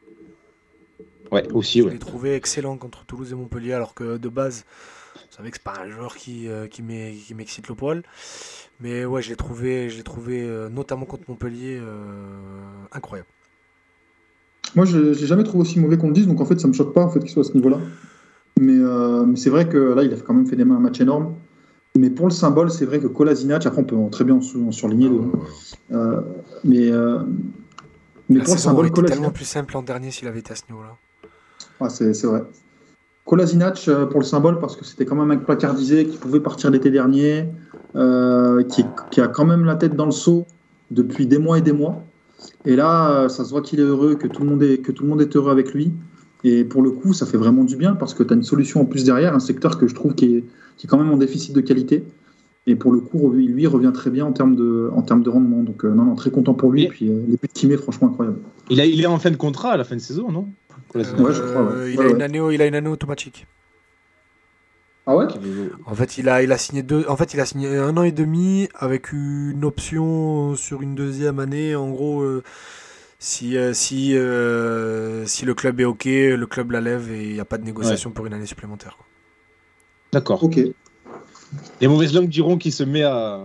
Ouais, 1.31 1.51
aussi, 1.53 1.79
je 1.79 1.85
ouais. 1.85 1.91
l'ai 1.93 1.99
trouvé 1.99 2.35
excellent 2.35 2.77
contre 2.77 3.05
Toulouse 3.05 3.31
et 3.31 3.35
Montpellier, 3.35 3.73
alors 3.73 3.95
que 3.95 4.17
de 4.17 4.29
base, 4.29 4.65
vous 5.15 5.21
savez 5.35 5.49
que 5.49 5.57
c'est 5.57 5.63
pas 5.63 5.81
un 5.83 5.89
joueur 5.89 6.15
qui, 6.15 6.47
euh, 6.47 6.67
qui 6.67 6.83
m'excite 6.83 7.67
le 7.67 7.73
poil. 7.73 8.03
Mais 8.79 9.05
ouais, 9.05 9.23
je 9.23 9.29
l'ai 9.29 9.35
trouvé, 9.35 9.89
je 9.89 10.01
trouvé 10.01 10.47
notamment 10.71 11.05
contre 11.05 11.23
Montpellier, 11.29 11.81
incroyable. 12.91 13.29
Moi, 14.75 14.85
je 14.85 14.97
n'ai 14.97 15.13
jamais 15.13 15.43
trouvé 15.43 15.61
aussi 15.61 15.79
mauvais 15.79 15.97
qu'on 15.97 16.07
le 16.07 16.13
dise, 16.13 16.27
donc 16.27 16.41
en 16.41 16.45
fait, 16.45 16.59
ça 16.59 16.67
me 16.67 16.73
choque 16.73 16.93
pas 16.93 17.03
en 17.03 17.09
fait 17.09 17.19
qu'il 17.19 17.29
soit 17.29 17.41
à 17.41 17.45
ce 17.45 17.53
niveau-là. 17.53 17.79
Mais, 18.59 18.77
euh, 18.77 19.25
mais 19.25 19.35
c'est 19.35 19.49
vrai 19.49 19.67
que 19.67 19.77
là, 19.77 20.03
il 20.03 20.13
a 20.13 20.17
quand 20.17 20.33
même 20.33 20.47
fait 20.47 20.55
des 20.55 20.65
mains 20.65 20.75
un 20.75 20.79
match 20.79 20.99
énorme. 20.99 21.35
Mais 21.95 22.09
pour 22.09 22.27
le 22.27 22.33
symbole, 22.33 22.71
c'est 22.71 22.85
vrai 22.85 22.99
que 22.99 23.05
Kolasinac, 23.05 23.67
après 23.67 23.81
on 23.81 23.83
peut 23.83 23.95
très 24.09 24.23
bien 24.23 24.35
en 24.35 24.71
surligner. 24.71 25.11
Euh, 25.91 26.21
mais 26.63 26.91
euh, 26.91 27.19
mais 28.29 28.39
pour 28.39 28.55
le 28.55 28.59
symbole, 28.59 28.89
Kolasinac. 28.89 29.19
tellement 29.19 29.31
plus 29.31 29.45
simple 29.45 29.75
l'an 29.75 29.83
dernier 29.83 30.09
s'il 30.09 30.27
avait 30.27 30.39
été 30.39 30.53
à 30.53 30.55
ce 30.55 30.63
niveau-là. 30.71 30.97
Ah, 31.79 31.89
c'est 31.89 32.23
vrai. 32.23 32.43
Kolasinac 33.25 33.87
pour 34.09 34.21
le 34.21 34.25
symbole, 34.25 34.59
parce 34.59 34.75
que 34.75 34.83
c'était 34.85 35.05
quand 35.05 35.15
même 35.15 35.29
un 35.29 35.35
mec 35.35 35.45
placardisé 35.45 36.07
qui 36.07 36.17
pouvait 36.17 36.39
partir 36.39 36.71
l'été 36.71 36.89
dernier, 36.89 37.47
qui, 37.93 38.85
qui, 39.11 39.21
a 39.21 39.27
quand 39.27 39.45
même 39.45 39.63
la 39.63 39.75
tête 39.75 39.95
dans 39.95 40.05
le 40.05 40.11
seau 40.11 40.47
depuis 40.89 41.27
des 41.27 41.37
mois 41.37 41.59
et 41.59 41.61
des 41.61 41.73
mois. 41.73 42.03
Et 42.65 42.75
là, 42.75 43.29
ça 43.29 43.45
se 43.45 43.51
voit 43.51 43.61
qu'il 43.61 43.79
est 43.79 43.83
heureux, 43.83 44.15
que 44.15 44.27
tout, 44.27 44.41
le 44.41 44.49
monde 44.49 44.63
est, 44.63 44.79
que 44.79 44.91
tout 44.91 45.03
le 45.03 45.09
monde 45.09 45.21
est 45.21 45.35
heureux 45.35 45.51
avec 45.51 45.73
lui. 45.75 45.91
Et 46.43 46.63
pour 46.63 46.81
le 46.81 46.89
coup, 46.89 47.13
ça 47.13 47.27
fait 47.27 47.37
vraiment 47.37 47.63
du 47.63 47.75
bien 47.75 47.93
parce 47.93 48.15
que 48.15 48.23
tu 48.23 48.33
as 48.33 48.35
une 48.35 48.43
solution 48.43 48.81
en 48.81 48.85
plus 48.85 49.03
derrière, 49.03 49.35
un 49.35 49.39
secteur 49.39 49.77
que 49.77 49.87
je 49.87 49.93
trouve 49.93 50.15
qui 50.15 50.37
est, 50.37 50.43
qui 50.77 50.87
est 50.87 50.89
quand 50.89 50.97
même 50.97 51.11
en 51.11 51.17
déficit 51.17 51.53
de 51.53 51.61
qualité. 51.61 52.03
Et 52.65 52.75
pour 52.75 52.93
le 52.93 52.99
coup, 52.99 53.31
lui, 53.31 53.67
revient 53.67 53.91
très 53.93 54.09
bien 54.09 54.25
en 54.25 54.31
termes 54.31 54.55
de, 54.55 54.89
en 54.93 55.01
termes 55.01 55.21
de 55.21 55.29
rendement. 55.29 55.63
Donc, 55.63 55.83
euh, 55.83 55.93
non, 55.93 56.05
non, 56.05 56.15
très 56.15 56.31
content 56.31 56.53
pour 56.53 56.71
lui. 56.71 56.83
Et, 56.83 56.87
puis, 56.87 57.09
euh, 57.09 57.21
les 57.27 57.35
buts 57.35 57.49
qu'il 57.53 57.67
met, 57.67 57.75
franchement, 57.75 58.07
incroyable. 58.07 58.39
Il, 58.69 58.79
a, 58.79 58.85
il 58.85 59.01
est 59.01 59.05
en 59.05 59.19
fin 59.19 59.31
de 59.31 59.35
contrat 59.35 59.71
à 59.71 59.77
la 59.77 59.83
fin 59.83 59.95
de 59.95 60.01
saison, 60.01 60.31
non? 60.31 60.47
Ouais, 60.95 61.03
je 61.03 61.11
crois. 61.41 61.73
Il, 61.91 61.99
a 61.99 62.07
Une 62.07 62.21
année, 62.21 62.39
il 62.53 62.61
a 62.61 62.67
une 62.67 62.75
année 62.75 62.89
automatique. 62.89 63.47
Ah 65.05 65.17
ouais? 65.17 65.25
En 65.85 65.95
fait, 65.95 66.17
il 66.17 66.29
a, 66.29 66.41
il 66.41 66.51
a 66.53 66.57
signé 66.57 66.83
deux. 66.83 67.03
En 67.09 67.17
fait, 67.17 67.33
il 67.33 67.39
a 67.41 67.45
signé 67.45 67.75
un 67.75 67.97
an 67.97 68.03
et 68.03 68.13
demi 68.13 68.69
avec 68.75 69.11
une 69.11 69.65
option 69.65 70.55
sur 70.55 70.81
une 70.81 70.95
deuxième 70.95 71.39
année. 71.39 71.75
En 71.75 71.89
gros, 71.89 72.21
euh, 72.21 72.43
si, 73.19 73.57
si, 73.73 74.11
si 74.11 74.13
le 74.15 75.53
club 75.53 75.81
est 75.81 75.85
ok, 75.85 76.05
le 76.05 76.45
club 76.45 76.71
la 76.71 76.79
lève 76.79 77.11
et 77.11 77.27
il 77.27 77.33
n'y 77.33 77.41
a 77.41 77.45
pas 77.45 77.57
de 77.57 77.65
négociation 77.65 78.11
pour 78.11 78.25
une 78.25 78.33
année 78.33 78.45
supplémentaire. 78.45 78.97
D'accord. 80.13 80.43
Ok. 80.43 80.59
Les 81.81 81.87
mauvaises 81.87 82.13
langues 82.13 82.29
diront 82.29 82.57
qu'il 82.57 82.71
se 82.71 82.83
met 82.83 83.03
à. 83.03 83.41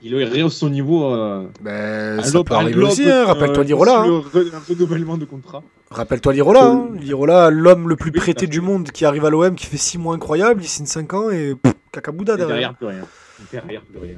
Il 0.00 0.14
rehausse 0.14 0.56
son 0.56 0.70
niveau. 0.70 1.12
Euh, 1.12 1.44
ben, 1.60 2.22
ça 2.22 2.44
peut 2.44 2.54
arriver 2.54 2.82
aussi, 2.82 3.10
hein. 3.10 3.24
rappelle-toi 3.24 3.64
euh, 3.64 3.66
Lirola. 3.66 4.00
Hein. 4.00 4.22
Un 4.34 4.72
renouvellement 4.72 5.18
de 5.18 5.24
contrat. 5.24 5.62
Rappelle-toi 5.90 6.34
Lirola. 6.34 6.66
Hein. 6.66 6.88
Lirola, 7.00 7.50
l'homme 7.50 7.88
le 7.88 7.96
plus 7.96 8.12
prêté 8.12 8.46
du 8.46 8.60
monde 8.60 8.90
qui 8.90 9.04
arrive 9.04 9.24
à 9.24 9.30
l'OM, 9.30 9.56
qui 9.56 9.66
fait 9.66 9.76
6 9.76 9.98
mois 9.98 10.14
incroyables, 10.14 10.62
il 10.62 10.68
signe 10.68 10.86
5 10.86 11.14
ans 11.14 11.30
et 11.30 11.56
cacabouda 11.90 12.36
derrière. 12.36 12.74
derrière, 12.74 12.74
plus 12.76 12.86
rien. 12.86 13.04
Derrière, 13.50 13.82
plus 13.82 13.98
rien. 13.98 14.16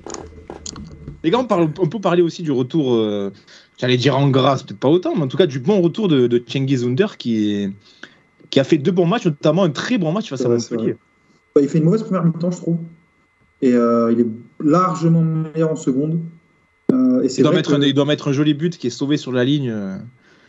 Les 1.23 1.31
gars, 1.31 1.39
on, 1.39 1.45
parle, 1.45 1.71
on, 1.79 1.87
peut 1.89 2.01
parler 2.01 2.23
aussi 2.23 2.43
du 2.43 2.51
retour, 2.51 2.95
euh, 2.95 3.31
j'allais 3.79 3.97
dire 3.97 4.19
en 4.19 4.29
grâce, 4.29 4.63
peut-être 4.63 4.81
pas 4.81 4.89
autant, 4.89 5.15
mais 5.15 5.23
en 5.23 5.29
tout 5.29 5.37
cas 5.37 5.47
du 5.47 5.61
bon 5.61 5.81
retour 5.81 6.09
de, 6.09 6.27
de 6.27 6.43
Cengiz 6.47 6.85
Under 6.85 7.17
qui, 7.19 7.69
qui 8.51 8.61
a 8.61 8.65
fait 8.65 8.79
deux 8.79 8.91
bons 8.91 9.07
matchs, 9.07 9.27
notamment 9.27 9.65
un 9.65 9.71
très 9.71 9.99
bon 9.99 10.13
match 10.13 10.29
face 10.29 10.45
à 10.45 10.49
Montpellier. 10.49 10.97
Bah, 11.55 11.61
il 11.61 11.69
fait 11.69 11.79
une 11.79 11.85
mauvaise 11.85 12.03
première 12.03 12.25
mi-temps, 12.25 12.51
je 12.51 12.57
trouve. 12.59 12.77
Et 13.63 13.75
euh, 13.75 14.13
il 14.13 14.21
est 14.21 14.27
largement 14.61 15.23
meilleur 15.23 15.71
en 15.71 15.77
seconde. 15.77 16.19
Euh, 16.93 17.23
et 17.23 17.27
il, 17.27 17.43
doit 17.43 17.53
mettre 17.53 17.75
un, 17.75 17.81
il 17.81 17.95
doit 17.95 18.05
mettre 18.05 18.29
un 18.29 18.33
joli 18.33 18.55
but 18.55 18.77
qui 18.77 18.87
est 18.87 18.91
sauvé 18.91 19.17
sur 19.17 19.33
la 19.33 19.45
ligne. 19.45 19.71
Euh. 19.71 19.97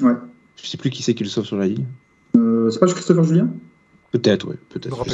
Ouais. 0.02 0.14
Je 0.56 0.68
sais 0.68 0.78
plus 0.78 0.90
qui 0.90 1.04
c'est 1.04 1.14
qui 1.14 1.24
le 1.24 1.30
sauve 1.30 1.46
sur 1.46 1.58
la 1.58 1.68
ligne. 1.68 1.86
c'est 2.34 2.80
pas 2.80 2.88
Christopher 2.88 3.24
Julien? 3.24 3.50
Peut-être, 4.12 4.48
oui. 4.50 4.56
Peut-être. 4.70 5.06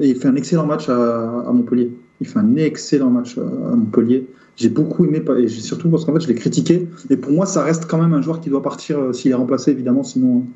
et 0.00 0.08
il 0.08 0.16
fait 0.16 0.28
un 0.28 0.36
excellent 0.36 0.66
match 0.66 0.88
à, 0.88 1.50
Montpellier. 1.52 1.92
Il 2.20 2.26
fait 2.26 2.38
un 2.38 2.56
excellent 2.56 3.10
match 3.10 3.38
à, 3.38 3.42
Montpellier. 3.42 4.26
J'ai 4.56 4.70
beaucoup 4.70 5.04
aimé, 5.04 5.22
et 5.38 5.46
surtout 5.46 5.88
parce 5.88 6.04
qu'en 6.04 6.14
fait, 6.14 6.20
je 6.20 6.26
l'ai 6.26 6.34
critiqué. 6.34 6.88
Et 7.10 7.16
pour 7.16 7.30
moi, 7.30 7.46
ça 7.46 7.62
reste 7.62 7.86
quand 7.86 7.98
même 7.98 8.12
un 8.12 8.22
joueur 8.22 8.40
qui 8.40 8.50
doit 8.50 8.62
partir 8.62 9.14
s'il 9.14 9.30
est 9.30 9.34
remplacé, 9.34 9.70
évidemment, 9.70 10.02
sinon 10.02 10.46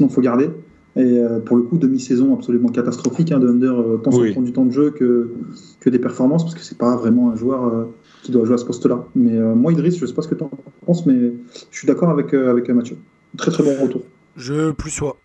il 0.00 0.08
faut 0.08 0.20
garder. 0.20 0.50
Et 0.96 1.18
euh, 1.18 1.40
pour 1.40 1.56
le 1.56 1.64
coup, 1.64 1.76
demi-saison 1.76 2.34
absolument 2.34 2.68
catastrophique 2.68 3.32
hein, 3.32 3.40
de 3.40 3.48
Under, 3.48 3.72
euh, 3.72 3.96
tant 4.02 4.12
sur 4.12 4.42
du 4.42 4.52
temps 4.52 4.64
de 4.64 4.70
jeu 4.70 4.90
que, 4.90 5.32
que 5.80 5.90
des 5.90 5.98
performances, 5.98 6.44
parce 6.44 6.54
que 6.54 6.62
c'est 6.62 6.78
pas 6.78 6.94
vraiment 6.96 7.30
un 7.30 7.36
joueur 7.36 7.64
euh, 7.64 7.84
qui 8.22 8.30
doit 8.30 8.44
jouer 8.44 8.54
à 8.54 8.58
ce 8.58 8.64
poste-là. 8.64 9.04
Mais 9.16 9.38
moi, 9.38 9.72
Idriss, 9.72 9.98
je 9.98 10.06
sais 10.06 10.14
pas 10.14 10.22
ce 10.22 10.28
que 10.28 10.36
tu 10.36 10.44
en 10.44 10.50
penses, 10.86 11.04
mais 11.04 11.32
je 11.70 11.78
suis 11.78 11.86
d'accord 11.86 12.10
avec, 12.10 12.32
avec 12.32 12.68
Mathieu. 12.70 12.96
Très 13.36 13.50
très 13.50 13.64
bon 13.64 13.82
retour. 13.82 14.02
Je 14.36 14.70
plus 14.70 14.90
sois. 14.90 15.16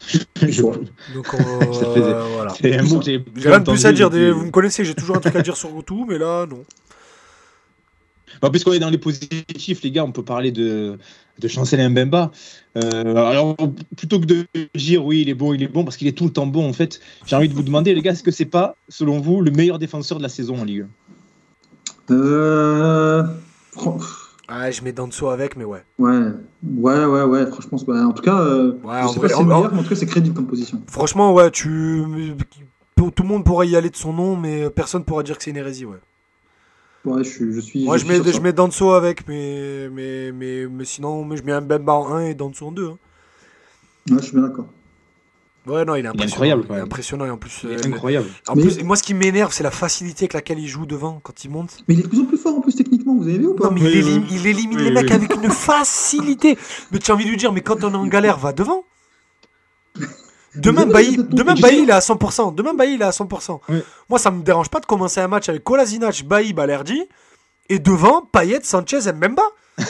je... 0.00 0.62
Donc 1.14 1.26
voilà. 1.34 2.52
J'ai 2.60 2.70
rien 2.70 2.82
de 3.60 3.64
plus 3.64 3.84
à 3.84 3.92
dire. 3.92 4.08
Vous 4.10 4.46
me 4.46 4.50
connaissez, 4.50 4.84
j'ai 4.84 4.94
toujours 4.94 5.16
un 5.16 5.20
truc 5.20 5.36
à 5.36 5.42
dire 5.42 5.56
sur 5.56 5.70
tout, 5.84 6.06
mais 6.08 6.18
là, 6.18 6.46
non. 6.46 6.64
Bah, 8.40 8.50
Puisqu'on 8.50 8.72
est 8.72 8.78
dans 8.78 8.90
les 8.90 8.98
positifs, 8.98 9.82
les 9.82 9.90
gars, 9.90 10.04
on 10.04 10.12
peut 10.12 10.24
parler 10.24 10.52
de, 10.52 10.98
de 11.38 11.48
Chancel 11.48 11.88
Mbemba. 11.90 12.30
Euh, 12.76 13.16
alors, 13.16 13.56
plutôt 13.96 14.20
que 14.20 14.26
de 14.26 14.46
dire 14.74 15.04
oui, 15.04 15.22
il 15.22 15.28
est 15.28 15.34
bon, 15.34 15.54
il 15.54 15.62
est 15.62 15.68
bon, 15.68 15.84
parce 15.84 15.96
qu'il 15.96 16.08
est 16.08 16.16
tout 16.16 16.24
le 16.24 16.30
temps 16.30 16.46
bon, 16.46 16.68
en 16.68 16.72
fait, 16.72 17.00
j'ai 17.26 17.36
envie 17.36 17.48
de 17.48 17.54
vous 17.54 17.62
demander, 17.62 17.94
les 17.94 18.02
gars, 18.02 18.12
est-ce 18.12 18.22
que 18.22 18.30
c'est 18.30 18.44
pas, 18.44 18.76
selon 18.88 19.20
vous, 19.20 19.40
le 19.40 19.50
meilleur 19.50 19.78
défenseur 19.78 20.18
de 20.18 20.22
la 20.22 20.28
saison 20.28 20.60
en 20.60 20.64
Ligue 20.64 20.86
1 22.08 22.14
euh... 22.14 23.24
Ah, 24.48 24.70
je 24.70 24.82
mets 24.82 24.92
Danso 24.92 25.28
avec, 25.28 25.56
mais 25.56 25.64
ouais. 25.64 25.82
Ouais, 25.98 26.18
ouais, 26.62 27.04
ouais, 27.04 27.22
ouais. 27.22 27.46
Franchement, 27.46 27.78
en 27.92 28.12
tout 28.12 28.22
cas, 28.22 28.38
euh, 28.38 28.78
ouais, 28.84 29.02
je 29.02 29.08
sais 29.08 29.20
pas 29.20 29.28
si 29.28 29.34
c'est 29.34 29.44
meilleur, 29.44 29.72
mais 29.72 29.80
en 29.80 29.82
tout 29.82 29.88
cas, 29.88 29.96
c'est 29.96 30.06
crédible 30.06 30.36
comme 30.36 30.46
position. 30.46 30.80
Franchement, 30.86 31.34
ouais, 31.34 31.50
tu, 31.50 32.04
tout 32.96 33.12
le 33.22 33.28
monde 33.28 33.44
pourrait 33.44 33.68
y 33.68 33.76
aller 33.76 33.90
de 33.90 33.96
son 33.96 34.12
nom, 34.12 34.36
mais 34.36 34.70
personne 34.70 35.04
pourra 35.04 35.24
dire 35.24 35.36
que 35.36 35.42
c'est 35.42 35.50
une 35.50 35.56
hérésie, 35.56 35.84
ouais. 35.84 35.98
Ouais, 37.06 37.22
je, 37.22 37.60
suis. 37.60 37.84
Moi, 37.84 37.98
je, 37.98 38.04
mets, 38.04 38.20
je 38.32 38.40
mets 38.40 38.52
Danso 38.52 38.90
avec, 38.90 39.28
mais, 39.28 39.88
mais, 39.92 40.32
mais, 40.32 40.66
mais 40.66 40.84
sinon, 40.84 41.24
je 41.36 41.42
mets 41.42 41.52
un 41.52 41.60
Bemba 41.60 41.92
en 41.94 42.14
1 42.14 42.26
et 42.26 42.34
Danso 42.34 42.66
en 42.66 42.72
2. 42.72 42.86
Hein. 42.86 42.98
Ouais, 44.10 44.16
je 44.18 44.24
suis 44.24 44.32
bien 44.32 44.42
d'accord. 44.42 44.66
Ouais, 45.66 45.84
non, 45.84 45.94
il 45.96 46.04
est 46.04 46.08
impressionnant. 46.08 46.62
Il 46.68 46.76
est 46.76 46.80
impressionnant 46.80 47.26
et 47.26 47.30
en 47.30 47.36
plus. 47.36 47.60
Il 47.64 47.70
est 47.70 47.86
euh, 47.86 47.88
incroyable. 47.88 48.26
En 48.48 48.54
plus, 48.54 48.82
moi, 48.82 48.96
ce 48.96 49.02
qui 49.02 49.14
m'énerve, 49.14 49.52
c'est 49.52 49.64
la 49.64 49.70
facilité 49.70 50.24
avec 50.24 50.34
laquelle 50.34 50.58
il 50.58 50.68
joue 50.68 50.86
devant 50.86 51.20
quand 51.22 51.44
il 51.44 51.50
monte. 51.50 51.78
Mais 51.88 51.94
il 51.94 52.00
est 52.00 52.02
de 52.04 52.08
plus 52.08 52.20
en 52.20 52.24
plus 52.24 52.38
fort 52.38 52.56
en 52.56 52.60
plus 52.60 52.74
techniquement, 52.74 53.16
vous 53.16 53.24
avez 53.24 53.38
vu 53.38 53.46
ou 53.46 53.54
pas? 53.54 53.64
Non, 53.66 53.72
mais 53.72 53.80
il, 53.80 53.86
élimine, 53.86 54.26
il 54.30 54.46
élimine 54.46 54.78
les 54.78 54.90
mecs 54.90 55.10
avec 55.10 55.34
une 55.34 55.50
facilité. 55.50 56.56
Mais 56.92 56.98
tu 56.98 57.10
as 57.10 57.14
envie 57.14 57.24
de 57.24 57.30
lui 57.30 57.36
dire, 57.36 57.52
mais 57.52 57.62
quand 57.62 57.82
on 57.84 57.92
est 57.92 57.96
en 57.96 58.06
galère, 58.06 58.38
va 58.38 58.52
devant. 58.52 58.84
Demain, 60.56 60.86
Bailly, 60.86 61.18
demain 61.18 61.54
Bailly, 61.54 61.82
il 61.82 61.90
est 61.90 61.92
à 61.92 62.00
100%. 62.00 62.54
Demain, 62.54 62.74
Bailly, 62.74 62.94
il 62.94 63.02
est 63.02 63.04
à 63.04 63.10
100%. 63.10 63.60
Moi, 64.08 64.18
ça 64.18 64.30
me 64.30 64.42
dérange 64.42 64.68
pas 64.68 64.80
de 64.80 64.86
commencer 64.86 65.20
un 65.20 65.28
match 65.28 65.48
avec 65.48 65.64
Kolasinac, 65.64 66.24
Bailly, 66.24 66.52
Balerdi. 66.52 67.02
Et 67.68 67.78
devant, 67.78 68.22
Payet, 68.22 68.60
Sanchez 68.62 69.08
et 69.08 69.12
Mbemba. 69.12 69.42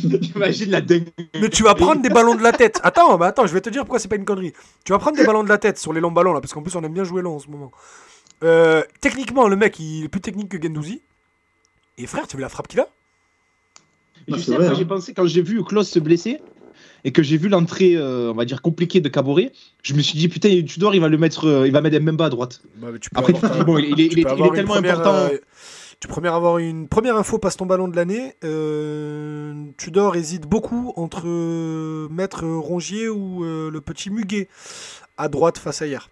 J'imagine 0.00 0.70
la 0.70 0.80
dingue. 0.80 1.08
Mais 1.40 1.48
tu 1.50 1.62
vas 1.62 1.74
prendre 1.74 2.00
des 2.00 2.08
ballons 2.08 2.34
de 2.34 2.42
la 2.42 2.52
tête. 2.52 2.80
Attends, 2.82 3.16
mais 3.18 3.26
attends, 3.26 3.46
je 3.46 3.52
vais 3.52 3.60
te 3.60 3.70
dire 3.70 3.82
pourquoi 3.82 3.98
c'est 3.98 4.08
pas 4.08 4.16
une 4.16 4.24
connerie. 4.24 4.52
Tu 4.84 4.92
vas 4.92 4.98
prendre 4.98 5.16
des 5.16 5.24
ballons 5.24 5.44
de 5.44 5.48
la 5.48 5.58
tête 5.58 5.78
sur 5.78 5.92
les 5.92 6.00
longs 6.00 6.10
ballons 6.10 6.32
là, 6.32 6.40
parce 6.40 6.52
qu'en 6.52 6.62
plus 6.62 6.74
on 6.74 6.82
aime 6.82 6.92
bien 6.92 7.04
jouer 7.04 7.22
long 7.22 7.36
en 7.36 7.38
ce 7.38 7.48
moment. 7.48 7.70
Euh, 8.44 8.82
techniquement, 9.00 9.46
le 9.46 9.56
mec 9.56 9.78
il 9.78 10.04
est 10.04 10.08
plus 10.08 10.20
technique 10.20 10.48
que 10.48 10.60
Gendouzi. 10.60 11.02
Et 11.98 12.06
frère, 12.06 12.26
tu 12.26 12.36
as 12.36 12.38
vu 12.38 12.42
la 12.42 12.48
frappe 12.48 12.68
qu'il 12.68 12.80
a? 12.80 12.88
J'ai 14.28 14.54
hein. 14.54 14.84
pensé 14.86 15.12
quand 15.12 15.26
j'ai 15.26 15.42
vu 15.42 15.62
Klaus 15.64 15.88
se 15.88 15.98
blesser, 15.98 16.40
et 17.04 17.12
que 17.12 17.22
j'ai 17.22 17.36
vu 17.36 17.48
l'entrée, 17.48 17.94
euh, 17.94 18.30
on 18.30 18.34
va 18.34 18.44
dire, 18.44 18.62
compliquée 18.62 19.00
de 19.00 19.08
Caboret, 19.08 19.52
je 19.82 19.94
me 19.94 20.00
suis 20.00 20.18
dit, 20.18 20.28
putain, 20.28 20.62
Tudor, 20.66 20.94
il 20.94 21.00
va 21.00 21.08
le 21.08 21.18
mettre, 21.18 21.46
euh, 21.46 21.66
il 21.66 21.72
va 21.72 21.80
mettre 21.80 21.98
même 22.00 22.16
pas 22.16 22.26
à 22.26 22.30
droite. 22.30 22.62
Bah, 22.76 22.88
Après, 23.14 23.32
tu 23.32 23.40
bon, 23.66 23.78
il, 23.78 24.00
est, 24.00 24.24
tellement 24.54 24.74
important. 24.74 25.14
Euh, 25.14 25.38
tu 26.00 26.06
pourrais 26.06 26.28
avoir 26.28 26.58
une 26.58 26.86
première 26.86 27.16
info, 27.16 27.38
passe 27.38 27.56
ton 27.56 27.66
ballon 27.66 27.88
de 27.88 27.96
l'année. 27.96 28.34
Tudor 29.76 30.14
hésite 30.16 30.46
beaucoup 30.46 30.92
entre 30.96 31.26
mettre 32.08 32.44
Rongier 32.46 33.08
ou 33.08 33.42
le 33.42 33.80
petit 33.80 34.10
Muguet 34.10 34.48
à 35.16 35.28
droite 35.28 35.58
face 35.58 35.82
à 35.82 35.88
hier. 35.88 36.08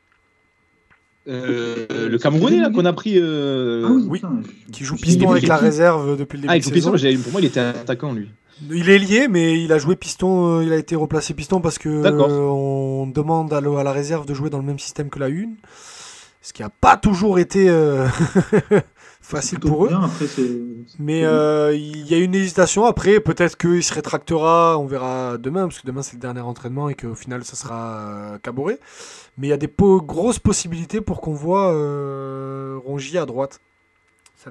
le 1.27 2.17
Camerounais 2.17 2.59
là 2.59 2.71
qu'on 2.71 2.85
a 2.85 2.93
pris 2.93 3.17
ah 3.21 3.89
oui, 4.09 4.21
qui 4.73 4.83
joue 4.83 4.97
piston 4.97 5.31
avec 5.31 5.47
la 5.47 5.57
réserve 5.57 6.17
depuis 6.17 6.39
le 6.39 6.43
début 6.43 6.55
ah, 6.55 6.59
de 6.59 6.65
saison. 6.65 6.93
Piston, 6.93 7.23
pour 7.23 7.33
moi 7.33 7.41
il 7.41 7.47
était 7.47 7.61
attaquant 7.61 8.13
lui 8.13 8.29
il 8.71 8.89
est 8.89 8.99
lié, 8.99 9.29
mais 9.29 9.63
il 9.63 9.73
a 9.73 9.79
joué 9.79 9.97
piston. 9.97 10.59
Euh, 10.59 10.65
il 10.65 10.73
a 10.73 10.77
été 10.77 10.97
replacé 10.97 11.35
piston 11.35 11.61
parce 11.61 11.79
que 11.79 11.89
on 11.89 13.07
demande 13.07 13.53
à, 13.53 13.61
la 13.61 13.93
réserve 13.93 14.27
de 14.27 14.35
jouer 14.35 14.51
dans 14.51 14.59
le 14.59 14.65
même 14.65 14.79
système 14.79 15.11
que 15.11 15.19
la 15.19 15.29
une, 15.29 15.57
ce 16.41 16.53
qui 16.53 16.63
n'a 16.63 16.71
pas 16.71 16.97
toujours 16.97 17.39
été 17.39 17.69
euh, 17.69 18.07
facile 19.21 19.61
pour 19.61 19.87
eux. 19.87 19.91
mais 20.99 21.25
euh, 21.25 21.75
il 21.75 22.07
y 22.07 22.15
a 22.15 22.19
une 22.19 22.35
hésitation. 22.35 22.87
Après, 22.87 23.21
peut-être 23.21 23.59
qu'il 23.59 23.83
se 23.83 23.93
rétractera. 23.93 24.79
On 24.79 24.87
verra 24.87 25.37
demain, 25.37 25.69
parce 25.69 25.81
que 25.81 25.87
demain 25.87 26.03
c'est 26.03 26.15
le 26.15 26.21
dernier 26.21 26.41
entraînement 26.41 26.89
et 26.89 26.95
qu'au 26.95 27.15
final 27.15 27.45
ça 27.45 27.57
sera 27.57 28.39
Caboret. 28.43 28.79
Mais 29.37 29.49
il 29.49 29.51
y 29.51 29.55
a 29.55 29.59
des 29.59 29.71
grosses 29.79 30.39
possibilités 30.39 31.03
pour 31.03 31.21
qu'on 31.21 31.35
voit 31.35 31.73
Rongier 32.79 33.19
à 33.19 33.27
droite. 33.27 33.61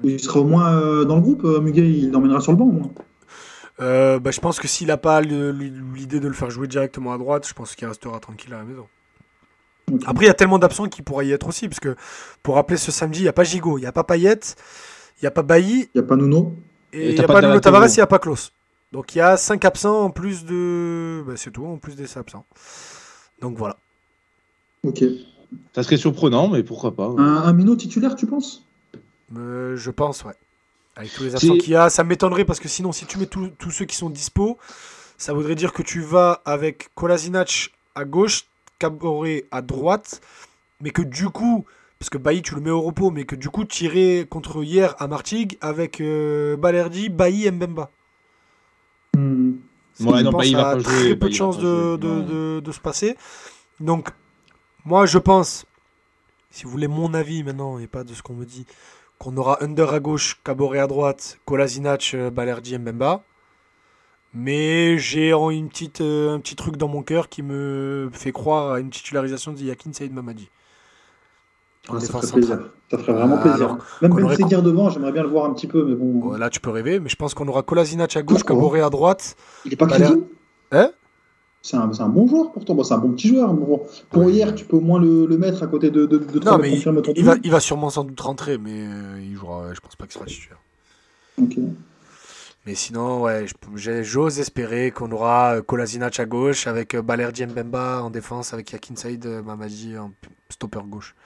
il 0.04 0.20
sera 0.20 0.38
au 0.38 0.44
moins 0.44 1.04
dans 1.04 1.16
le 1.16 1.22
groupe. 1.22 1.42
Muguet, 1.42 1.90
il 1.90 2.12
l'emmènera 2.12 2.40
sur 2.40 2.52
le 2.52 2.58
banc 2.58 2.66
au 2.66 2.72
moins. 2.72 2.90
Euh, 3.80 4.18
bah, 4.18 4.30
je 4.30 4.40
pense 4.40 4.58
que 4.58 4.68
s'il 4.68 4.86
n'a 4.88 4.96
pas 4.96 5.20
l'idée 5.20 6.20
de 6.20 6.28
le 6.28 6.34
faire 6.34 6.50
jouer 6.50 6.66
directement 6.66 7.12
à 7.12 7.18
droite, 7.18 7.46
je 7.46 7.54
pense 7.54 7.74
qu'il 7.74 7.86
restera 7.86 8.18
tranquille 8.20 8.52
à 8.54 8.58
la 8.58 8.64
maison. 8.64 8.86
Après, 10.06 10.24
il 10.24 10.28
y 10.28 10.30
a 10.30 10.34
tellement 10.34 10.58
d'absents 10.58 10.86
qui 10.88 11.02
pourraient 11.02 11.26
y 11.28 11.32
être 11.32 11.46
aussi, 11.46 11.68
parce 11.68 11.78
que 11.80 11.94
pour 12.42 12.56
rappeler 12.56 12.76
ce 12.76 12.90
samedi, 12.90 13.20
il 13.20 13.22
n'y 13.22 13.28
a 13.28 13.32
pas 13.32 13.44
Gigot, 13.44 13.78
il 13.78 13.82
n'y 13.82 13.86
a 13.86 13.92
pas 13.92 14.02
Payet, 14.02 14.40
il 15.20 15.24
n'y 15.24 15.28
a 15.28 15.30
pas 15.30 15.42
Bailly. 15.42 15.88
Il 15.94 16.00
n'y 16.00 16.04
a 16.04 16.08
pas 16.08 16.16
Nuno. 16.16 16.54
Et 16.92 17.10
il 17.10 17.14
n'y 17.14 17.20
a 17.20 17.26
pas 17.26 17.40
Nuno 17.40 17.60
Tavares, 17.60 17.88
il 17.88 17.96
n'y 17.96 18.00
a 18.00 18.06
pas 18.06 18.18
Klaus. 18.18 18.52
Donc 18.92 19.14
il 19.14 19.18
y 19.18 19.20
a 19.20 19.36
5 19.36 19.64
absents 19.64 20.04
en 20.04 20.10
plus 20.10 20.44
de. 20.44 21.22
Bah, 21.26 21.34
c'est 21.36 21.50
tout, 21.50 21.66
en 21.66 21.76
plus 21.76 21.96
des 21.96 22.16
absents. 22.16 22.46
Donc 23.40 23.58
voilà. 23.58 23.76
Ok. 24.84 25.04
Ça 25.74 25.82
serait 25.82 25.96
surprenant, 25.96 26.48
mais 26.48 26.62
pourquoi 26.62 26.94
pas. 26.94 27.06
Un, 27.06 27.42
un 27.42 27.52
minot 27.52 27.76
titulaire, 27.76 28.16
tu 28.16 28.26
penses? 28.26 28.64
Euh, 29.36 29.76
Je 29.76 29.90
pense, 29.90 30.24
ouais. 30.24 30.34
Avec 30.96 31.12
tous 31.12 31.24
les 31.24 31.34
absents 31.34 31.58
qu'il 31.58 31.72
y 31.72 31.76
a, 31.76 31.90
ça 31.90 32.04
m'étonnerait 32.04 32.44
parce 32.44 32.58
que 32.58 32.68
sinon, 32.68 32.90
si 32.92 33.04
tu 33.06 33.18
mets 33.18 33.26
tous 33.26 33.70
ceux 33.70 33.84
qui 33.84 33.96
sont 33.96 34.08
dispo, 34.08 34.58
ça 35.18 35.34
voudrait 35.34 35.54
dire 35.54 35.72
que 35.72 35.82
tu 35.82 36.00
vas 36.00 36.40
avec 36.44 36.88
Kolasinac 36.94 37.72
à 37.94 38.04
gauche, 38.04 38.46
Caboret 38.78 39.44
à 39.50 39.62
droite, 39.62 40.20
mais 40.80 40.90
que 40.90 41.02
du 41.02 41.28
coup, 41.28 41.66
parce 41.98 42.10
que 42.10 42.18
Bailly 42.18 42.42
tu 42.42 42.54
le 42.54 42.60
mets 42.60 42.70
au 42.70 42.80
repos, 42.80 43.10
mais 43.10 43.24
que 43.24 43.36
du 43.36 43.48
coup 43.48 43.64
tirer 43.64 44.26
contre 44.28 44.62
hier 44.62 44.94
à 44.98 45.06
Martigues 45.06 45.56
avec 45.60 46.00
euh, 46.00 46.56
Balerdi, 46.56 47.08
Bailly, 47.08 47.50
Mbemba. 47.50 47.90
Hmm. 49.14 49.52
Ouais, 50.00 50.22
non, 50.22 50.30
Bailly 50.30 50.54
va 50.54 50.76
pas 50.76 50.78
jouer. 50.78 50.92
Très 50.92 51.16
peu 51.16 51.28
de 51.28 51.34
chances 51.34 51.58
de, 51.58 51.96
de, 51.96 52.60
de, 52.60 52.72
se 52.72 52.80
passer. 52.80 53.16
Donc, 53.80 54.08
moi 54.84 55.06
je 55.06 55.18
pense, 55.18 55.64
si 56.50 56.64
vous 56.64 56.70
voulez 56.70 56.88
mon 56.88 57.14
avis 57.14 57.42
maintenant 57.42 57.78
et 57.78 57.86
pas 57.86 58.04
de 58.04 58.12
ce 58.12 58.22
qu'on 58.22 58.34
me 58.34 58.44
dit, 58.44 58.66
qu'on 59.18 59.36
aura 59.36 59.62
Under 59.62 59.92
à 59.92 60.00
gauche, 60.00 60.40
Caboret 60.44 60.78
à 60.78 60.86
droite, 60.86 61.38
Kolasinac, 61.44 62.12
euh, 62.14 62.30
Balerdi, 62.30 62.78
Mbemba. 62.78 63.22
Mais 64.34 64.98
j'ai 64.98 65.30
une 65.30 65.68
petite, 65.68 66.02
euh, 66.02 66.34
un 66.34 66.40
petit 66.40 66.56
truc 66.56 66.76
dans 66.76 66.88
mon 66.88 67.02
cœur 67.02 67.28
qui 67.28 67.42
me 67.42 68.10
fait 68.12 68.32
croire 68.32 68.72
à 68.72 68.80
une 68.80 68.90
titularisation 68.90 69.52
de 69.52 69.58
Yakin 69.60 69.92
Saïd 69.92 70.12
Mamadi. 70.12 70.50
Ah, 71.88 72.00
ça 72.00 72.06
ferait 72.20 72.32
plaisir. 72.32 72.58
Ça 72.90 72.98
ferait 72.98 73.12
vraiment 73.12 73.38
plaisir. 73.38 73.78
Même 74.02 74.12
Ben 74.12 74.36
Seguir 74.36 74.62
devant, 74.62 74.90
j'aimerais 74.90 75.12
bien 75.12 75.22
le 75.22 75.28
voir 75.28 75.46
un 75.46 75.54
petit 75.54 75.66
peu, 75.66 75.84
mais 75.84 75.94
bon. 75.94 76.32
là, 76.36 76.50
tu 76.50 76.60
peux 76.60 76.70
rêver, 76.70 77.00
mais 77.00 77.08
je 77.08 77.16
pense 77.16 77.32
qu'on 77.32 77.48
aura 77.48 77.62
Kolasinac 77.62 78.16
à 78.16 78.22
gauche, 78.22 78.42
Caboret 78.42 78.80
à 78.80 78.90
droite. 78.90 79.36
Il 79.64 79.72
est 79.72 79.76
pas 79.76 79.86
crédible? 79.86 80.24
Hein? 80.72 80.90
C'est 81.66 81.76
un, 81.76 81.90
un, 81.98 82.08
bon 82.08 82.28
joueur 82.28 82.52
pourtant, 82.52 82.80
c'est 82.84 82.94
un 82.94 82.98
bon 82.98 83.10
petit 83.10 83.28
joueur. 83.28 83.52
pour 84.10 84.30
hier, 84.30 84.54
tu 84.54 84.64
peux 84.64 84.76
au 84.76 84.80
moins 84.80 85.00
le, 85.00 85.26
le 85.26 85.36
mettre 85.36 85.64
à 85.64 85.66
côté 85.66 85.90
de, 85.90 86.06
de, 86.06 86.18
de 86.18 86.38
non, 86.38 86.58
mais 86.58 86.70
il, 86.70 86.78
il, 87.16 87.24
va, 87.24 87.34
il, 87.42 87.50
va, 87.50 87.58
sûrement 87.58 87.90
sans 87.90 88.04
doute 88.04 88.20
rentrer, 88.20 88.56
mais 88.56 88.70
euh, 88.70 89.20
il 89.20 89.34
jouera, 89.34 89.74
je 89.74 89.80
pense 89.80 89.96
pas 89.96 90.04
qu'il 90.04 90.14
sera 90.14 90.26
titulaire. 90.26 90.60
Ok. 91.42 91.56
Mais 92.66 92.74
sinon, 92.76 93.22
ouais, 93.22 93.46
j'ose 94.02 94.38
espérer 94.38 94.92
qu'on 94.92 95.10
aura 95.10 95.60
Kolasinac 95.60 96.20
à 96.20 96.24
gauche 96.24 96.68
avec 96.68 96.94
euh, 96.94 97.02
Balerdi 97.02 97.46
Mbemba 97.46 98.02
en 98.02 98.10
défense 98.10 98.52
avec 98.52 98.70
Yakin 98.70 98.94
Saïd 98.94 99.26
euh, 99.26 99.42
Mamadi 99.42 99.98
en 99.98 100.12
stopper 100.48 100.80
gauche. 100.86 101.16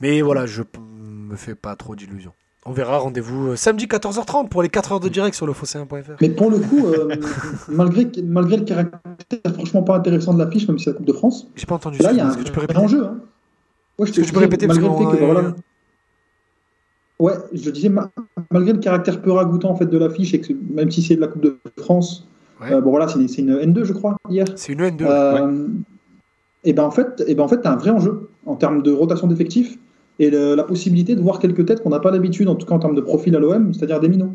Mais 0.00 0.20
voilà, 0.20 0.44
je 0.44 0.62
me 0.78 1.36
fais 1.36 1.54
pas 1.54 1.76
trop 1.76 1.96
d'illusions. 1.96 2.34
On 2.68 2.72
verra, 2.72 2.98
rendez-vous 2.98 3.50
euh, 3.50 3.56
samedi 3.56 3.86
14h30 3.86 4.48
pour 4.48 4.62
les 4.62 4.68
4 4.68 4.92
heures 4.92 5.00
de 5.00 5.08
direct 5.08 5.36
sur 5.36 5.46
le 5.46 5.52
fosséen.fr. 5.52 6.16
Mais 6.20 6.28
pour 6.30 6.50
le 6.50 6.58
coup, 6.58 6.86
malgré, 7.68 8.10
malgré 8.24 8.56
le 8.56 8.64
caractère 8.64 9.52
franchement 9.54 9.82
pas 9.82 9.96
intéressant 9.96 10.34
de 10.34 10.42
l'affiche, 10.42 10.66
même 10.66 10.78
si 10.78 10.84
c'est 10.84 10.90
la 10.90 10.96
Coupe 10.96 11.06
de 11.06 11.12
France, 11.12 11.48
j'ai 11.54 11.66
pas 11.66 11.76
entendu 11.76 11.98
là, 11.98 12.10
il 12.12 12.18
y 12.18 12.20
a 12.20 12.28
un, 12.28 12.34
tu 12.34 12.52
peux 12.52 12.60
répéter 12.60 12.80
enjeu. 12.80 13.04
Hein. 13.04 13.18
Ouais, 13.98 14.06
je 14.06 14.12
te, 14.12 14.20
tu 14.20 14.32
peux 14.32 14.40
répéter 14.40 14.66
parce 14.66 14.78
que, 14.78 14.84
voilà, 14.84 15.54
Ouais, 17.18 17.32
je 17.52 17.70
disais, 17.70 17.90
malgré 18.50 18.74
le 18.74 18.78
caractère 18.78 19.22
peu 19.22 19.30
ragoûtant 19.30 19.70
en 19.70 19.76
fait, 19.76 19.86
de 19.86 19.96
l'affiche, 19.96 20.34
et 20.34 20.40
que 20.40 20.52
même 20.70 20.90
si 20.90 21.02
c'est 21.02 21.16
de 21.16 21.20
la 21.20 21.28
Coupe 21.28 21.42
de 21.42 21.58
France, 21.78 22.26
euh, 22.62 22.80
bon 22.80 22.90
voilà, 22.90 23.08
c'est 23.08 23.18
une, 23.18 23.56
N2, 23.56 23.84
je 23.84 23.92
crois, 23.94 24.16
hier. 24.28 24.46
C'est 24.56 24.72
une 24.72 24.82
N2. 24.82 25.02
Euh, 25.02 25.66
Et 26.64 26.74
ben 26.74 26.82
en 26.82 26.90
fait, 26.90 27.22
et 27.26 27.34
ben 27.34 27.44
en 27.44 27.48
fait, 27.48 27.64
as 27.64 27.72
un 27.72 27.76
vrai 27.76 27.90
enjeu 27.90 28.28
en 28.44 28.56
termes 28.56 28.82
de 28.82 28.92
rotation 28.92 29.26
d'effectifs 29.26 29.78
et 30.18 30.30
la 30.30 30.64
possibilité 30.64 31.14
de 31.14 31.20
voir 31.20 31.38
quelques 31.38 31.66
têtes 31.66 31.82
qu'on 31.82 31.90
n'a 31.90 32.00
pas 32.00 32.10
l'habitude, 32.10 32.48
en 32.48 32.54
tout 32.54 32.66
cas 32.66 32.74
en 32.74 32.78
termes 32.78 32.94
de 32.94 33.00
profil 33.00 33.36
à 33.36 33.38
l'OM, 33.38 33.74
c'est-à-dire 33.74 34.00
des 34.00 34.08
minots. 34.08 34.32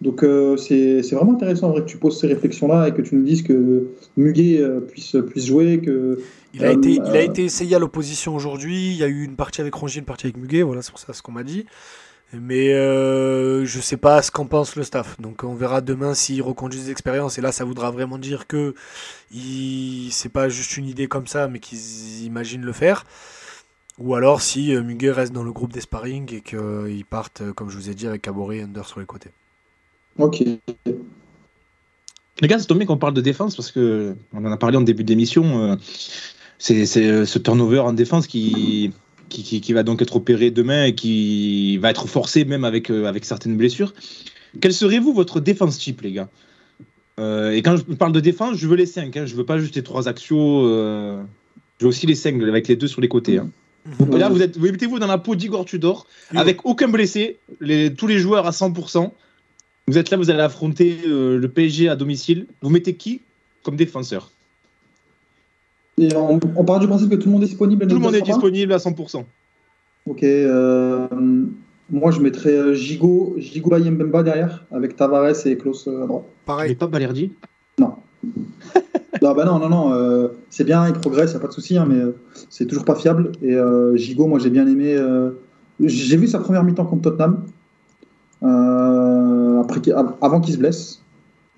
Donc 0.00 0.22
euh, 0.22 0.56
c'est 0.56 1.00
vraiment 1.12 1.34
intéressant 1.34 1.68
en 1.68 1.70
vrai 1.70 1.80
que 1.80 1.86
tu 1.86 1.96
poses 1.96 2.20
ces 2.20 2.26
réflexions-là 2.26 2.88
et 2.88 2.92
que 2.92 3.00
tu 3.00 3.14
nous 3.14 3.22
dises 3.22 3.42
que 3.42 3.88
Muguet 4.16 4.62
puisse, 4.88 5.16
puisse 5.30 5.46
jouer, 5.46 5.80
que 5.80 6.18
il 6.54 6.64
a, 6.64 6.72
été, 6.72 6.90
il 6.90 7.16
a 7.16 7.22
été 7.22 7.42
essayé 7.44 7.74
à 7.74 7.78
l'opposition 7.80 8.34
aujourd'hui. 8.34 8.90
Il 8.90 8.96
y 8.96 9.02
a 9.02 9.08
eu 9.08 9.24
une 9.24 9.34
partie 9.34 9.60
avec 9.60 9.74
Rongier, 9.74 9.98
une 9.98 10.04
partie 10.04 10.26
avec 10.26 10.36
Muguet. 10.36 10.62
Voilà, 10.62 10.82
c'est 10.82 10.92
pour 10.92 11.00
ça 11.00 11.12
ce 11.12 11.20
qu'on 11.20 11.32
m'a 11.32 11.42
dit. 11.42 11.66
Mais 12.32 12.74
euh, 12.74 13.64
je 13.64 13.80
sais 13.80 13.96
pas 13.96 14.22
ce 14.22 14.30
qu'en 14.30 14.46
pense 14.46 14.76
le 14.76 14.84
staff. 14.84 15.20
Donc 15.20 15.42
on 15.44 15.54
verra 15.54 15.80
demain 15.80 16.14
s'ils 16.14 16.42
reconduisent 16.42 16.88
l'expérience. 16.88 17.38
Et 17.38 17.40
là, 17.40 17.50
ça 17.50 17.64
voudra 17.64 17.90
vraiment 17.90 18.18
dire 18.18 18.46
que 18.46 18.74
c'est 20.10 20.32
pas 20.32 20.48
juste 20.48 20.76
une 20.76 20.86
idée 20.86 21.08
comme 21.08 21.26
ça, 21.26 21.48
mais 21.48 21.58
qu'ils 21.58 22.24
imaginent 22.24 22.64
le 22.64 22.72
faire. 22.72 23.04
Ou 23.98 24.14
alors 24.14 24.40
si 24.40 24.74
euh, 24.74 24.82
Muguet 24.82 25.12
reste 25.12 25.32
dans 25.32 25.44
le 25.44 25.52
groupe 25.52 25.72
des 25.72 25.80
sparring 25.80 26.32
et 26.34 26.40
qu'ils 26.40 27.04
partent, 27.04 27.42
euh, 27.42 27.52
comme 27.52 27.70
je 27.70 27.76
vous 27.76 27.90
ai 27.90 27.94
dit, 27.94 28.06
avec 28.06 28.22
Caboret 28.22 28.58
et 28.58 28.62
Under 28.62 28.86
sur 28.86 29.00
les 29.00 29.06
côtés. 29.06 29.30
Ok. 30.18 30.42
Les 32.40 32.48
gars, 32.48 32.58
c'est 32.58 32.66
tombé 32.66 32.86
qu'on 32.86 32.96
parle 32.96 33.14
de 33.14 33.20
défense 33.20 33.54
parce 33.54 33.70
que 33.70 34.16
on 34.32 34.44
en 34.44 34.50
a 34.50 34.56
parlé 34.56 34.76
en 34.76 34.80
début 34.80 35.04
d'émission. 35.04 35.70
Euh, 35.70 35.76
c'est 36.58 36.86
ce 36.86 37.38
turnover 37.38 37.80
en 37.80 37.92
défense 37.92 38.26
qui 38.26 38.92
qui, 39.42 39.72
va 39.72 39.82
donc 39.82 40.02
être 40.02 40.16
opéré 40.16 40.50
demain 40.50 40.84
et 40.84 40.94
qui 40.94 41.78
va 41.78 41.90
être 41.90 42.06
forcé 42.08 42.44
même 42.44 42.64
avec, 42.64 42.90
euh, 42.90 43.06
avec 43.06 43.24
certaines 43.24 43.56
blessures. 43.56 43.94
Quel 44.60 44.72
serait 44.72 44.98
vous 44.98 45.12
votre 45.12 45.40
défense 45.40 45.78
type, 45.78 46.02
les 46.02 46.12
gars? 46.12 46.28
Euh, 47.18 47.52
Et 47.52 47.62
quand 47.62 47.76
je 47.76 47.82
parle 47.94 48.12
de 48.12 48.20
défense, 48.20 48.56
je 48.56 48.66
veux 48.66 48.76
les 48.76 48.86
5. 48.86 49.16
Hein. 49.16 49.26
Je 49.26 49.34
veux 49.34 49.44
pas 49.44 49.58
juste 49.58 49.76
les 49.76 49.82
3 49.82 50.08
axios. 50.08 50.66
Euh, 50.66 51.22
je 51.78 51.84
veux 51.84 51.88
aussi 51.88 52.06
les 52.06 52.14
5 52.14 52.40
avec 52.42 52.68
les 52.68 52.76
deux 52.76 52.88
sur 52.88 53.00
les 53.00 53.08
côtés. 53.08 53.38
Hein. 53.38 53.50
Vous, 53.84 54.16
là, 54.16 54.28
vous, 54.28 54.40
êtes, 54.40 54.56
vous 54.56 54.64
mettez-vous 54.64 54.98
dans 54.98 55.06
la 55.06 55.18
peau 55.18 55.34
d'Igor 55.34 55.64
Tudor 55.64 56.06
avec 56.34 56.64
aucun 56.64 56.88
blessé, 56.88 57.38
les, 57.60 57.92
tous 57.92 58.06
les 58.06 58.18
joueurs 58.18 58.46
à 58.46 58.50
100%. 58.50 59.10
Vous 59.86 59.98
êtes 59.98 60.10
là, 60.10 60.16
vous 60.16 60.30
allez 60.30 60.40
affronter 60.40 60.98
le 61.04 61.46
PSG 61.46 61.88
à 61.88 61.96
domicile. 61.96 62.46
Vous 62.62 62.70
mettez 62.70 62.94
qui 62.94 63.20
comme 63.62 63.76
défenseur? 63.76 64.30
On, 65.98 66.38
part 66.64 66.80
du 66.80 66.86
principe 66.86 67.10
que 67.10 67.16
tout 67.16 67.26
le 67.26 67.32
monde 67.32 67.42
est 67.42 67.46
disponible. 67.46 67.86
Tout 67.86 67.94
le 67.94 68.00
monde 68.00 68.14
est 68.14 68.22
disponible 68.22 68.72
à 68.72 68.78
100%. 68.78 69.24
Ok. 70.06 70.22
Euh, 70.22 71.08
moi, 71.90 72.10
je 72.10 72.20
mettrais 72.20 72.50
euh, 72.50 72.74
Gigo, 72.74 73.34
Gigo 73.38 73.76
Mbemba 73.76 74.22
derrière, 74.22 74.64
avec 74.70 74.96
Tavares 74.96 75.46
et 75.46 75.56
Klaus 75.56 75.86
euh, 75.88 76.04
à 76.04 76.06
droite. 76.06 76.24
Pareil. 76.46 76.70
Mais 76.70 76.74
pas 76.74 76.86
Balerdi 76.86 77.32
Non. 77.78 77.94
non, 79.28 79.34
bah 79.34 79.44
non, 79.44 79.58
non, 79.58 79.68
non. 79.68 80.30
c'est 80.50 80.64
bien, 80.64 80.86
il 80.86 80.92
progresse, 80.94 81.30
il 81.30 81.34
n'y 81.34 81.38
a 81.38 81.40
pas 81.40 81.48
de 81.48 81.52
souci, 81.52 81.76
hein, 81.76 81.86
mais 81.88 82.00
c'est 82.50 82.66
toujours 82.66 82.84
pas 82.84 82.94
fiable. 82.94 83.32
Et 83.42 83.56
Gigo, 83.94 84.26
moi, 84.26 84.38
j'ai 84.38 84.50
bien 84.50 84.66
aimé. 84.66 84.96
j'ai 85.80 86.16
vu 86.16 86.26
sa 86.26 86.38
première 86.38 86.64
mi-temps 86.64 86.84
contre 86.84 87.10
Tottenham, 87.10 87.44
avant 90.20 90.40
qu'il 90.40 90.54
se 90.54 90.58
blesse. 90.58 91.00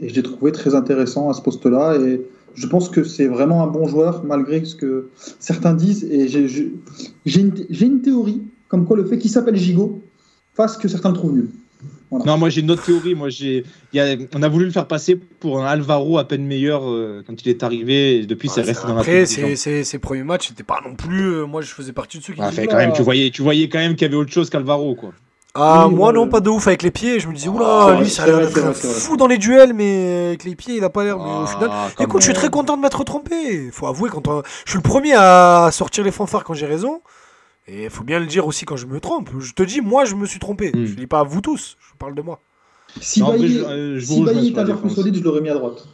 Et 0.00 0.08
je 0.08 0.14
l'ai 0.14 0.22
trouvé 0.22 0.52
très 0.52 0.74
intéressant 0.74 1.30
à 1.30 1.32
ce 1.32 1.40
poste-là. 1.42 1.96
Et 1.96 2.22
je 2.54 2.66
pense 2.66 2.88
que 2.88 3.04
c'est 3.04 3.26
vraiment 3.26 3.62
un 3.62 3.66
bon 3.66 3.86
joueur, 3.86 4.24
malgré 4.24 4.64
ce 4.64 4.74
que 4.74 5.08
certains 5.38 5.74
disent. 5.74 6.04
Et 6.04 6.28
j'ai 6.28 7.40
une, 7.40 8.00
théorie, 8.00 8.42
comme 8.68 8.86
quoi 8.86 8.96
le 8.96 9.04
fait 9.04 9.18
qu'il 9.18 9.30
s'appelle 9.30 9.56
Gigot 9.56 10.00
fasse 10.54 10.76
que 10.76 10.88
certains 10.88 11.10
le 11.10 11.14
trouvent 11.14 11.34
nul. 11.34 11.50
Non, 12.10 12.38
moi 12.38 12.48
j'ai 12.48 12.60
une 12.60 12.70
autre 12.70 12.84
théorie. 12.84 13.14
Moi, 13.14 13.28
j'ai, 13.28 13.64
on 14.34 14.42
a 14.42 14.48
voulu 14.48 14.66
le 14.66 14.70
faire 14.70 14.86
passer 14.86 15.16
pour 15.16 15.62
un 15.62 15.66
Alvaro 15.66 16.18
à 16.18 16.26
peine 16.26 16.44
meilleur 16.44 16.88
euh, 16.88 17.22
quand 17.26 17.40
il 17.42 17.48
est 17.48 17.62
arrivé. 17.62 18.18
Et 18.18 18.26
depuis, 18.26 18.48
c'est 18.48 18.62
resté 18.62 18.86
dans 18.86 18.94
la 18.94 19.00
Après, 19.00 19.26
ses, 19.26 19.98
premiers 19.98 20.22
matchs, 20.22 20.48
c'était 20.48 20.62
pas 20.62 20.80
non 20.84 20.94
plus. 20.94 21.32
Euh, 21.32 21.46
moi, 21.46 21.62
je 21.62 21.72
faisais 21.72 21.92
partie 21.92 22.18
de 22.18 22.24
ceux 22.24 22.34
qui. 22.34 22.40
Ah, 22.42 22.52
fait, 22.52 22.66
quand 22.66 22.76
même, 22.76 22.92
tu 22.92 23.02
voyais, 23.02 23.30
tu 23.30 23.42
voyais 23.42 23.68
quand 23.68 23.78
même 23.78 23.94
qu'il 23.94 24.02
y 24.02 24.04
avait 24.06 24.16
autre 24.16 24.32
chose 24.32 24.50
qu'Alvaro, 24.50 24.94
quoi. 24.94 25.12
Ah, 25.58 25.88
moi 25.90 26.12
non, 26.12 26.28
pas 26.28 26.40
de 26.40 26.50
ouf 26.50 26.66
avec 26.66 26.82
les 26.82 26.90
pieds. 26.90 27.18
Je 27.18 27.28
me 27.28 27.34
disais, 27.34 27.48
oula, 27.48 27.86
ah, 27.88 27.98
lui, 27.98 28.10
ça 28.10 28.24
a 28.24 28.26
l'air 28.26 28.38
d'être 28.40 28.74
fou 28.74 29.16
dans 29.16 29.26
les 29.26 29.38
duels, 29.38 29.72
mais 29.72 30.26
avec 30.28 30.44
les 30.44 30.54
pieds, 30.54 30.76
il 30.76 30.84
a 30.84 30.90
pas 30.90 31.02
l'air. 31.02 31.18
Mais 31.18 31.24
au 31.24 31.44
ah, 31.44 31.46
final, 31.46 31.70
écoute, 31.98 32.20
je 32.20 32.26
suis 32.26 32.34
très 32.34 32.50
content 32.50 32.76
de 32.76 32.82
m'être 32.82 33.02
trompé. 33.04 33.70
Faut 33.72 33.86
avouer, 33.86 34.10
quand 34.10 34.22
je 34.64 34.70
suis 34.70 34.78
le 34.78 34.82
premier 34.82 35.14
à 35.14 35.70
sortir 35.72 36.04
les 36.04 36.12
fanfares 36.12 36.44
quand 36.44 36.54
j'ai 36.54 36.66
raison. 36.66 37.00
Et 37.68 37.84
il 37.84 37.90
faut 37.90 38.04
bien 38.04 38.20
le 38.20 38.26
dire 38.26 38.46
aussi 38.46 38.64
quand 38.64 38.76
je 38.76 38.86
me 38.86 39.00
trompe. 39.00 39.30
Je 39.40 39.52
te 39.52 39.62
dis, 39.62 39.80
moi, 39.80 40.04
je 40.04 40.14
me 40.14 40.26
suis 40.26 40.38
trompé. 40.38 40.70
Hmm. 40.74 40.84
Je 40.84 40.94
dis 40.94 41.06
pas 41.06 41.20
à 41.20 41.24
vous 41.24 41.40
tous, 41.40 41.76
je 41.80 41.96
parle 41.98 42.14
de 42.14 42.22
moi. 42.22 42.40
Si 43.00 43.22
Bailly 43.22 43.60
euh, 43.66 43.98
est 43.98 44.58
un 44.58 44.76
plus 44.76 44.90
solide, 44.90 45.16
je 45.16 45.22
l'aurais 45.22 45.40
mis 45.40 45.50
à 45.50 45.54
droite. 45.54 45.86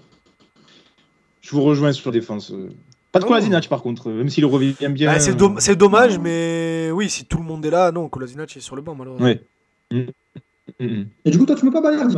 Je 1.41 1.51
vous 1.51 1.63
rejoins 1.63 1.93
sur 1.93 2.13
défense. 2.13 2.53
Pas 3.11 3.19
de 3.19 3.25
Kolasinac 3.25 3.69
par 3.69 3.83
contre, 3.83 4.11
même 4.11 4.29
s'il 4.29 4.47
revient 4.47 4.75
bien. 4.89 5.13
Bah, 5.13 5.21
c'est, 5.21 5.77
dommage, 5.77 6.19
mais 6.19 6.91
oui, 6.93 7.11
si 7.11 7.25
tout 7.25 7.39
le 7.39 7.45
monde 7.45 7.65
est 7.67 7.71
là, 7.71 7.91
non, 7.93 8.09
Kolasinac 8.09 8.57
est 8.57 8.61
sur 8.61 8.77
le 8.77 8.83
banc 8.83 8.95
malheureusement. 8.95 9.27
Ouais. 9.27 9.43
Et 10.79 11.31
du 11.31 11.39
coup, 11.39 11.47
toi, 11.47 11.57
tu 11.57 11.65
veux 11.67 11.71
pas 11.71 11.81
Balerdi, 11.81 12.17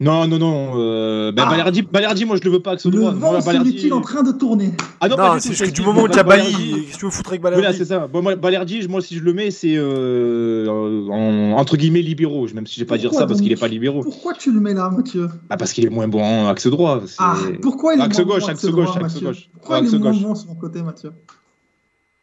non, 0.00 0.26
non, 0.26 0.38
non. 0.38 0.72
Euh, 0.76 1.30
ben, 1.30 1.44
ah. 1.46 1.70
Balerdi, 1.92 2.24
moi 2.24 2.36
je 2.36 2.44
le 2.44 2.50
veux 2.50 2.60
pas 2.60 2.70
avec 2.70 2.80
ce 2.80 2.88
droit. 2.88 3.12
Le 3.12 3.18
vent 3.18 3.38
Balerdi... 3.38 3.92
en 3.92 4.00
train 4.00 4.22
de 4.22 4.32
tourner. 4.32 4.72
Ah 4.98 5.08
non, 5.08 5.16
non 5.18 5.36
c'est 5.38 5.52
que 5.52 5.70
du 5.70 5.82
moment 5.82 6.02
où 6.02 6.08
tu 6.08 6.18
as 6.18 6.22
Bailly, 6.22 6.86
qu'est-ce 6.86 6.94
que 6.94 6.98
tu 7.00 7.04
veux 7.04 7.10
foutre 7.10 7.30
avec 7.30 7.42
Balerdi 7.42 7.62
Voilà, 7.62 7.76
c'est 7.76 7.84
ça. 7.84 8.06
Bon, 8.06 8.22
moi, 8.22 8.34
Balerdi, 8.34 8.88
moi 8.88 9.02
si 9.02 9.16
je 9.16 9.22
le 9.22 9.34
mets, 9.34 9.50
c'est 9.50 9.74
euh, 9.76 10.66
en, 11.10 11.52
entre 11.52 11.76
guillemets 11.76 12.00
libéraux, 12.00 12.46
même 12.54 12.66
si 12.66 12.76
je 12.76 12.80
vais 12.80 12.86
pas 12.86 12.96
dire 12.96 13.12
ça 13.12 13.26
parce 13.26 13.42
qu'il 13.42 13.52
est 13.52 13.60
pas 13.60 13.68
libéraux. 13.68 14.02
Pourquoi 14.02 14.32
tu 14.32 14.52
le 14.52 14.60
mets 14.60 14.72
là, 14.72 14.88
Mathieu? 14.88 15.28
Bah, 15.50 15.58
Parce 15.58 15.74
qu'il 15.74 15.84
est 15.84 15.90
moins 15.90 16.08
bon 16.08 16.22
en 16.22 16.48
axe 16.48 16.66
droit. 16.66 17.02
Ah, 17.18 17.36
pourquoi 17.60 17.94
il 17.94 18.00
est 18.00 18.04
axe 18.04 18.18
moins 18.20 18.38
gauche, 18.38 18.44
bon 18.44 18.48
axe 18.48 18.66
gauche, 18.70 18.96
axe 18.96 19.22
gauche. 19.22 19.50
Pourquoi 19.52 19.80
il 19.80 19.94
est 19.94 19.98
moins 19.98 20.12
bon 20.12 20.34
sur 20.34 20.48
mon 20.48 20.54
côté, 20.54 20.82
Mathieu? 20.82 21.12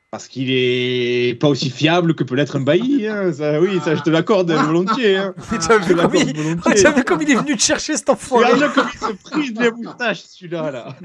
Parce 0.10 0.30
qu'il 0.30 0.50
est 0.52 1.38
pas 1.38 1.50
aussi 1.50 1.70
fiable 1.70 2.16
que 2.16 2.24
peut 2.24 2.36
l'être 2.36 2.56
un 2.56 2.62
bailli. 2.62 3.06
Hein. 3.08 3.30
oui, 3.62 3.78
ça, 3.84 3.94
je 3.94 4.02
te 4.02 4.10
l'accorde 4.10 4.50
volontiers. 4.50 5.18
Hein. 5.18 5.34
Tu 5.50 5.70
as 5.70 5.80
vu, 5.80 5.96
comme 5.96 6.16
il... 6.16 7.04
comme 7.04 7.22
il 7.22 7.32
est 7.32 7.36
venu 7.36 7.58
te 7.58 7.62
chercher 7.62 7.98
cet 7.98 8.10
enfant. 8.10 8.38
Regarde 8.38 8.74
comme 8.74 8.88
il 8.94 9.00
se 9.00 9.30
frise 9.30 9.54
les 9.60 9.72
moustaches, 9.72 10.22
celui-là. 10.22 10.72
Là. 10.72 10.96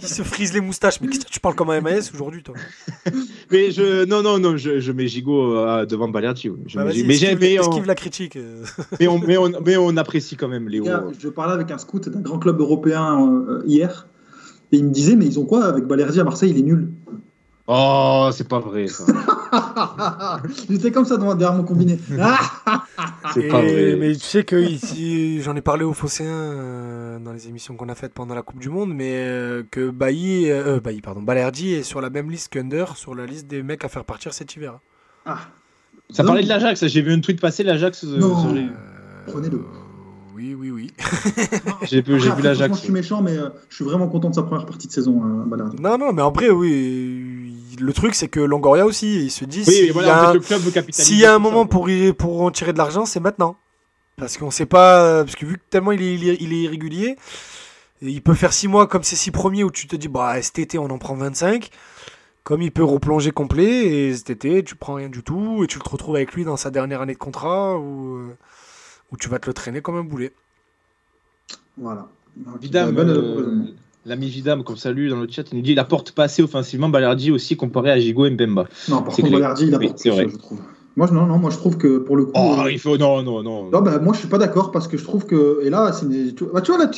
il 0.00 0.08
se 0.08 0.22
frise 0.22 0.54
les 0.54 0.62
moustaches. 0.62 1.02
Mais 1.02 1.08
tu 1.08 1.38
parles 1.38 1.54
comme 1.54 1.68
un 1.68 1.82
MAS 1.82 2.10
aujourd'hui, 2.14 2.42
toi? 2.42 2.54
Mais 3.50 3.70
je. 3.70 4.06
Non, 4.06 4.22
non, 4.22 4.38
non, 4.38 4.56
je, 4.56 4.80
je 4.80 4.92
mets 4.92 5.06
Gigot 5.06 5.54
euh, 5.58 5.84
devant 5.84 6.08
Balerdi. 6.08 6.48
Bah 6.48 6.84
mais 6.86 7.12
j'ai 7.12 7.36
mais 7.36 7.54
esquive 7.54 7.84
la 7.84 7.94
critique. 7.94 8.36
Euh? 8.36 8.64
mais, 9.00 9.06
on, 9.06 9.18
mais, 9.18 9.36
on, 9.36 9.52
mais, 9.62 9.76
on, 9.76 9.94
apprécie 9.98 10.36
quand 10.36 10.48
même 10.48 10.66
Léo. 10.66 10.86
Je 11.18 11.28
parlais 11.28 11.52
avec 11.52 11.70
un 11.70 11.78
scout 11.78 12.08
d'un 12.08 12.20
grand 12.20 12.38
club 12.38 12.58
européen 12.58 13.20
euh, 13.20 13.62
hier. 13.66 14.06
Et 14.72 14.78
il 14.78 14.86
me 14.86 14.90
disait, 14.90 15.16
mais 15.16 15.26
ils 15.26 15.38
ont 15.38 15.44
quoi 15.44 15.66
avec 15.66 15.84
Balerdi 15.84 16.18
à 16.18 16.24
Marseille? 16.24 16.50
Il 16.50 16.58
est 16.58 16.62
nul. 16.62 16.88
Oh, 17.74 18.28
c'est 18.32 18.46
pas 18.46 18.58
vrai 18.58 18.86
ça. 18.86 19.06
J'étais 20.68 20.90
comme 20.90 21.06
ça 21.06 21.16
derrière 21.16 21.54
mon 21.54 21.64
combiné. 21.64 21.98
c'est 23.32 23.48
pas 23.48 23.62
vrai. 23.62 23.96
Mais 23.98 24.12
tu 24.12 24.20
sais 24.20 24.44
que 24.44 24.56
ici, 24.56 25.40
j'en 25.40 25.56
ai 25.56 25.62
parlé 25.62 25.82
aux 25.82 25.94
Phocéens 25.94 26.28
euh, 26.28 27.18
dans 27.18 27.32
les 27.32 27.48
émissions 27.48 27.74
qu'on 27.74 27.88
a 27.88 27.94
faites 27.94 28.12
pendant 28.12 28.34
la 28.34 28.42
Coupe 28.42 28.58
du 28.58 28.68
Monde, 28.68 28.92
mais 28.94 29.14
euh, 29.14 29.62
que 29.70 29.88
Bailly, 29.88 30.50
euh, 30.50 30.80
Bailly, 30.80 31.00
pardon, 31.00 31.22
Balerdi 31.22 31.72
est 31.72 31.82
sur 31.82 32.02
la 32.02 32.10
même 32.10 32.30
liste 32.30 32.52
qu'Under, 32.52 32.84
sur 32.94 33.14
la 33.14 33.24
liste 33.24 33.46
des 33.46 33.62
mecs 33.62 33.86
à 33.86 33.88
faire 33.88 34.04
partir 34.04 34.34
cet 34.34 34.54
hiver. 34.54 34.78
Ah. 35.24 35.38
Ça 36.10 36.24
parlait 36.24 36.42
de 36.42 36.48
l'Ajax, 36.48 36.86
j'ai 36.86 37.00
vu 37.00 37.14
une 37.14 37.22
tweet 37.22 37.40
passer 37.40 37.62
l'Ajax. 37.62 38.04
Prenez-le. 39.28 39.60
Oui, 40.34 40.54
oui, 40.54 40.70
oui. 40.70 40.90
j'ai 41.84 42.02
vu, 42.02 42.18
vu 42.18 42.42
l'Ajax. 42.42 42.76
Je 42.76 42.82
suis 42.82 42.92
méchant, 42.92 43.22
mais 43.22 43.36
je 43.70 43.74
suis 43.76 43.84
vraiment 43.84 44.08
content 44.08 44.28
de 44.28 44.34
sa 44.34 44.42
première 44.42 44.66
partie 44.66 44.88
de 44.88 44.92
saison, 44.92 45.22
Balerdi. 45.46 45.80
Non, 45.80 45.96
non, 45.96 46.12
mais 46.12 46.20
en 46.20 46.32
vrai, 46.32 46.50
oui 46.50 47.41
le 47.80 47.92
truc, 47.92 48.14
c'est 48.14 48.28
que 48.28 48.40
Longoria 48.40 48.86
aussi, 48.86 49.24
il 49.24 49.30
se 49.30 49.44
dit 49.44 49.64
s'il 49.64 49.86
y, 51.18 51.24
a 51.24 51.34
un 51.34 51.38
moment 51.38 51.66
pour, 51.66 51.88
pour 52.18 52.42
en 52.42 52.50
tirer 52.50 52.72
de 52.72 52.78
l'argent, 52.78 53.06
c'est 53.06 53.20
maintenant. 53.20 53.56
Parce 54.16 54.36
qu'on 54.36 54.50
sait 54.50 54.66
pas, 54.66 55.24
parce 55.24 55.36
que 55.36 55.46
vu 55.46 55.56
que 55.56 55.62
tellement 55.70 55.92
il 55.92 56.02
est, 56.02 56.36
il 56.40 56.52
est, 56.52 56.62
irrégulier, 56.62 57.16
il 58.02 58.22
peut 58.22 58.34
faire 58.34 58.52
6 58.52 58.68
mois 58.68 58.86
comme 58.86 59.02
ces 59.02 59.16
6 59.16 59.30
premiers 59.30 59.64
où 59.64 59.70
tu 59.70 59.86
te 59.86 59.96
dis, 59.96 60.08
bah 60.08 60.40
cet 60.42 60.58
été 60.58 60.78
on 60.78 60.90
en 60.90 60.98
prend 60.98 61.14
25. 61.14 61.70
Comme 62.44 62.60
il 62.60 62.72
peut 62.72 62.82
replonger 62.82 63.30
complet, 63.30 63.86
et 63.86 64.14
cet 64.14 64.30
été 64.30 64.64
tu 64.64 64.74
prends 64.74 64.94
rien 64.94 65.08
du 65.08 65.22
tout, 65.22 65.62
et 65.62 65.68
tu 65.68 65.78
te 65.78 65.88
retrouves 65.88 66.16
avec 66.16 66.32
lui 66.34 66.44
dans 66.44 66.56
sa 66.56 66.70
dernière 66.70 67.00
année 67.00 67.14
de 67.14 67.18
contrat, 67.18 67.78
où, 67.78 68.16
euh, 68.16 68.36
où 69.12 69.16
tu 69.16 69.28
vas 69.28 69.38
te 69.38 69.46
le 69.46 69.54
traîner 69.54 69.80
comme 69.80 69.96
un 69.96 70.02
boulet. 70.02 70.32
Voilà. 71.78 72.08
L'ami 74.04 74.28
Vidam, 74.28 74.64
comme 74.64 74.76
salut 74.76 75.08
dans 75.08 75.20
le 75.20 75.28
chat, 75.30 75.44
il 75.52 75.56
nous 75.56 75.62
dit 75.62 75.72
il 75.72 75.78
apporte 75.78 76.10
pas 76.10 76.24
assez 76.24 76.42
offensivement 76.42 76.88
Balerdi 76.88 77.30
aussi 77.30 77.56
comparé 77.56 77.90
à 77.92 78.00
Gigo 78.00 78.26
et 78.26 78.30
Mbemba. 78.30 78.66
Non, 78.88 79.02
par 79.02 79.14
contre, 79.14 79.30
Balerdi, 79.30 79.66
il 79.66 79.74
apporte 79.74 80.00
oui, 80.04 80.10
vrai. 80.10 80.28
je 80.28 80.36
trouve. 80.36 80.58
Moi, 80.96 81.08
non, 81.10 81.26
non, 81.26 81.38
moi 81.38 81.50
je 81.50 81.56
trouve 81.56 81.78
que 81.78 81.98
pour 81.98 82.16
le 82.16 82.26
coup. 82.26 82.32
Oh, 82.34 82.64
il 82.70 82.78
faut. 82.78 82.98
Non, 82.98 83.22
non, 83.22 83.42
non. 83.42 83.70
Non, 83.70 83.80
bah, 83.80 83.98
moi 84.00 84.12
je 84.12 84.18
suis 84.18 84.28
pas 84.28 84.38
d'accord 84.38 84.72
parce 84.72 84.88
que 84.88 84.96
je 84.96 85.04
trouve 85.04 85.26
que. 85.26 85.60
Et 85.64 85.70
là, 85.70 85.92
c'est. 85.92 86.06
Bah, 86.52 86.60
tu 86.60 86.72
vois, 86.72 86.84
là, 86.84 86.90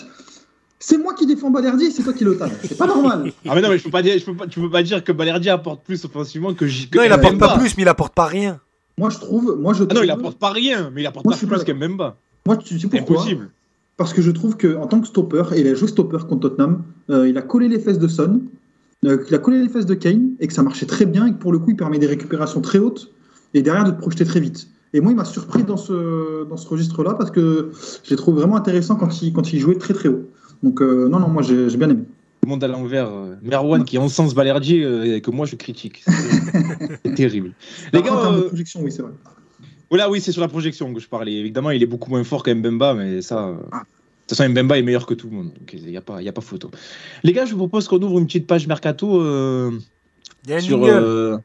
c'est 0.78 0.96
moi 0.96 1.14
qui 1.14 1.26
défends 1.26 1.50
Balerdi 1.50 1.92
c'est 1.92 2.02
toi 2.02 2.14
qui 2.14 2.24
le 2.24 2.38
tape. 2.38 2.52
C'est 2.62 2.78
pas 2.78 2.86
normal. 2.86 3.32
ah, 3.48 3.54
mais 3.54 3.60
non, 3.60 3.68
mais 3.68 3.78
je 3.78 3.84
peux 3.84 3.90
pas 3.90 4.02
dire, 4.02 4.18
je 4.18 4.24
peux 4.24 4.34
pas, 4.34 4.46
tu 4.46 4.60
peux 4.60 4.70
pas 4.70 4.82
dire 4.82 5.04
que 5.04 5.12
Balerdi 5.12 5.50
apporte 5.50 5.84
plus 5.84 6.02
offensivement 6.06 6.54
que 6.54 6.66
Gigo. 6.66 6.98
Non, 6.98 7.04
il 7.04 7.12
apporte 7.12 7.38
pas 7.38 7.58
plus, 7.58 7.76
mais 7.76 7.82
il 7.82 7.88
apporte 7.88 8.14
pas 8.14 8.26
rien. 8.26 8.60
Moi 8.96 9.10
je 9.10 9.18
trouve. 9.18 9.58
Moi, 9.60 9.74
je 9.74 9.84
ah 9.88 9.94
non, 9.94 10.02
il 10.02 10.10
apporte 10.10 10.38
pas 10.38 10.50
rien, 10.50 10.90
mais 10.94 11.02
il 11.02 11.06
apporte 11.06 11.26
pas 11.26 11.36
plus 11.36 11.64
qu'Mbemba. 11.64 12.16
Moi, 12.46 12.56
tu 12.56 12.78
sais 12.78 12.88
pourquoi 12.88 13.16
Impossible 13.16 13.50
parce 13.96 14.12
que 14.12 14.22
je 14.22 14.30
trouve 14.30 14.56
qu'en 14.56 14.86
tant 14.86 15.00
que 15.00 15.06
stopper, 15.06 15.44
et 15.54 15.60
il 15.60 15.68
a 15.68 15.74
joué 15.74 15.88
stopper 15.88 16.18
contre 16.28 16.48
Tottenham, 16.48 16.82
euh, 17.10 17.28
il 17.28 17.38
a 17.38 17.42
collé 17.42 17.68
les 17.68 17.78
fesses 17.78 17.98
de 17.98 18.08
Son, 18.08 18.42
euh, 19.04 19.24
il 19.28 19.34
a 19.34 19.38
collé 19.38 19.62
les 19.62 19.68
fesses 19.68 19.86
de 19.86 19.94
Kane, 19.94 20.32
et 20.40 20.46
que 20.46 20.52
ça 20.52 20.62
marchait 20.62 20.86
très 20.86 21.06
bien, 21.06 21.26
et 21.26 21.32
que 21.32 21.38
pour 21.38 21.52
le 21.52 21.58
coup, 21.58 21.70
il 21.70 21.76
permet 21.76 21.98
des 21.98 22.06
récupérations 22.06 22.60
très 22.60 22.78
hautes, 22.78 23.12
et 23.54 23.62
derrière 23.62 23.84
de 23.84 23.92
te 23.92 23.98
projeter 23.98 24.24
très 24.24 24.40
vite. 24.40 24.68
Et 24.92 25.00
moi, 25.00 25.12
il 25.12 25.16
m'a 25.16 25.24
surpris 25.24 25.64
dans 25.64 25.76
ce, 25.76 26.44
dans 26.44 26.56
ce 26.56 26.68
registre-là, 26.68 27.14
parce 27.14 27.30
que 27.30 27.70
je 28.02 28.10
l'ai 28.10 28.16
trouvé 28.16 28.40
vraiment 28.40 28.56
intéressant 28.56 28.96
quand 28.96 29.22
il, 29.22 29.32
quand 29.32 29.52
il 29.52 29.60
jouait 29.60 29.76
très 29.76 29.94
très 29.94 30.08
haut. 30.08 30.28
Donc, 30.62 30.80
euh, 30.80 31.08
non, 31.08 31.18
non, 31.18 31.28
moi, 31.28 31.42
j'ai 31.42 31.76
bien 31.76 31.90
aimé. 31.90 32.04
Le 32.42 32.48
monde 32.48 32.62
à 32.62 32.68
l'envers. 32.68 33.10
Merwan 33.42 33.84
qui 33.84 33.96
encense 33.96 34.34
Balerdi 34.34 34.76
et 34.82 35.20
que 35.20 35.30
moi, 35.30 35.46
je 35.46 35.56
critique. 35.56 36.04
C'est 37.04 37.14
terrible. 37.16 37.52
Les 37.92 38.02
gars, 38.02 38.12
projection, 38.48 38.82
oui, 38.82 38.92
c'est 38.92 39.02
vrai. 39.02 39.12
Voilà, 39.90 40.10
oui, 40.10 40.20
c'est 40.20 40.32
sur 40.32 40.40
la 40.40 40.48
projection 40.48 40.92
que 40.92 41.00
je 41.00 41.08
parlais. 41.08 41.32
Évidemment, 41.32 41.70
il 41.70 41.82
est 41.82 41.86
beaucoup 41.86 42.10
moins 42.10 42.24
fort 42.24 42.42
que 42.42 42.50
Mbemba, 42.52 42.94
mais 42.94 43.22
ça. 43.22 43.54
Ah. 43.72 43.78
De 43.80 44.28
toute 44.28 44.38
façon, 44.38 44.48
Mbemba 44.48 44.78
est 44.78 44.82
meilleur 44.82 45.04
que 45.04 45.12
tout 45.14 45.28
le 45.28 45.36
monde, 45.36 45.52
donc 45.52 45.70
il 45.74 45.84
n'y 45.86 45.96
a, 45.96 46.00
pas, 46.00 46.18
a 46.18 46.32
pas 46.32 46.40
photo. 46.40 46.70
Les 47.22 47.32
gars, 47.32 47.44
je 47.44 47.52
vous 47.52 47.58
propose 47.58 47.88
qu'on 47.88 48.00
ouvre 48.00 48.18
une 48.18 48.26
petite 48.26 48.46
page 48.46 48.66
Mercato. 48.66 49.20
Euh, 49.20 49.70
il 50.44 50.50
y 50.50 50.54
a 50.54 50.60
sur, 50.60 50.82
euh, 50.82 51.36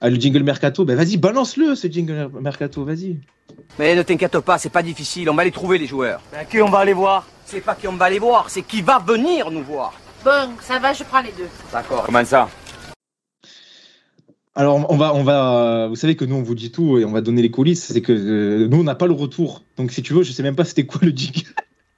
ah, 0.00 0.10
le 0.10 0.16
jingle 0.16 0.42
Mercato. 0.42 0.84
Ben 0.84 0.96
vas-y, 0.96 1.16
balance-le, 1.16 1.76
ce 1.76 1.86
jingle 1.86 2.30
Mercato, 2.40 2.84
vas-y. 2.84 3.20
Mais 3.78 3.94
ne 3.94 4.02
t'inquiète 4.02 4.38
pas, 4.40 4.58
c'est 4.58 4.70
pas 4.70 4.82
difficile, 4.82 5.30
on 5.30 5.34
va 5.34 5.44
les 5.44 5.52
trouver, 5.52 5.78
les 5.78 5.86
joueurs. 5.86 6.20
Ben, 6.32 6.44
qui 6.44 6.60
on 6.60 6.68
va 6.68 6.80
aller 6.80 6.94
voir? 6.94 7.26
C'est 7.44 7.60
pas 7.60 7.76
qui 7.76 7.86
on 7.86 7.92
va 7.96 8.06
aller 8.06 8.18
voir, 8.18 8.50
c'est 8.50 8.62
qui 8.62 8.82
va 8.82 8.98
venir 8.98 9.50
nous 9.52 9.62
voir. 9.62 9.92
Bon, 10.24 10.50
ça 10.60 10.80
va, 10.80 10.92
je 10.92 11.04
prends 11.04 11.20
les 11.20 11.32
deux. 11.38 11.48
D'accord. 11.72 12.02
Comment 12.06 12.24
ça? 12.24 12.48
Alors, 14.56 14.90
on 14.90 14.96
va, 14.96 15.14
on 15.14 15.22
va, 15.22 15.86
vous 15.86 15.96
savez 15.96 16.16
que 16.16 16.24
nous, 16.24 16.34
on 16.34 16.42
vous 16.42 16.54
dit 16.54 16.72
tout 16.72 16.98
et 16.98 17.04
on 17.04 17.12
va 17.12 17.20
donner 17.20 17.42
les 17.42 17.50
coulisses. 17.50 17.92
C'est 17.92 18.00
que 18.00 18.12
euh, 18.12 18.66
nous, 18.68 18.78
on 18.78 18.84
n'a 18.84 18.94
pas 18.94 19.06
le 19.06 19.12
retour. 19.12 19.64
Donc, 19.76 19.92
si 19.92 20.02
tu 20.02 20.14
veux, 20.14 20.22
je 20.22 20.32
sais 20.32 20.42
même 20.42 20.56
pas 20.56 20.64
c'était 20.64 20.86
quoi 20.86 21.00
le 21.02 21.10
jingle. 21.10 21.50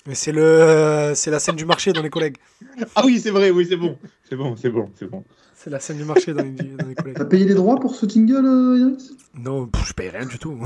Mais 0.08 0.16
c'est 0.16 0.32
le, 0.32 1.12
c'est 1.14 1.30
la 1.30 1.38
scène 1.38 1.54
du 1.54 1.64
marché 1.64 1.92
dans 1.92 2.02
les 2.02 2.10
collègues. 2.10 2.36
Ah 2.96 3.02
oui, 3.04 3.20
c'est 3.20 3.30
vrai, 3.30 3.50
oui, 3.50 3.66
c'est 3.68 3.76
bon, 3.76 3.96
c'est 4.28 4.36
bon, 4.36 4.56
c'est 4.56 4.70
bon, 4.70 4.90
c'est 4.98 5.08
bon. 5.08 5.22
C'est 5.54 5.70
la 5.70 5.78
scène 5.78 5.98
du 5.98 6.04
marché 6.04 6.32
dans 6.32 6.42
les, 6.42 6.50
dans 6.50 6.86
les 6.88 6.94
collègues. 6.96 7.16
T'as 7.16 7.26
payé 7.26 7.44
les 7.44 7.54
droits 7.54 7.78
pour 7.78 7.94
ce 7.94 8.06
jingle, 8.06 8.44
euh, 8.44 8.96
Non, 9.34 9.68
je 9.84 9.92
paye 9.92 10.08
rien 10.08 10.26
du 10.26 10.38
tout. 10.38 10.58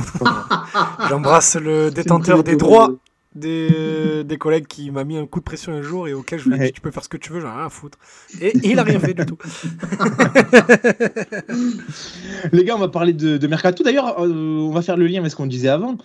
J'embrasse 1.09 1.57
le 1.57 1.91
détenteur 1.91 2.43
des 2.43 2.57
droits 2.57 2.95
des, 3.35 4.25
des 4.25 4.39
collègues 4.39 4.67
qui 4.67 4.91
m'a 4.91 5.05
mis 5.05 5.17
un 5.17 5.27
coup 5.27 5.41
de 5.41 5.45
pression 5.45 5.73
un 5.73 5.83
jour 5.83 6.09
et 6.09 6.13
auquel 6.13 6.39
je 6.39 6.49
lui 6.49 6.57
ai 6.57 6.67
dit 6.67 6.73
tu 6.73 6.81
peux 6.81 6.91
faire 6.91 7.05
ce 7.05 7.09
que 7.09 7.17
tu 7.17 7.33
veux, 7.33 7.41
j'en 7.41 7.49
ai 7.49 7.57
rien 7.57 7.67
à 7.67 7.71
foutre. 7.71 7.99
Et, 8.41 8.53
il 8.63 8.79
a 8.79 8.83
rien 8.83 9.01
fait 9.01 9.15
du 9.15 9.25
tout. 9.25 9.39
Les 12.53 12.65
gars, 12.65 12.77
on 12.77 12.81
va 12.81 12.89
parler 12.89 13.13
de, 13.13 13.47
Mercato. 13.47 13.83
D'ailleurs, 13.83 14.21
euh, 14.21 14.29
on 14.29 14.71
va 14.71 14.83
faire 14.83 14.97
le 14.97 15.07
lien 15.07 15.21
avec 15.21 15.31
ce 15.31 15.37
qu'on 15.37 15.47
disait 15.47 15.69
avant. 15.69 15.97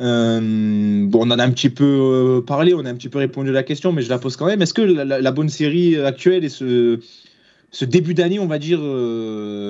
Euh, 0.00 1.06
bon, 1.06 1.26
on 1.26 1.30
en 1.30 1.38
a 1.38 1.44
un 1.44 1.50
petit 1.50 1.70
peu 1.70 1.84
euh, 1.84 2.40
parlé, 2.40 2.74
on 2.74 2.84
a 2.84 2.90
un 2.90 2.94
petit 2.94 3.08
peu 3.08 3.18
répondu 3.18 3.50
à 3.50 3.52
la 3.52 3.62
question, 3.62 3.92
mais 3.92 4.02
je 4.02 4.08
la 4.08 4.18
pose 4.18 4.36
quand 4.36 4.46
même. 4.46 4.62
Est-ce 4.62 4.74
que 4.74 4.82
la, 4.82 5.32
bonne 5.32 5.48
série 5.48 5.96
actuelle 5.96 6.44
et 6.44 6.48
ce, 6.48 6.98
ce 7.70 7.84
début 7.84 8.14
d'année, 8.14 8.40
on 8.40 8.46
va 8.46 8.58
dire, 8.58 8.80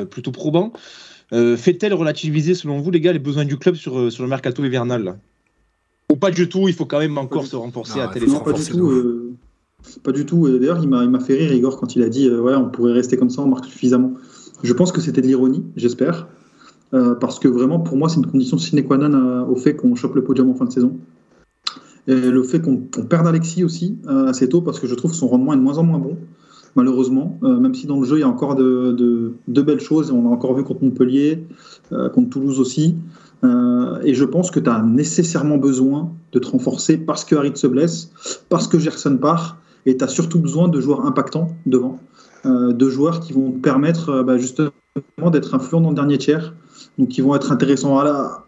plutôt 0.08 0.32
probant, 0.32 0.72
fait-elle 1.30 1.92
relativiser, 1.92 2.54
selon 2.54 2.78
vous, 2.78 2.90
les 2.90 3.00
gars, 3.00 3.12
les 3.12 3.18
besoins 3.18 3.44
du 3.44 3.58
club 3.58 3.74
sur, 3.74 4.10
sur 4.10 4.22
le 4.22 4.28
mercato 4.28 4.64
hivernal? 4.64 5.16
Ou 6.12 6.16
pas 6.16 6.30
du 6.30 6.46
tout, 6.46 6.68
il 6.68 6.74
faut 6.74 6.84
quand 6.84 6.98
même 6.98 7.16
encore 7.16 7.46
se 7.46 7.56
renforcer 7.56 8.00
à 8.00 8.08
télé. 8.08 8.26
pas 8.26 8.52
du 8.52 8.64
tout. 8.64 8.90
Euh, 8.90 9.32
pas 10.04 10.12
du 10.12 10.26
tout. 10.26 10.46
D'ailleurs, 10.46 10.78
il 10.82 10.88
m'a 10.88 11.20
fait 11.20 11.34
rire, 11.34 11.52
Igor, 11.54 11.80
quand 11.80 11.96
il 11.96 12.02
a 12.02 12.10
dit 12.10 12.28
euh, 12.28 12.40
Ouais, 12.40 12.54
on 12.54 12.68
pourrait 12.68 12.92
rester 12.92 13.16
comme 13.16 13.30
ça, 13.30 13.40
on 13.40 13.48
marque 13.48 13.64
suffisamment. 13.64 14.12
Je 14.62 14.72
pense 14.74 14.92
que 14.92 15.00
c'était 15.00 15.22
de 15.22 15.26
l'ironie, 15.26 15.64
j'espère. 15.74 16.28
Euh, 16.92 17.14
parce 17.14 17.38
que 17.38 17.48
vraiment, 17.48 17.80
pour 17.80 17.96
moi, 17.96 18.10
c'est 18.10 18.18
une 18.18 18.26
condition 18.26 18.58
sine 18.58 18.84
qua 18.84 18.98
non 18.98 19.48
au 19.48 19.56
fait 19.56 19.74
qu'on 19.74 19.94
chope 19.94 20.14
le 20.14 20.22
podium 20.22 20.50
en 20.50 20.54
fin 20.54 20.66
de 20.66 20.72
saison. 20.72 20.98
Et 22.06 22.14
le 22.14 22.42
fait 22.42 22.60
qu'on 22.60 22.76
perde 22.76 23.26
Alexis 23.26 23.64
aussi 23.64 23.96
assez 24.06 24.48
tôt, 24.48 24.60
parce 24.60 24.80
que 24.80 24.86
je 24.86 24.94
trouve 24.94 25.12
que 25.12 25.16
son 25.16 25.28
rendement 25.28 25.54
est 25.54 25.56
de 25.56 25.62
moins 25.62 25.78
en 25.78 25.84
moins 25.84 25.98
bon, 25.98 26.18
malheureusement. 26.76 27.38
même 27.42 27.74
si 27.74 27.86
dans 27.86 28.00
le 28.00 28.04
jeu, 28.04 28.18
il 28.18 28.20
y 28.20 28.24
a 28.24 28.28
encore 28.28 28.56
de, 28.56 29.32
de 29.48 29.62
belles 29.62 29.80
choses, 29.80 30.10
on 30.10 30.22
l'a 30.24 30.28
encore 30.28 30.54
vu 30.54 30.64
contre 30.64 30.82
Montpellier, 30.84 31.46
contre 31.90 32.28
Toulouse 32.28 32.58
aussi. 32.58 32.96
Euh, 33.45 33.99
et 34.05 34.14
je 34.14 34.24
pense 34.24 34.51
que 34.51 34.61
tu 34.61 34.70
as 34.70 34.82
nécessairement 34.82 35.59
besoin 35.59 36.11
de 36.32 36.38
te 36.38 36.49
renforcer 36.49 36.97
parce 36.97 37.24
que 37.24 37.34
Harit 37.34 37.53
se 37.57 37.66
blesse, 37.66 38.11
parce 38.49 38.68
que 38.68 38.78
Gerson 38.78 39.16
part, 39.16 39.59
et 39.86 39.97
tu 39.97 40.05
as 40.05 40.09
surtout 40.09 40.38
besoin 40.38 40.68
de 40.68 40.80
joueurs 40.80 41.05
impactants 41.05 41.49
devant, 41.66 41.99
euh, 42.47 42.72
de 42.72 42.88
joueurs 42.88 43.20
qui 43.20 43.32
vont 43.32 43.51
te 43.51 43.59
permettre 43.59 44.11
euh, 44.11 44.22
bah, 44.22 44.38
justement 44.38 44.70
d'être 45.32 45.55
influents 45.55 45.80
dans 45.80 45.90
le 45.90 45.97
dernier 45.97 46.18
tiers, 46.18 46.55
donc 46.99 47.09
qui 47.09 47.20
vont 47.20 47.34
être 47.34 47.51
intéressants 47.51 48.01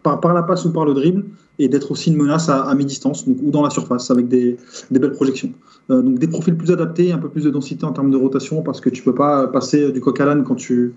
par, 0.03 0.33
la 0.33 0.43
passe 0.43 0.65
ou 0.65 0.71
par 0.71 0.85
le 0.85 0.93
dribble, 0.93 1.25
et 1.59 1.67
d'être 1.67 1.91
aussi 1.91 2.11
une 2.11 2.17
menace 2.17 2.47
à, 2.49 2.73
mi-distance 2.75 3.25
ou 3.27 3.49
dans 3.49 3.63
la 3.63 3.69
surface 3.69 4.11
avec 4.11 4.27
des, 4.27 4.57
belles 4.91 5.13
projections. 5.13 5.51
donc 5.89 6.19
des 6.19 6.27
profils 6.27 6.55
plus 6.55 6.69
adaptés, 6.69 7.13
un 7.13 7.17
peu 7.17 7.29
plus 7.29 7.45
de 7.45 7.49
densité 7.49 7.85
en 7.85 7.93
termes 7.93 8.11
de 8.11 8.17
rotation, 8.17 8.61
parce 8.61 8.81
que 8.81 8.89
tu 8.89 9.03
peux 9.03 9.15
pas 9.15 9.47
passer 9.47 9.91
du 9.91 10.01
coq 10.01 10.19
à 10.19 10.25
l'âne 10.25 10.43
quand 10.43 10.55
tu, 10.55 10.93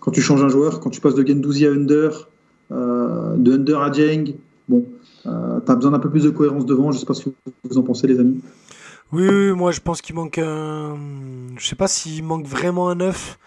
quand 0.00 0.10
tu 0.10 0.20
changes 0.20 0.44
un 0.44 0.48
joueur, 0.48 0.80
quand 0.80 0.90
tu 0.90 1.00
passes 1.00 1.14
de 1.14 1.26
Gendouzi 1.26 1.66
à 1.66 1.72
Under, 1.72 2.28
de 2.72 3.52
Under 3.54 3.80
à 3.80 3.92
Jeng. 3.92 4.34
Bon, 4.68 4.84
euh, 5.26 5.60
tu 5.64 5.72
as 5.72 5.74
besoin 5.74 5.92
d'un 5.92 5.98
peu 5.98 6.10
plus 6.10 6.24
de 6.24 6.30
cohérence 6.30 6.66
devant. 6.66 6.92
Je 6.92 6.98
sais 6.98 7.06
pas 7.06 7.14
ce 7.14 7.24
que 7.24 7.30
vous 7.64 7.78
en 7.78 7.82
pensez, 7.82 8.06
les 8.06 8.18
amis. 8.18 8.40
Oui, 9.12 9.52
moi 9.52 9.72
je 9.72 9.80
pense 9.80 10.00
qu'il 10.00 10.14
manque 10.14 10.38
un. 10.38 10.96
Je 11.58 11.66
sais 11.66 11.76
pas 11.76 11.88
s'il 11.88 12.24
manque 12.24 12.46
vraiment 12.46 12.88
un 12.88 12.94
neuf. 12.94 13.38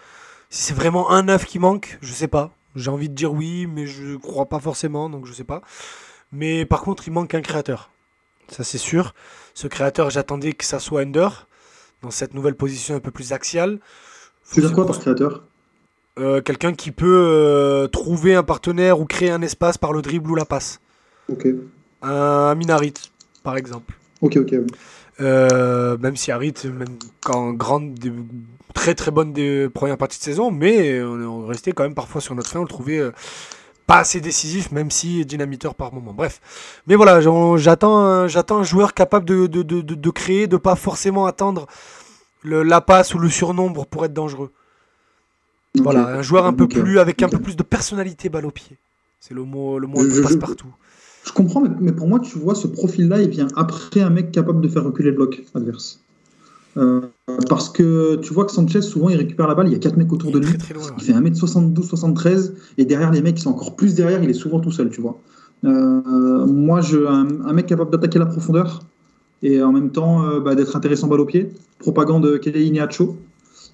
Si 0.48 0.62
c'est 0.62 0.74
vraiment 0.74 1.10
un 1.10 1.24
neuf 1.24 1.44
qui 1.44 1.58
manque, 1.58 1.98
je 2.00 2.12
sais 2.12 2.28
pas. 2.28 2.52
J'ai 2.76 2.90
envie 2.90 3.08
de 3.08 3.14
dire 3.14 3.32
oui, 3.32 3.66
mais 3.66 3.86
je 3.86 4.16
crois 4.16 4.46
pas 4.46 4.60
forcément, 4.60 5.10
donc 5.10 5.26
je 5.26 5.32
sais 5.32 5.44
pas. 5.44 5.62
Mais 6.30 6.64
par 6.66 6.82
contre, 6.82 7.08
il 7.08 7.12
manque 7.12 7.34
un 7.34 7.40
créateur. 7.40 7.90
Ça 8.48 8.62
c'est 8.62 8.78
sûr. 8.78 9.12
Ce 9.54 9.66
créateur, 9.66 10.10
j'attendais 10.10 10.52
que 10.52 10.64
ça 10.64 10.78
soit 10.78 11.00
Under, 11.00 11.48
dans 12.02 12.10
cette 12.10 12.34
nouvelle 12.34 12.54
position 12.54 12.94
un 12.94 13.00
peu 13.00 13.10
plus 13.10 13.32
axiale. 13.32 13.80
Tu 14.52 14.60
veux 14.60 14.66
dire 14.68 14.76
quoi 14.76 14.86
par 14.86 15.00
créateur? 15.00 15.42
Euh, 16.18 16.40
quelqu'un 16.40 16.72
qui 16.72 16.92
peut 16.92 17.88
trouver 17.92 18.34
un 18.34 18.42
partenaire 18.42 19.00
ou 19.00 19.04
créer 19.04 19.30
un 19.30 19.42
espace 19.42 19.76
par 19.76 19.92
le 19.92 20.00
dribble 20.00 20.30
ou 20.30 20.34
la 20.34 20.46
passe. 20.46 20.80
Ok. 21.30 21.46
Un 22.02 22.54
Minarit, 22.54 22.94
par 23.42 23.56
exemple. 23.56 23.94
Ok, 24.22 24.38
ok. 24.38 24.54
même 25.18 26.16
si 26.16 26.32
Harit, 26.32 26.54
même 26.64 26.98
quand 27.22 27.52
grande, 27.52 27.98
très 28.74 28.94
très 28.94 29.10
bonne 29.10 29.32
des 29.32 29.68
premières 29.68 29.98
parties 29.98 30.18
de 30.18 30.24
saison, 30.24 30.50
mais 30.50 31.02
on, 31.02 31.46
restait 31.46 31.72
quand 31.72 31.82
même 31.82 31.94
parfois 31.94 32.20
sur 32.20 32.34
notre 32.34 32.48
fin, 32.48 32.60
on 32.60 32.62
le 32.62 32.68
trouvait 32.68 33.02
pas 33.86 33.98
assez 33.98 34.20
décisif, 34.20 34.72
même 34.72 34.90
si 34.90 35.24
dynamiteur 35.24 35.74
par 35.74 35.92
moment. 35.92 36.12
Bref. 36.12 36.40
Mais 36.86 36.96
voilà, 36.96 37.20
j'attends 37.56 38.26
j'attends 38.26 38.58
un 38.58 38.64
joueur 38.64 38.94
capable 38.94 39.26
de, 39.26 39.46
de, 39.46 39.62
de, 39.62 39.80
de, 39.80 40.10
créer, 40.10 40.46
de 40.46 40.56
pas 40.56 40.76
forcément 40.76 41.26
attendre 41.26 41.66
le, 42.42 42.62
la 42.62 42.80
passe 42.80 43.14
ou 43.14 43.18
le 43.18 43.28
surnombre 43.28 43.86
pour 43.86 44.04
être 44.04 44.12
dangereux. 44.12 44.50
Voilà, 45.82 46.18
un 46.18 46.22
joueur 46.22 46.46
un 46.46 46.52
peu 46.52 46.68
plus 46.68 46.98
avec 46.98 47.22
un 47.22 47.28
peu 47.28 47.38
plus 47.38 47.56
de 47.56 47.62
personnalité 47.62 48.28
balle 48.28 48.46
au 48.46 48.50
pied. 48.50 48.76
C'est 49.20 49.34
le 49.34 49.44
mot, 49.44 49.78
le 49.78 49.86
mot 49.86 49.96
passe 50.22 50.36
partout. 50.36 50.68
Je 51.24 51.32
comprends, 51.32 51.62
mais 51.80 51.92
pour 51.92 52.06
moi, 52.06 52.20
tu 52.20 52.38
vois, 52.38 52.54
ce 52.54 52.68
profil-là, 52.68 53.20
il 53.20 53.28
vient 53.28 53.48
après 53.56 54.00
un 54.00 54.10
mec 54.10 54.30
capable 54.30 54.60
de 54.60 54.68
faire 54.68 54.84
reculer 54.84 55.10
le 55.10 55.16
bloc 55.16 55.44
adverse. 55.54 56.00
Euh, 56.76 57.00
parce 57.48 57.68
que 57.70 58.16
tu 58.16 58.32
vois 58.32 58.44
que 58.44 58.52
Sanchez, 58.52 58.82
souvent, 58.82 59.08
il 59.08 59.16
récupère 59.16 59.48
la 59.48 59.54
balle, 59.54 59.66
il 59.66 59.72
y 59.72 59.76
a 59.76 59.78
4 59.78 59.96
mecs 59.96 60.12
autour 60.12 60.30
de 60.30 60.38
lui. 60.38 60.48
il 60.98 61.02
fait 61.02 61.12
1m72, 61.12 61.82
73, 61.82 62.54
et 62.78 62.84
derrière 62.84 63.10
les 63.10 63.22
mecs, 63.22 63.36
qui 63.36 63.42
sont 63.42 63.50
encore 63.50 63.74
plus 63.74 63.94
derrière, 63.94 64.22
il 64.22 64.30
est 64.30 64.34
souvent 64.34 64.60
tout 64.60 64.70
seul, 64.70 64.90
tu 64.90 65.00
vois. 65.00 65.18
Euh, 65.64 66.46
moi, 66.46 66.80
je, 66.80 67.06
un, 67.06 67.52
mec 67.52 67.66
capable 67.66 67.90
d'attaquer 67.90 68.18
la 68.18 68.26
profondeur 68.26 68.82
et 69.42 69.62
en 69.62 69.72
même 69.72 69.90
temps 69.90 70.24
euh, 70.24 70.40
bah, 70.40 70.54
d'être 70.54 70.76
intéressant 70.76 71.08
balle 71.08 71.20
au 71.20 71.24
pied. 71.24 71.50
Propagande 71.78 72.38
Kelly 72.40 72.66
Inacho. 72.66 73.16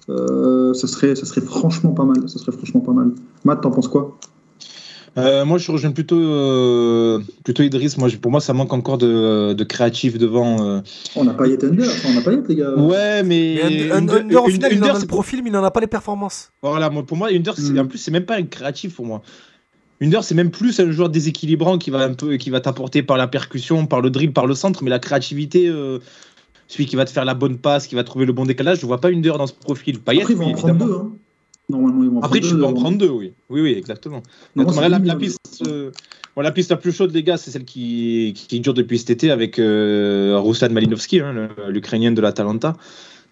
Ça, 0.07 0.87
serait, 0.87 1.15
ça 1.15 1.25
serait 1.25 1.41
franchement 1.41 1.91
pas 1.91 2.05
mal. 2.05 2.27
Ça 2.29 2.39
serait 2.39 2.51
franchement 2.51 2.81
pas 2.81 2.93
mal. 2.93 3.11
Matt, 3.43 3.61
t'en 3.61 3.71
penses 3.71 3.87
quoi? 3.87 4.17
Euh, 5.17 5.45
moi, 5.45 5.59
je 5.59 5.71
rejoins 5.71 5.91
plutôt, 5.91 6.19
euh, 6.19 7.19
plutôt 7.43 7.61
Idriss. 7.61 7.97
Moi, 7.97 8.09
pour 8.19 8.31
moi, 8.31 8.41
ça 8.41 8.53
manque 8.53 8.73
encore 8.73 8.97
de, 8.97 9.53
de 9.53 9.63
créatif 9.63 10.17
devant. 10.17 10.65
Euh. 10.65 10.81
On 11.15 11.23
n'a 11.23 11.33
pas 11.33 11.47
Yet 11.47 11.63
Under, 11.63 11.87
on 12.07 12.13
n'a 12.13 12.21
pas 12.21 12.31
Yet, 12.31 12.43
les 12.49 12.55
gars. 12.55 12.73
Ouais, 12.75 13.21
mais. 13.23 13.61
mais 13.63 13.91
Under, 13.91 14.43
au 14.43 14.47
final, 14.47 14.73
il 14.73 14.83
a 14.83 14.99
le 14.99 15.05
profil, 15.05 15.43
mais 15.43 15.49
il 15.49 15.53
n'en 15.53 15.63
a 15.63 15.71
pas 15.71 15.81
les 15.81 15.87
performances. 15.87 16.51
Voilà, 16.63 16.89
moi, 16.89 17.05
pour 17.05 17.17
moi, 17.17 17.29
Under, 17.31 17.53
mm. 17.57 17.79
en 17.79 17.85
plus, 17.85 17.99
c'est 17.99 18.11
même 18.11 18.25
pas 18.25 18.37
un 18.37 18.43
créatif 18.43 18.95
pour 18.95 19.05
moi. 19.05 19.21
Under, 20.01 20.23
c'est 20.23 20.35
même 20.35 20.49
plus 20.49 20.79
un 20.79 20.89
joueur 20.91 21.09
déséquilibrant 21.09 21.77
qui 21.77 21.91
va 21.91 21.99
un 21.99 22.13
peu, 22.13 22.37
qui 22.37 22.49
va 22.49 22.59
t'apporter 22.59 23.03
par 23.03 23.17
la 23.17 23.27
percussion, 23.27 23.85
par 23.85 24.01
le 24.01 24.09
dribble, 24.09 24.33
par 24.33 24.47
le 24.47 24.55
centre, 24.55 24.83
mais 24.83 24.89
la 24.89 24.99
créativité. 24.99 25.71
Celui 26.67 26.85
qui 26.85 26.95
va 26.95 27.05
te 27.05 27.11
faire 27.11 27.25
la 27.25 27.33
bonne 27.33 27.57
passe, 27.57 27.87
qui 27.87 27.95
va 27.95 28.03
trouver 28.03 28.25
le 28.25 28.33
bon 28.33 28.45
décalage, 28.45 28.79
je 28.79 28.85
vois 28.85 28.99
pas 28.99 29.09
Under 29.09 29.37
dans 29.37 29.47
ce 29.47 29.53
profil. 29.53 29.99
Payet, 29.99 30.21
Après, 30.21 30.33
ils 30.33 30.37
vont 30.37 30.49
en 30.49 30.53
prendre 30.53 30.85
deux. 30.85 30.93
Hein. 30.93 31.11
Normalement, 31.69 32.03
ils 32.03 32.09
vont 32.09 32.21
Après, 32.21 32.39
tu 32.39 32.55
peux 32.55 32.65
en 32.65 32.73
prendre 32.73 32.97
deux, 32.97 33.09
oui. 33.09 33.33
Oui, 33.49 33.61
oui, 33.61 33.73
exactement. 33.73 34.21
la, 34.55 35.15
piste, 35.15 35.39
euh, 35.67 35.91
la 36.35 36.51
piste 36.51 36.71
la 36.71 36.77
plus 36.77 36.91
chaude, 36.91 37.13
les 37.13 37.23
gars, 37.23 37.37
c'est 37.37 37.51
celle 37.51 37.65
qui, 37.65 38.33
qui 38.35 38.59
dure 38.59 38.73
depuis 38.73 38.99
cet 38.99 39.09
été 39.11 39.31
avec 39.31 39.59
euh, 39.59 40.39
Ruslan 40.39 40.69
Malinovski, 40.69 41.19
hein, 41.19 41.49
l'Ukrainien 41.69 42.11
de 42.11 42.21
l'Atalanta, 42.21 42.75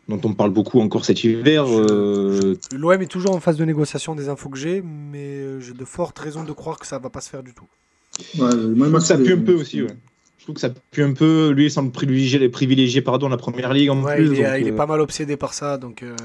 dont 0.08 0.22
on 0.24 0.34
parle 0.34 0.52
beaucoup 0.52 0.80
encore 0.80 1.06
cet 1.06 1.24
hiver. 1.24 1.66
Euh... 1.68 2.56
L'OM 2.74 3.02
est 3.02 3.08
toujours 3.08 3.36
en 3.36 3.40
phase 3.40 3.58
de 3.58 3.66
négociation 3.66 4.16
des 4.16 4.30
infos 4.30 4.50
que 4.50 4.58
j'ai, 4.58 4.82
mais 4.82 5.60
j'ai 5.62 5.74
de 5.74 5.86
fortes 5.86 6.20
raisons 6.20 6.44
de 6.44 6.52
croire 6.52 6.80
que 6.80 6.88
ça 6.88 7.00
va 7.00 7.10
pas 7.10 7.22
se 7.22 7.30
faire 7.30 7.44
du 7.44 7.54
tout. 7.54 7.68
Ouais, 8.38 8.56
moi, 8.90 9.00
ça 9.00 9.18
pue 9.18 9.34
un 9.34 9.38
peu 9.40 9.56
aussi, 9.56 9.82
ouais. 9.82 9.96
Je 10.42 10.46
trouve 10.46 10.56
que 10.56 10.62
ça 10.62 10.72
pue 10.90 11.04
un 11.04 11.14
peu. 11.14 11.52
Lui, 11.52 11.66
il 11.66 11.72
semble 11.72 11.92
privilégier, 11.92 12.50
privilégier 12.50 13.04
pardon, 13.04 13.30
la 13.30 13.38
première 13.38 13.72
ligue 13.74 13.92
en 13.92 14.02
plus. 14.02 14.26
Il 14.26 14.42
est, 14.42 14.62
il 14.62 14.68
est, 14.68 14.72
pas 14.72 14.88
mal 14.88 15.00
obsédé 15.00 15.38
par 15.38 15.54
ça, 15.54 15.78
donc. 15.78 16.02
Euh, 16.02 16.16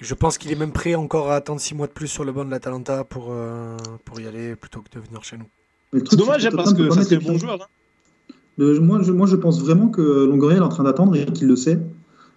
je 0.00 0.14
pense 0.14 0.38
qu'il 0.38 0.50
est 0.50 0.56
même 0.56 0.72
prêt 0.72 0.96
encore 0.96 1.30
à 1.30 1.36
attendre 1.36 1.60
6 1.60 1.76
mois 1.76 1.86
de 1.86 1.92
plus 1.92 2.08
sur 2.08 2.24
le 2.24 2.32
banc 2.32 2.44
de 2.44 2.50
l'Atalanta 2.50 3.04
pour, 3.04 3.28
euh, 3.30 3.76
pour 4.04 4.20
y 4.20 4.26
aller 4.26 4.56
plutôt 4.56 4.80
que 4.80 4.98
de 4.98 5.04
venir 5.04 5.22
chez 5.22 5.36
nous. 5.38 5.46
C'est 5.92 6.16
dommage 6.16 6.46
hein, 6.46 6.50
parce 6.56 6.74
que 6.74 6.90
c'est 7.04 7.14
un 7.14 7.20
bon 7.20 7.38
joueur. 7.38 7.68
Hein. 8.58 8.80
moi, 8.80 9.00
je, 9.02 9.12
moi, 9.12 9.28
je 9.28 9.36
pense 9.36 9.62
vraiment 9.62 9.86
que 9.86 10.26
Longoria 10.26 10.56
est 10.56 10.60
en 10.60 10.68
train 10.68 10.82
d'attendre 10.82 11.14
et 11.14 11.26
qu'il 11.26 11.46
le 11.46 11.54
sait. 11.54 11.78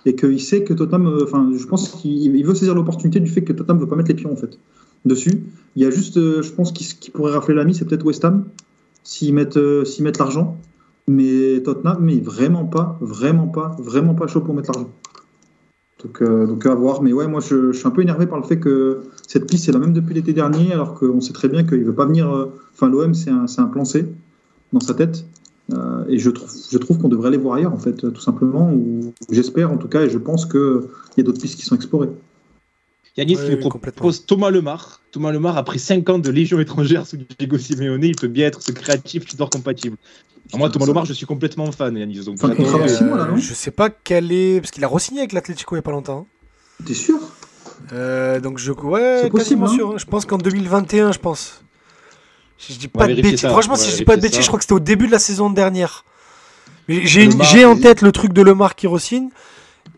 Et 0.05 0.15
qu'il 0.15 0.39
sait 0.39 0.63
que 0.63 0.75
Tottenham. 0.75 1.07
Euh, 1.07 1.23
enfin, 1.23 1.51
je 1.57 1.65
pense 1.65 1.89
qu'il 1.89 2.45
veut 2.45 2.53
saisir 2.53 2.75
l'opportunité 2.75 3.19
du 3.19 3.29
fait 3.31 3.41
que 3.41 3.53
Tottenham 3.53 3.77
ne 3.77 3.81
veut 3.81 3.89
pas 3.89 3.95
mettre 3.95 4.09
les 4.09 4.15
pions 4.15 4.31
en 4.31 4.35
fait, 4.35 4.59
dessus. 5.05 5.43
Il 5.75 5.81
y 5.81 5.85
a 5.87 5.89
juste, 5.89 6.17
euh, 6.17 6.43
je 6.43 6.51
pense, 6.51 6.71
qui, 6.71 7.09
pourrait 7.09 7.33
rafler 7.33 7.55
la 7.55 7.65
mise, 7.65 7.79
c'est 7.79 7.85
peut-être 7.85 8.05
West 8.05 8.23
Ham, 8.23 8.45
s'ils 9.09 9.33
mettent, 9.33 9.59
s'ils 9.85 10.03
mettent 10.03 10.19
l'argent. 10.19 10.57
Mais 11.07 11.61
Tottenham, 11.63 11.97
mais 12.01 12.19
vraiment 12.19 12.65
pas, 12.65 12.97
vraiment 13.01 13.47
pas, 13.47 13.75
vraiment 13.79 14.13
pas 14.13 14.27
chaud 14.27 14.41
pour 14.41 14.53
mettre 14.53 14.71
l'argent. 14.71 14.91
Donc, 16.03 16.21
euh, 16.21 16.45
donc 16.45 16.65
à 16.67 16.75
voir. 16.75 17.01
Mais 17.01 17.11
ouais, 17.11 17.27
moi 17.27 17.41
je, 17.41 17.73
suis 17.73 17.87
un 17.87 17.91
peu 17.91 18.03
énervé 18.03 18.27
par 18.27 18.39
le 18.39 18.45
fait 18.45 18.59
que 18.59 19.01
cette 19.27 19.47
piste 19.47 19.65
c'est 19.65 19.71
la 19.71 19.79
même 19.79 19.93
depuis 19.93 20.13
l'été 20.13 20.33
dernier, 20.33 20.71
alors 20.71 20.93
qu'on 20.93 21.19
sait 21.19 21.33
très 21.33 21.49
bien 21.49 21.63
qu'il 21.63 21.83
veut 21.83 21.95
pas 21.95 22.05
venir. 22.05 22.31
Euh, 22.31 22.45
enfin, 22.73 22.89
l'OM 22.89 23.15
c'est 23.15 23.31
un, 23.31 23.45
un, 23.57 23.65
plan 23.65 23.85
C 23.85 24.05
dans 24.71 24.79
sa 24.79 24.93
tête. 24.93 25.25
Euh, 25.73 26.03
et 26.07 26.19
je 26.19 26.29
trouve, 26.29 26.51
je 26.71 26.77
trouve 26.77 26.99
qu'on 26.99 27.09
devrait 27.09 27.29
aller 27.29 27.37
voir 27.37 27.55
ailleurs, 27.55 27.73
en 27.73 27.77
fait, 27.77 28.11
tout 28.11 28.21
simplement. 28.21 28.71
Ou 28.71 29.13
j'espère 29.31 29.71
en 29.71 29.77
tout 29.77 29.87
cas, 29.87 30.03
et 30.03 30.09
je 30.09 30.19
pense 30.19 30.45
qu'il 30.45 30.81
y 31.17 31.21
a 31.21 31.23
d'autres 31.23 31.41
pistes 31.41 31.59
qui 31.59 31.65
sont 31.65 31.75
explorées. 31.75 32.09
Yanis 33.19 33.35
qui 33.35 33.55
propose 33.57 34.25
Thomas 34.25 34.49
Lemar. 34.49 35.01
Thomas 35.11 35.31
Lemar, 35.31 35.57
après 35.57 35.77
5 35.77 36.09
ans 36.09 36.19
de 36.19 36.29
Légion 36.29 36.59
étrangère 36.59 37.05
sous 37.05 37.17
Diego 37.37 37.57
Simeone, 37.57 38.03
il 38.03 38.15
peut 38.15 38.27
bien 38.27 38.47
être 38.47 38.61
ce 38.61 38.71
créatif 38.71 39.35
dort 39.35 39.49
compatible. 39.49 39.97
Moi, 40.55 40.69
Thomas 40.69 40.85
Lemar, 40.85 41.05
je 41.05 41.13
suis 41.13 41.25
complètement 41.25 41.71
fan, 41.71 41.95
Yanis. 41.97 42.23
Donc, 42.23 42.43
euh, 42.43 43.37
je 43.37 43.53
sais 43.53 43.71
pas 43.71 43.89
quel 43.89 44.31
est. 44.31 44.61
Parce 44.61 44.71
qu'il 44.71 44.83
a 44.83 44.87
re-signé 44.87 45.19
avec 45.19 45.33
l'Atletico 45.33 45.75
il 45.75 45.77
y 45.77 45.79
a 45.79 45.83
pas 45.83 45.91
longtemps. 45.91 46.27
T'es 46.85 46.93
sûr? 46.93 47.19
Euh, 47.91 48.39
Donc, 48.39 48.57
je. 48.57 48.71
Ouais, 48.71 49.29
quasiment 49.35 49.67
hein. 49.67 49.75
sûr. 49.75 49.91
Hein. 49.91 49.97
Je 49.97 50.05
pense 50.05 50.25
qu'en 50.25 50.37
2021, 50.37 51.11
je 51.11 51.19
pense. 51.19 51.61
je 52.57 52.73
dis 52.75 52.87
pas 52.87 53.07
de 53.07 53.15
bêtises. 53.15 53.41
Franchement, 53.41 53.75
si 53.75 53.91
je 53.91 53.97
dis 53.97 54.05
pas 54.05 54.15
de 54.15 54.21
bêtises, 54.21 54.41
je 54.41 54.47
crois 54.47 54.59
que 54.59 54.63
c'était 54.63 54.73
au 54.73 54.79
début 54.79 55.07
de 55.07 55.11
la 55.11 55.19
saison 55.19 55.49
dernière. 55.49 56.05
J'ai 56.87 57.65
en 57.65 57.75
tête 57.75 58.01
le 58.01 58.11
truc 58.11 58.31
de 58.31 58.41
Lemar 58.41 58.75
qui 58.75 58.87
re-signe. 58.87 59.29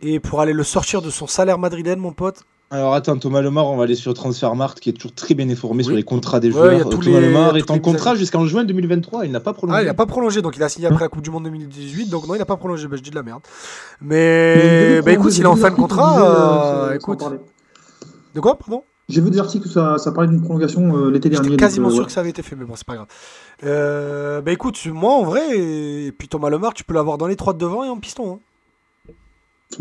Et 0.02 0.20
pour 0.20 0.42
aller 0.42 0.54
le 0.54 0.64
sortir 0.64 1.02
de 1.02 1.12
son 1.12 1.28
salaire 1.28 1.60
madrilène, 1.60 2.00
mon 2.00 2.12
pote, 2.12 2.44
alors 2.74 2.94
attends, 2.94 3.18
Thomas 3.18 3.42
Lemar, 3.42 3.68
on 3.68 3.76
va 3.76 3.84
aller 3.84 3.96
sur 3.96 4.14
Transfermarkt 4.14 4.80
qui 4.80 4.90
est 4.90 4.94
toujours 4.94 5.14
très 5.14 5.34
bien 5.34 5.50
informé 5.50 5.84
sur 5.84 5.94
les 5.94 6.04
contrats 6.04 6.40
des 6.40 6.52
joueurs. 6.52 6.88
Thomas 6.88 7.20
Lemar 7.20 7.58
est 7.58 7.70
en 7.70 7.80
contrat 7.80 8.16
jusqu'en 8.16 8.46
juin 8.46 8.64
2023, 8.64 9.26
il 9.26 9.32
n'a 9.34 9.42
pas 9.42 9.52
prolongé. 9.52 9.78
Ah, 9.78 9.84
il 9.84 9.88
n'a 9.88 9.94
pas 9.94 10.06
prolongé, 10.06 10.42
donc 10.42 10.56
il 10.56 10.64
a 10.64 10.70
signé 10.70 10.88
après 10.88 11.04
la 11.04 11.10
Coupe 11.10 11.22
du 11.22 11.30
Monde 11.30 11.44
2018, 11.44 12.10
donc 12.10 12.26
non, 12.30 12.34
il 12.34 12.38
n'a 12.38 12.46
pas 12.46 12.56
prolongé, 12.56 12.88
bah, 12.88 12.96
je 12.96 13.02
dis 13.02 13.10
de 13.10 13.16
la 13.16 13.24
merde. 13.24 13.42
Mais, 14.00 15.02
bah, 15.02 15.12
écoute, 15.12 15.34
s'il 15.34 15.44
est 15.44 15.48
en 15.48 15.58
fin 15.58 15.70
de 15.70 15.76
contrat, 15.76 16.92
euh, 16.92 16.96
écoute. 16.96 17.22
De 18.34 18.40
quoi, 18.40 18.58
pardon? 18.58 18.84
J'ai 19.10 19.20
vu 19.20 19.32
des 19.32 19.40
articles 19.40 19.68
où 19.68 19.70
ça, 19.70 19.98
ça 19.98 20.14
parlait 20.14 20.30
d'une 20.30 20.42
prolongation 20.42 20.96
euh, 20.96 21.12
l'été 21.12 21.28
dernier. 21.28 21.50
J'étais 21.50 21.60
quasiment 21.60 21.90
euh, 21.90 21.92
sûr 21.92 22.06
que 22.06 22.14
ça 22.14 22.22
avait 22.22 22.30
été 22.30 22.42
fait, 22.42 22.56
mais 22.56 22.64
bon, 22.64 22.76
c'est 22.78 22.88
pas 22.88 22.96
grave. 22.96 24.42
bah 24.46 24.52
écoute, 24.54 24.80
moi 24.86 25.12
en 25.12 25.24
vrai, 25.24 25.60
et 25.60 26.14
puis 26.14 26.30
Thomas 26.30 26.50
Lemar, 26.50 26.74
tu 26.74 26.86
peux 26.86 26.94
l'avoir 26.94 27.18
dans 27.18 27.28
les 27.28 27.36
trois 27.36 27.52
de 27.52 27.58
devant 27.58 27.84
et 27.84 27.90
en 27.90 27.98
piston. 27.98 28.40
Hein. 28.40 29.14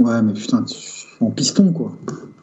Ouais, 0.00 0.22
mais 0.22 0.32
putain, 0.32 0.64
en 1.20 1.30
piston, 1.30 1.72
quoi. 1.72 1.92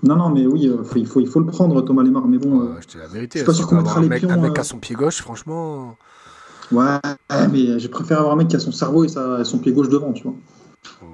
Non, 0.04 0.16
non, 0.16 0.30
mais 0.30 0.46
oui, 0.46 0.68
euh, 0.68 0.84
il, 0.96 1.08
faut, 1.08 1.20
il 1.20 1.28
faut 1.28 1.40
le 1.40 1.48
prendre, 1.48 1.82
Thomas 1.82 2.04
Lemar. 2.04 2.28
Mais 2.28 2.38
bon, 2.38 2.62
euh, 2.62 2.76
je 2.88 3.00
la 3.00 3.08
vérité. 3.08 3.44
pas 3.44 3.54
sûr 3.54 3.68
qu'on 3.68 3.76
mettra 3.76 4.00
les 4.00 4.10
pions. 4.10 4.30
Un 4.30 4.38
mec 4.38 4.58
à 4.58 4.62
euh. 4.62 4.64
son 4.64 4.78
pied 4.78 4.96
gauche, 4.96 5.22
franchement. 5.22 5.98
Ouais, 6.72 7.00
mais 7.52 7.80
je 7.80 7.88
préfère 7.88 8.20
avoir 8.20 8.34
un 8.34 8.38
mec 8.38 8.50
qui 8.50 8.56
a 8.56 8.60
son 8.60 8.72
cerveau 8.72 9.06
et, 9.06 9.10
son 9.44 9.58
pied 9.60 9.72
gauche 9.72 9.90
devant, 9.90 10.14
tu 10.14 10.24
vois. 10.24 10.36
Oh, 11.02 11.06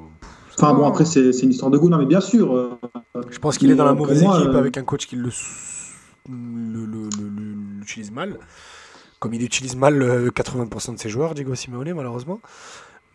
enfin 0.57 0.73
bon, 0.73 0.85
après, 0.87 1.05
c'est 1.05 1.29
une 1.29 1.51
histoire 1.51 1.71
de 1.71 1.77
goût. 1.77 1.89
Non, 1.89 1.97
mais 1.97 2.05
bien 2.05 2.21
sûr. 2.21 2.77
je 3.29 3.39
pense 3.39 3.57
qu'il 3.57 3.71
est 3.71 3.75
dans 3.75 3.85
la 3.85 3.93
mauvaise 3.93 4.21
équipe 4.21 4.55
avec 4.55 4.77
un 4.77 4.83
coach 4.83 5.07
qui 5.07 5.17
l'utilise 6.27 8.11
mal. 8.11 8.37
Comme 9.19 9.33
il 9.33 9.41
utilise 9.41 9.77
mal 9.77 10.27
80% 10.35 10.95
de 10.95 10.99
ses 10.99 11.07
joueurs, 11.07 11.33
Diego 11.33 11.55
Simeone, 11.55 11.93
malheureusement. 11.93 12.41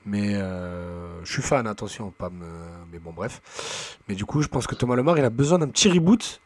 Mais 0.08 0.34
euh, 0.34 1.22
je 1.22 1.32
suis 1.32 1.42
fan, 1.42 1.66
attention, 1.66 2.10
pas 2.16 2.30
me... 2.30 2.46
mais 2.90 2.98
bon, 2.98 3.12
bref. 3.14 3.98
Mais 4.08 4.14
du 4.14 4.24
coup, 4.24 4.40
je 4.40 4.48
pense 4.48 4.66
que 4.66 4.74
Thomas 4.74 4.96
Lemar, 4.96 5.18
il 5.18 5.24
a 5.24 5.30
besoin 5.30 5.58
d'un 5.58 5.68
petit 5.68 5.90
reboot 5.90 6.40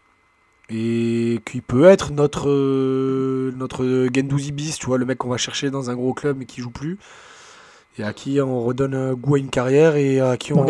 et 0.69 1.41
qu'il 1.45 1.63
peut 1.63 1.85
être 1.85 2.13
notre 2.13 2.49
euh, 2.49 3.53
notre 3.57 3.85
Gendouzi 4.13 4.53
bis, 4.53 4.79
tu 4.79 4.87
vois, 4.87 4.99
le 4.99 5.05
mec 5.05 5.19
qu'on 5.19 5.29
va 5.29 5.37
chercher 5.37 5.71
dans 5.71 5.91
un 5.91 5.95
gros 5.95 6.15
club 6.15 6.37
mais 6.39 6.45
qui 6.45 6.61
joue 6.61 6.71
plus 6.71 6.99
et 7.99 8.05
à 8.05 8.13
qui 8.13 8.41
on 8.41 8.63
redonne 8.63 8.95
un 8.95 9.15
goût 9.15 9.35
à 9.35 9.39
une 9.39 9.51
carrière 9.51 9.97
et 9.97 10.21
à 10.21 10.37
qui 10.37 10.53
on 10.53 10.67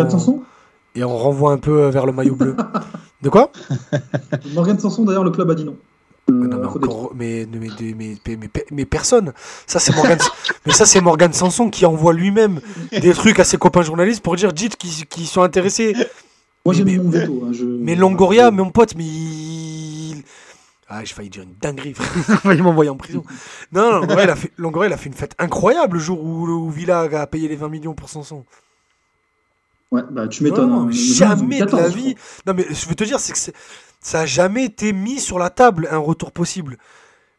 et 0.95 1.05
on 1.05 1.17
renvoie 1.17 1.53
un 1.53 1.59
peu 1.59 1.89
vers 1.89 2.05
le 2.05 2.13
maillot 2.13 2.35
bleu. 2.35 2.57
De 3.23 3.31
quoi? 3.31 3.51
Morgan 4.55 4.79
Sanson, 4.79 5.05
d'ailleurs, 5.05 5.25
le 5.25 5.31
club 5.31 5.51
a 5.51 5.55
dit 5.55 5.65
non. 5.65 5.77
Mais, 7.15 7.47
mais, 8.71 8.85
personne. 8.85 9.33
Ça, 9.67 9.79
c'est 9.79 9.95
Morgan, 9.95 10.19
mais 10.67 10.73
ça, 10.73 10.87
c'est 10.87 11.01
Morgan 11.01 11.33
Sanson 11.33 11.69
qui 11.69 11.85
envoie 11.85 12.13
lui-même 12.13 12.61
des 12.93 13.13
trucs 13.13 13.41
à 13.41 13.45
ses 13.45 13.57
copains 13.59 13.83
journalistes 13.83 14.23
pour 14.23 14.37
dire 14.37 14.53
dites 14.53 14.77
qu'ils 14.77 15.27
sont 15.27 15.43
intéressés. 15.43 15.95
Moi, 16.65 16.75
j'ai 16.75 16.85
mis 16.85 16.97
mon 16.99 17.11
veto. 17.11 17.45
Hein, 17.45 17.53
mais 17.81 17.97
Longoria, 17.97 18.51
mon 18.51 18.71
pote, 18.71 18.95
mais 18.97 20.23
Ah, 20.89 21.01
j'ai 21.05 21.13
failli 21.13 21.29
dire 21.29 21.43
une 21.43 21.55
dinguerie, 21.61 21.95
failli 21.95 22.63
m'envoyer 22.63 22.91
en 22.91 22.97
prison. 22.97 23.25
Non, 23.73 23.91
non 23.91 24.01
Longoria, 24.01 24.25
il 24.25 24.31
a, 24.31 24.37
fait, 24.37 24.53
Longoria, 24.57 24.91
il 24.91 24.93
a 24.93 24.97
fait 24.97 25.09
une 25.09 25.17
fête 25.17 25.35
incroyable 25.39 25.97
le 25.97 26.03
jour 26.03 26.23
où, 26.23 26.71
Villa 26.71 27.01
a 27.01 27.27
payé 27.27 27.49
les 27.49 27.57
20 27.57 27.69
millions 27.69 27.95
pour 27.95 28.09
Sanson. 28.09 28.45
Ouais, 29.93 30.03
bah 30.11 30.27
tu 30.27 30.43
m'étonnes. 30.43 30.73
Hein. 30.73 30.89
Jamais 30.91 31.61
de 31.61 31.77
la 31.77 31.89
vie. 31.89 32.15
Non, 32.47 32.55
mais 32.55 32.67
je 32.71 32.89
veux 32.89 32.95
te 32.95 33.05
dire, 33.05 33.21
c'est 33.21 33.35
que 33.35 33.57
ça 34.01 34.21
a 34.21 34.27
jamais 34.27 34.65
été 34.65 34.95
mis 34.95 35.21
sur 35.21 35.39
la 35.39 35.51
table 35.51 35.87
un 35.91 35.99
retour 35.99 36.33
possible. 36.33 36.79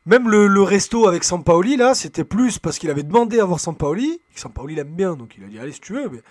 Même 0.06 0.30
le, 0.30 0.62
resto 0.62 1.08
avec 1.08 1.24
Sampaoli, 1.24 1.78
là, 1.78 1.96
c'était 1.96 2.24
plus 2.24 2.60
parce 2.60 2.78
qu'il 2.78 2.92
avait 2.92 3.04
demandé 3.04 3.40
à 3.40 3.46
voir 3.46 3.60
Sampaoli. 3.60 4.22
Sampaoli 4.36 4.76
l'aime 4.76 4.94
bien, 4.94 5.16
donc 5.16 5.36
il 5.38 5.44
a 5.44 5.48
dit 5.48 5.58
allez 5.58 5.72
si 5.72 5.82
tu 5.82 5.94
veux. 5.94 6.10
Mais, 6.10 6.22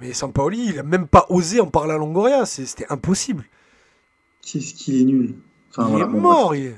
mais 0.00 0.12
Sampaoli, 0.12 0.66
il 0.66 0.78
a 0.78 0.82
même 0.82 1.06
pas 1.06 1.24
osé 1.30 1.60
en 1.60 1.68
parler 1.68 1.94
à 1.94 1.98
Longoria. 1.98 2.44
C'était 2.44 2.86
impossible. 2.90 3.44
Qu'est-ce 4.42 4.74
qu'il 4.74 5.00
est 5.00 5.04
nul. 5.04 5.36
il 5.78 6.00
est 6.00 6.06
mort, 6.06 6.54
il 6.54 6.66
est. 6.66 6.76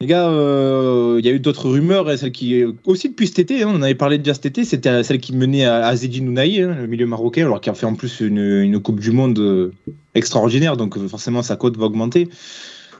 Les 0.00 0.06
gars, 0.06 0.28
euh, 0.28 1.16
il 1.18 1.26
y 1.26 1.28
a 1.28 1.32
eu 1.32 1.40
d'autres 1.40 1.68
rumeurs, 1.68 2.16
celle 2.16 2.30
qui 2.30 2.62
aussi 2.84 3.08
depuis 3.08 3.26
cet 3.26 3.40
été, 3.40 3.64
hein, 3.64 3.72
on 3.74 3.82
avait 3.82 3.96
parlé 3.96 4.18
déjà 4.18 4.32
cet 4.32 4.46
été, 4.46 4.64
c'était 4.64 5.02
celle 5.02 5.18
qui 5.18 5.34
menait 5.34 5.64
à 5.64 5.88
Azedine 5.88 6.26
Nounaï, 6.26 6.62
hein, 6.62 6.76
le 6.80 6.86
milieu 6.86 7.04
marocain, 7.04 7.46
alors 7.46 7.60
qu'il 7.60 7.72
a 7.72 7.74
fait 7.74 7.84
en 7.84 7.96
plus 7.96 8.20
une, 8.20 8.80
Coupe 8.80 9.00
du 9.00 9.10
Monde 9.10 9.40
euh, 9.40 9.72
extraordinaire, 10.14 10.76
donc 10.76 10.96
euh, 10.96 11.08
forcément 11.08 11.42
sa 11.42 11.56
cote 11.56 11.76
va 11.76 11.86
augmenter. 11.86 12.28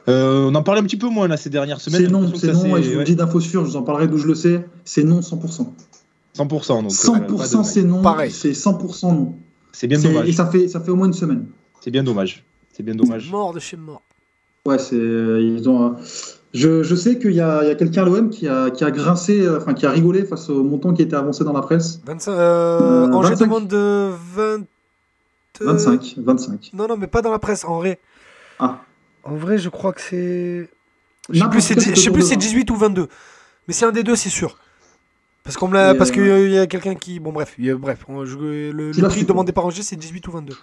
on 0.07 0.53
en 0.53 0.61
parlait 0.61 0.81
un 0.81 0.83
petit 0.83 0.97
peu 0.97 1.07
moins 1.07 1.29
là 1.29 1.37
ces 1.37 1.49
dernières 1.49 1.79
semaines. 1.79 2.01
C'est 2.01 2.11
non, 2.11 2.29
c'est 2.35 2.51
non, 2.51 2.75
et 2.75 2.83
je 2.83 2.97
vous 2.97 3.03
dis 3.03 3.15
d'infos 3.15 3.39
sûres, 3.39 3.63
je 3.63 3.69
vous 3.69 3.77
en 3.77 3.83
parlerai 3.83 4.09
d'où 4.09 4.17
je 4.17 4.27
le 4.27 4.35
sais, 4.35 4.67
c'est 4.83 5.05
non 5.05 5.21
100%. 5.21 5.67
100%, 6.37 6.81
donc. 6.81 6.91
100% 6.91 7.63
c'est 7.63 7.83
non, 7.83 8.03
c'est 8.29 8.51
100% 8.51 9.05
non. 9.15 9.35
C'est 9.71 9.87
bien 9.87 9.99
dommage. 9.99 10.27
Et 10.27 10.33
ça 10.33 10.47
fait, 10.47 10.67
ça 10.67 10.81
fait 10.81 10.91
au 10.91 10.97
moins 10.97 11.07
une 11.07 11.13
semaine. 11.13 11.45
C'est 11.79 11.91
bien 11.91 12.03
dommage. 12.03 12.43
C'est 12.73 12.83
bien 12.83 12.95
dommage. 12.95 13.31
Mort 13.31 13.53
de 13.53 13.61
chez 13.61 13.77
mort. 13.77 14.01
Ouais, 14.69 14.77
c'est. 14.77 14.95
Ils 14.95 15.67
ont. 15.67 15.95
Je, 16.53 16.83
je, 16.83 16.95
sais 16.95 17.17
qu'il 17.17 17.33
y 17.33 17.41
a, 17.41 17.57
a 17.57 17.75
quelqu'un 17.75 18.03
à 18.03 18.05
l'OM 18.05 18.29
qui 18.29 18.47
a, 18.47 18.69
qui 18.69 18.83
a 18.83 18.91
grincé, 18.91 19.41
euh, 19.41 19.57
enfin 19.57 19.73
qui 19.73 19.85
a 19.85 19.91
rigolé 19.91 20.25
face 20.25 20.49
au 20.49 20.63
montant 20.63 20.93
qui 20.93 21.01
était 21.01 21.15
avancé 21.15 21.43
dans 21.43 21.53
la 21.53 21.61
presse. 21.61 22.01
25, 22.05 22.31
euh, 22.31 22.37
euh, 23.07 23.11
Angers 23.11 23.35
demande 23.35 23.67
de 23.67 24.11
20... 24.35 24.63
25, 25.61 26.15
25. 26.17 26.71
Non, 26.73 26.87
non, 26.87 26.97
mais 26.97 27.07
pas 27.07 27.21
dans 27.21 27.31
la 27.31 27.39
presse, 27.39 27.65
en 27.65 27.77
vrai. 27.77 27.99
Ah. 28.59 28.79
En 29.23 29.35
vrai, 29.35 29.57
je 29.57 29.69
crois 29.69 29.93
que 29.93 30.01
c'est. 30.01 30.69
Je 31.29 31.39
sais 31.39 31.49
plus, 31.49 31.61
c'est, 31.61 32.11
plus 32.11 32.23
c'est 32.23 32.37
18 32.37 32.71
ou 32.71 32.75
22. 32.75 33.07
Mais 33.67 33.73
c'est 33.73 33.85
un 33.85 33.91
des 33.91 34.03
deux, 34.03 34.15
c'est 34.15 34.29
sûr. 34.29 34.57
Parce 35.43 35.57
qu'on 35.57 35.69
parce 35.69 36.11
qu'il 36.11 36.51
y 36.51 36.57
a 36.57 36.67
quelqu'un 36.67 36.95
qui. 36.95 37.19
Bon, 37.19 37.31
bref, 37.31 37.55
bref 37.59 38.05
le, 38.07 38.71
le 38.71 39.07
prix 39.07 39.23
demandé 39.23 39.51
par 39.51 39.65
Angers, 39.65 39.83
c'est 39.83 39.95
18 39.95 40.27
ou 40.27 40.31
22. 40.31 40.55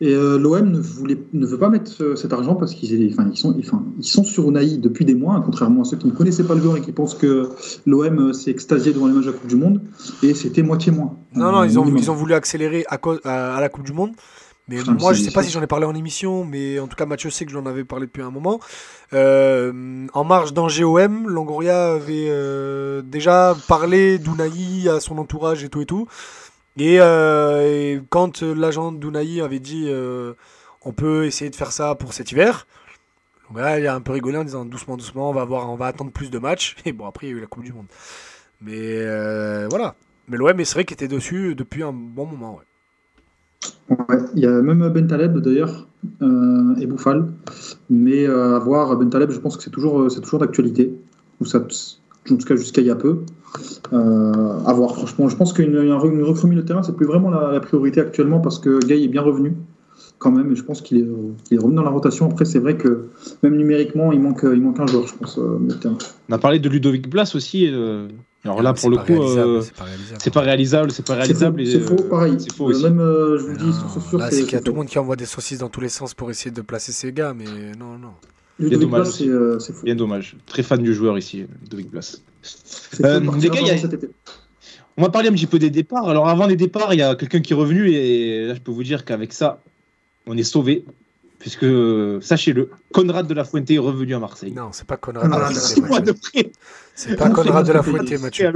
Et 0.00 0.12
euh, 0.12 0.38
l'OM 0.38 0.70
ne, 0.70 0.80
voulait, 0.80 1.18
ne 1.32 1.46
veut 1.46 1.58
pas 1.58 1.68
mettre 1.68 2.02
euh, 2.02 2.16
cet 2.16 2.32
argent 2.32 2.56
parce 2.56 2.74
qu'ils 2.74 3.12
enfin, 3.12 3.28
ils 3.30 3.38
sont, 3.38 3.56
enfin, 3.58 3.84
ils 3.98 4.06
sont 4.06 4.24
sur 4.24 4.48
Unai 4.48 4.76
depuis 4.76 5.04
des 5.04 5.14
mois, 5.14 5.34
hein, 5.34 5.42
contrairement 5.44 5.82
à 5.82 5.84
ceux 5.84 5.96
qui 5.96 6.08
ne 6.08 6.12
connaissaient 6.12 6.44
pas 6.44 6.54
le 6.54 6.62
joueur 6.62 6.76
et 6.76 6.80
qui 6.80 6.90
pensent 6.90 7.14
que 7.14 7.50
l'OM 7.86 8.18
euh, 8.18 8.32
s'est 8.32 8.50
extasié 8.50 8.92
devant 8.92 9.06
les 9.06 9.12
matchs 9.12 9.26
de 9.26 9.30
la 9.30 9.36
Coupe 9.36 9.48
du 9.48 9.56
Monde. 9.56 9.80
Et 10.24 10.34
c'était 10.34 10.62
moitié 10.62 10.90
moins. 10.90 11.16
Non, 11.34 11.52
non, 11.52 11.62
ils 11.62 11.78
ont, 11.78 11.86
ils 11.96 12.10
ont 12.10 12.14
voulu 12.14 12.34
accélérer 12.34 12.84
à, 12.88 12.98
à, 13.24 13.60
la 13.60 13.68
Coupe 13.68 13.84
du 13.84 13.92
Monde. 13.92 14.10
Mais 14.66 14.78
moi, 14.98 15.12
je 15.12 15.20
ne 15.20 15.24
sais 15.26 15.30
pas 15.30 15.42
si 15.42 15.50
j'en 15.52 15.62
ai 15.62 15.66
parlé 15.66 15.84
en 15.84 15.94
émission, 15.94 16.44
mais 16.44 16.80
en 16.80 16.86
tout 16.86 16.96
cas, 16.96 17.04
Mathieu 17.04 17.28
sait 17.28 17.44
que 17.44 17.52
j'en 17.52 17.66
avais 17.66 17.84
parlé 17.84 18.06
depuis 18.06 18.22
un 18.22 18.30
moment. 18.30 18.60
en 19.12 20.24
marge 20.24 20.54
d'Angers-OM, 20.54 21.28
Longoria 21.28 21.92
avait 21.92 23.02
déjà 23.04 23.54
parlé 23.68 24.18
d'Unai 24.18 24.88
à 24.88 25.00
son 25.00 25.18
entourage 25.18 25.62
et 25.64 25.68
tout 25.68 25.82
et 25.82 25.86
tout. 25.86 26.08
Euh, 26.80 27.60
et, 27.62 28.02
quand 28.10 28.42
l'agent 28.42 28.92
d'Unai 28.92 29.40
avait 29.40 29.60
dit 29.60 29.86
euh, 29.88 30.34
on 30.84 30.92
peut 30.92 31.24
essayer 31.24 31.50
de 31.50 31.56
faire 31.56 31.72
ça 31.72 31.94
pour 31.94 32.12
cet 32.12 32.32
hiver, 32.32 32.66
il 33.54 33.86
a 33.86 33.94
un 33.94 34.00
peu 34.00 34.12
rigolé 34.12 34.38
en 34.38 34.44
disant 34.44 34.64
doucement, 34.64 34.96
doucement, 34.96 35.30
on 35.30 35.32
va, 35.32 35.44
voir, 35.44 35.70
on 35.70 35.76
va 35.76 35.86
attendre 35.86 36.10
plus 36.10 36.30
de 36.30 36.38
matchs. 36.38 36.76
Et 36.84 36.92
bon, 36.92 37.06
après, 37.06 37.28
il 37.28 37.30
y 37.30 37.32
a 37.32 37.36
eu 37.36 37.40
la 37.40 37.46
Coupe 37.46 37.64
du 37.64 37.72
Monde. 37.72 37.86
Mais 38.60 38.78
euh, 38.78 39.68
voilà. 39.70 39.94
Mais 40.28 40.36
l'OM, 40.36 40.64
c'est 40.64 40.74
vrai 40.74 40.84
qu'il 40.84 40.94
était 40.94 41.08
dessus 41.08 41.54
depuis 41.54 41.82
un 41.82 41.92
bon 41.92 42.26
moment. 42.26 42.58
Ouais. 43.90 44.18
il 44.34 44.42
y 44.42 44.46
a 44.46 44.50
même 44.62 44.88
Ben 44.88 45.06
Taleb 45.06 45.38
d'ailleurs 45.38 45.86
et 46.80 46.86
Bouffal. 46.86 47.28
Mais 47.90 48.26
à 48.26 48.58
voir, 48.58 48.96
Ben 48.96 49.10
Taleb, 49.10 49.30
je 49.30 49.38
pense 49.38 49.56
que 49.56 49.62
c'est 49.62 49.70
toujours, 49.70 50.08
toujours 50.22 50.38
d'actualité. 50.38 50.94
Ou 51.40 51.44
ça, 51.44 51.58
en 51.58 52.36
tout 52.36 52.46
cas 52.46 52.56
jusqu'à 52.56 52.80
il 52.80 52.86
y 52.86 52.90
a 52.90 52.96
peu. 52.96 53.24
Euh, 53.92 54.58
à 54.66 54.72
voir, 54.72 54.94
franchement. 54.94 55.28
Je 55.28 55.36
pense 55.36 55.52
qu'une 55.52 55.76
recrue 55.92 56.48
milieu 56.48 56.62
de 56.62 56.66
terrain, 56.66 56.82
c'est 56.82 56.96
plus 56.96 57.06
vraiment 57.06 57.30
la, 57.30 57.60
priorité 57.60 58.00
actuellement 58.00 58.40
parce 58.40 58.58
que 58.58 58.84
Gay 58.84 59.02
est 59.02 59.08
bien 59.08 59.22
revenu 59.22 59.54
quand 60.18 60.30
même 60.30 60.52
et 60.52 60.56
je 60.56 60.62
pense 60.62 60.80
qu'il 60.80 60.98
est, 61.50 61.56
revenu 61.56 61.76
dans 61.76 61.82
la 61.82 61.90
rotation. 61.90 62.26
Après, 62.30 62.44
c'est 62.44 62.58
vrai 62.58 62.76
que 62.76 63.06
même 63.42 63.56
numériquement, 63.56 64.12
il 64.12 64.20
manque, 64.20 64.40
il 64.44 64.60
manque 64.60 64.80
un 64.80 64.86
joueur, 64.86 65.06
je 65.06 65.14
pense, 65.14 65.38
euh, 65.38 65.58
On 66.28 66.32
a 66.32 66.38
parlé 66.38 66.58
de 66.58 66.68
Ludovic 66.68 67.08
Blas 67.08 67.32
aussi. 67.34 67.68
Euh, 67.70 68.08
alors 68.44 68.62
là, 68.62 68.74
pour 68.74 68.90
le 68.90 68.98
coup, 68.98 69.62
c'est 70.18 70.32
pas 70.32 70.40
réalisable, 70.40 70.90
c'est 70.90 71.06
pas 71.06 71.14
réalisable. 71.14 71.64
C'est 71.66 71.80
faux, 71.80 71.96
pareil. 71.96 72.36
C'est 72.38 72.52
faux 72.52 72.66
aussi. 72.66 72.82
Même, 72.82 72.98
je 72.98 73.44
vous 73.44 73.56
dis, 73.56 73.72
sur, 73.72 74.22
c'est 74.30 74.42
qu'il 74.42 74.52
y 74.52 74.56
a 74.56 74.60
tout 74.60 74.72
le 74.72 74.78
monde 74.78 74.88
qui 74.88 74.98
envoie 74.98 75.16
des 75.16 75.26
saucisses 75.26 75.58
dans 75.58 75.70
tous 75.70 75.80
les 75.80 75.88
sens 75.88 76.14
pour 76.14 76.30
essayer 76.30 76.50
de 76.50 76.62
placer 76.62 76.92
ces 76.92 77.12
gars, 77.12 77.34
mais 77.34 77.44
non, 77.78 77.98
non. 77.98 78.12
Bien 78.58 78.78
dommage. 78.78 79.22
Euh, 79.22 79.58
Bien 79.82 79.96
dommage. 79.96 80.36
Très 80.46 80.62
fan 80.62 80.80
du 80.82 80.94
joueur 80.94 81.18
ici, 81.18 81.46
Ludovic 81.62 81.90
Blas. 81.90 82.20
Euh, 83.02 83.20
les 83.38 83.50
gars, 83.50 83.60
on 84.96 85.02
va 85.02 85.08
parler 85.08 85.28
un 85.28 85.32
petit 85.32 85.46
peu 85.46 85.58
des 85.58 85.70
départs. 85.70 86.08
Alors 86.08 86.28
avant 86.28 86.46
les 86.46 86.56
départs, 86.56 86.94
il 86.94 87.00
y 87.00 87.02
a 87.02 87.14
quelqu'un 87.14 87.40
qui 87.40 87.52
est 87.52 87.56
revenu 87.56 87.90
et 87.90 88.46
là 88.46 88.54
je 88.54 88.60
peux 88.60 88.70
vous 88.70 88.84
dire 88.84 89.04
qu'avec 89.04 89.32
ça, 89.32 89.60
on 90.26 90.36
est 90.36 90.44
sauvé. 90.44 90.84
Puisque, 91.40 91.66
sachez-le, 92.22 92.70
Conrad 92.90 93.26
de 93.26 93.34
la 93.34 93.44
Fuente 93.44 93.70
est 93.70 93.76
revenu 93.76 94.14
à 94.14 94.18
Marseille. 94.18 94.52
Non, 94.52 94.70
c'est 94.72 94.86
pas 94.86 94.96
Conrad 94.96 95.26
de 95.26 95.36
la 95.36 95.50
Fuente. 95.50 96.52
C'est 96.94 97.16
pas 97.16 97.28
Conrad 97.28 97.66
de 97.66 97.72
la 97.72 97.82
Fuente, 97.82 98.10
Mathieu. 98.18 98.50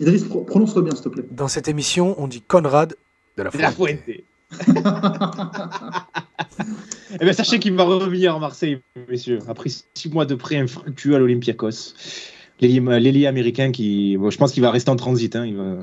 Idriss, 0.00 0.24
prononce-le 0.24 0.82
bien, 0.82 0.94
s'il 0.94 1.04
te 1.04 1.08
plaît. 1.08 1.24
Dans 1.30 1.48
cette 1.48 1.68
émission, 1.68 2.14
on 2.18 2.28
dit 2.28 2.42
Conrad 2.42 2.94
de 3.38 3.42
la 3.42 3.50
Fuente. 3.50 3.74
De 4.06 4.12
la 4.12 4.20
Eh 7.20 7.24
bien, 7.24 7.32
sachez 7.32 7.58
qu'il 7.58 7.74
va 7.74 7.84
revenir 7.84 8.36
en 8.36 8.40
Marseille, 8.40 8.80
messieurs, 9.08 9.38
après 9.48 9.70
six 9.70 10.10
mois 10.10 10.26
de 10.26 10.34
prêt 10.34 10.56
infructueux 10.56 11.14
à 11.14 11.18
l'Olympiakos. 11.18 11.94
L'ailier 12.60 13.26
américain 13.26 13.70
qui, 13.72 14.14
je 14.14 14.36
pense 14.36 14.52
qu'il 14.52 14.62
va 14.62 14.70
rester 14.70 14.90
en 14.90 14.96
transit. 14.96 15.34
Hein, 15.36 15.46
il, 15.46 15.56
va... 15.56 15.78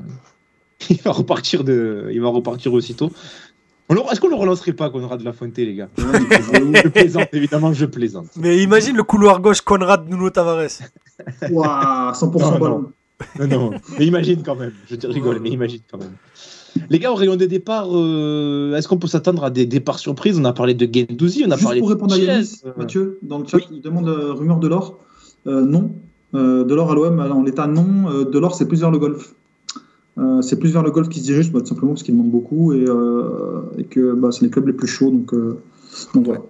il 0.90 1.00
va 1.02 1.12
repartir 1.12 1.64
de, 1.64 2.08
il 2.12 2.20
va 2.20 2.28
repartir 2.28 2.72
aussitôt. 2.72 3.10
Est-ce 3.90 4.20
qu'on 4.20 4.28
le 4.28 4.34
relancerait 4.34 4.74
pas, 4.74 4.90
Conrad 4.90 5.18
de 5.18 5.24
la 5.24 5.32
Fuente, 5.32 5.56
les 5.56 5.74
gars? 5.74 5.88
Je 5.96 6.88
plaisante, 6.88 7.28
évidemment, 7.32 7.72
je 7.72 7.86
plaisante. 7.86 8.28
Mais 8.36 8.62
imagine 8.62 8.94
le 8.96 9.02
couloir 9.02 9.40
gauche 9.40 9.62
Conrad 9.62 10.08
Nuno 10.08 10.28
Tavares. 10.28 10.82
Waouh, 11.50 12.12
100% 12.12 12.58
ballon. 12.58 12.92
Non, 13.38 13.46
non, 13.48 13.70
mais 13.98 14.06
imagine 14.06 14.42
quand 14.42 14.56
même. 14.56 14.72
Je 14.88 14.94
te 14.96 15.06
rigole, 15.06 15.40
mais 15.40 15.48
imagine 15.48 15.80
quand 15.90 15.98
même. 15.98 16.12
Les 16.90 16.98
gars, 16.98 17.10
au 17.10 17.14
rayon 17.14 17.36
des 17.36 17.48
départs, 17.48 17.88
euh, 17.90 18.76
est-ce 18.76 18.86
qu'on 18.86 18.98
peut 18.98 19.08
s'attendre 19.08 19.42
à 19.42 19.50
des 19.50 19.66
départs 19.66 19.98
surprises? 19.98 20.38
On 20.38 20.44
a 20.44 20.52
parlé 20.52 20.74
de 20.74 20.86
Gendouzi, 20.86 21.44
on 21.46 21.50
a 21.50 21.54
Juste 21.54 21.64
parlé 21.64 21.80
pour 21.80 21.88
répondre 21.88 22.14
à 22.14 22.18
Yanis, 22.18 22.60
euh, 22.64 22.72
Mathieu, 22.76 23.18
dans 23.22 23.38
le 23.38 23.46
chat, 23.46 23.58
il 23.70 23.80
demande 23.80 24.08
euh, 24.08 24.32
rumeur 24.32 24.58
de 24.58 24.68
l'or. 24.68 25.00
non. 25.46 25.94
De 26.32 26.74
l'or 26.74 26.90
à 26.90 26.94
l'OM, 26.94 27.18
en 27.20 27.42
l'état, 27.42 27.66
non. 27.66 28.24
de 28.24 28.38
l'or, 28.38 28.54
c'est 28.54 28.66
plus 28.66 28.80
vers 28.80 28.90
le 28.90 28.98
golf. 28.98 29.34
c'est 30.42 30.58
plus 30.58 30.72
vers 30.72 30.82
le 30.82 30.90
golf 30.90 31.08
qui 31.08 31.20
se 31.20 31.24
dirige, 31.24 31.52
bah, 31.52 31.60
tout 31.60 31.66
simplement 31.66 31.92
parce 31.92 32.02
qu'il 32.02 32.14
demande 32.14 32.30
beaucoup 32.30 32.72
et, 32.72 32.84
que 33.90 34.12
bah, 34.14 34.30
c'est 34.32 34.42
les 34.42 34.50
clubs 34.50 34.66
les 34.66 34.72
plus 34.72 34.88
chauds. 34.88 35.10
Donc, 35.10 35.32
voilà. 36.14 36.40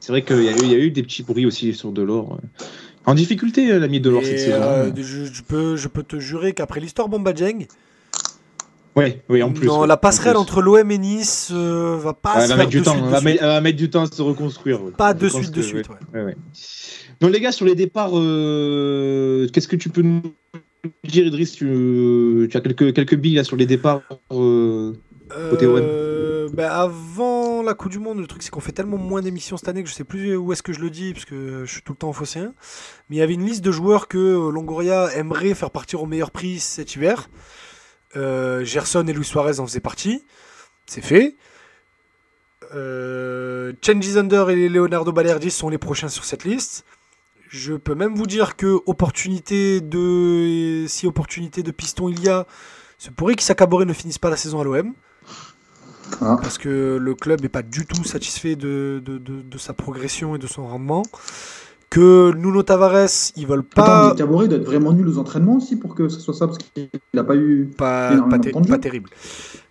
C'est 0.00 0.12
vrai 0.12 0.22
qu'il 0.22 0.42
y, 0.42 0.46
y, 0.46 0.74
a 0.74 0.78
eu 0.78 0.90
des 0.90 1.02
petits 1.02 1.22
bruits 1.22 1.46
aussi 1.46 1.72
sur 1.74 1.92
Delors. 1.92 2.40
En 3.06 3.14
difficulté, 3.14 3.78
l'ami 3.78 4.00
Delors 4.00 4.24
cette 4.24 4.38
saison. 4.38 4.92
Je, 4.96 5.42
peux, 5.42 5.76
je 5.76 5.88
peux 5.88 6.02
te 6.02 6.18
jurer 6.18 6.52
qu'après 6.52 6.80
l'histoire 6.80 7.08
Bombadjeng, 7.08 7.66
oui, 8.94 9.16
oui, 9.28 9.42
en 9.42 9.52
plus. 9.52 9.66
Non, 9.66 9.84
la 9.84 9.96
passerelle 9.96 10.36
entre 10.36 10.60
l'OM 10.60 10.90
et 10.90 10.98
Nice 10.98 11.50
euh, 11.52 11.96
va 11.96 12.12
pas 12.12 12.46
se 12.46 12.50
va 12.50 12.56
mettre 12.56 12.70
du 12.70 12.82
temps. 12.82 13.00
va, 13.00 13.60
mettre 13.60 13.78
du 13.78 13.88
temps 13.88 14.02
à 14.02 14.06
se 14.06 14.22
reconstruire. 14.22 14.80
Pas 14.96 15.14
de 15.14 15.28
suite, 15.28 15.50
de 15.50 15.62
suite. 15.62 15.88
Donc 17.20 17.32
les 17.32 17.40
gars, 17.40 17.52
sur 17.52 17.66
les 17.66 17.74
départs, 17.74 18.10
euh, 18.14 19.46
qu'est-ce 19.52 19.68
que 19.68 19.76
tu 19.76 19.88
peux 19.88 20.02
nous 20.02 20.22
dire, 21.04 21.26
Idriss? 21.26 21.52
Tu, 21.52 22.50
as 22.52 22.60
quelques 22.60 22.92
quelques 22.92 23.14
billes 23.14 23.36
là 23.36 23.44
sur 23.44 23.56
les 23.56 23.66
départs 23.66 24.02
euh, 24.32 24.92
côté 25.50 25.66
OM. 25.66 25.82
Ben, 26.52 26.68
avant 26.68 27.62
la 27.62 27.72
Coupe 27.72 27.92
du 27.92 27.98
Monde, 27.98 28.18
le 28.18 28.26
truc 28.26 28.42
c'est 28.42 28.50
qu'on 28.50 28.60
fait 28.60 28.72
tellement 28.72 28.98
moins 28.98 29.22
d'émissions 29.22 29.56
cette 29.56 29.68
année 29.68 29.82
que 29.82 29.88
je 29.88 29.94
sais 29.94 30.04
plus 30.04 30.36
où 30.36 30.52
est-ce 30.52 30.62
que 30.62 30.74
je 30.74 30.80
le 30.80 30.90
dis 30.90 31.14
parce 31.14 31.24
que 31.24 31.64
je 31.64 31.72
suis 31.72 31.80
tout 31.80 31.92
le 31.92 31.96
temps 31.96 32.10
au 32.10 32.12
phocéen. 32.12 32.52
Mais 33.08 33.16
il 33.16 33.18
y 33.20 33.22
avait 33.22 33.32
une 33.32 33.46
liste 33.46 33.64
de 33.64 33.72
joueurs 33.72 34.06
que 34.06 34.50
Longoria 34.50 35.08
aimerait 35.16 35.54
faire 35.54 35.70
partir 35.70 36.02
au 36.02 36.06
meilleur 36.06 36.30
prix 36.30 36.58
cet 36.58 36.94
hiver. 36.94 37.30
Euh, 38.16 38.64
Gerson 38.64 39.06
et 39.06 39.12
Luis 39.12 39.24
Suarez 39.24 39.60
en 39.60 39.66
faisaient 39.66 39.80
partie. 39.80 40.24
C'est 40.86 41.00
fait. 41.00 41.36
Euh, 42.74 43.72
Under 44.16 44.50
et 44.50 44.68
Leonardo 44.68 45.12
Balerdi 45.12 45.50
sont 45.50 45.68
les 45.68 45.78
prochains 45.78 46.08
sur 46.08 46.24
cette 46.24 46.44
liste. 46.44 46.84
Je 47.48 47.74
peux 47.74 47.94
même 47.94 48.14
vous 48.14 48.26
dire 48.26 48.56
que 48.56 48.80
opportunité 48.86 49.82
de 49.82 50.86
si 50.88 51.06
opportunité 51.06 51.62
de 51.62 51.70
piston 51.70 52.08
il 52.08 52.22
y 52.22 52.30
a, 52.30 52.46
ce 52.96 53.10
pourrait 53.10 53.34
qu'Isakaboré 53.34 53.84
ne 53.84 53.92
finisse 53.92 54.18
pas 54.18 54.30
la 54.30 54.36
saison 54.36 54.60
à 54.60 54.64
l'OM. 54.64 54.94
Ah. 56.20 56.38
Parce 56.40 56.56
que 56.56 56.98
le 57.00 57.14
club 57.14 57.42
n'est 57.42 57.48
pas 57.48 57.62
du 57.62 57.86
tout 57.86 58.04
satisfait 58.04 58.56
de, 58.56 59.02
de, 59.04 59.58
sa 59.58 59.72
progression 59.72 60.34
et 60.34 60.38
de 60.38 60.46
son 60.46 60.66
rendement. 60.66 61.02
Que 61.92 62.34
Nuno 62.34 62.62
Tavares, 62.62 63.32
ils 63.36 63.46
veulent 63.46 63.62
pas. 63.62 64.06
Attends, 64.06 64.16
Caboret 64.16 64.48
doit 64.48 64.56
être 64.56 64.64
vraiment 64.64 64.94
nul 64.94 65.06
aux 65.06 65.18
entraînements 65.18 65.56
aussi 65.56 65.76
pour 65.76 65.94
que 65.94 66.08
ce 66.08 66.20
soit 66.20 66.32
ça, 66.32 66.46
parce 66.46 66.56
qu'il 66.56 66.88
n'a 67.12 67.22
pas 67.22 67.36
eu. 67.36 67.68
Pas, 67.76 68.16
pas, 68.30 68.38
pas 68.38 68.78
terrible. 68.78 69.10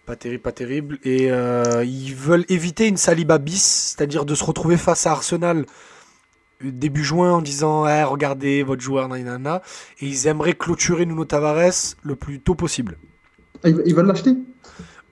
Pas 0.05 0.15
terrible, 0.15 0.41
pas 0.43 0.51
terrible. 0.51 0.99
Et 1.03 1.31
euh, 1.31 1.83
ils 1.83 2.13
veulent 2.13 2.45
éviter 2.47 2.87
une 2.87 2.97
Saliba 2.97 3.39
bis, 3.39 3.95
c'est-à-dire 3.97 4.25
de 4.25 4.35
se 4.35 4.43
retrouver 4.43 4.77
face 4.77 5.07
à 5.07 5.13
Arsenal 5.13 5.65
début 6.63 7.03
juin 7.03 7.31
en 7.31 7.41
disant 7.41 7.87
eh, 7.87 8.03
regardez 8.03 8.61
votre 8.61 8.83
joueur, 8.83 9.09
nanana, 9.09 9.63
et 9.99 10.05
ils 10.05 10.27
aimeraient 10.27 10.53
clôturer 10.53 11.07
Nuno 11.07 11.25
Tavares 11.25 11.95
le 12.03 12.15
plus 12.15 12.39
tôt 12.39 12.53
possible. 12.53 12.99
Ah, 13.63 13.69
ils 13.69 13.95
veulent 13.95 14.05
l'acheter? 14.05 14.35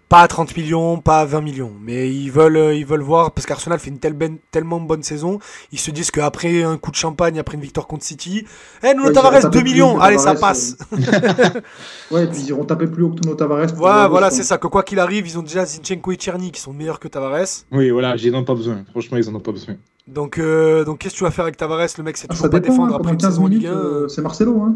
Pas 0.10 0.22
à 0.22 0.27
30 0.27 0.57
millions, 0.57 0.98
pas 0.98 1.19
à 1.19 1.26
20 1.26 1.41
millions, 1.41 1.72
mais 1.80 2.10
ils 2.10 2.31
veulent, 2.31 2.57
euh, 2.57 2.73
ils 2.73 2.86
veulent 2.86 3.03
voir 3.03 3.31
parce 3.31 3.45
qu'Arsenal 3.45 3.77
fait 3.77 3.91
une 3.91 3.99
telle 3.99 4.14
ben, 4.14 4.38
tellement 4.49 4.80
bonne 4.80 5.03
saison, 5.03 5.38
ils 5.72 5.80
se 5.80 5.91
disent 5.91 6.10
qu'après 6.10 6.64
un 6.64 6.77
coup 6.77 6.90
de 6.90 6.95
champagne, 6.95 7.38
après 7.38 7.56
une 7.56 7.61
victoire 7.61 7.86
contre 7.86 8.03
City, 8.03 8.44
eh 8.84 8.95
Nuno 8.95 9.11
Tavares 9.11 9.52
2 9.52 9.61
millions, 9.61 10.02
allez 10.02 10.18
ça 10.18 10.34
passe. 10.34 10.77
ouais, 12.11 12.23
et 12.23 12.27
puis 12.27 12.40
ils 12.40 12.49
iront 12.49 12.65
taper 12.65 12.88
plus 12.88 13.03
haut 13.03 13.11
que 13.11 13.19
Nuno 13.23 13.36
Tavares. 13.36 13.80
Ouais, 13.80 14.10
voilà, 14.10 14.31
c'est 14.31 14.44
ça. 14.44 14.57
Que 14.57 14.68
quoi 14.68 14.81
qu'il 14.81 14.99
arrive, 14.99 15.27
ils 15.27 15.38
ont 15.38 15.44
déjà 15.44 15.64
Zinchenko 15.65 16.11
et 16.11 16.15
Tcherny 16.15 16.52
qui 16.52 16.60
sont 16.60 16.73
meilleurs 16.73 16.99
que 16.99 17.07
Tavares. 17.07 17.65
Oui, 17.72 17.91
voilà, 17.91 18.15
ils 18.15 18.31
n'en 18.31 18.40
ont 18.40 18.44
pas 18.44 18.56
besoin. 18.56 18.84
Franchement, 18.90 19.18
ils 19.18 19.30
en 19.30 19.36
ont 19.36 19.40
pas 19.40 19.52
besoin. 19.52 19.76
Donc, 20.07 20.40
euh, 20.40 20.84
donc 20.86 20.98
qu'est-ce 20.99 21.14
que 21.14 21.19
tu 21.19 21.23
vas 21.23 21.31
faire 21.31 21.45
avec 21.45 21.57
Tavares? 21.57 21.88
Le 21.98 22.03
mec, 22.03 22.18
c'est 22.18 22.26
ah, 22.30 22.34
toujours 22.34 22.49
pas 22.49 22.60
défendre 22.60 22.95
hein, 22.95 22.98
après 22.99 23.14
une 23.14 23.19
saison 23.19 23.45
Ligue 23.45 23.68
1. 23.68 23.72
Euh, 23.72 24.07
c'est 24.07 24.23
Marcelo, 24.23 24.60
hein. 24.60 24.76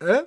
Hein? 0.00 0.22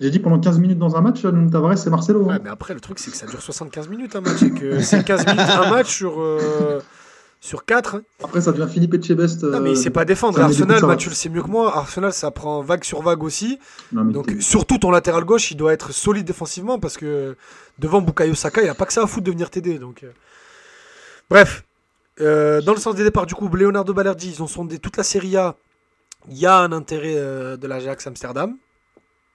J'ai 0.00 0.10
dit 0.10 0.18
pendant 0.18 0.38
15 0.38 0.58
minutes 0.58 0.78
dans 0.78 0.96
un 0.96 1.00
match, 1.00 1.22
Tavares 1.22 1.78
c'est 1.78 1.90
Marcelo. 1.90 2.30
Hein. 2.30 2.38
Mais 2.42 2.50
après, 2.50 2.74
le 2.74 2.80
truc, 2.80 2.98
c'est 2.98 3.10
que 3.10 3.16
ça 3.16 3.26
dure 3.26 3.40
75 3.40 3.88
minutes 3.88 4.16
un 4.16 4.20
match. 4.20 4.42
Et 4.42 4.50
que 4.50 4.80
c'est 4.80 5.04
15 5.04 5.26
minutes 5.26 5.40
un 5.40 5.70
match 5.70 5.94
sur, 5.94 6.20
euh, 6.20 6.80
sur 7.40 7.64
4. 7.64 7.96
Hein. 7.96 8.02
Après, 8.24 8.40
ça 8.40 8.52
devient 8.52 8.70
Philippe 8.70 8.94
Etchebest. 8.94 9.44
non, 9.44 9.60
mais 9.60 9.72
il 9.72 9.76
sait 9.76 9.90
pas 9.90 10.04
défendre. 10.04 10.40
Arsenal, 10.40 10.80
bah, 10.82 10.96
tu 10.96 11.10
le 11.10 11.14
sais 11.14 11.28
mieux 11.28 11.42
que 11.42 11.50
moi. 11.50 11.76
Arsenal, 11.76 12.12
ça 12.12 12.30
prend 12.30 12.62
vague 12.62 12.84
sur 12.84 13.02
vague 13.02 13.22
aussi. 13.22 13.58
Donc, 13.92 14.34
surtout 14.40 14.78
ton 14.78 14.90
latéral 14.90 15.24
gauche, 15.24 15.50
il 15.50 15.56
doit 15.56 15.72
être 15.72 15.92
solide 15.92 16.26
défensivement 16.26 16.78
parce 16.78 16.96
que 16.96 17.36
devant 17.78 18.00
Bukayo 18.00 18.34
Saka, 18.34 18.62
il 18.62 18.68
a 18.68 18.74
pas 18.74 18.86
que 18.86 18.92
ça 18.92 19.02
à 19.02 19.06
foutre 19.06 19.26
de 19.26 19.30
venir 19.30 19.50
t'aider. 19.50 19.78
Donc, 19.78 20.04
Bref, 21.30 21.62
euh, 22.20 22.60
dans 22.60 22.74
le 22.74 22.80
sens 22.80 22.96
des 22.96 23.04
départs, 23.04 23.26
du 23.26 23.36
coup, 23.36 23.48
Leonardo 23.48 23.94
Balerdi, 23.94 24.30
ils 24.30 24.42
ont 24.42 24.48
sondé 24.48 24.80
toute 24.80 24.96
la 24.96 25.04
Serie 25.04 25.36
A. 25.36 25.54
Il 26.28 26.36
y 26.36 26.44
a 26.44 26.58
un 26.58 26.72
intérêt 26.72 27.14
euh, 27.14 27.56
de 27.56 27.66
l'Ajax 27.68 28.06
Amsterdam. 28.08 28.56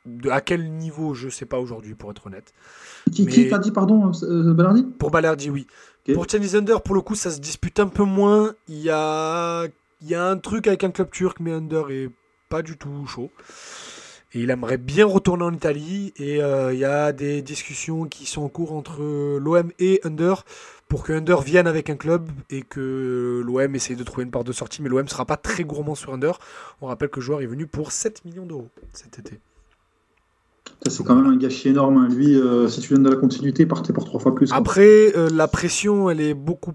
De, 0.06 0.30
à 0.30 0.42
quel 0.42 0.72
niveau, 0.72 1.14
je 1.14 1.30
sais 1.30 1.46
pas 1.46 1.60
aujourd'hui, 1.60 1.96
pour 1.96 2.12
être 2.12 2.28
honnête. 2.28 2.54
Qui, 3.12 3.26
qui 3.26 3.50
t'a 3.50 3.58
dit, 3.58 3.72
pardon, 3.72 4.12
euh, 4.24 4.54
Balerdi? 4.54 4.84
Pour 4.84 5.12
Balerdi, 5.12 5.50
oui. 5.50 5.68
Pour 6.14 6.28
Tennis 6.28 6.54
Under, 6.54 6.82
pour 6.82 6.96
le 6.96 7.02
coup, 7.02 7.16
ça 7.16 7.32
se 7.32 7.40
dispute 7.40 7.80
un 7.80 7.88
peu 7.88 8.04
moins. 8.04 8.54
Il 8.68 8.80
y 8.80 8.92
a, 8.92 9.66
il 10.02 10.08
y 10.08 10.16
a 10.16 10.24
un 10.24 10.38
truc 10.38 10.68
avec 10.68 10.84
un 10.84 10.92
club 10.92 11.10
turc, 11.10 11.40
mais 11.40 11.52
Under 11.52 11.90
est 11.90 12.10
pas 12.50 12.62
du 12.62 12.78
tout 12.78 13.08
chaud. 13.08 13.32
Et 14.34 14.42
il 14.42 14.50
aimerait 14.52 14.78
bien 14.78 15.06
retourner 15.06 15.44
en 15.44 15.54
Italie. 15.54 16.14
Et 16.18 16.36
il 16.38 16.78
y 16.78 16.86
a 16.86 17.12
des 17.12 17.42
discussions 17.42 18.06
qui 18.06 18.28
sont 18.28 18.44
en 18.44 18.50
cours 18.50 18.74
entre 18.74 19.02
l'OM 19.40 19.72
et 19.80 20.00
Under 20.04 20.44
pour 20.88 21.04
que 21.04 21.14
Under 21.14 21.42
vienne 21.42 21.68
avec 21.68 21.90
un 21.90 21.96
club 21.96 22.30
et 22.50 22.62
que 22.62 23.42
l'OM 23.44 23.76
essaye 23.76 23.96
de 23.96 24.04
trouver 24.04 24.24
une 24.24 24.32
porte 24.32 24.48
de 24.48 24.52
sortie, 24.52 24.82
mais 24.82 24.90
l'OM 24.90 25.04
ne 25.04 25.10
sera 25.10 25.26
pas 25.26 25.38
très 25.38 25.64
gourmand 25.64 25.96
sur 25.96 26.14
Under. 26.14 26.38
On 26.82 26.88
rappelle 26.88 27.10
que 27.10 27.20
le 27.20 27.26
joueur 27.26 27.42
est 27.42 27.48
venu 27.48 27.66
pour 27.66 27.92
7 27.92 28.24
millions 28.26 28.46
d'euros 28.46 28.70
cet 28.94 29.20
été. 29.20 29.40
C'est 30.88 31.04
quand 31.04 31.16
même 31.16 31.26
un 31.26 31.38
gâchis 31.38 31.70
énorme. 31.70 31.98
Hein. 31.98 32.10
Lui, 32.10 32.36
euh, 32.36 32.68
si 32.68 32.80
tu 32.80 32.94
viens 32.94 33.04
de 33.04 33.10
la 33.10 33.16
continuité, 33.16 33.66
partez 33.66 33.94
pour 33.94 34.06
trois 34.06 34.20
fois 34.20 34.36
plus. 34.36 34.52
Après, 34.52 35.16
euh, 35.16 35.30
la 35.34 35.48
pression, 35.48 36.10
elle 36.10 36.22
est 36.22 36.34
beaucoup 36.34 36.74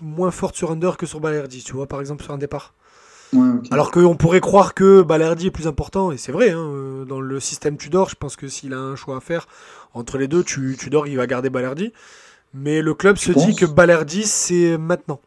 moins 0.00 0.30
forte 0.30 0.56
sur 0.56 0.70
Under 0.70 0.96
que 0.96 1.06
sur 1.06 1.20
Balerdi, 1.20 1.62
tu 1.62 1.72
vois, 1.72 1.86
par 1.86 2.00
exemple, 2.00 2.24
sur 2.24 2.32
un 2.32 2.38
départ. 2.38 2.74
Ouais, 3.32 3.48
Alors 3.70 3.90
qu'on 3.90 4.16
pourrait 4.16 4.40
croire 4.40 4.74
que 4.74 5.02
Balerdi 5.02 5.48
est 5.48 5.50
plus 5.52 5.68
important, 5.68 6.10
et 6.10 6.16
c'est 6.16 6.32
vrai, 6.32 6.50
hein, 6.50 6.58
euh, 6.58 7.04
dans 7.04 7.20
le 7.20 7.38
système 7.38 7.76
Tudor, 7.76 8.08
je 8.08 8.16
pense 8.16 8.34
que 8.34 8.48
s'il 8.48 8.74
a 8.74 8.78
un 8.78 8.96
choix 8.96 9.16
à 9.16 9.20
faire 9.20 9.46
entre 9.94 10.18
les 10.18 10.26
deux, 10.26 10.42
Tudor, 10.42 11.06
il 11.06 11.16
va 11.16 11.26
garder 11.26 11.50
Balerdi. 11.50 11.92
Mais 12.54 12.82
le 12.82 12.94
club 12.94 13.16
se 13.16 13.30
dit 13.30 13.54
que 13.54 13.66
Balerdi, 13.66 14.24
c'est 14.24 14.76
maintenant. 14.76 15.20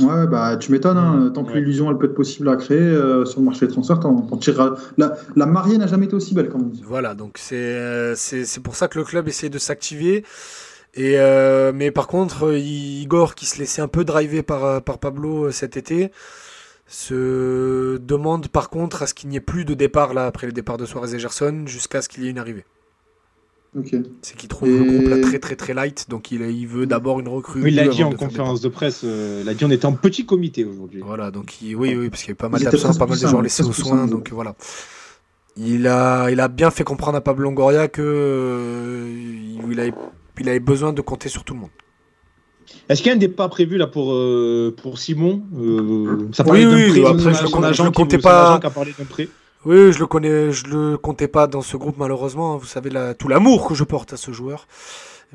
Ouais, 0.00 0.26
bah 0.26 0.56
tu 0.56 0.72
m'étonnes. 0.72 0.96
Hein. 0.96 1.30
Tant 1.34 1.44
que 1.44 1.52
l'illusion 1.52 1.90
elle 1.90 1.98
peut 1.98 2.06
être 2.06 2.14
possible 2.14 2.48
à 2.48 2.56
créer 2.56 2.78
euh, 2.78 3.24
sur 3.24 3.40
le 3.40 3.46
marché 3.46 3.66
des 3.66 3.72
transferts, 3.72 4.00
t'en, 4.00 4.22
tireras. 4.36 4.74
La, 4.96 5.16
la, 5.36 5.46
mariée 5.46 5.78
n'a 5.78 5.86
jamais 5.86 6.06
été 6.06 6.14
aussi 6.14 6.34
belle, 6.34 6.48
comme 6.48 6.62
on 6.62 6.68
dit. 6.68 6.82
Voilà, 6.84 7.14
donc 7.14 7.36
c'est, 7.38 7.54
euh, 7.56 8.14
c'est, 8.14 8.44
c'est 8.44 8.60
pour 8.60 8.76
ça 8.76 8.88
que 8.88 8.98
le 8.98 9.04
club 9.04 9.28
essaie 9.28 9.48
de 9.48 9.58
s'activer. 9.58 10.24
Et 10.94 11.18
euh, 11.18 11.72
mais 11.74 11.90
par 11.90 12.06
contre, 12.06 12.54
Igor, 12.56 13.34
qui 13.34 13.46
se 13.46 13.58
laissait 13.58 13.82
un 13.82 13.88
peu 13.88 14.04
driver 14.04 14.42
par, 14.42 14.82
par 14.82 14.98
Pablo 14.98 15.50
cet 15.50 15.76
été, 15.76 16.12
se 16.86 17.98
demande 17.98 18.48
par 18.48 18.70
contre 18.70 19.02
à 19.02 19.06
ce 19.06 19.14
qu'il 19.14 19.28
n'y 19.28 19.36
ait 19.36 19.40
plus 19.40 19.64
de 19.64 19.74
départ 19.74 20.14
là 20.14 20.26
après 20.26 20.46
le 20.46 20.52
départ 20.52 20.76
de 20.76 20.86
Suarez 20.86 21.14
et 21.14 21.18
Gerson 21.18 21.64
jusqu'à 21.66 22.02
ce 22.02 22.08
qu'il 22.08 22.22
y 22.22 22.26
ait 22.26 22.30
une 22.30 22.38
arrivée. 22.38 22.64
C'est 24.22 24.36
qu'il 24.36 24.48
trouve 24.48 24.68
le 24.68 24.84
groupe 24.84 25.08
là 25.08 25.20
très 25.20 25.38
très 25.40 25.56
très 25.56 25.74
light, 25.74 26.08
donc 26.08 26.30
il, 26.30 26.42
il 26.42 26.66
veut 26.66 26.86
d'abord 26.86 27.18
une 27.18 27.26
recrue. 27.26 27.60
Oui, 27.60 27.70
il 27.70 27.76
l'a 27.76 27.88
dit 27.88 28.04
en 28.04 28.12
conférence 28.12 28.60
de 28.60 28.68
presse, 28.68 29.00
euh, 29.04 29.40
il 29.42 29.48
a 29.48 29.54
dit 29.54 29.64
on 29.64 29.70
était 29.70 29.86
en 29.86 29.94
petit 29.94 30.26
comité 30.26 30.64
aujourd'hui. 30.64 31.00
Voilà, 31.04 31.32
donc 31.32 31.56
oui, 31.60 31.74
oui, 31.74 32.08
parce 32.08 32.22
qu'il 32.22 32.28
y 32.28 32.30
avait 32.30 32.36
pas 32.36 32.48
mal 32.48 32.62
d'absents, 32.62 32.94
pas 32.94 33.06
mal 33.06 33.18
de 33.18 33.26
joueurs 33.26 33.42
laissés 33.42 33.64
aux 33.64 33.72
soins, 33.72 34.06
donc 34.06 34.30
voilà. 34.30 34.54
Il 35.56 35.86
a, 35.86 36.30
il 36.30 36.40
a 36.40 36.48
bien 36.48 36.70
fait 36.70 36.84
comprendre 36.84 37.16
à 37.16 37.20
Pablo 37.20 37.44
Longoria 37.44 37.86
que 37.86 38.02
euh, 38.02 39.62
il, 39.70 39.78
avait, 39.78 39.94
il 40.40 40.48
avait 40.48 40.60
besoin 40.60 40.92
de 40.92 41.00
compter 41.00 41.28
sur 41.28 41.44
tout 41.44 41.54
le 41.54 41.60
monde. 41.60 41.70
Est-ce 42.88 43.02
qu'il 43.02 43.10
y 43.10 43.12
a 43.12 43.14
un 43.14 43.18
départ 43.18 43.50
prévu 43.50 43.76
là 43.76 43.86
pour, 43.86 44.14
euh, 44.14 44.74
pour 44.76 44.98
Simon 44.98 45.42
Ça 46.32 46.44
oui, 46.48 46.64
oui, 46.66 47.04
après, 47.06 47.34
je, 47.72 47.82
ne 47.82 47.90
comptais 47.90 48.18
pas. 48.18 48.60
Oui, 49.64 49.92
je 49.92 49.98
le 49.98 50.06
connais, 50.06 50.52
je 50.52 50.66
le 50.66 50.98
comptais 50.98 51.28
pas 51.28 51.46
dans 51.46 51.62
ce 51.62 51.76
groupe 51.76 51.96
malheureusement. 51.98 52.54
Hein. 52.54 52.58
Vous 52.58 52.66
savez 52.66 52.90
tout 53.18 53.28
l'amour 53.28 53.66
que 53.66 53.74
je 53.74 53.84
porte 53.84 54.12
à 54.12 54.16
ce 54.16 54.32
joueur. 54.32 54.66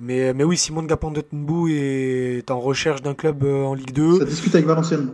Mais, 0.01 0.33
mais 0.33 0.43
oui, 0.43 0.57
Simon 0.57 0.83
Gapandetenbou 0.83 1.67
est 1.69 2.49
en 2.51 2.59
recherche 2.59 3.01
d'un 3.01 3.13
club 3.13 3.43
euh, 3.43 3.65
en 3.65 3.73
Ligue 3.73 3.91
2. 3.91 4.19
Ça 4.19 4.25
discute 4.25 4.55
avec 4.55 4.67
Valenciennes. 4.67 5.13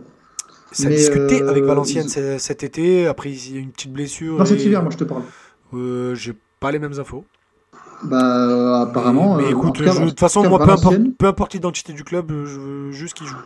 Ça 0.70 0.88
a 0.88 0.90
discuté 0.90 1.42
avec 1.42 1.62
euh, 1.62 1.66
Valenciennes 1.66 2.08
cet 2.38 2.62
été. 2.62 3.06
Après, 3.06 3.30
il 3.30 3.54
y 3.54 3.56
a 3.56 3.60
une 3.60 3.70
petite 3.70 3.92
blessure. 3.92 4.38
Non, 4.38 4.44
cet 4.44 4.62
hiver, 4.62 4.82
moi 4.82 4.90
je 4.90 4.98
te 4.98 5.04
parle. 5.04 5.22
Euh, 5.74 6.14
J'ai 6.14 6.34
pas 6.60 6.70
les 6.70 6.78
mêmes 6.78 6.98
infos. 6.98 7.24
Bah, 8.04 8.82
apparemment. 8.82 9.36
Mais, 9.36 9.50
écoute, 9.50 9.80
de 9.80 10.08
toute 10.08 10.20
façon, 10.20 10.48
moi, 10.48 10.58
peu 10.58 10.70
importe, 10.70 10.98
peu 11.18 11.26
importe 11.26 11.54
l'identité 11.54 11.92
du 11.92 12.04
club, 12.04 12.30
je 12.44 12.58
veux 12.60 12.92
juste 12.92 13.14
qu'il 13.14 13.26
joue. 13.26 13.36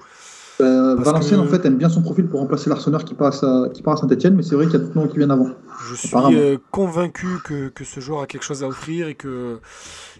Euh, 0.60 0.94
Valenciennes, 0.96 1.40
en 1.40 1.46
fait, 1.46 1.64
aime 1.64 1.76
bien 1.76 1.88
son 1.88 2.02
profil 2.02 2.26
pour 2.26 2.40
remplacer 2.40 2.68
l'Arsenal 2.68 3.04
qui 3.04 3.14
part 3.14 3.32
à, 3.44 3.68
qui 3.72 3.82
part 3.82 3.94
à 3.94 3.96
Saint-Etienne, 3.96 4.34
mais 4.34 4.42
c'est 4.42 4.54
vrai 4.54 4.66
qu'il 4.66 4.74
y 4.74 4.76
a 4.76 4.80
d'autres 4.80 4.98
noms 4.98 5.08
qui 5.08 5.16
viennent 5.16 5.30
avant. 5.30 5.48
Je 5.88 5.94
suis 5.94 6.16
euh, 6.16 6.58
convaincu 6.70 7.26
que, 7.44 7.68
que, 7.68 7.84
ce 7.84 8.00
joueur 8.00 8.20
a 8.20 8.26
quelque 8.26 8.44
chose 8.44 8.62
à 8.62 8.68
offrir 8.68 9.08
et 9.08 9.14
que 9.14 9.60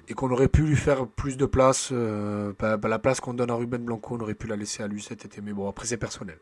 et 0.08 0.14
qu'on 0.14 0.30
aurait 0.30 0.48
pu 0.48 0.62
lui 0.62 0.76
faire 0.76 1.06
plus 1.06 1.36
de 1.36 1.46
place. 1.46 1.90
Euh, 1.92 2.52
bah, 2.58 2.76
bah, 2.76 2.88
la 2.88 2.98
place 2.98 3.20
qu'on 3.20 3.34
donne 3.34 3.50
à 3.50 3.54
Ruben 3.54 3.84
Blanco, 3.84 4.16
on 4.18 4.22
aurait 4.22 4.34
pu 4.34 4.46
la 4.46 4.56
laisser 4.56 4.82
à 4.82 4.88
lui 4.88 5.02
cet 5.02 5.24
été, 5.24 5.40
mais 5.40 5.52
bon, 5.52 5.68
après, 5.68 5.86
c'est 5.86 5.96
personnel. 5.96 6.38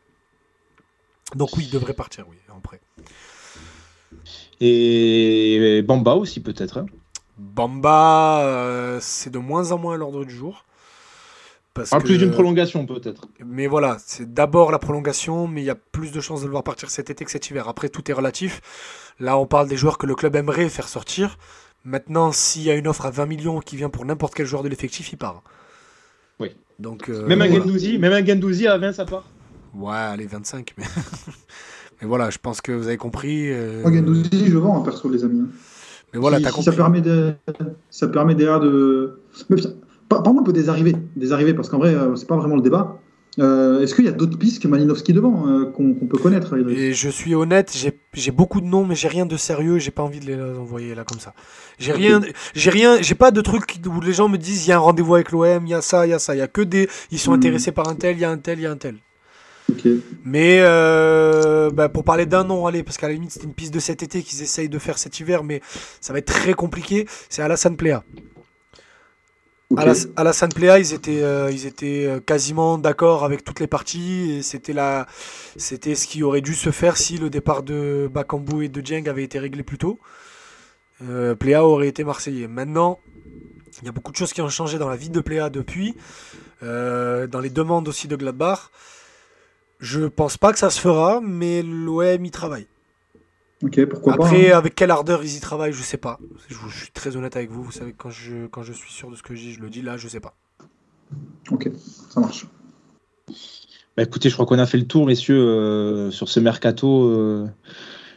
Donc, 1.34 1.56
oui, 1.56 1.64
il 1.66 1.70
devrait 1.70 1.92
partir, 1.92 2.24
oui, 2.30 2.36
en 2.54 2.60
prêt. 2.60 2.80
Et 4.60 5.82
Bamba 5.86 6.14
aussi, 6.14 6.40
peut-être. 6.40 6.78
Hein. 6.78 6.86
Bamba, 7.36 8.98
c'est 9.00 9.30
de 9.30 9.38
moins 9.38 9.72
en 9.72 9.78
moins 9.78 9.94
à 9.94 9.96
l'ordre 9.98 10.24
du 10.24 10.34
jour. 10.34 10.64
En 11.92 12.00
plus 12.00 12.18
d'une 12.18 12.30
prolongation 12.30 12.86
peut-être. 12.86 13.28
Mais 13.44 13.66
voilà, 13.66 13.96
c'est 14.04 14.32
d'abord 14.32 14.70
la 14.70 14.78
prolongation, 14.78 15.46
mais 15.46 15.62
il 15.62 15.64
y 15.64 15.70
a 15.70 15.74
plus 15.74 16.12
de 16.12 16.20
chances 16.20 16.40
de 16.40 16.46
le 16.46 16.52
voir 16.52 16.64
partir 16.64 16.90
cet 16.90 17.10
été 17.10 17.24
que 17.24 17.30
cet 17.30 17.50
hiver. 17.50 17.68
Après, 17.68 17.88
tout 17.88 18.10
est 18.10 18.14
relatif. 18.14 18.60
Là, 19.20 19.38
on 19.38 19.46
parle 19.46 19.68
des 19.68 19.76
joueurs 19.76 19.98
que 19.98 20.06
le 20.06 20.14
club 20.14 20.36
aimerait 20.36 20.68
faire 20.68 20.88
sortir. 20.88 21.38
Maintenant, 21.84 22.32
s'il 22.32 22.62
y 22.62 22.70
a 22.70 22.74
une 22.74 22.88
offre 22.88 23.06
à 23.06 23.10
20 23.10 23.26
millions 23.26 23.60
qui 23.60 23.76
vient 23.76 23.88
pour 23.88 24.04
n'importe 24.04 24.34
quel 24.34 24.46
joueur 24.46 24.62
de 24.62 24.68
l'effectif, 24.68 25.12
il 25.12 25.16
part. 25.16 25.42
Oui. 26.38 26.50
Donc, 26.78 27.08
euh, 27.08 27.26
même, 27.26 27.42
un 27.42 27.50
Gendouzi, 27.50 27.98
même 27.98 28.12
un 28.12 28.24
Gendouzi 28.24 28.66
à 28.66 28.78
20, 28.78 28.92
ça 28.92 29.04
part? 29.04 29.24
Ouais, 29.74 29.96
allez, 29.96 30.26
25. 30.26 30.74
Mais, 30.76 30.84
mais 32.00 32.06
voilà, 32.06 32.30
je 32.30 32.38
pense 32.38 32.60
que 32.60 32.72
vous 32.72 32.88
avez 32.88 32.96
compris. 32.96 33.50
Euh... 33.50 33.82
Gendouzi, 33.84 34.48
je 34.48 34.56
vends, 34.58 34.80
hein, 34.80 34.84
perso, 34.84 35.08
les 35.08 35.24
amis. 35.24 35.48
Mais 36.12 36.18
voilà, 36.18 36.40
t'as 36.40 36.50
compris. 36.50 36.64
Ça 36.64 36.72
permet, 36.72 37.00
de... 37.00 37.34
ça 37.90 38.08
permet 38.08 38.34
déjà 38.34 38.58
de. 38.58 39.20
Parlons 40.08 40.40
un 40.40 40.42
peu 40.42 40.52
des 40.52 40.68
arrivées, 40.68 40.96
des 41.16 41.32
arrivées 41.32 41.54
parce 41.54 41.68
qu'en 41.68 41.78
vrai, 41.78 41.94
euh, 41.94 42.16
c'est 42.16 42.26
pas 42.26 42.36
vraiment 42.36 42.56
le 42.56 42.62
débat. 42.62 43.00
Euh, 43.38 43.82
est-ce 43.82 43.94
qu'il 43.94 44.04
y 44.04 44.08
a 44.08 44.12
d'autres 44.12 44.36
pistes 44.38 44.60
que 44.60 44.66
Malinowski 44.66 45.12
devant 45.12 45.46
euh, 45.46 45.66
qu'on 45.66 45.94
peut 45.94 46.18
connaître 46.18 46.56
Et 46.70 46.92
je 46.92 47.08
suis 47.08 47.34
honnête, 47.36 47.76
j'ai 48.12 48.30
beaucoup 48.32 48.60
de 48.60 48.66
noms, 48.66 48.84
mais 48.84 48.96
j'ai 48.96 49.06
rien 49.06 49.26
de 49.26 49.36
sérieux. 49.36 49.78
J'ai 49.78 49.90
pas 49.90 50.02
envie 50.02 50.18
de 50.18 50.26
les 50.26 50.58
envoyer 50.58 50.94
là 50.94 51.04
comme 51.04 51.20
ça. 51.20 51.34
J'ai 51.78 51.92
rien, 51.92 52.20
j'ai 52.54 52.70
rien, 52.70 53.00
j'ai 53.00 53.14
pas 53.14 53.30
de 53.30 53.40
trucs 53.40 53.76
où 53.86 54.00
les 54.00 54.12
gens 54.12 54.28
me 54.28 54.38
disent 54.38 54.66
il 54.66 54.70
y 54.70 54.72
a 54.72 54.76
un 54.76 54.80
rendez-vous 54.80 55.14
avec 55.14 55.30
l'OM, 55.30 55.66
il 55.66 55.70
y 55.70 55.74
a 55.74 55.82
ça, 55.82 56.06
il 56.06 56.10
y 56.10 56.14
a 56.14 56.18
ça, 56.18 56.34
il 56.34 56.38
y 56.38 56.42
a 56.42 56.48
que 56.48 56.62
des, 56.62 56.88
ils 57.12 57.18
sont 57.18 57.30
hmm. 57.30 57.34
intéressés 57.34 57.72
par 57.72 57.88
un 57.88 57.94
tel, 57.94 58.16
il 58.16 58.20
y 58.20 58.24
a 58.24 58.30
un 58.30 58.38
tel, 58.38 58.58
il 58.58 58.62
y 58.62 58.66
a 58.66 58.72
un 58.72 58.76
tel. 58.76 58.96
Mais 60.24 60.60
bah, 60.60 61.88
pour 61.88 62.02
parler 62.02 62.26
d'un 62.26 62.42
nom, 62.42 62.66
allez, 62.66 62.82
parce 62.82 62.96
qu'à 62.96 63.06
la 63.06 63.14
limite 63.14 63.30
c'était 63.30 63.46
une 63.46 63.54
piste 63.54 63.74
de 63.74 63.80
cet 63.80 64.02
été 64.02 64.22
qu'ils 64.22 64.42
essayent 64.42 64.70
de 64.70 64.78
faire 64.78 64.98
cet 64.98 65.20
hiver, 65.20 65.44
mais 65.44 65.60
ça 66.00 66.12
va 66.12 66.18
être 66.18 66.32
très 66.32 66.54
compliqué. 66.54 67.06
C'est 67.28 67.42
Alassane 67.42 67.76
Pléa. 67.76 68.02
À 69.76 70.24
la 70.24 70.32
San 70.32 70.50
Pléa, 70.50 70.78
ils 70.78 70.94
étaient, 70.94 71.22
euh, 71.22 71.52
euh, 71.82 72.20
quasiment 72.20 72.78
d'accord 72.78 73.22
avec 73.24 73.44
toutes 73.44 73.60
les 73.60 73.66
parties 73.66 74.42
c'était 74.42 74.72
la, 74.72 75.06
c'était 75.56 75.94
ce 75.94 76.06
qui 76.06 76.22
aurait 76.22 76.40
dû 76.40 76.54
se 76.54 76.70
faire 76.70 76.96
si 76.96 77.18
le 77.18 77.28
départ 77.28 77.62
de 77.62 78.08
Bakambu 78.10 78.64
et 78.64 78.70
de 78.70 78.80
Dieng 78.80 79.06
avait 79.08 79.24
été 79.24 79.38
réglé 79.38 79.62
plus 79.62 79.76
tôt. 79.76 79.98
Euh, 81.06 81.34
Pléa 81.34 81.66
aurait 81.66 81.88
été 81.88 82.02
marseillais. 82.02 82.48
Maintenant, 82.48 82.98
il 83.82 83.84
y 83.84 83.88
a 83.88 83.92
beaucoup 83.92 84.10
de 84.10 84.16
choses 84.16 84.32
qui 84.32 84.40
ont 84.40 84.48
changé 84.48 84.78
dans 84.78 84.88
la 84.88 84.96
vie 84.96 85.10
de 85.10 85.20
Pléa 85.20 85.50
depuis, 85.50 85.94
dans 86.62 87.40
les 87.40 87.50
demandes 87.50 87.88
aussi 87.88 88.08
de 88.08 88.16
Gladbach. 88.16 88.70
Je 89.80 90.06
pense 90.06 90.38
pas 90.38 90.52
que 90.52 90.58
ça 90.58 90.70
se 90.70 90.80
fera, 90.80 91.20
mais 91.22 91.62
l'OM 91.62 92.24
y 92.24 92.30
travaille. 92.30 92.66
Ok, 93.62 93.84
pourquoi 93.86 94.14
Après, 94.14 94.30
pas, 94.30 94.36
Après, 94.36 94.52
avec 94.52 94.74
quelle 94.74 94.90
ardeur 94.90 95.24
ils 95.24 95.36
y 95.36 95.40
travaillent, 95.40 95.72
je 95.72 95.82
sais 95.82 95.96
pas. 95.96 96.20
Je, 96.48 96.54
suis 96.76 96.90
très 96.92 97.16
honnête 97.16 97.36
avec 97.36 97.50
vous. 97.50 97.62
Vous 97.62 97.72
savez, 97.72 97.92
quand 97.96 98.10
je, 98.10 98.46
quand 98.46 98.62
je 98.62 98.72
suis 98.72 98.92
sûr 98.92 99.10
de 99.10 99.16
ce 99.16 99.22
que 99.22 99.34
je 99.34 99.40
dis, 99.40 99.52
je 99.52 99.60
le 99.60 99.68
dis. 99.68 99.82
Là, 99.82 99.96
je 99.96 100.06
sais 100.06 100.20
pas. 100.20 100.34
Ok, 101.50 101.68
ça 102.10 102.20
marche. 102.20 102.46
Bah 103.96 104.04
écoutez, 104.04 104.28
je 104.28 104.34
crois 104.34 104.46
qu'on 104.46 104.60
a 104.60 104.66
fait 104.66 104.78
le 104.78 104.86
tour, 104.86 105.06
messieurs, 105.06 105.40
euh, 105.40 106.10
sur 106.12 106.28
ce 106.28 106.38
mercato. 106.38 107.06
Euh... 107.06 107.46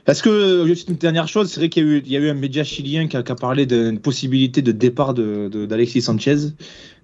Parce 0.06 0.22
que, 0.22 0.66
juste 0.68 0.90
une 0.90 0.96
dernière 0.96 1.28
chose, 1.28 1.50
c'est 1.50 1.60
vrai 1.60 1.70
qu'il 1.70 2.06
y, 2.06 2.12
y, 2.12 2.18
a 2.18 2.20
eu 2.20 2.30
un 2.30 2.36
média 2.36 2.64
chilien 2.64 3.08
qui 3.08 3.18
a, 3.18 3.24
qui 3.24 3.32
a 3.32 3.36
parlé 3.36 3.66
d'une 3.66 4.00
possibilité 4.00 4.62
de 4.62 4.72
départ 4.72 5.16
d'Alexis 5.16 6.00
de, 6.00 6.04
Sanchez. 6.04 6.38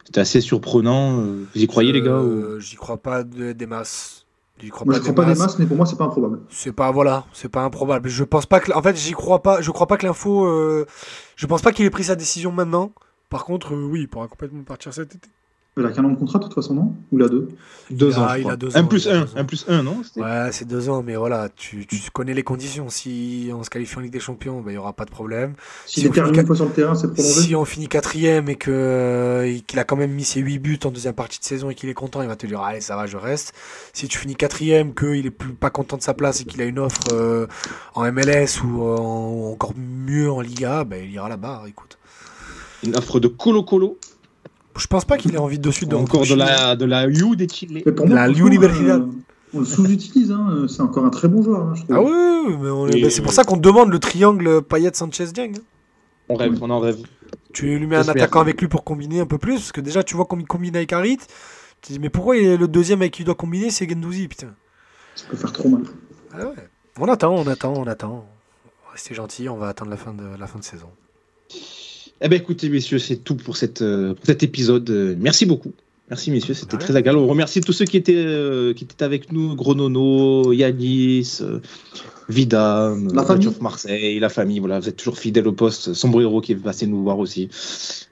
C'était 0.06 0.20
assez 0.20 0.42
surprenant. 0.42 1.22
Vous 1.22 1.48
y 1.62 1.66
croyez, 1.66 1.92
les 1.92 2.02
gars 2.02 2.12
euh, 2.12 2.60
J'y 2.60 2.76
crois 2.76 2.98
pas 2.98 3.24
des 3.24 3.66
masses. 3.66 4.27
Je 4.60 4.70
crois 4.70 4.86
moi, 4.86 4.96
pas 4.96 4.98
je 5.00 5.12
crois 5.12 5.26
pas 5.26 5.34
des 5.34 5.40
masses, 5.40 5.60
mais 5.60 5.66
pour 5.66 5.78
moi, 5.78 5.86
c'est 5.86 5.98
pas 5.98 6.06
improbable. 6.06 6.40
C'est 6.50 6.72
pas 6.72 6.92
voilà, 6.92 7.26
c'est 7.34 7.50
pas 7.50 7.64
improbable. 7.64 8.10
Je 8.10 8.24
pense 8.24 8.46
pas 8.46 8.60
que, 8.60 8.72
en 8.72 8.82
fait, 8.82 8.96
j'y 8.96 9.12
crois 9.12 9.42
pas. 9.44 9.62
Je 9.62 9.70
crois 9.72 9.88
pas 9.88 9.98
que 9.98 10.06
l'info. 10.06 10.46
Euh... 10.46 10.86
Je 11.36 11.46
pense 11.46 11.62
pas 11.62 11.72
qu'il 11.72 11.86
ait 11.86 11.92
pris 11.92 12.06
sa 12.06 12.16
décision 12.16 12.52
maintenant. 12.52 12.92
Par 13.30 13.46
contre, 13.46 13.74
euh, 13.76 13.86
oui, 13.86 14.02
il 14.02 14.08
pourra 14.08 14.28
complètement 14.28 14.64
partir 14.64 14.94
cet 14.94 15.16
été. 15.16 15.30
Il 15.78 15.86
a 15.86 15.92
qu'un 15.92 16.04
an 16.06 16.10
de 16.10 16.16
contrat 16.16 16.40
de 16.40 16.46
toute 16.46 16.56
façon, 16.56 16.74
non? 16.74 16.96
Ou 17.12 17.20
il 17.20 17.24
a 17.24 17.28
deux? 17.28 17.50
Deux 17.92 18.18
ans. 18.18 18.34
il 18.34 18.50
a 18.50 18.56
deux 18.56 18.76
un 18.76 18.84
plus 18.84 19.08
un, 19.08 19.28
un 19.36 19.46
plus 19.46 19.64
un, 19.68 19.84
non? 19.84 20.02
Ouais, 20.16 20.50
c'est 20.52 20.68
deux 20.68 20.90
ans, 20.90 21.04
mais 21.04 21.16
voilà, 21.16 21.50
tu, 21.56 21.86
tu, 21.86 22.00
connais 22.12 22.34
les 22.34 22.42
conditions. 22.42 22.90
Si 22.90 23.52
on 23.54 23.64
se 23.64 23.70
qualifie 23.70 23.98
en 23.98 24.02
Ligue 24.02 24.12
des 24.12 24.20
Champions, 24.20 24.62
ben, 24.62 24.72
il 24.72 24.74
n'y 24.74 24.80
aura 24.80 24.94
pas 24.94 25.06
de 25.06 25.12
problème. 25.12 25.54
Si, 25.86 26.02
si, 26.02 26.10
on 26.10 26.12
finit, 26.12 26.46
fois 26.46 26.56
sur 26.56 26.66
le 26.66 26.72
terrain, 26.72 26.96
c'est 26.96 27.14
prolongé. 27.14 27.42
Si 27.42 27.56
on 27.56 27.64
finit 27.64 27.88
quatrième 27.88 28.50
et 28.50 28.56
que 28.56 28.72
euh, 28.72 29.60
qu'il 29.68 29.78
a 29.78 29.84
quand 29.84 29.96
même 29.96 30.12
mis 30.12 30.24
ses 30.24 30.40
huit 30.40 30.58
buts 30.58 30.80
en 30.84 30.90
deuxième 30.90 31.14
partie 31.14 31.40
de 31.40 31.46
saison 31.46 31.70
et 31.70 31.76
qu'il 31.76 31.90
est 31.90 31.94
content, 31.94 32.24
il 32.24 32.28
va 32.28 32.36
te 32.36 32.48
dire 32.48 32.60
allez, 32.62 32.82
ça 32.82 32.96
va, 32.96 33.06
je 33.06 33.18
reste. 33.18 33.54
Si 33.94 34.08
tu 34.08 34.18
finis 34.18 34.36
quatrième, 34.36 34.96
qu'il 34.96 35.28
est 35.28 35.32
plus, 35.32 35.54
pas 35.54 35.70
content 35.70 35.98
de 35.98 36.02
sa 36.02 36.16
place 36.16 36.42
et 36.42 36.46
qu'il 36.46 36.60
a 36.62 36.66
une 36.66 36.80
offre 36.80 37.14
euh, 37.14 37.46
en 37.94 38.12
MLS 38.12 38.64
ou 38.64 38.82
en, 38.82 39.52
encore 39.52 39.74
mieux 39.78 40.32
en 40.32 40.42
Liga, 40.42 40.84
ben, 40.86 41.04
il 41.04 41.12
ira 41.12 41.30
là-bas. 41.30 41.64
Écoute. 41.68 42.00
Une 42.84 42.96
offre 42.98 43.20
de 43.20 43.28
Colo 43.28 43.64
Colo 43.64 43.98
je 44.78 44.88
pense 44.88 45.06
pas 45.06 45.18
qu'il 45.18 45.34
ait 45.34 45.40
envie 45.40 45.60
de 45.60 45.72
suite 45.72 45.90
de 45.90 45.96
Encore 45.96 46.26
de 46.26 46.36
la, 46.36 46.76
de 46.76 46.86
la 46.86 47.08
U 47.08 47.36
des 47.36 47.48
Chile. 47.48 47.84
la 47.86 48.30
Universidad. 48.30 49.02
Euh, 49.02 49.12
on 49.54 49.60
le 49.60 49.66
sous-utilise, 49.66 50.32
hein. 50.32 50.66
c'est 50.68 50.82
encore 50.82 51.06
un 51.06 51.10
très 51.10 51.28
bon 51.28 51.42
joueur. 51.42 51.62
Hein, 51.62 51.74
ah 51.90 52.02
oui, 52.02 52.56
mais 52.60 53.02
bah, 53.02 53.10
c'est 53.10 53.22
pour 53.22 53.32
ça 53.32 53.44
qu'on 53.44 53.58
demande 53.58 53.90
le 53.92 54.00
triangle 54.00 54.62
Payet-Sanchez-Dieng. 54.62 55.54
On 56.30 56.36
rêve, 56.36 56.58
on 56.62 56.70
en 56.70 56.80
rêve. 56.80 56.98
Tu 57.54 57.80
lui 57.80 57.88
mets 57.88 57.96
un 57.96 58.08
attaquant 58.08 58.42
avec 58.42 58.60
lui 58.60 58.68
pour 58.68 58.84
combiner 58.84 59.22
un 59.22 59.26
peu 59.26 59.38
plus, 59.38 59.56
parce 59.56 59.72
que 59.72 59.82
déjà 59.82 60.04
tu 60.04 60.16
vois 60.16 60.26
qu'on 60.26 60.44
combine 60.44 60.76
avec 60.76 60.92
Harit. 60.92 61.20
Tu 61.82 61.94
dis, 61.94 62.00
mais 62.00 62.10
pourquoi 62.10 62.38
il 62.38 62.46
est 62.46 62.58
le 62.58 62.68
deuxième 62.68 63.02
avec 63.02 63.14
qui 63.14 63.22
il 63.22 63.26
doit 63.26 63.36
combiner, 63.36 63.70
c'est 63.70 63.90
Gendouzi, 63.90 64.28
putain. 64.28 64.54
Ça 65.16 65.26
peut 65.30 65.38
faire 65.38 65.54
trop 65.54 65.70
mal. 65.70 65.84
Ah 66.34 66.48
ouais. 66.48 66.54
On 67.00 67.08
attend, 67.08 67.34
on 67.34 67.48
attend, 67.48 67.74
on 67.76 67.88
attend. 67.88 68.26
Restez 68.92 69.14
gentils, 69.14 69.48
on 69.48 69.58
va 69.58 69.70
attendre 69.70 69.92
la 69.92 69.98
fin 69.98 70.14
de, 70.14 70.24
la 70.38 70.48
fin 70.48 70.60
de 70.60 70.64
saison. 70.64 70.90
Eh 72.22 72.30
bien, 72.30 72.40
écoutez, 72.40 72.70
messieurs, 72.70 73.00
c'est 73.00 73.18
tout 73.18 73.36
pour, 73.36 73.58
cette, 73.58 73.82
euh, 73.82 74.14
pour 74.16 74.26
cet 74.26 74.42
épisode. 74.42 75.18
Merci 75.20 75.46
beaucoup. 75.46 75.72
Merci, 76.10 76.32
messieurs, 76.32 76.54
c'était 76.54 76.78
très 76.78 76.96
agréable. 76.96 77.20
On 77.20 77.28
remercie 77.28 77.60
tous 77.60 77.74
ceux 77.74 77.86
qui 77.86 77.98
étaient, 77.98 78.16
euh, 78.16 78.74
qui 78.74 78.86
étaient 78.86 79.04
avec 79.04 79.32
nous 79.32 79.56
Gronono, 79.56 80.54
Yanis, 80.54 81.40
euh, 81.42 81.60
Vida, 82.30 82.96
la 83.14 83.24
famille. 83.24 83.50
Marseille, 83.60 84.18
la 84.20 84.30
famille. 84.30 84.60
Voilà, 84.60 84.80
vous 84.80 84.88
êtes 84.88 84.96
toujours 84.96 85.20
fidèles 85.20 85.48
au 85.48 85.52
poste. 85.52 85.94
Sombrero 85.94 86.40
qui 86.40 86.54
est 86.54 86.56
passé 86.56 86.88
nous 86.88 87.04
voir 87.04 87.20
aussi. 87.20 87.50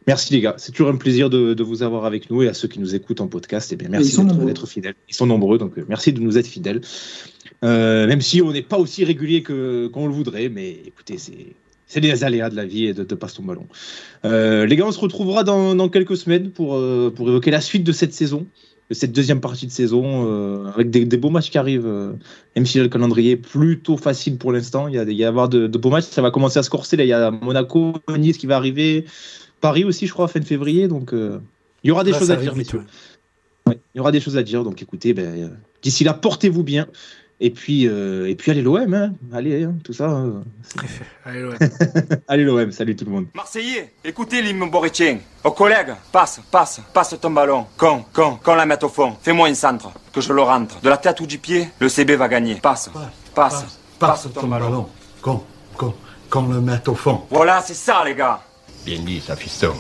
Merci, 0.08 0.34
les 0.34 0.42
gars. 0.42 0.56
C'est 0.58 0.74
toujours 0.74 0.90
un 0.90 0.98
plaisir 0.98 1.30
de, 1.30 1.54
de, 1.54 1.64
vous 1.64 1.84
avoir 1.84 2.06
avec 2.06 2.30
nous 2.30 2.44
et 2.44 2.50
à 2.50 2.54
ceux 2.54 2.68
qui 2.68 2.80
nous 2.80 2.96
écoutent 2.96 3.22
en 3.22 3.28
podcast. 3.28 3.72
Eh 3.72 3.78
bien, 3.78 3.88
merci 3.90 4.18
d'être 4.46 4.68
fidèles. 4.68 4.96
Ils 5.10 5.16
sont 5.16 5.26
nombreux, 5.26 5.58
donc 5.58 5.74
merci 5.88 6.12
de 6.12 6.20
nous 6.20 6.38
être 6.38 6.48
fidèles. 6.48 6.82
même 7.64 8.22
si 8.22 8.42
on 8.42 8.52
n'est 8.52 8.62
pas 8.62 8.78
aussi 8.78 9.06
régulier 9.06 9.42
qu'on 9.42 10.06
le 10.08 10.14
voudrait, 10.14 10.50
mais 10.50 10.70
écoutez, 10.86 11.18
c'est 11.18 11.56
c'est 11.88 12.00
les 12.00 12.24
aléas 12.24 12.50
de 12.50 12.56
la 12.56 12.66
vie 12.66 12.86
et 12.86 12.94
de, 12.94 13.04
de 13.04 13.16
passe 13.16 13.36
ton 13.36 13.44
ballon. 13.44 13.68
Euh, 14.26 14.66
les 14.66 14.76
gars, 14.76 14.86
on 14.86 14.92
se 14.92 15.00
retrouvera 15.00 15.44
dans, 15.44 15.76
dans 15.76 15.90
quelques 15.90 16.18
semaines 16.18 16.50
pour, 16.52 16.76
euh, 16.76 17.12
pour 17.16 17.30
évoquer 17.30 17.52
la 17.52 17.62
suite 17.62 17.84
de 17.84 17.92
cette 17.92 18.14
saison, 18.14 18.46
de 18.90 18.96
cette 18.96 19.12
deuxième 19.12 19.40
partie 19.40 19.68
de 19.68 19.72
saison, 19.72 20.26
euh, 20.28 20.66
avec 20.74 20.90
des, 20.90 21.06
des, 21.06 21.18
beaux 21.18 21.30
matchs 21.30 21.52
qui 21.52 21.58
arrivent. 21.58 21.92
Même 22.56 22.66
si 22.66 22.80
le 22.80 22.88
calendrier 22.88 23.32
est 23.32 23.38
plutôt 23.38 23.98
facile 23.98 24.38
pour 24.38 24.52
l'instant, 24.52 24.88
il 24.88 24.96
y 24.96 25.00
a, 25.00 25.04
il 25.04 25.14
y 25.14 25.24
a 25.24 25.28
avoir 25.28 25.50
de, 25.50 25.68
de, 25.68 25.78
beaux 25.78 25.90
matchs. 25.90 26.06
Ça 26.06 26.22
va 26.22 26.32
commencer 26.32 26.60
à 26.60 26.64
se 26.64 26.70
corser. 26.70 26.98
Là, 26.98 27.04
il 27.04 27.10
y 27.10 27.14
a 27.14 27.32
Monaco, 27.32 27.94
Nice 28.18 28.38
qui 28.38 28.48
va 28.48 28.56
arriver, 28.56 29.06
Paris 29.62 29.84
aussi, 29.84 30.08
je 30.08 30.14
crois, 30.14 30.28
fin 30.28 30.42
février. 30.42 30.88
Donc, 30.88 31.12
il 31.14 31.88
y 31.88 31.92
aura 31.92 32.04
des 32.04 32.14
choses 32.14 32.32
à 32.32 32.36
dire, 32.36 32.56
messieurs. 32.56 32.82
Ouais, 33.68 33.80
il 33.94 33.98
y 33.98 34.02
aura 34.02 34.12
des 34.12 34.20
choses 34.20 34.38
à 34.38 34.44
dire. 34.44 34.64
Donc, 34.64 34.82
écoutez, 34.82 35.14
ben, 35.14 35.52
d'ici 35.82 36.04
là, 36.04 36.14
portez-vous 36.14 36.64
bien. 36.64 36.88
Et 37.42 37.50
puis, 37.50 37.88
euh, 37.88 38.30
et 38.30 38.36
puis 38.36 38.52
allez 38.52 38.62
l'OM, 38.62 38.94
hein. 38.94 39.14
allez, 39.34 39.66
hein, 39.66 39.76
tout 39.84 39.92
ça. 39.92 40.06
Hein. 40.06 40.44
allez 41.26 41.42
l'OM. 41.42 41.58
allez 42.30 42.44
l'OM, 42.46 42.72
salut 42.72 42.96
tout 42.96 43.04
le 43.04 43.12
monde. 43.12 43.26
Marseillais, 43.34 43.94
écoutez 44.06 44.42
l'hymne 44.42 44.70
boritien. 44.70 45.18
Aux 45.44 45.52
collègues, 45.52 45.94
passe, 46.14 46.40
passe, 46.50 46.80
passe 46.94 47.16
ton 47.20 47.32
ballon. 47.32 47.66
Quand, 47.76 48.06
quand, 48.14 48.40
quand 48.42 48.56
la 48.56 48.66
mettre 48.66 48.86
au 48.86 48.90
fond, 48.90 49.18
fais-moi 49.22 49.50
une 49.50 49.56
centre, 49.56 49.92
que 50.14 50.22
je 50.22 50.32
le 50.32 50.42
rentre. 50.42 50.80
De 50.80 50.88
la 50.88 50.98
tête 50.98 51.20
ou 51.20 51.26
du 51.26 51.38
pied, 51.38 51.68
le 51.80 51.90
CB 51.90 52.16
va 52.16 52.30
gagner. 52.30 52.56
Passe, 52.56 52.90
passe, 52.94 53.12
passe, 53.36 53.80
passe, 54.00 54.24
ton, 54.34 54.42
ton, 54.42 54.48
ballon. 54.48 54.70
ballon. 54.70 54.90
Quand, 55.22 55.44
quand, 55.76 55.94
quand 56.30 56.48
le 56.48 56.62
mettre 56.62 56.92
au 56.94 56.96
fond. 56.96 57.24
Voilà, 57.30 57.62
c'est 57.62 57.74
ça 57.74 58.02
les 58.06 58.16
gars. 58.16 58.40
Bien 58.86 59.00
dit, 59.00 59.20
ça 59.20 59.36
fiston. 59.36 59.74